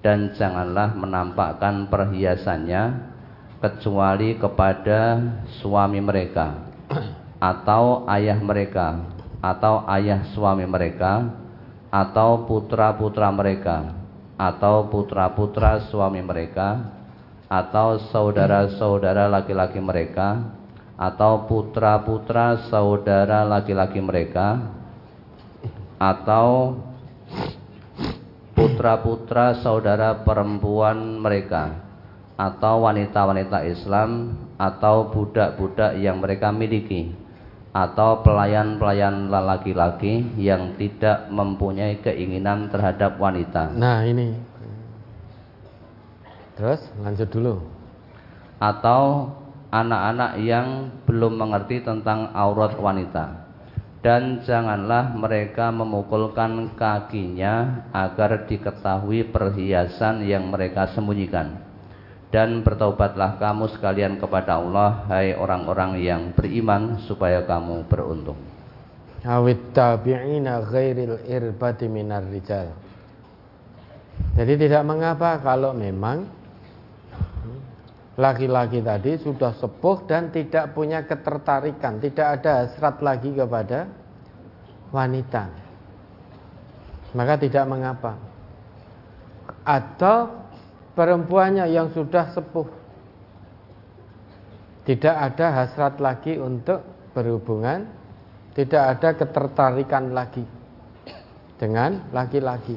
Dan 0.00 0.32
janganlah 0.32 0.96
menampakkan 0.96 1.92
perhiasannya 1.92 3.12
kecuali 3.60 4.40
kepada 4.40 5.20
suami 5.60 6.00
mereka 6.00 6.56
atau 7.36 8.08
ayah 8.08 8.40
mereka 8.40 8.96
atau 9.44 9.84
ayah 9.92 10.24
suami 10.32 10.64
mereka 10.64 11.28
atau 11.92 12.48
putra-putra 12.48 13.28
mereka 13.28 13.92
atau 14.40 14.88
putra-putra 14.88 15.84
suami 15.92 16.24
mereka 16.24 16.99
atau 17.50 17.98
saudara-saudara 18.14 19.26
laki-laki 19.26 19.82
mereka. 19.82 20.54
Atau 20.94 21.50
putra-putra 21.50 22.70
saudara 22.70 23.42
laki-laki 23.42 23.98
mereka. 23.98 24.70
Atau 25.98 26.78
putra-putra 28.54 29.58
saudara 29.58 30.22
perempuan 30.22 31.18
mereka. 31.18 31.82
Atau 32.38 32.86
wanita-wanita 32.86 33.66
Islam. 33.66 34.38
Atau 34.54 35.10
budak-budak 35.10 35.98
yang 35.98 36.22
mereka 36.22 36.54
miliki. 36.54 37.10
Atau 37.74 38.22
pelayan-pelayan 38.22 39.26
laki-laki 39.26 40.38
yang 40.38 40.78
tidak 40.78 41.26
mempunyai 41.34 41.98
keinginan 41.98 42.70
terhadap 42.70 43.18
wanita. 43.18 43.74
Nah, 43.74 44.02
ini 44.02 44.49
Terus 46.60 46.84
lanjut 47.00 47.28
dulu. 47.32 47.54
Atau 48.60 49.32
anak-anak 49.72 50.44
yang 50.44 50.92
belum 51.08 51.40
mengerti 51.40 51.80
tentang 51.80 52.36
aurat 52.36 52.76
wanita. 52.76 53.48
Dan 54.04 54.44
janganlah 54.44 55.16
mereka 55.16 55.72
memukulkan 55.72 56.76
kakinya 56.76 57.88
agar 57.96 58.44
diketahui 58.44 59.32
perhiasan 59.32 60.20
yang 60.28 60.52
mereka 60.52 60.92
sembunyikan. 60.92 61.64
Dan 62.28 62.60
bertaubatlah 62.60 63.40
kamu 63.40 63.72
sekalian 63.72 64.20
kepada 64.20 64.60
Allah, 64.60 65.08
hai 65.08 65.32
orang-orang 65.32 65.96
yang 66.00 66.36
beriman, 66.36 67.00
supaya 67.08 67.40
kamu 67.44 67.88
beruntung. 67.88 68.36
Awit 69.24 69.72
tabi'ina 69.72 70.64
ghairil 70.64 71.24
irbati 71.24 71.88
minar 71.88 72.24
rijal. 72.28 72.72
Jadi 74.36 74.68
tidak 74.68 74.84
mengapa 74.84 75.40
kalau 75.44 75.76
memang 75.76 76.39
laki-laki 78.20 78.84
tadi 78.84 79.16
sudah 79.16 79.56
sepuh 79.56 80.04
dan 80.04 80.28
tidak 80.28 80.76
punya 80.76 81.08
ketertarikan, 81.08 81.96
tidak 82.04 82.40
ada 82.40 82.68
hasrat 82.68 83.00
lagi 83.00 83.32
kepada 83.32 83.88
wanita. 84.92 85.48
Maka 87.16 87.34
tidak 87.40 87.64
mengapa. 87.64 88.20
Atau 89.64 90.30
perempuannya 90.94 91.64
yang 91.72 91.90
sudah 91.96 92.30
sepuh 92.36 92.68
tidak 94.84 95.16
ada 95.16 95.46
hasrat 95.54 96.02
lagi 96.02 96.36
untuk 96.36 96.82
berhubungan, 97.16 97.88
tidak 98.58 98.98
ada 98.98 99.08
ketertarikan 99.16 100.12
lagi 100.12 100.44
dengan 101.56 102.10
laki-laki. 102.10 102.76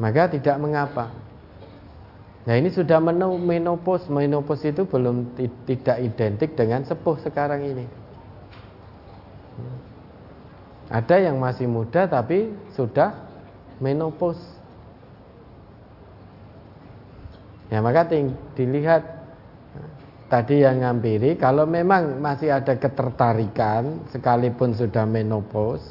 Maka 0.00 0.32
tidak 0.32 0.56
mengapa 0.56 1.29
Nah 2.48 2.54
ini 2.56 2.72
sudah 2.72 2.96
menopause, 3.36 4.08
menopause 4.08 4.64
itu 4.64 4.88
belum 4.88 5.36
tidak 5.68 5.96
identik 6.00 6.56
dengan 6.56 6.84
sepuh 6.88 7.20
sekarang 7.20 7.60
ini. 7.64 7.86
Ada 10.88 11.30
yang 11.30 11.36
masih 11.36 11.68
muda 11.68 12.08
tapi 12.08 12.50
sudah 12.72 13.12
menopause. 13.78 14.40
Ya 17.70 17.78
maka 17.78 18.08
dilihat 18.56 19.20
tadi 20.30 20.62
yang 20.62 20.78
ngampiri 20.80 21.34
kalau 21.34 21.66
memang 21.66 22.22
masih 22.22 22.54
ada 22.54 22.78
ketertarikan 22.78 24.06
sekalipun 24.14 24.78
sudah 24.78 25.02
menopause 25.02 25.82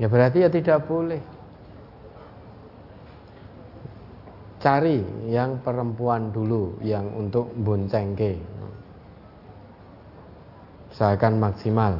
ya 0.00 0.08
berarti 0.08 0.40
ya 0.40 0.48
tidak 0.48 0.88
boleh 0.88 1.20
cari 4.60 5.00
yang 5.32 5.64
perempuan 5.64 6.30
dulu 6.30 6.78
yang 6.84 7.08
untuk 7.16 7.48
boncengke. 7.56 8.36
Usahakan 10.92 11.40
maksimal. 11.40 11.96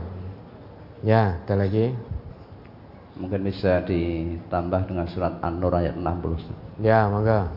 Ya, 1.01 1.41
ada 1.41 1.65
lagi. 1.65 1.97
Mungkin 3.17 3.49
bisa 3.49 3.81
ditambah 3.89 4.93
dengan 4.93 5.09
surat 5.09 5.41
An-Nur 5.41 5.73
ayat 5.73 5.97
60. 5.97 6.85
Ya, 6.85 7.09
mangga. 7.09 7.49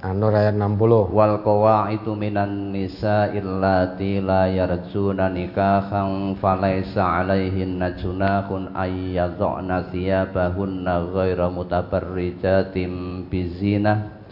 An-Nur 0.00 0.32
ayat 0.32 0.56
60. 0.56 1.12
Wal 1.12 1.44
qawaitu 1.44 2.16
minan 2.16 2.72
nisa 2.72 3.28
illati 3.36 4.16
la 4.16 4.48
yarjuna 4.48 5.28
nikahan 5.28 6.32
falaysa 6.40 7.20
alaihinna 7.20 8.00
junahun 8.00 8.72
ay 8.72 9.20
yadh'na 9.20 9.92
thiyabahunna 9.92 11.04
ghaira 11.12 11.52
mutabarrijatin 11.52 13.28
bizinah 13.28 14.24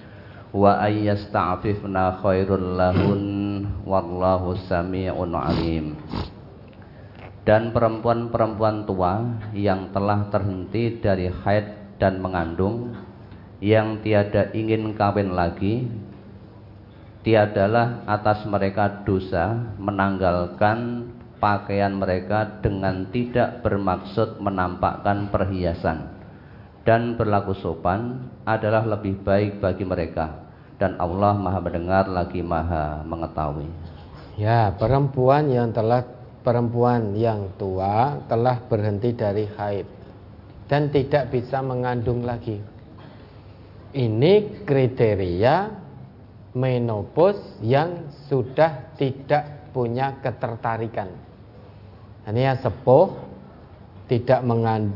wa 0.57 0.81
ay 0.81 1.05
yasta'fifna 1.05 2.25
khairul 2.25 2.73
lahun 2.81 3.23
wallahu 3.85 4.57
sami'un 4.73 5.37
alim 5.37 6.01
dan 7.45 7.77
perempuan-perempuan 7.77 8.89
tua 8.89 9.21
yang 9.53 9.93
telah 9.93 10.33
terhenti 10.33 10.97
dari 10.97 11.29
haid 11.29 12.01
dan 12.01 12.25
mengandung 12.25 13.08
yang 13.59 13.99
tiada 14.07 14.55
ingin 14.55 14.95
kawin 14.95 15.35
lagi 15.35 15.91
tiadalah 17.27 18.07
atas 18.07 18.47
mereka 18.47 19.03
dosa 19.03 19.75
menanggalkan 19.83 21.11
pakaian 21.43 21.95
mereka 21.99 22.63
dengan 22.63 23.11
tidak 23.11 23.63
bermaksud 23.67 24.39
menampakkan 24.39 25.31
perhiasan. 25.31 26.19
Dan 26.87 27.21
berlaku 27.21 27.53
sopan 27.59 28.33
adalah 28.49 28.81
lebih 28.87 29.21
baik 29.21 29.61
bagi 29.61 29.85
mereka. 29.85 30.49
Dan 30.79 30.97
Allah 30.97 31.37
Maha 31.37 31.61
mendengar 31.61 32.09
lagi 32.09 32.41
Maha 32.41 33.05
mengetahui. 33.05 33.69
Ya, 34.39 34.73
perempuan 34.73 35.51
yang 35.51 35.75
telah 35.75 36.07
perempuan 36.47 37.13
yang 37.13 37.51
tua 37.61 38.23
telah 38.31 38.63
berhenti 38.71 39.13
dari 39.13 39.45
haid 39.59 39.85
dan 40.71 40.89
tidak 40.89 41.35
bisa 41.35 41.61
mengandung 41.61 42.23
lagi 42.25 42.78
ini 43.97 44.65
kriteria 44.69 45.73
menopause 46.53 47.41
yang 47.65 48.09
sudah 48.29 48.97
tidak 48.99 49.73
punya 49.73 50.19
ketertarikan. 50.21 51.09
Ini 52.29 52.41
ya 52.45 52.55
sepuh, 52.61 53.09
tidak 54.11 54.41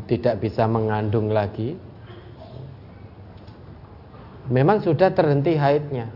tidak 0.09 0.35
bisa 0.43 0.69
mengandung 0.69 1.33
lagi. 1.33 1.77
Memang 4.53 4.85
sudah 4.85 5.15
terhenti 5.15 5.57
haidnya. 5.57 6.11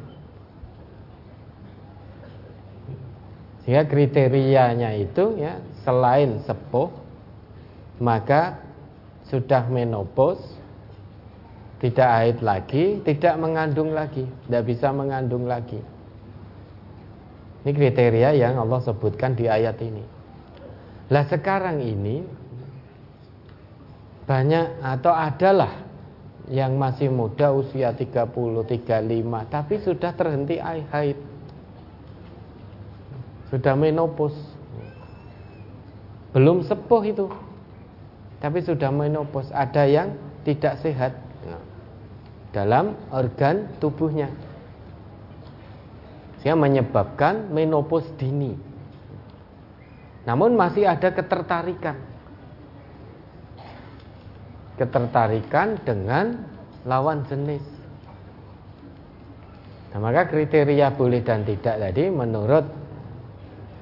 Sehingga 3.64 3.86
kriterianya 3.88 4.94
itu 4.98 5.40
ya 5.40 5.58
selain 5.82 6.42
sepuh 6.44 6.90
maka 8.02 8.60
sudah 9.26 9.66
menopause 9.66 10.56
tidak 11.76 12.08
haid 12.08 12.38
lagi, 12.40 12.84
tidak 13.05 13.36
mengandung 13.36 13.92
lagi, 13.92 14.24
tidak 14.48 14.62
bisa 14.64 14.88
mengandung 14.96 15.44
lagi. 15.44 15.76
Ini 17.66 17.70
kriteria 17.74 18.30
yang 18.38 18.56
Allah 18.62 18.80
sebutkan 18.80 19.36
di 19.36 19.50
ayat 19.50 19.76
ini. 19.82 20.05
Lah 21.10 21.26
sekarang 21.26 21.82
ini 21.82 22.22
banyak 24.24 24.82
atau 24.82 25.10
adalah 25.10 25.84
yang 26.46 26.78
masih 26.78 27.10
muda 27.10 27.50
usia 27.50 27.90
30, 27.90 28.06
35 28.06 28.86
tapi 29.50 29.74
sudah 29.82 30.14
terhenti 30.14 30.62
haid. 30.62 31.18
Sudah 33.50 33.74
menopause. 33.74 34.38
Belum 36.30 36.62
sepuh 36.62 37.02
itu. 37.02 37.26
Tapi 38.38 38.62
sudah 38.62 38.94
menopause. 38.94 39.50
Ada 39.50 39.90
yang 39.90 40.08
tidak 40.46 40.78
sehat 40.82 41.25
dalam 42.57 42.97
organ 43.12 43.68
tubuhnya. 43.76 44.33
Sehingga 46.41 46.57
menyebabkan 46.57 47.52
menopause 47.52 48.09
dini. 48.17 48.57
Namun 50.25 50.57
masih 50.57 50.89
ada 50.89 51.12
ketertarikan. 51.12 52.01
Ketertarikan 54.81 55.76
dengan 55.85 56.41
lawan 56.89 57.28
jenis. 57.28 57.60
Nah, 59.93 60.01
maka 60.01 60.28
kriteria 60.28 60.97
boleh 60.97 61.20
dan 61.20 61.44
tidak 61.44 61.76
tadi 61.76 62.09
menurut 62.09 62.65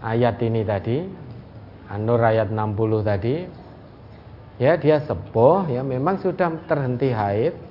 ayat 0.03 0.39
ini 0.43 0.63
tadi 0.63 1.03
An-Nur 1.91 2.23
ayat 2.23 2.55
60 2.55 3.03
tadi 3.03 3.35
ya 4.63 4.79
dia 4.79 5.03
sepuh 5.03 5.67
ya 5.67 5.83
memang 5.83 6.23
sudah 6.23 6.55
terhenti 6.71 7.11
haid 7.11 7.64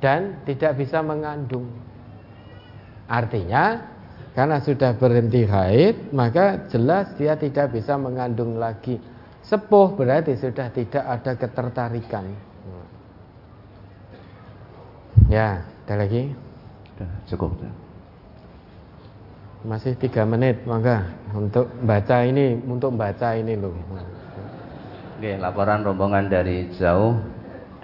dan 0.00 0.42
tidak 0.44 0.76
bisa 0.76 1.00
mengandung. 1.00 1.68
Artinya 3.06 3.94
karena 4.36 4.60
sudah 4.60 4.92
berhenti 4.98 5.48
haid 5.48 6.12
maka 6.12 6.68
jelas 6.68 7.14
dia 7.16 7.38
tidak 7.38 7.72
bisa 7.72 7.96
mengandung 7.96 8.60
lagi. 8.60 9.00
Sepuh 9.46 9.94
berarti 9.94 10.34
sudah 10.34 10.68
tidak 10.74 11.04
ada 11.06 11.32
ketertarikan. 11.38 12.26
Ya, 15.26 15.62
ada 15.86 15.94
lagi? 16.02 16.34
Sudah 16.94 17.10
cukup. 17.30 17.50
Masih 19.66 19.98
tiga 19.98 20.22
menit, 20.22 20.62
maka 20.62 21.10
untuk 21.34 21.66
baca 21.82 22.22
ini, 22.22 22.54
untuk 22.62 22.94
baca 22.94 23.34
ini 23.34 23.58
loh. 23.58 23.74
Oke, 25.18 25.34
laporan 25.40 25.82
rombongan 25.82 26.30
dari 26.30 26.70
jauh 26.78 27.18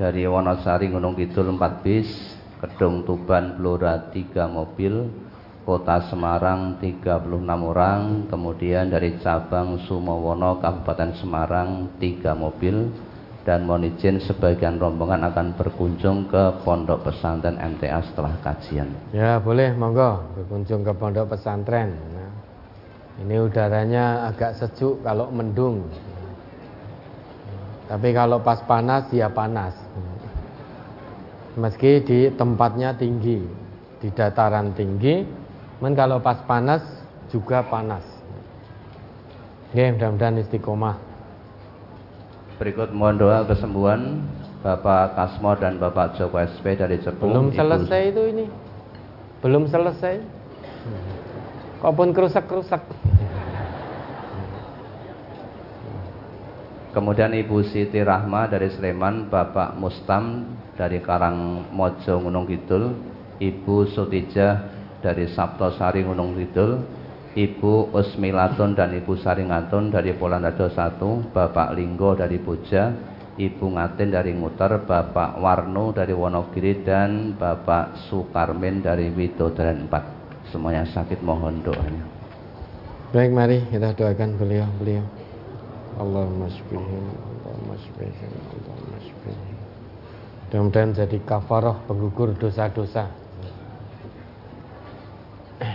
dari 0.03 0.27
Wonosari 0.27 0.91
Gunung 0.91 1.15
Kidul 1.15 1.55
4 1.55 1.87
bis 1.87 2.11
Kedung 2.59 3.07
Tuban 3.07 3.55
Blora 3.55 4.11
3 4.11 4.51
mobil 4.51 5.07
Kota 5.63 6.11
Semarang 6.11 6.83
36 6.83 7.31
orang 7.47 8.27
kemudian 8.27 8.91
dari 8.91 9.15
cabang 9.23 9.79
Sumowono 9.87 10.59
Kabupaten 10.59 11.15
Semarang 11.15 11.95
3 12.03 12.35
mobil 12.35 12.91
dan 13.47 13.63
mohon 13.63 13.87
izin 13.87 14.19
sebagian 14.19 14.83
rombongan 14.83 15.23
akan 15.31 15.55
berkunjung 15.55 16.27
ke 16.27 16.63
pondok 16.67 17.07
pesantren 17.07 17.59
MTA 17.59 18.03
setelah 18.07 18.39
kajian. 18.39 18.87
Ya 19.11 19.43
boleh, 19.43 19.75
monggo 19.75 20.23
berkunjung 20.39 20.87
ke 20.87 20.95
pondok 20.95 21.35
pesantren. 21.35 21.91
Ini 23.19 23.43
udaranya 23.43 24.31
agak 24.31 24.63
sejuk 24.63 25.03
kalau 25.03 25.35
mendung. 25.35 25.91
Tapi 27.93 28.09
kalau 28.17 28.41
pas 28.41 28.57
panas 28.65 29.05
ya 29.13 29.29
panas. 29.29 29.77
Meski 31.61 32.01
di 32.01 32.33
tempatnya 32.33 32.97
tinggi, 32.97 33.45
di 34.01 34.09
dataran 34.09 34.73
tinggi, 34.73 35.21
men 35.85 35.93
kalau 35.93 36.17
pas 36.17 36.41
panas 36.49 36.81
juga 37.29 37.61
panas. 37.61 38.01
Oke, 39.69 39.93
mudah-mudahan 39.93 40.41
istiqomah. 40.41 40.97
Berikut 42.57 42.97
mohon 42.97 43.21
doa 43.21 43.45
kesembuhan 43.45 44.25
Bapak 44.65 45.13
Kasmo 45.13 45.53
dan 45.61 45.77
Bapak 45.77 46.17
Joko 46.17 46.41
SP 46.41 46.73
dari 46.81 46.97
Cepu. 46.97 47.29
Belum 47.29 47.53
selesai 47.53 48.09
itu 48.09 48.23
ini. 48.33 48.47
Belum 49.45 49.69
selesai. 49.69 50.17
Kok 51.85 51.93
pun 51.93 52.09
kerusak-kerusak. 52.17 52.81
Kemudian 56.93 57.33
Ibu 57.33 57.73
Siti 57.73 58.05
Rahma 58.05 58.53
dari 58.53 58.69
Sleman, 58.69 59.33
Bapak 59.33 59.81
Mustam 59.81 60.45
dari 60.77 61.01
Karangmojo 61.01 62.21
Gunung 62.21 62.45
Kidul, 62.45 62.93
Ibu 63.41 63.89
Sutijah 63.89 64.69
dari 65.01 65.25
Sabtosari 65.33 66.05
Gunung 66.05 66.37
Kidul, 66.37 66.85
Ibu 67.33 67.97
Usmilatun 67.97 68.77
dan 68.77 68.93
Ibu 68.93 69.17
Saringatun 69.25 69.89
dari 69.89 70.13
Polanado 70.13 70.69
1, 70.69 71.33
Bapak 71.33 71.73
Linggo 71.73 72.13
dari 72.13 72.37
Puja, 72.37 72.93
Ibu 73.41 73.73
Ngatin 73.73 74.13
dari 74.13 74.37
Nguter, 74.37 74.85
Bapak 74.85 75.41
Warno 75.41 75.97
dari 75.97 76.13
Wonogiri 76.13 76.85
dan 76.85 77.33
Bapak 77.41 78.05
Sukarmin 78.13 78.85
dari 78.85 79.09
Widodaren 79.09 79.89
4. 79.89 80.53
Semuanya 80.53 80.85
sakit 80.85 81.25
mohon 81.25 81.65
doanya. 81.65 82.05
Baik, 83.17 83.33
mari 83.33 83.65
kita 83.73 83.97
doakan 83.97 84.37
beliau-beliau. 84.37 85.32
Allahumma 85.99 86.49
shfihim 86.49 87.05
Allahumma 87.17 87.75
shfihim 87.81 88.33
Allahumma 88.53 88.99
shfihim 89.01 89.63
mudah-mudahan 90.53 90.93
jadi 90.93 91.17
kafarah 91.25 91.81
penggugur 91.89 92.37
dosa-dosa. 92.37 93.09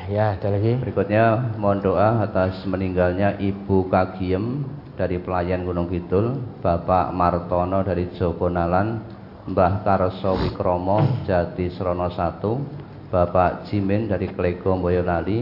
Ya 0.05 0.37
ada 0.37 0.53
lagi? 0.53 0.77
Berikutnya 0.77 1.57
mohon 1.57 1.81
doa 1.81 2.21
atas 2.21 2.61
meninggalnya 2.69 3.41
Ibu 3.41 3.89
Kagiem 3.89 4.69
dari 4.93 5.17
pelayan 5.17 5.65
Gunung 5.65 5.89
Kidul 5.89 6.37
Bapak 6.61 7.09
Martono 7.09 7.81
dari 7.81 8.13
Jogonalan 8.13 9.01
Mbah 9.49 9.81
Karso 9.81 10.37
Wikromo 10.37 11.25
Jati 11.25 11.73
Srono 11.73 12.13
1 12.13 13.09
Bapak 13.09 13.65
Jimin 13.65 14.05
dari 14.05 14.29
Klego 14.29 14.77
Boyolali 14.77 15.41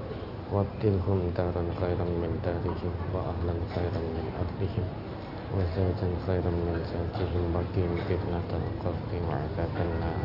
وابدلهم 0.52 1.18
دارا 1.36 1.62
خيرا 1.80 2.06
من 2.22 2.32
دارهم 2.46 2.94
وأهلا 3.14 3.54
خيرا 3.74 4.00
من 4.14 4.26
أهلهم 4.42 4.86
وزوجا 5.54 6.08
خيرا 6.26 6.52
من 6.52 6.76
زوجهم 6.92 7.42
وقهم 7.54 7.92
فتنة 8.06 8.50
القبر 8.60 9.10
وعذاب 9.28 9.74
النار 9.86 10.20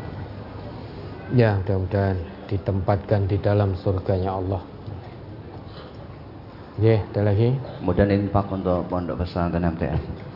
Ya 1.32 1.56
mudah-mudahan 1.64 2.18
ditempatkan 2.44 3.24
di 3.24 3.40
dalam 3.40 3.72
surganya 3.80 4.36
Allah 4.36 4.62
Ya, 6.76 7.00
ada 7.08 7.32
lagi 7.32 7.56
Kemudian 7.80 8.12
infak 8.12 8.52
untuk 8.52 8.84
pondok 8.92 9.24
pesantren 9.24 9.64
MTS 9.64 10.32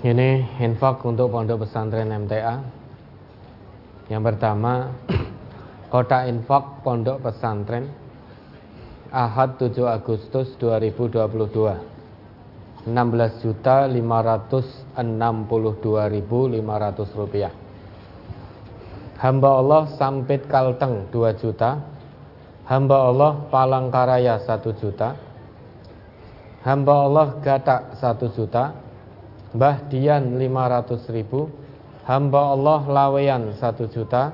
ini 0.00 0.48
infak 0.64 1.04
untuk 1.04 1.28
pondok 1.28 1.68
pesantren 1.68 2.08
MTA. 2.08 2.56
Yang 4.08 4.22
pertama, 4.32 4.96
kota 5.92 6.24
infak 6.24 6.80
pondok 6.80 7.20
pesantren 7.20 7.92
Ahad 9.15 9.55
7 9.55 9.87
Agustus 9.87 10.51
2022. 10.59 11.23
16 12.83 12.91
juta 13.39 13.87
562 13.87 14.99
500 14.99 16.19
rupiah. 17.15 17.55
Hamba 19.15 19.63
Allah 19.63 19.87
Sampit 19.95 20.43
Kalteng 20.51 21.07
2 21.15 21.39
juta. 21.39 21.79
Hamba 22.67 23.07
Allah 23.07 23.47
Palangkaraya 23.47 24.43
1 24.43 24.83
juta. 24.83 25.15
Hamba 26.65 27.05
Allah 27.05 27.27
Gatak 27.45 28.01
1 28.01 28.35
juta 28.35 28.73
Mbah 29.53 29.85
Dian 29.85 30.33
500 30.33 31.13
ribu 31.13 31.53
Hamba 32.09 32.57
Allah 32.57 32.81
Laweyan 32.89 33.53
1 33.53 33.93
juta 33.93 34.33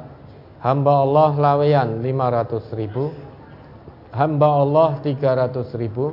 Hamba 0.63 1.03
Allah 1.03 1.35
Laweyan 1.35 1.99
500 1.99 2.71
ribu 2.79 3.11
Hamba 4.11 4.59
Allah 4.59 4.99
300 4.99 5.71
ribu. 5.79 6.11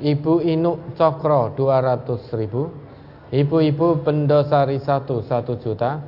Ibu 0.00 0.40
Inuk 0.40 0.96
Cokro 0.96 1.52
200 1.52 2.32
ribu. 2.40 2.72
Ibu-ibu 3.28 4.00
Bendosari 4.00 4.80
1 4.80 5.04
1 5.04 5.60
juta. 5.60 6.00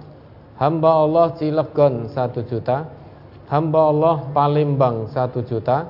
Hamba 0.56 0.90
Allah 1.04 1.36
Cilegon 1.36 2.08
1 2.08 2.48
juta. 2.48 2.88
Hamba 3.52 3.80
Allah 3.92 4.16
Palembang 4.32 5.12
1 5.12 5.44
juta. 5.44 5.84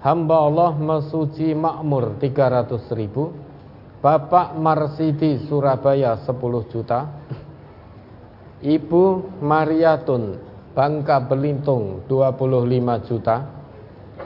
Hamba 0.00 0.36
Allah 0.40 0.72
Mesuji 0.80 1.52
Makmur 1.52 2.16
300 2.16 2.88
ribu. 2.96 3.28
Bapak 4.00 4.56
Marsidi 4.56 5.36
Surabaya 5.44 6.16
10 6.16 6.72
juta. 6.72 7.12
Ibu 8.64 9.36
Mariatun 9.44 10.40
Bangka 10.72 11.28
Belintung 11.28 12.08
25 12.08 13.04
juta 13.04 13.57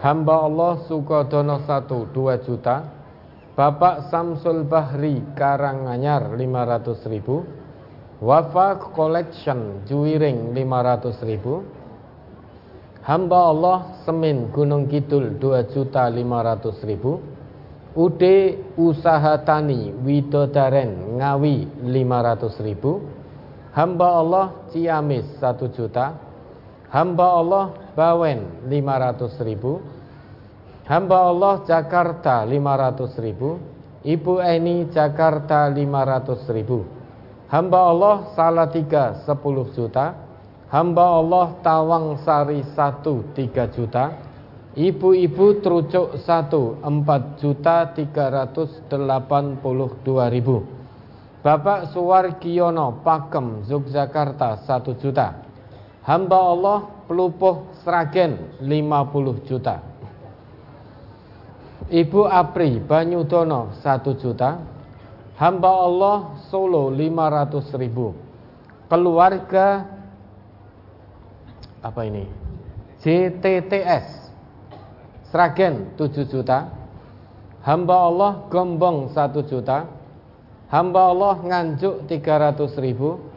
Hamba 0.01 0.49
Allah 0.49 0.81
Sukodono 0.89 1.61
1 1.61 2.09
2 2.09 2.47
juta. 2.49 2.77
Bapak 3.53 4.09
Samsul 4.09 4.65
Bahri 4.65 5.21
Karanganyar 5.37 6.33
500 6.33 7.13
ribu. 7.13 7.45
Wafa 8.23 8.81
Collection 8.97 9.85
Juwiring 9.85 10.57
500 10.57 11.29
ribu. 11.29 11.61
Hamba 13.05 13.39
Allah 13.53 13.79
Semin 14.07 14.49
Gunung 14.49 14.89
Kidul 14.89 15.37
2 15.37 15.75
juta 15.75 16.09
500 16.09 16.89
ribu. 16.89 17.21
UD 17.93 18.23
Usaha 18.81 19.45
Tani 19.45 19.93
Widodaren 20.01 21.21
Ngawi 21.21 21.85
500 21.85 22.65
ribu. 22.65 23.05
Hamba 23.77 24.09
Allah 24.17 24.47
Ciamis 24.73 25.29
1 25.37 25.77
juta 25.77 26.32
Hamba 26.93 27.41
Allah 27.41 27.73
Bawen 27.97 28.69
500 28.69 29.41
ribu. 29.49 29.81
Hamba 30.85 31.33
Allah 31.33 31.65
Jakarta 31.65 32.45
500 32.45 33.17
ribu. 33.17 33.57
Ibu 34.05 34.45
Eni 34.45 34.93
Jakarta 34.93 35.73
500 35.73 36.53
ribu. 36.53 36.85
Hamba 37.49 37.89
Allah 37.89 38.29
Salatiga 38.37 39.25
10 39.25 39.73
juta. 39.73 40.21
Hamba 40.69 41.17
Allah 41.17 41.57
Tawang 41.65 42.21
Sari 42.29 42.61
1 42.61 42.77
3 42.77 43.73
juta. 43.73 44.13
Ibu-ibu 44.77 45.65
terucuk 45.65 46.21
1 46.21 46.85
4 46.85 47.41
juta 47.41 47.89
382 47.97 49.65
ribu. 50.29 50.61
Bapak 51.41 51.89
Suwargiono 51.89 53.01
Pakem 53.01 53.65
Yogyakarta 53.65 54.61
1 54.61 55.01
juta 55.01 55.52
Hamba 56.03 56.39
Allah 56.39 56.79
Pelupuh 57.07 57.71
Sragen 57.83 58.59
50 58.59 59.47
juta. 59.47 59.79
Ibu 61.93 62.27
Apri 62.27 62.83
Banyudono 62.83 63.71
1 63.79 64.23
juta. 64.23 64.59
Hamba 65.39 65.71
Allah 65.71 66.17
Solo 66.51 66.91
500 66.91 67.79
ribu. 67.79 68.15
Keluarga 68.91 69.87
Apa 71.83 72.07
ini? 72.07 72.27
JTTS 73.03 74.07
Sragen 75.31 75.95
7 75.95 76.27
juta. 76.27 76.67
Hamba 77.63 78.11
Allah 78.11 78.33
Gombong 78.51 79.15
1 79.15 79.51
juta. 79.51 79.87
Hamba 80.67 81.15
Allah 81.15 81.35
Nganjuk 81.47 82.11
300 82.11 82.75
ribu 82.83 83.32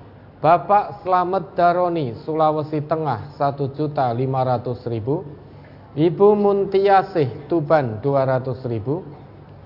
Bapak 0.45 1.01
Slamet 1.01 1.57
Daroni 1.57 2.14
Sulawesi 2.22 2.77
Tengah 2.85 3.33
1 3.33 3.65
juta 3.74 4.14
500 4.14 4.93
ribu. 4.93 5.25
Ibu 5.98 6.27
Muntiasih 6.38 7.49
Tuban 7.49 7.98
200 7.98 8.53
ribu. 8.69 9.01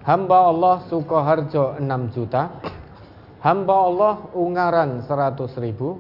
Hamba 0.07 0.47
Allah 0.47 0.87
Sukoharjo 0.87 1.83
6 1.83 2.15
juta. 2.15 2.63
Hamba 3.43 3.75
Allah 3.75 4.15
Ungaran 4.31 5.03
100 5.03 5.59
ribu. 5.59 5.99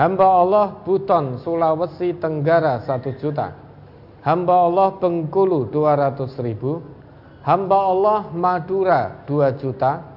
Hamba 0.00 0.26
Allah 0.40 0.80
Buton 0.80 1.44
Sulawesi 1.44 2.16
Tenggara 2.16 2.80
1 2.88 3.20
juta. 3.20 3.52
Hamba 4.24 4.64
Allah 4.64 4.96
Bengkulu 4.96 5.68
200 5.68 6.40
ribu. 6.40 6.80
Hamba 7.44 7.84
Allah 7.84 8.32
Madura 8.32 9.28
2 9.28 9.60
juta 9.60 10.09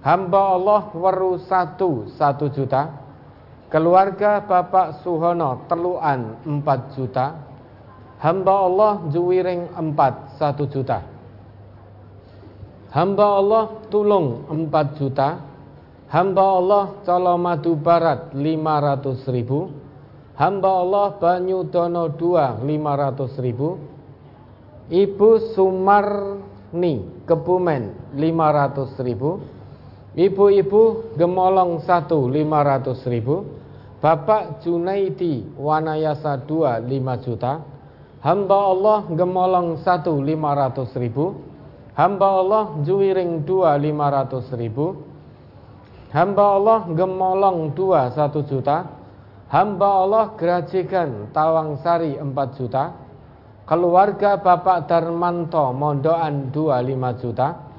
Hamba 0.00 0.56
Allah 0.56 0.88
Weru 0.96 1.36
1 1.36 1.76
1 2.16 2.56
juta. 2.56 2.88
Keluarga 3.68 4.40
Bapak 4.48 5.04
Suhono 5.04 5.68
Teluan 5.68 6.40
4 6.48 6.96
juta. 6.96 7.36
Hamba 8.16 8.54
Allah 8.64 8.92
Juwiring 9.12 9.68
4 9.76 10.40
1 10.40 10.72
juta. 10.72 11.04
Hamba 12.96 13.26
Allah 13.44 13.64
Tulung 13.92 14.48
4 14.48 14.96
juta. 14.96 15.28
Hamba 16.08 16.44
Allah 16.48 16.84
Colomadu 17.04 17.76
Barat 17.76 18.32
500 18.32 19.28
ribu. 19.36 19.68
Hamba 20.40 20.80
Allah 20.80 21.06
Banyu 21.20 21.68
Dono 21.68 22.08
2 22.16 22.64
500 22.64 23.44
ribu. 23.44 23.76
Ibu 24.90 25.52
Sumarni 25.52 27.04
Kebumen 27.28 28.16
500 28.16 28.96
ribu 29.04 29.59
Ibu-ibu 30.10 31.14
Gemolong 31.14 31.78
1 31.86 32.10
500 32.10 33.14
ribu. 33.14 33.46
Bapak 34.02 34.64
Junaidi 34.64 35.46
Wanayasa 35.54 36.42
2 36.50 36.82
5 36.82 37.26
juta. 37.26 37.62
Hamba 38.18 38.58
Allah 38.74 38.98
Gemolong 39.06 39.78
1 39.78 39.86
500 39.86 40.98
ribu. 40.98 41.38
Hamba 41.94 42.26
Allah 42.42 42.64
Juwiring 42.82 43.46
2 43.46 43.46
500 43.46 44.58
ribu. 44.58 44.98
Hamba 46.10 46.44
Allah 46.58 46.78
Gemolong 46.90 47.70
2 47.78 47.78
1 47.78 48.50
juta. 48.50 48.90
Hamba 49.46 49.88
Allah 50.02 50.34
Gerajikan 50.34 51.30
Tawangsari 51.30 52.18
4 52.18 52.58
juta. 52.58 52.98
Keluarga 53.62 54.42
Bapak 54.42 54.90
Darmanto 54.90 55.70
Mondoan 55.70 56.50
25 56.50 57.22
juta 57.22 57.69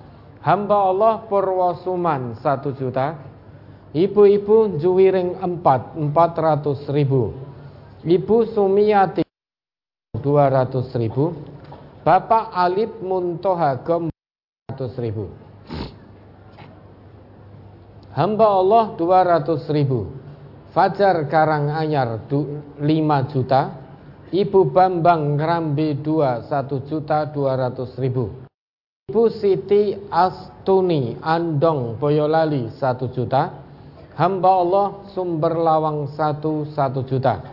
Hamba 0.41 0.89
Allah 0.89 1.21
Purwosuman 1.29 2.33
1 2.33 2.73
juta. 2.73 3.13
Ibu-ibu 3.93 4.81
Juwiring 4.81 5.37
4 5.37 6.01
400 6.09 6.89
ribu. 6.89 7.29
Ibu 8.01 8.37
Sumiati 8.49 9.21
200 10.17 10.97
ribu. 10.97 11.37
Bapak 12.01 12.49
Alip 12.57 12.89
Muntohagom 13.05 14.09
400 14.73 14.97
ribu. 15.05 15.29
Hamba 18.17 18.47
Allah 18.49 18.97
200 18.97 19.69
ribu. 19.77 20.09
Fajar 20.73 21.21
Karanganyar 21.29 22.17
5 22.25 22.81
juta. 23.29 23.77
Ibu 24.33 24.73
Bambang 24.73 25.37
Rambi 25.37 26.01
2 26.01 26.49
1 26.49 26.89
juta 26.89 27.29
200 27.29 28.01
ribu 28.01 28.40
Ibu 29.11 29.27
Siti 29.27 29.91
Astuni 30.07 31.19
Andong 31.19 31.99
Boyolali 31.99 32.71
1 32.71 33.11
juta. 33.11 33.59
Hamba 34.15 34.63
Allah 34.63 35.03
Sumber 35.11 35.51
Lawang 35.51 36.07
1 36.15 36.71
1 36.71 36.71
juta. 37.11 37.43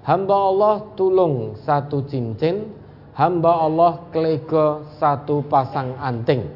Hamba 0.00 0.32
Allah 0.32 0.80
Tulung 0.96 1.60
1 1.60 2.08
cincin. 2.08 2.72
Hamba 3.20 3.68
Allah 3.68 4.00
Klego 4.16 4.88
1 4.96 5.44
pasang 5.44 5.92
anting. 6.00 6.48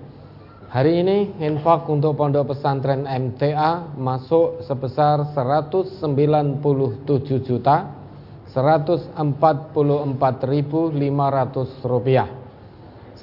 Hari 0.72 1.04
ini 1.04 1.28
infak 1.44 1.84
untuk 1.84 2.16
pondok 2.16 2.56
pesantren 2.56 3.04
MTA 3.04 4.00
masuk 4.00 4.64
sebesar 4.64 5.28
197 5.36 6.00
juta 7.44 7.84
144.500 8.56 9.76
rupiah 11.84 12.47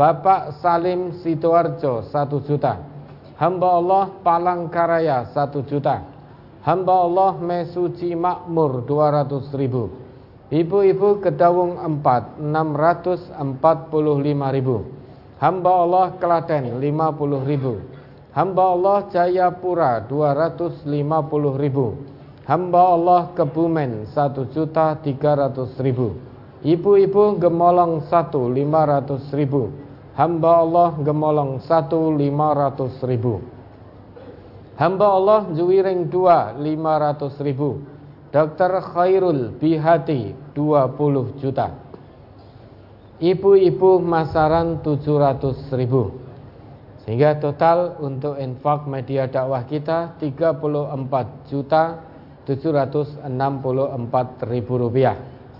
Bapak 0.00 0.56
Salim 0.64 1.12
Sidoarjo 1.20 2.08
1 2.08 2.48
juta. 2.48 2.80
Hamba 3.36 3.68
Allah 3.68 4.08
Palangkaraya 4.24 5.28
1 5.28 5.60
juta. 5.68 6.08
Hamba 6.64 6.94
Allah 7.04 7.36
Mesuci 7.36 8.16
Makmur 8.16 8.80
200 8.88 9.52
ribu. 9.52 9.92
Ibu-ibu 10.48 11.20
Kedawung 11.20 11.76
4 11.76 12.40
645 12.40 14.56
ribu. 14.56 14.88
Hamba 15.36 15.72
Allah 15.84 16.16
Kelaten 16.16 16.80
50 16.80 17.44
ribu. 17.44 17.76
Hamba 18.32 18.72
Allah 18.72 19.04
Jayapura 19.12 20.08
250 20.08 20.88
ribu 21.60 22.16
Hamba 22.48 22.96
Allah 22.96 23.28
Kebumen 23.36 24.08
1 24.08 24.56
juta 24.56 24.96
300 24.96 25.84
ribu. 25.84 26.16
Ibu-ibu 26.64 27.36
Gemolong 27.36 28.00
1 28.08 28.08
500 28.08 29.36
ribu. 29.36 29.68
Hamba 30.16 30.64
Allah 30.64 30.96
Gemolong 30.96 31.60
1 31.60 31.92
500 31.92 33.04
ribu. 33.04 33.44
Hamba 34.80 35.06
Allah 35.12 35.40
Juwiring 35.52 36.08
2 36.08 36.56
500 36.56 37.36
ribu. 37.44 37.84
Dokter 38.32 38.80
Khairul 38.96 39.52
Bihati 39.60 40.32
20 40.56 41.44
juta. 41.44 41.68
Ibu-ibu 43.20 44.00
Masaran 44.00 44.80
700 44.80 45.68
ribu. 45.76 46.16
Sehingga 47.04 47.36
total 47.36 48.00
untuk 48.00 48.40
infak 48.40 48.88
media 48.88 49.28
dakwah 49.28 49.68
kita 49.68 50.16
34 50.16 50.96
juta 51.52 52.07
764 52.48 53.28
ribu 54.48 54.80
rupiah 54.80 55.16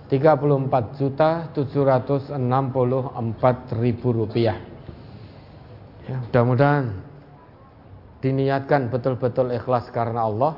34 0.08 0.97
juta 0.97 1.52
764 1.52 2.33
ribu 3.76 4.08
rupiah 4.17 4.57
ya, 6.08 6.17
mudah-mudahan 6.25 6.97
diniatkan 8.25 8.89
betul-betul 8.89 9.52
ikhlas 9.52 9.92
karena 9.92 10.25
Allah 10.25 10.57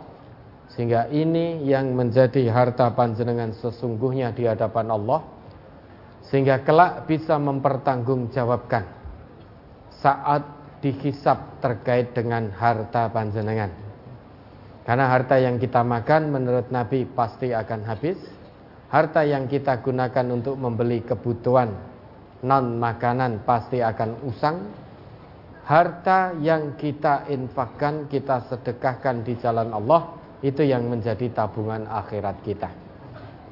sehingga 0.70 1.10
ini 1.10 1.66
yang 1.66 1.98
menjadi 1.98 2.46
harta 2.46 2.94
panjenengan 2.94 3.50
sesungguhnya 3.58 4.30
di 4.30 4.46
hadapan 4.46 4.86
Allah 4.94 5.26
sehingga 6.30 6.62
kelak 6.62 7.10
bisa 7.10 7.34
mempertanggungjawabkan 7.42 8.86
saat 9.98 10.46
dihisap 10.80 11.60
terkait 11.60 12.16
dengan 12.16 12.48
harta 12.54 13.10
panjenengan. 13.12 13.89
Karena 14.90 15.06
harta 15.06 15.38
yang 15.38 15.62
kita 15.62 15.86
makan 15.86 16.34
menurut 16.34 16.66
Nabi 16.74 17.06
pasti 17.06 17.54
akan 17.54 17.86
habis. 17.86 18.18
Harta 18.90 19.22
yang 19.22 19.46
kita 19.46 19.78
gunakan 19.86 20.26
untuk 20.34 20.58
membeli 20.58 21.06
kebutuhan 21.06 21.70
non 22.42 22.74
makanan 22.74 23.46
pasti 23.46 23.78
akan 23.78 24.18
usang. 24.26 24.66
Harta 25.62 26.34
yang 26.42 26.74
kita 26.74 27.30
infakkan, 27.30 28.10
kita 28.10 28.50
sedekahkan 28.50 29.22
di 29.22 29.38
jalan 29.38 29.70
Allah 29.70 30.10
itu 30.42 30.66
yang 30.66 30.90
menjadi 30.90 31.30
tabungan 31.38 31.86
akhirat 31.86 32.42
kita. 32.42 32.74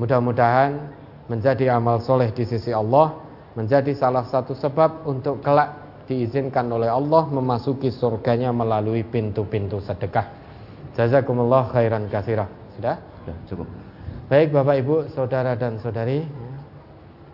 Mudah-mudahan 0.03 0.91
menjadi 1.31 1.71
amal 1.71 2.03
soleh 2.03 2.35
di 2.35 2.51
sisi 2.51 2.75
Allah 2.75 3.15
menjadi 3.55 3.95
salah 3.95 4.27
satu 4.27 4.59
sebab 4.59 5.07
untuk 5.07 5.39
kelak 5.47 6.03
diizinkan 6.11 6.67
oleh 6.67 6.91
Allah 6.91 7.31
memasuki 7.31 7.95
surganya 7.95 8.51
melalui 8.51 9.07
pintu-pintu 9.07 9.79
sedekah. 9.79 10.38
Jazakumullah 10.99 11.71
khairan 11.71 12.11
kasirah. 12.11 12.51
Sudah? 12.75 12.99
Sudah, 13.23 13.39
cukup. 13.47 13.71
Baik 14.27 14.51
Bapak 14.51 14.83
Ibu, 14.83 15.15
Saudara 15.15 15.55
dan 15.55 15.79
Saudari, 15.79 16.27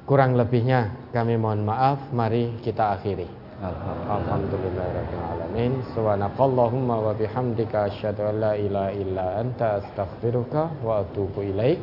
kurang 0.05 0.37
lebihnya 0.37 1.09
kami 1.17 1.41
mohon 1.41 1.65
maaf, 1.65 2.13
mari 2.13 2.61
kita 2.61 3.01
akhiri. 3.01 3.25
Alhamdulillahirrahmanirrahim 3.65 5.81
Subhanakallahumma 5.97 7.09
wa 7.09 7.17
bihamdika 7.17 7.89
asyhadu 7.89 8.29
an 8.29 8.45
la 8.45 8.53
ilaha 8.61 8.93
illa 8.93 9.41
anta 9.41 9.81
astaghfiruka 9.81 10.85
wa 10.85 11.01
atubu 11.01 11.41
ilaik. 11.41 11.81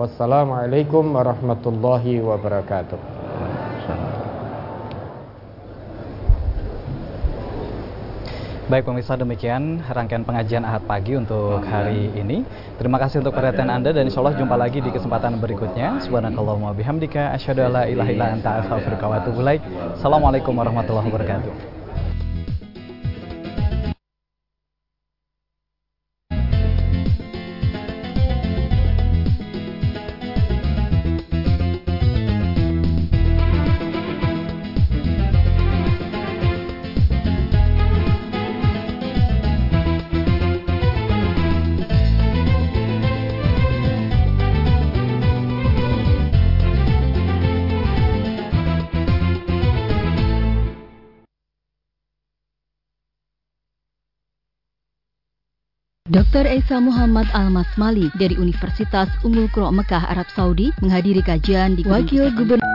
Wassalamualaikum 0.00 1.12
warahmatullahi 1.12 2.24
wabarakatuh. 2.24 2.96
Baik 8.68 8.84
pemirsa 8.84 9.16
demikian 9.16 9.80
rangkaian 9.80 10.28
pengajian 10.28 10.60
Ahad 10.60 10.84
pagi 10.84 11.16
untuk 11.16 11.64
hari 11.64 12.12
ini. 12.12 12.44
Terima 12.76 13.00
kasih 13.00 13.24
untuk 13.24 13.32
perhatian 13.32 13.72
Anda 13.72 13.96
dan 13.96 14.04
insya 14.04 14.20
Allah 14.20 14.36
jumpa 14.36 14.60
lagi 14.60 14.84
di 14.84 14.92
kesempatan 14.92 15.40
berikutnya. 15.40 16.04
Subhanakallahumma 16.04 16.76
bihamdika 16.76 17.32
asyhadu 17.32 17.64
an 17.64 17.72
la 17.72 17.82
ilaha 17.88 18.12
illa 18.12 18.26
anta 18.36 18.60
astaghfiruka 18.60 19.08
wa 19.08 19.24
atubu 19.24 19.40
Assalamualaikum 19.96 20.52
warahmatullahi 20.52 21.08
wabarakatuh. 21.08 21.77
Dr. 56.18 56.50
Esa 56.50 56.82
Muhammad 56.82 57.30
Al-Masmali 57.30 58.10
dari 58.18 58.34
Universitas 58.34 59.06
Ummul 59.22 59.46
Qura 59.54 59.70
Mekah, 59.70 60.02
Arab 60.10 60.26
Saudi 60.34 60.74
menghadiri 60.82 61.22
kajian 61.22 61.78
di 61.78 61.86
Wakil 61.86 62.34
Gubernur 62.34 62.66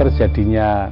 terjadinya 0.00 0.88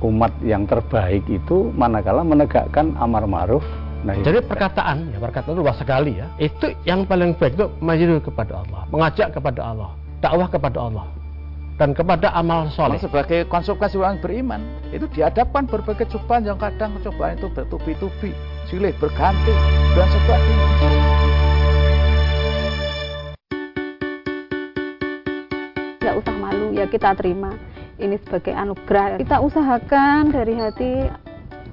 umat 0.00 0.32
yang 0.40 0.64
terbaik 0.64 1.28
itu 1.28 1.68
manakala 1.76 2.24
menegakkan 2.24 2.96
amar 2.96 3.28
ma'ruf 3.28 3.87
nahi 4.06 4.22
Jadi 4.22 4.38
perkataan, 4.46 5.10
ya 5.10 5.18
perkataan 5.18 5.54
itu 5.54 5.62
luas 5.62 5.76
sekali 5.78 6.18
ya. 6.18 6.26
Itu 6.38 6.70
yang 6.86 7.02
paling 7.08 7.34
baik 7.34 7.58
itu 7.58 7.66
majru 7.82 8.22
kepada 8.22 8.62
Allah, 8.62 8.82
mengajak 8.90 9.28
kepada 9.34 9.60
Allah, 9.62 9.90
dakwah 10.22 10.48
kepada 10.50 10.78
Allah, 10.78 11.06
dan 11.78 11.90
kepada 11.94 12.30
amal 12.34 12.70
soleh. 12.70 12.98
Sebagai 12.98 13.46
konsekuensi 13.50 13.98
orang 13.98 14.18
beriman 14.22 14.60
itu 14.94 15.06
dihadapkan 15.10 15.66
berbagai 15.66 16.06
cobaan 16.14 16.46
yang 16.46 16.58
kadang 16.58 16.94
cobaan 17.02 17.38
itu 17.38 17.48
bertubi-tubi, 17.50 18.30
silih 18.70 18.94
berganti 18.98 19.54
dan 19.94 20.06
sebagainya. 20.10 20.66
Tidak 25.98 26.14
usah 26.24 26.34
malu 26.38 26.72
ya 26.72 26.86
kita 26.86 27.12
terima 27.18 27.52
ini 27.98 28.16
sebagai 28.22 28.54
anugerah. 28.54 29.18
Kita 29.18 29.42
usahakan 29.42 30.30
dari 30.30 30.54
hati 30.56 30.92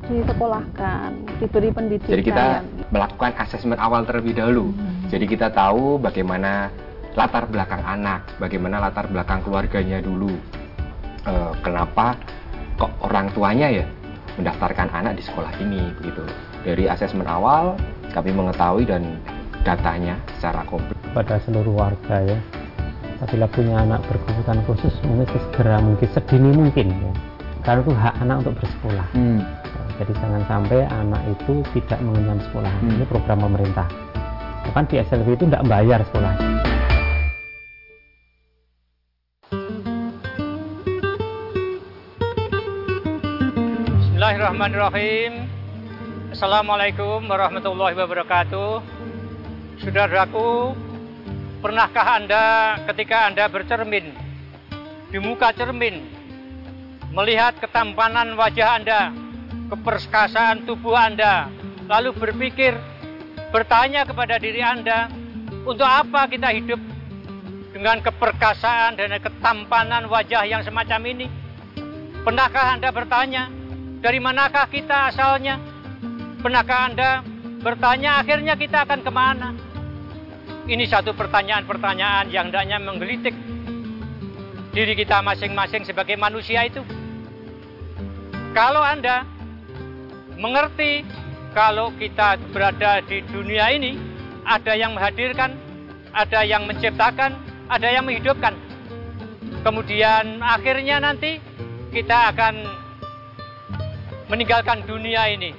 disekolahkan, 0.10 1.10
diberi 1.42 1.70
pendidikan. 1.74 2.14
Jadi 2.14 2.24
kita 2.26 2.46
melakukan 2.94 3.32
asesmen 3.42 3.80
awal 3.80 4.06
terlebih 4.06 4.38
dahulu. 4.38 4.72
Hmm. 4.72 5.10
Jadi 5.10 5.26
kita 5.26 5.50
tahu 5.52 5.98
bagaimana 5.98 6.70
latar 7.16 7.48
belakang 7.48 7.82
anak, 7.82 8.28
bagaimana 8.38 8.78
latar 8.80 9.08
belakang 9.08 9.42
keluarganya 9.42 10.04
dulu. 10.04 10.34
Eh, 11.26 11.54
kenapa 11.66 12.20
kok 12.78 12.92
orang 13.02 13.32
tuanya 13.34 13.72
ya 13.72 13.86
mendaftarkan 14.36 14.92
anak 14.92 15.18
di 15.18 15.24
sekolah 15.24 15.52
ini 15.64 15.90
begitu. 16.02 16.22
Dari 16.62 16.86
asesmen 16.92 17.26
awal 17.26 17.80
kami 18.12 18.36
mengetahui 18.36 18.86
dan 18.86 19.18
datanya 19.66 20.20
secara 20.38 20.62
komplit. 20.70 20.94
kepada 21.16 21.40
seluruh 21.48 21.72
warga 21.80 22.28
ya 22.28 22.38
apabila 23.24 23.48
punya 23.48 23.88
anak 23.88 24.04
berkebutuhan 24.12 24.60
khusus 24.68 24.92
mungkin 25.08 25.32
segera 25.32 25.80
mungkin 25.80 26.10
sedini 26.12 26.52
mungkin 26.52 26.92
ya 26.92 27.12
karena 27.64 27.82
itu 27.82 27.94
hak 27.96 28.16
anak 28.20 28.36
untuk 28.44 28.54
bersekolah 28.60 29.08
jadi 29.96 30.14
jangan 30.20 30.44
sampai 30.48 30.84
anak 30.92 31.22
itu 31.32 31.64
tidak 31.80 32.00
mengenyam 32.04 32.40
sekolah 32.52 32.74
ini 32.84 33.04
program 33.08 33.40
pemerintah. 33.44 33.88
Kan 34.76 34.90
di 34.92 35.00
SLB 35.00 35.40
itu 35.40 35.46
tidak 35.48 35.64
bayar 35.72 36.04
sekolah 36.04 36.56
Bismillahirrahmanirrahim. 44.26 45.48
Assalamualaikum 46.34 47.30
warahmatullahi 47.30 47.94
wabarakatuh. 47.94 48.82
Saudaraku, 49.86 50.74
pernahkah 51.62 52.20
Anda 52.20 52.46
ketika 52.90 53.30
Anda 53.30 53.46
bercermin 53.46 54.18
di 55.14 55.22
muka 55.22 55.54
cermin 55.54 56.10
melihat 57.14 57.56
ketampanan 57.62 58.34
wajah 58.34 58.70
Anda, 58.82 59.02
keperkasaan 59.70 60.66
tubuh 60.66 60.94
Anda, 60.94 61.50
lalu 61.90 62.14
berpikir 62.14 62.78
bertanya 63.50 64.06
kepada 64.06 64.38
diri 64.38 64.62
Anda, 64.62 65.10
untuk 65.66 65.86
apa 65.86 66.30
kita 66.30 66.54
hidup 66.54 66.78
dengan 67.74 68.00
keperkasaan 68.00 68.96
dan 68.96 69.18
ketampanan 69.20 70.06
wajah 70.08 70.46
yang 70.46 70.62
semacam 70.62 71.02
ini? 71.10 71.28
Pernahkah 72.22 72.78
Anda 72.78 72.90
bertanya, 72.90 73.50
dari 74.02 74.22
manakah 74.22 74.70
kita 74.70 75.14
asalnya? 75.14 75.58
Pernahkah 76.42 76.80
Anda 76.90 77.10
bertanya 77.62 78.22
akhirnya 78.22 78.54
kita 78.54 78.86
akan 78.86 79.02
ke 79.02 79.12
mana? 79.14 79.50
Ini 80.66 80.86
satu 80.90 81.14
pertanyaan-pertanyaan 81.14 82.34
yang 82.34 82.50
hendaknya 82.50 82.82
menggelitik 82.82 83.34
diri 84.74 84.94
kita 84.98 85.22
masing-masing 85.22 85.86
sebagai 85.86 86.18
manusia 86.18 86.66
itu. 86.66 86.82
Kalau 88.54 88.82
Anda 88.82 89.35
mengerti 90.40 91.04
kalau 91.56 91.92
kita 91.96 92.36
berada 92.52 93.00
di 93.08 93.24
dunia 93.32 93.72
ini, 93.72 93.96
ada 94.44 94.76
yang 94.76 94.94
menghadirkan, 94.94 95.56
ada 96.12 96.44
yang 96.44 96.68
menciptakan, 96.68 97.36
ada 97.72 97.88
yang 97.88 98.04
menghidupkan. 98.04 98.54
Kemudian 99.64 100.44
akhirnya 100.44 101.02
nanti 101.02 101.40
kita 101.96 102.36
akan 102.36 102.86
meninggalkan 104.28 104.84
dunia 104.86 105.32
ini 105.32 105.54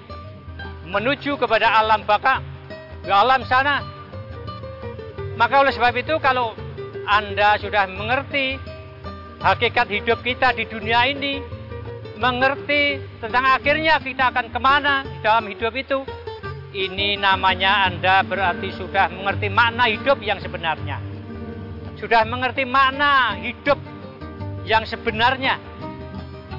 menuju 0.87 1.39
kepada 1.39 1.83
alam 1.83 2.07
baka 2.07 2.43
ke 3.03 3.11
alam 3.11 3.43
sana 3.47 3.83
maka 5.39 5.63
oleh 5.63 5.75
sebab 5.75 5.95
itu 5.99 6.15
kalau 6.23 6.55
anda 7.07 7.59
sudah 7.59 7.87
mengerti 7.91 8.59
hakikat 9.43 9.87
hidup 9.91 10.23
kita 10.23 10.55
di 10.55 10.67
dunia 10.67 11.07
ini 11.11 11.43
mengerti 12.17 13.01
tentang 13.21 13.45
akhirnya 13.45 14.01
kita 14.01 14.33
akan 14.33 14.49
ke 14.49 14.59
mana 14.61 15.05
dalam 15.21 15.47
hidup 15.49 15.73
itu. 15.77 16.03
Ini 16.77 17.17
namanya 17.17 17.89
anda 17.89 18.21
berarti 18.21 18.69
sudah 18.77 19.09
mengerti 19.09 19.49
makna 19.49 19.89
hidup 19.89 20.21
yang 20.21 20.37
sebenarnya. 20.37 21.01
Sudah 21.97 22.29
mengerti 22.29 22.69
makna 22.69 23.33
hidup 23.41 23.81
yang 24.69 24.85
sebenarnya. 24.85 25.57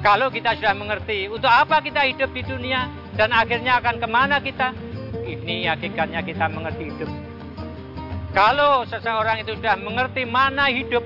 Kalau 0.02 0.30
kita 0.30 0.58
sudah 0.58 0.74
mengerti 0.74 1.30
untuk 1.30 1.50
apa 1.50 1.78
kita 1.82 2.02
hidup 2.06 2.34
di 2.34 2.42
dunia 2.42 2.90
dan 3.14 3.30
akhirnya 3.30 3.78
akan 3.78 4.02
ke 4.02 4.08
mana 4.10 4.42
kita, 4.42 4.74
ini 5.22 5.70
hakikatnya 5.70 6.22
kita 6.26 6.50
mengerti 6.50 6.90
hidup. 6.90 7.10
Kalau 8.34 8.86
seseorang 8.86 9.42
itu 9.42 9.54
sudah 9.58 9.78
mengerti 9.78 10.22
mana 10.26 10.70
hidup 10.70 11.02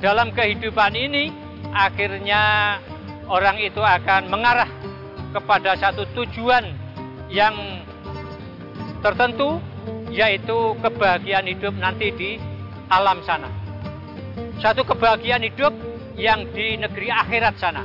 dalam 0.00 0.32
kehidupan 0.32 0.92
ini, 0.96 1.32
akhirnya 1.72 2.76
orang 3.28 3.58
itu 3.62 3.78
akan 3.78 4.30
mengarah 4.30 4.70
kepada 5.32 5.76
satu 5.78 6.06
tujuan 6.12 6.74
yang 7.32 7.82
tertentu, 9.00 9.58
yaitu 10.12 10.76
kebahagiaan 10.78 11.48
hidup 11.48 11.74
nanti 11.80 12.12
di 12.14 12.30
alam 12.92 13.24
sana. 13.24 13.48
Satu 14.60 14.86
kebahagiaan 14.86 15.42
hidup 15.42 15.74
yang 16.14 16.46
di 16.52 16.76
negeri 16.78 17.08
akhirat 17.08 17.56
sana. 17.58 17.82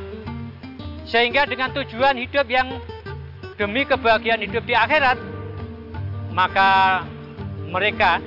Sehingga 1.08 1.48
dengan 1.48 1.72
tujuan 1.72 2.20
hidup 2.20 2.46
yang 2.52 2.84
demi 3.56 3.88
kebahagiaan 3.88 4.44
hidup 4.44 4.68
di 4.68 4.76
akhirat, 4.76 5.18
maka 6.36 7.02
mereka 7.72 8.20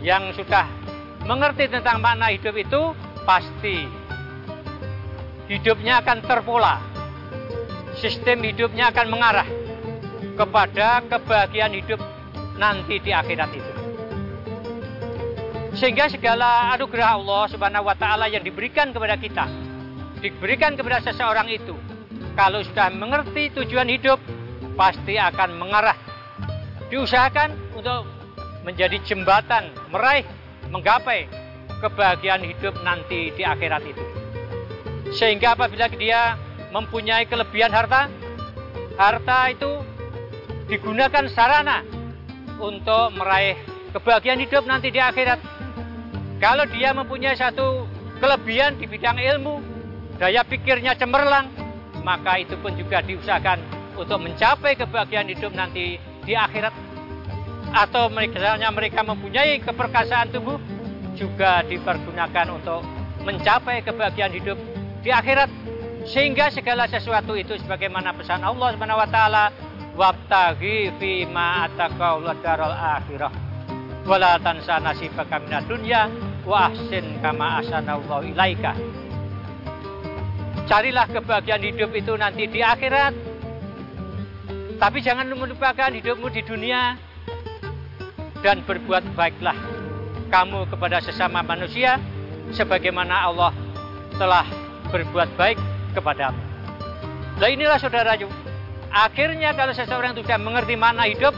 yang 0.00 0.32
sudah 0.32 0.64
mengerti 1.28 1.68
tentang 1.68 2.00
makna 2.00 2.32
hidup 2.32 2.56
itu 2.56 2.96
pasti 3.28 3.99
hidupnya 5.50 5.98
akan 5.98 6.22
terpola. 6.22 6.78
Sistem 7.98 8.46
hidupnya 8.46 8.94
akan 8.94 9.06
mengarah 9.10 9.48
kepada 10.38 11.02
kebahagiaan 11.10 11.74
hidup 11.74 11.98
nanti 12.54 13.02
di 13.02 13.10
akhirat 13.10 13.50
itu. 13.50 13.72
Sehingga 15.74 16.06
segala 16.06 16.70
anugerah 16.78 17.18
Allah 17.18 17.42
Subhanahu 17.50 17.90
wa 17.90 17.96
taala 17.98 18.30
yang 18.30 18.46
diberikan 18.46 18.94
kepada 18.94 19.18
kita 19.18 19.70
diberikan 20.20 20.76
kepada 20.76 21.00
seseorang 21.00 21.48
itu 21.48 21.72
kalau 22.36 22.60
sudah 22.60 22.92
mengerti 22.92 23.48
tujuan 23.56 23.88
hidup 23.88 24.20
pasti 24.76 25.16
akan 25.16 25.56
mengarah 25.56 25.96
diusahakan 26.92 27.56
untuk 27.72 28.04
menjadi 28.60 29.00
jembatan 29.00 29.72
meraih 29.88 30.28
menggapai 30.68 31.24
kebahagiaan 31.80 32.44
hidup 32.44 32.76
nanti 32.84 33.32
di 33.32 33.42
akhirat 33.42 33.80
itu 33.88 34.04
sehingga 35.10 35.58
apabila 35.58 35.90
dia 35.90 36.38
mempunyai 36.70 37.26
kelebihan 37.26 37.74
harta 37.74 38.06
harta 38.94 39.38
itu 39.50 39.70
digunakan 40.70 41.26
sarana 41.32 41.82
untuk 42.62 43.14
meraih 43.18 43.58
kebahagiaan 43.90 44.38
hidup 44.38 44.62
nanti 44.66 44.94
di 44.94 45.02
akhirat 45.02 45.40
kalau 46.40 46.64
dia 46.72 46.96
mempunyai 46.96 47.36
satu 47.36 47.84
kelebihan 48.16 48.80
di 48.80 48.88
bidang 48.88 49.20
ilmu 49.20 49.60
daya 50.20 50.44
pikirnya 50.44 50.92
cemerlang, 50.96 51.48
maka 52.04 52.36
itu 52.36 52.56
pun 52.60 52.76
juga 52.76 53.00
diusahakan 53.00 53.60
untuk 53.96 54.20
mencapai 54.20 54.76
kebahagiaan 54.76 55.32
hidup 55.32 55.52
nanti 55.56 55.96
di 56.28 56.32
akhirat. 56.36 56.72
Atau 57.72 58.12
misalnya 58.12 58.68
mereka 58.68 59.00
mempunyai 59.00 59.60
keperkasaan 59.64 60.32
tubuh, 60.32 60.60
juga 61.16 61.64
dipergunakan 61.64 62.56
untuk 62.56 62.84
mencapai 63.24 63.84
kebahagiaan 63.84 64.32
hidup 64.32 64.56
di 65.00 65.10
akhirat. 65.12 65.50
Sehingga 66.08 66.48
segala 66.48 66.88
sesuatu 66.88 67.36
itu 67.36 67.54
sebagaimana 67.60 68.16
pesan 68.16 68.40
Allah 68.40 68.72
Subhanahu 68.72 69.00
wa 69.04 69.08
taala, 69.08 69.44
"Wabtaghi 69.94 70.96
fi 70.96 71.28
ma 71.28 71.68
ataka 71.68 72.16
daral 72.40 72.72
akhirah." 72.72 73.32
Wala 74.08 74.40
tansa 74.40 74.80
nasibaka 74.80 75.36
minad 75.38 75.68
dunya 75.68 76.08
wa 76.48 76.72
ahsin 76.72 77.20
kama 77.20 77.60
ahsanallahu 77.60 78.32
ilaika 78.32 78.72
carilah 80.70 81.10
kebahagiaan 81.10 81.66
hidup 81.66 81.90
itu 81.98 82.14
nanti 82.14 82.46
di 82.46 82.62
akhirat. 82.62 83.10
Tapi 84.78 85.02
jangan 85.02 85.26
melupakan 85.26 85.90
hidupmu 85.90 86.30
di 86.30 86.46
dunia 86.46 86.94
dan 88.40 88.62
berbuat 88.62 89.12
baiklah 89.18 89.58
kamu 90.30 90.70
kepada 90.70 91.02
sesama 91.02 91.42
manusia 91.42 91.98
sebagaimana 92.54 93.28
Allah 93.28 93.52
telah 94.16 94.46
berbuat 94.90 95.34
baik 95.38 95.58
kepadamu. 95.94 96.38
Nah 97.40 97.48
inilah 97.48 97.80
saudara 97.80 98.14
Akhirnya 98.90 99.54
kalau 99.54 99.70
seseorang 99.70 100.18
itu 100.18 100.26
sudah 100.26 100.40
mengerti 100.42 100.74
mana 100.74 101.06
hidup, 101.06 101.30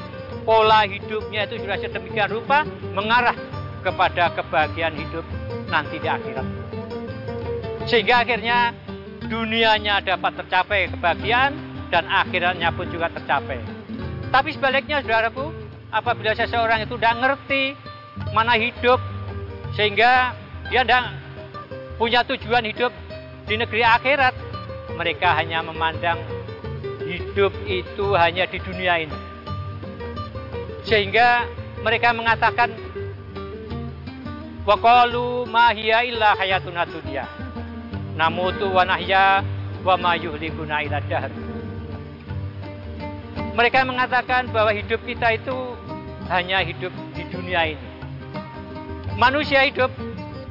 pola 0.48 0.88
hidupnya 0.88 1.44
itu 1.44 1.60
sudah 1.60 1.76
sedemikian 1.76 2.32
rupa 2.32 2.64
mengarah 2.96 3.36
kepada 3.84 4.32
kebahagiaan 4.32 4.96
hidup 4.96 5.24
nanti 5.68 6.00
di 6.00 6.08
akhirat. 6.08 6.48
Sehingga 7.84 8.24
akhirnya 8.24 8.72
dunianya 9.28 10.00
dapat 10.00 10.32
tercapai 10.40 10.88
kebahagiaan 10.96 11.52
dan 11.92 12.08
akhiratnya 12.08 12.72
pun 12.72 12.88
juga 12.88 13.12
tercapai. 13.12 13.60
Tapi 14.32 14.48
sebaliknya 14.56 15.04
saudaraku, 15.04 15.52
apabila 15.92 16.32
seseorang 16.32 16.88
itu 16.88 16.96
tidak 16.96 17.20
ngerti 17.20 17.76
mana 18.32 18.56
hidup 18.56 18.96
sehingga 19.76 20.32
dia 20.72 20.88
tidak 20.88 21.12
punya 22.00 22.24
tujuan 22.24 22.64
hidup 22.64 22.92
di 23.46 23.54
negeri 23.58 23.82
akhirat, 23.82 24.34
mereka 24.94 25.34
hanya 25.34 25.62
memandang 25.64 26.18
hidup 27.02 27.52
itu 27.66 28.14
hanya 28.14 28.46
di 28.46 28.58
dunia 28.62 29.02
ini. 29.02 29.18
Sehingga 30.86 31.46
mereka 31.82 32.14
mengatakan 32.14 32.70
Waqalu 34.62 35.50
ma 35.50 35.74
hiya 35.74 36.06
illa 36.06 36.38
hayatuna 36.38 36.86
dunya. 36.86 37.26
Namutu 38.14 38.70
wa 38.70 38.86
nahya 38.86 39.42
wa 39.82 39.98
ma 39.98 40.14
yuhlikuna 40.14 40.86
ila 40.86 41.02
dahr. 41.10 41.34
Mereka 43.58 43.82
mengatakan 43.82 44.54
bahwa 44.54 44.70
hidup 44.70 45.02
kita 45.02 45.34
itu 45.34 45.74
hanya 46.30 46.62
hidup 46.62 46.94
di 47.10 47.26
dunia 47.26 47.74
ini. 47.74 47.88
Manusia 49.18 49.66
hidup, 49.66 49.90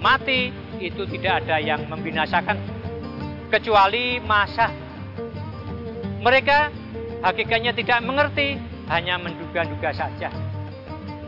mati, 0.03 0.51
itu 0.77 1.07
tidak 1.07 1.45
ada 1.45 1.63
yang 1.63 1.87
membinasakan 1.87 2.59
kecuali 3.51 4.23
masa 4.23 4.71
mereka 6.21 6.69
hakikatnya 7.25 7.73
tidak 7.73 7.99
mengerti, 8.05 8.55
hanya 8.89 9.17
menduga-duga 9.17 9.89
saja. 9.89 10.29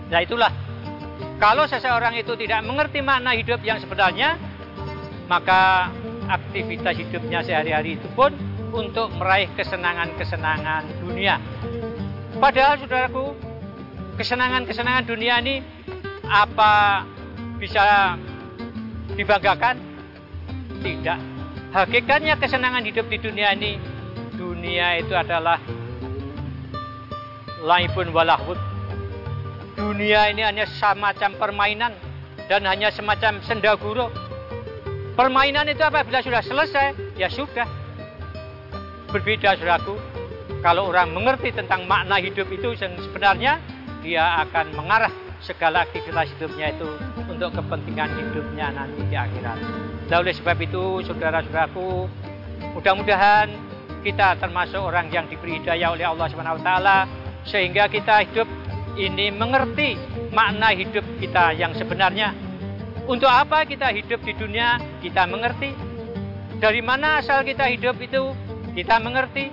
Nah 0.09 0.19
itulah, 0.21 0.53
kalau 1.41 1.65
seseorang 1.65 2.13
itu 2.13 2.37
tidak 2.37 2.61
mengerti 2.61 3.01
makna 3.01 3.33
hidup 3.33 3.57
yang 3.65 3.81
sebenarnya, 3.81 4.37
maka 5.25 5.89
aktivitas 6.29 6.93
hidupnya 6.93 7.41
sehari-hari 7.41 7.97
itu 7.97 8.05
pun 8.13 8.31
untuk 8.69 9.09
meraih 9.17 9.49
kesenangan-kesenangan 9.57 11.01
dunia. 11.01 11.41
Padahal 12.37 12.77
saudaraku, 12.77 13.33
kesenangan-kesenangan 14.21 15.05
dunia 15.09 15.41
ini 15.41 15.55
apa 16.29 17.01
bisa 17.57 18.13
dibanggakan? 19.17 19.77
Tidak. 20.85 21.32
Hakikatnya 21.73 22.37
kesenangan 22.37 22.85
hidup 22.85 23.09
di 23.09 23.17
dunia 23.17 23.49
ini 23.57 23.81
dunia 24.37 25.01
itu 25.01 25.17
adalah 25.17 25.57
laibun 27.65 28.13
walahud. 28.13 28.61
Dunia 29.73 30.29
ini 30.29 30.45
hanya 30.45 30.69
semacam 30.69 31.33
permainan 31.33 31.97
dan 32.45 32.69
hanya 32.69 32.93
semacam 32.93 33.41
sendaguro. 33.41 34.13
Permainan 35.17 35.65
itu 35.65 35.81
apabila 35.81 36.21
sudah 36.21 36.45
selesai, 36.45 37.17
ya 37.17 37.25
sudah. 37.25 37.65
Berbeda 39.09 39.57
suraku, 39.57 39.97
kalau 40.61 40.93
orang 40.93 41.09
mengerti 41.09 41.57
tentang 41.57 41.89
makna 41.89 42.21
hidup 42.21 42.53
itu 42.53 42.77
sebenarnya, 42.77 43.57
dia 44.05 44.45
akan 44.45 44.77
mengarah 44.77 45.13
segala 45.43 45.83
aktivitas 45.83 46.31
hidupnya 46.35 46.71
itu 46.71 46.87
untuk 47.27 47.51
kepentingan 47.51 48.09
hidupnya 48.15 48.71
nanti 48.71 49.03
di 49.11 49.15
akhirat. 49.15 49.59
Nah, 50.07 50.17
oleh 50.23 50.31
sebab 50.31 50.57
itu, 50.63 51.03
saudara-saudaraku, 51.03 52.07
mudah-mudahan 52.79 53.51
kita 54.03 54.39
termasuk 54.39 54.79
orang 54.79 55.11
yang 55.11 55.27
diberi 55.27 55.59
hidayah 55.59 55.95
oleh 55.95 56.07
Allah 56.07 56.27
Subhanahu 56.31 56.59
wa 56.59 56.63
taala 56.63 56.97
sehingga 57.47 57.87
kita 57.91 58.23
hidup 58.27 58.47
ini 58.95 59.31
mengerti 59.31 59.99
makna 60.31 60.71
hidup 60.71 61.03
kita 61.19 61.55
yang 61.55 61.75
sebenarnya. 61.75 62.35
Untuk 63.03 63.27
apa 63.27 63.67
kita 63.67 63.91
hidup 63.91 64.23
di 64.23 64.31
dunia? 64.35 64.79
Kita 65.03 65.27
mengerti. 65.27 65.75
Dari 66.63 66.79
mana 66.79 67.19
asal 67.19 67.43
kita 67.43 67.67
hidup 67.67 67.99
itu? 67.99 68.31
Kita 68.71 68.95
mengerti. 69.03 69.51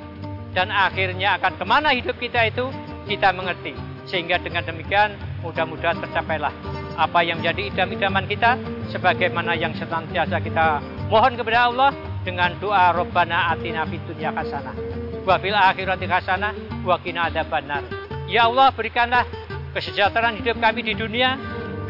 Dan 0.55 0.71
akhirnya 0.71 1.39
akan 1.39 1.59
ke 1.59 1.65
mana 1.67 1.91
hidup 1.91 2.15
kita 2.19 2.47
itu? 2.47 2.71
Kita 3.11 3.35
mengerti. 3.35 3.75
Sehingga 4.07 4.39
dengan 4.39 4.63
demikian 4.63 5.19
mudah-mudahan 5.41 5.99
tercapailah 6.05 6.53
apa 7.01 7.21
yang 7.25 7.41
menjadi 7.41 7.73
idam-idaman 7.73 8.29
kita 8.29 8.61
sebagaimana 8.93 9.57
yang 9.57 9.73
senantiasa 9.73 10.37
kita 10.45 10.85
mohon 11.09 11.35
kepada 11.37 11.73
Allah 11.73 11.91
dengan 12.21 12.53
doa 12.61 12.93
Rabbana 12.93 13.57
atina 13.57 13.89
fid 13.89 14.05
dunya 14.05 14.29
hasanah 14.31 14.77
wa 15.25 15.37
fil 15.41 15.57
akhirati 15.57 16.05
hasanah 16.05 16.53
wa 16.85 16.97
qina 17.01 17.29
adzabannar. 17.33 17.85
Ya 18.31 18.47
Allah, 18.47 18.71
berikanlah 18.71 19.27
kesejahteraan 19.75 20.39
hidup 20.39 20.61
kami 20.61 20.87
di 20.87 20.95
dunia, 20.95 21.35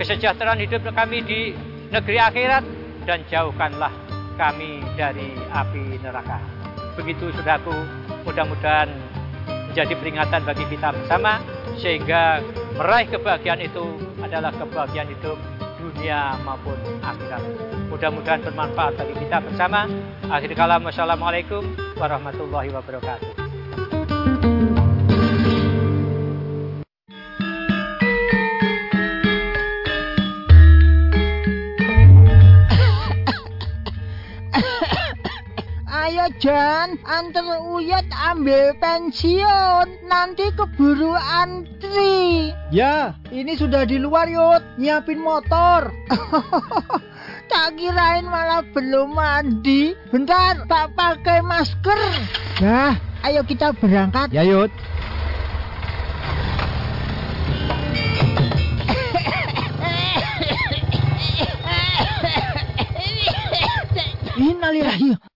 kesejahteraan 0.00 0.60
hidup 0.62 0.86
kami 0.94 1.20
di 1.26 1.52
negeri 1.90 2.16
akhirat 2.16 2.64
dan 3.04 3.26
jauhkanlah 3.28 3.92
kami 4.38 4.80
dari 4.96 5.36
api 5.52 6.00
neraka. 6.00 6.40
Begitu 6.96 7.28
Saudaraku, 7.36 7.74
mudah-mudahan 8.24 8.88
menjadi 9.70 9.94
peringatan 9.94 10.42
bagi 10.42 10.64
kita 10.66 10.96
bersama 10.96 11.38
sehingga 11.78 12.40
meraih 12.80 13.12
kebahagiaan 13.12 13.60
itu 13.60 13.84
adalah 14.24 14.48
kebahagiaan 14.56 15.12
hidup 15.12 15.36
dunia 15.76 16.32
maupun 16.48 16.80
akhirat. 17.04 17.44
Mudah-mudahan 17.92 18.40
bermanfaat 18.40 18.96
bagi 18.96 19.20
kita 19.20 19.44
bersama. 19.44 19.84
Akhir 20.32 20.56
kalam, 20.56 20.80
wassalamualaikum 20.88 21.60
warahmatullahi 22.00 22.72
wabarakatuh. 22.72 23.39
Ayo 36.00 36.32
Jan, 36.40 36.96
antar 37.04 37.60
Uyat 37.60 38.08
ambil 38.32 38.72
pensiun. 38.80 40.08
Nanti 40.08 40.48
keburu 40.56 41.12
antri. 41.12 42.56
Ya, 42.72 43.12
ini 43.28 43.52
sudah 43.52 43.84
di 43.84 44.00
luar 44.00 44.24
Yud, 44.24 44.64
nyiapin 44.80 45.20
motor. 45.20 45.92
tak 47.52 47.76
kirain 47.76 48.24
malah 48.24 48.64
belum 48.72 49.12
mandi. 49.12 49.92
Bentar, 50.08 50.64
tak 50.72 50.96
pakai 50.96 51.44
masker. 51.44 52.00
Nah, 52.64 52.96
ayo 53.20 53.44
kita 53.44 53.76
berangkat. 53.76 54.32
Ya 54.32 54.40
Yud. 54.40 54.72
Innalillahi 64.40 65.29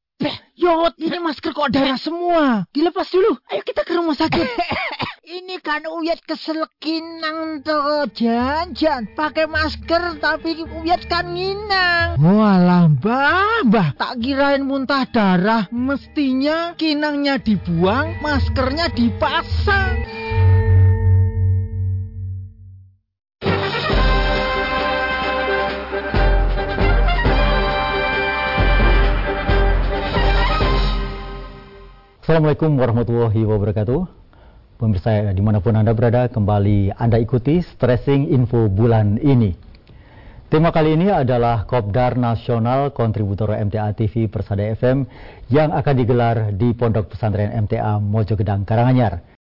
Yot, 0.55 0.95
ini 1.03 1.19
masker 1.19 1.51
kok 1.51 1.75
darah 1.75 1.99
semua. 1.99 2.63
Dilepas 2.71 3.11
dulu. 3.11 3.35
Ayo 3.51 3.63
kita 3.67 3.83
ke 3.83 3.93
rumah 3.99 4.15
sakit. 4.15 4.47
ini 5.37 5.59
kan 5.59 5.83
Uyat 5.91 6.23
keselekinan 6.23 7.67
tuh. 7.67 8.07
Jan, 8.15 8.73
Pakai 9.19 9.51
masker 9.51 10.23
tapi 10.23 10.63
Uyat 10.81 11.05
kan 11.11 11.35
nginang. 11.35 12.17
Walah, 12.23 12.87
mbah, 12.87 13.67
mbah. 13.67 13.89
Tak 13.99 14.23
kirain 14.23 14.63
muntah 14.63 15.05
darah. 15.11 15.67
Mestinya 15.75 16.79
kinangnya 16.79 17.43
dibuang, 17.43 18.23
maskernya 18.23 18.89
dipasang. 18.95 20.07
Assalamualaikum 32.25 32.81
warahmatullahi 32.81 33.45
wabarakatuh. 33.45 34.01
Pemirsa 34.81 35.29
di 35.37 35.45
mana 35.45 35.61
pun 35.61 35.77
Anda 35.77 35.93
berada 35.93 36.25
kembali 36.33 36.97
Anda 36.97 37.21
ikuti 37.21 37.61
Stressing 37.61 38.33
Info 38.33 38.65
bulan 38.73 39.21
ini. 39.21 39.53
Tema 40.49 40.73
kali 40.73 40.97
ini 40.97 41.13
adalah 41.13 41.69
Kopdar 41.69 42.17
Nasional 42.17 42.97
Kontributor 42.97 43.53
MTA 43.53 43.93
TV 43.93 44.25
Persada 44.33 44.65
FM 44.73 45.05
yang 45.53 45.77
akan 45.77 45.95
digelar 46.01 46.49
di 46.57 46.73
Pondok 46.73 47.13
Pesantren 47.13 47.53
MTA 47.69 48.01
Mojogedang 48.01 48.65
Karanganyar 48.65 49.34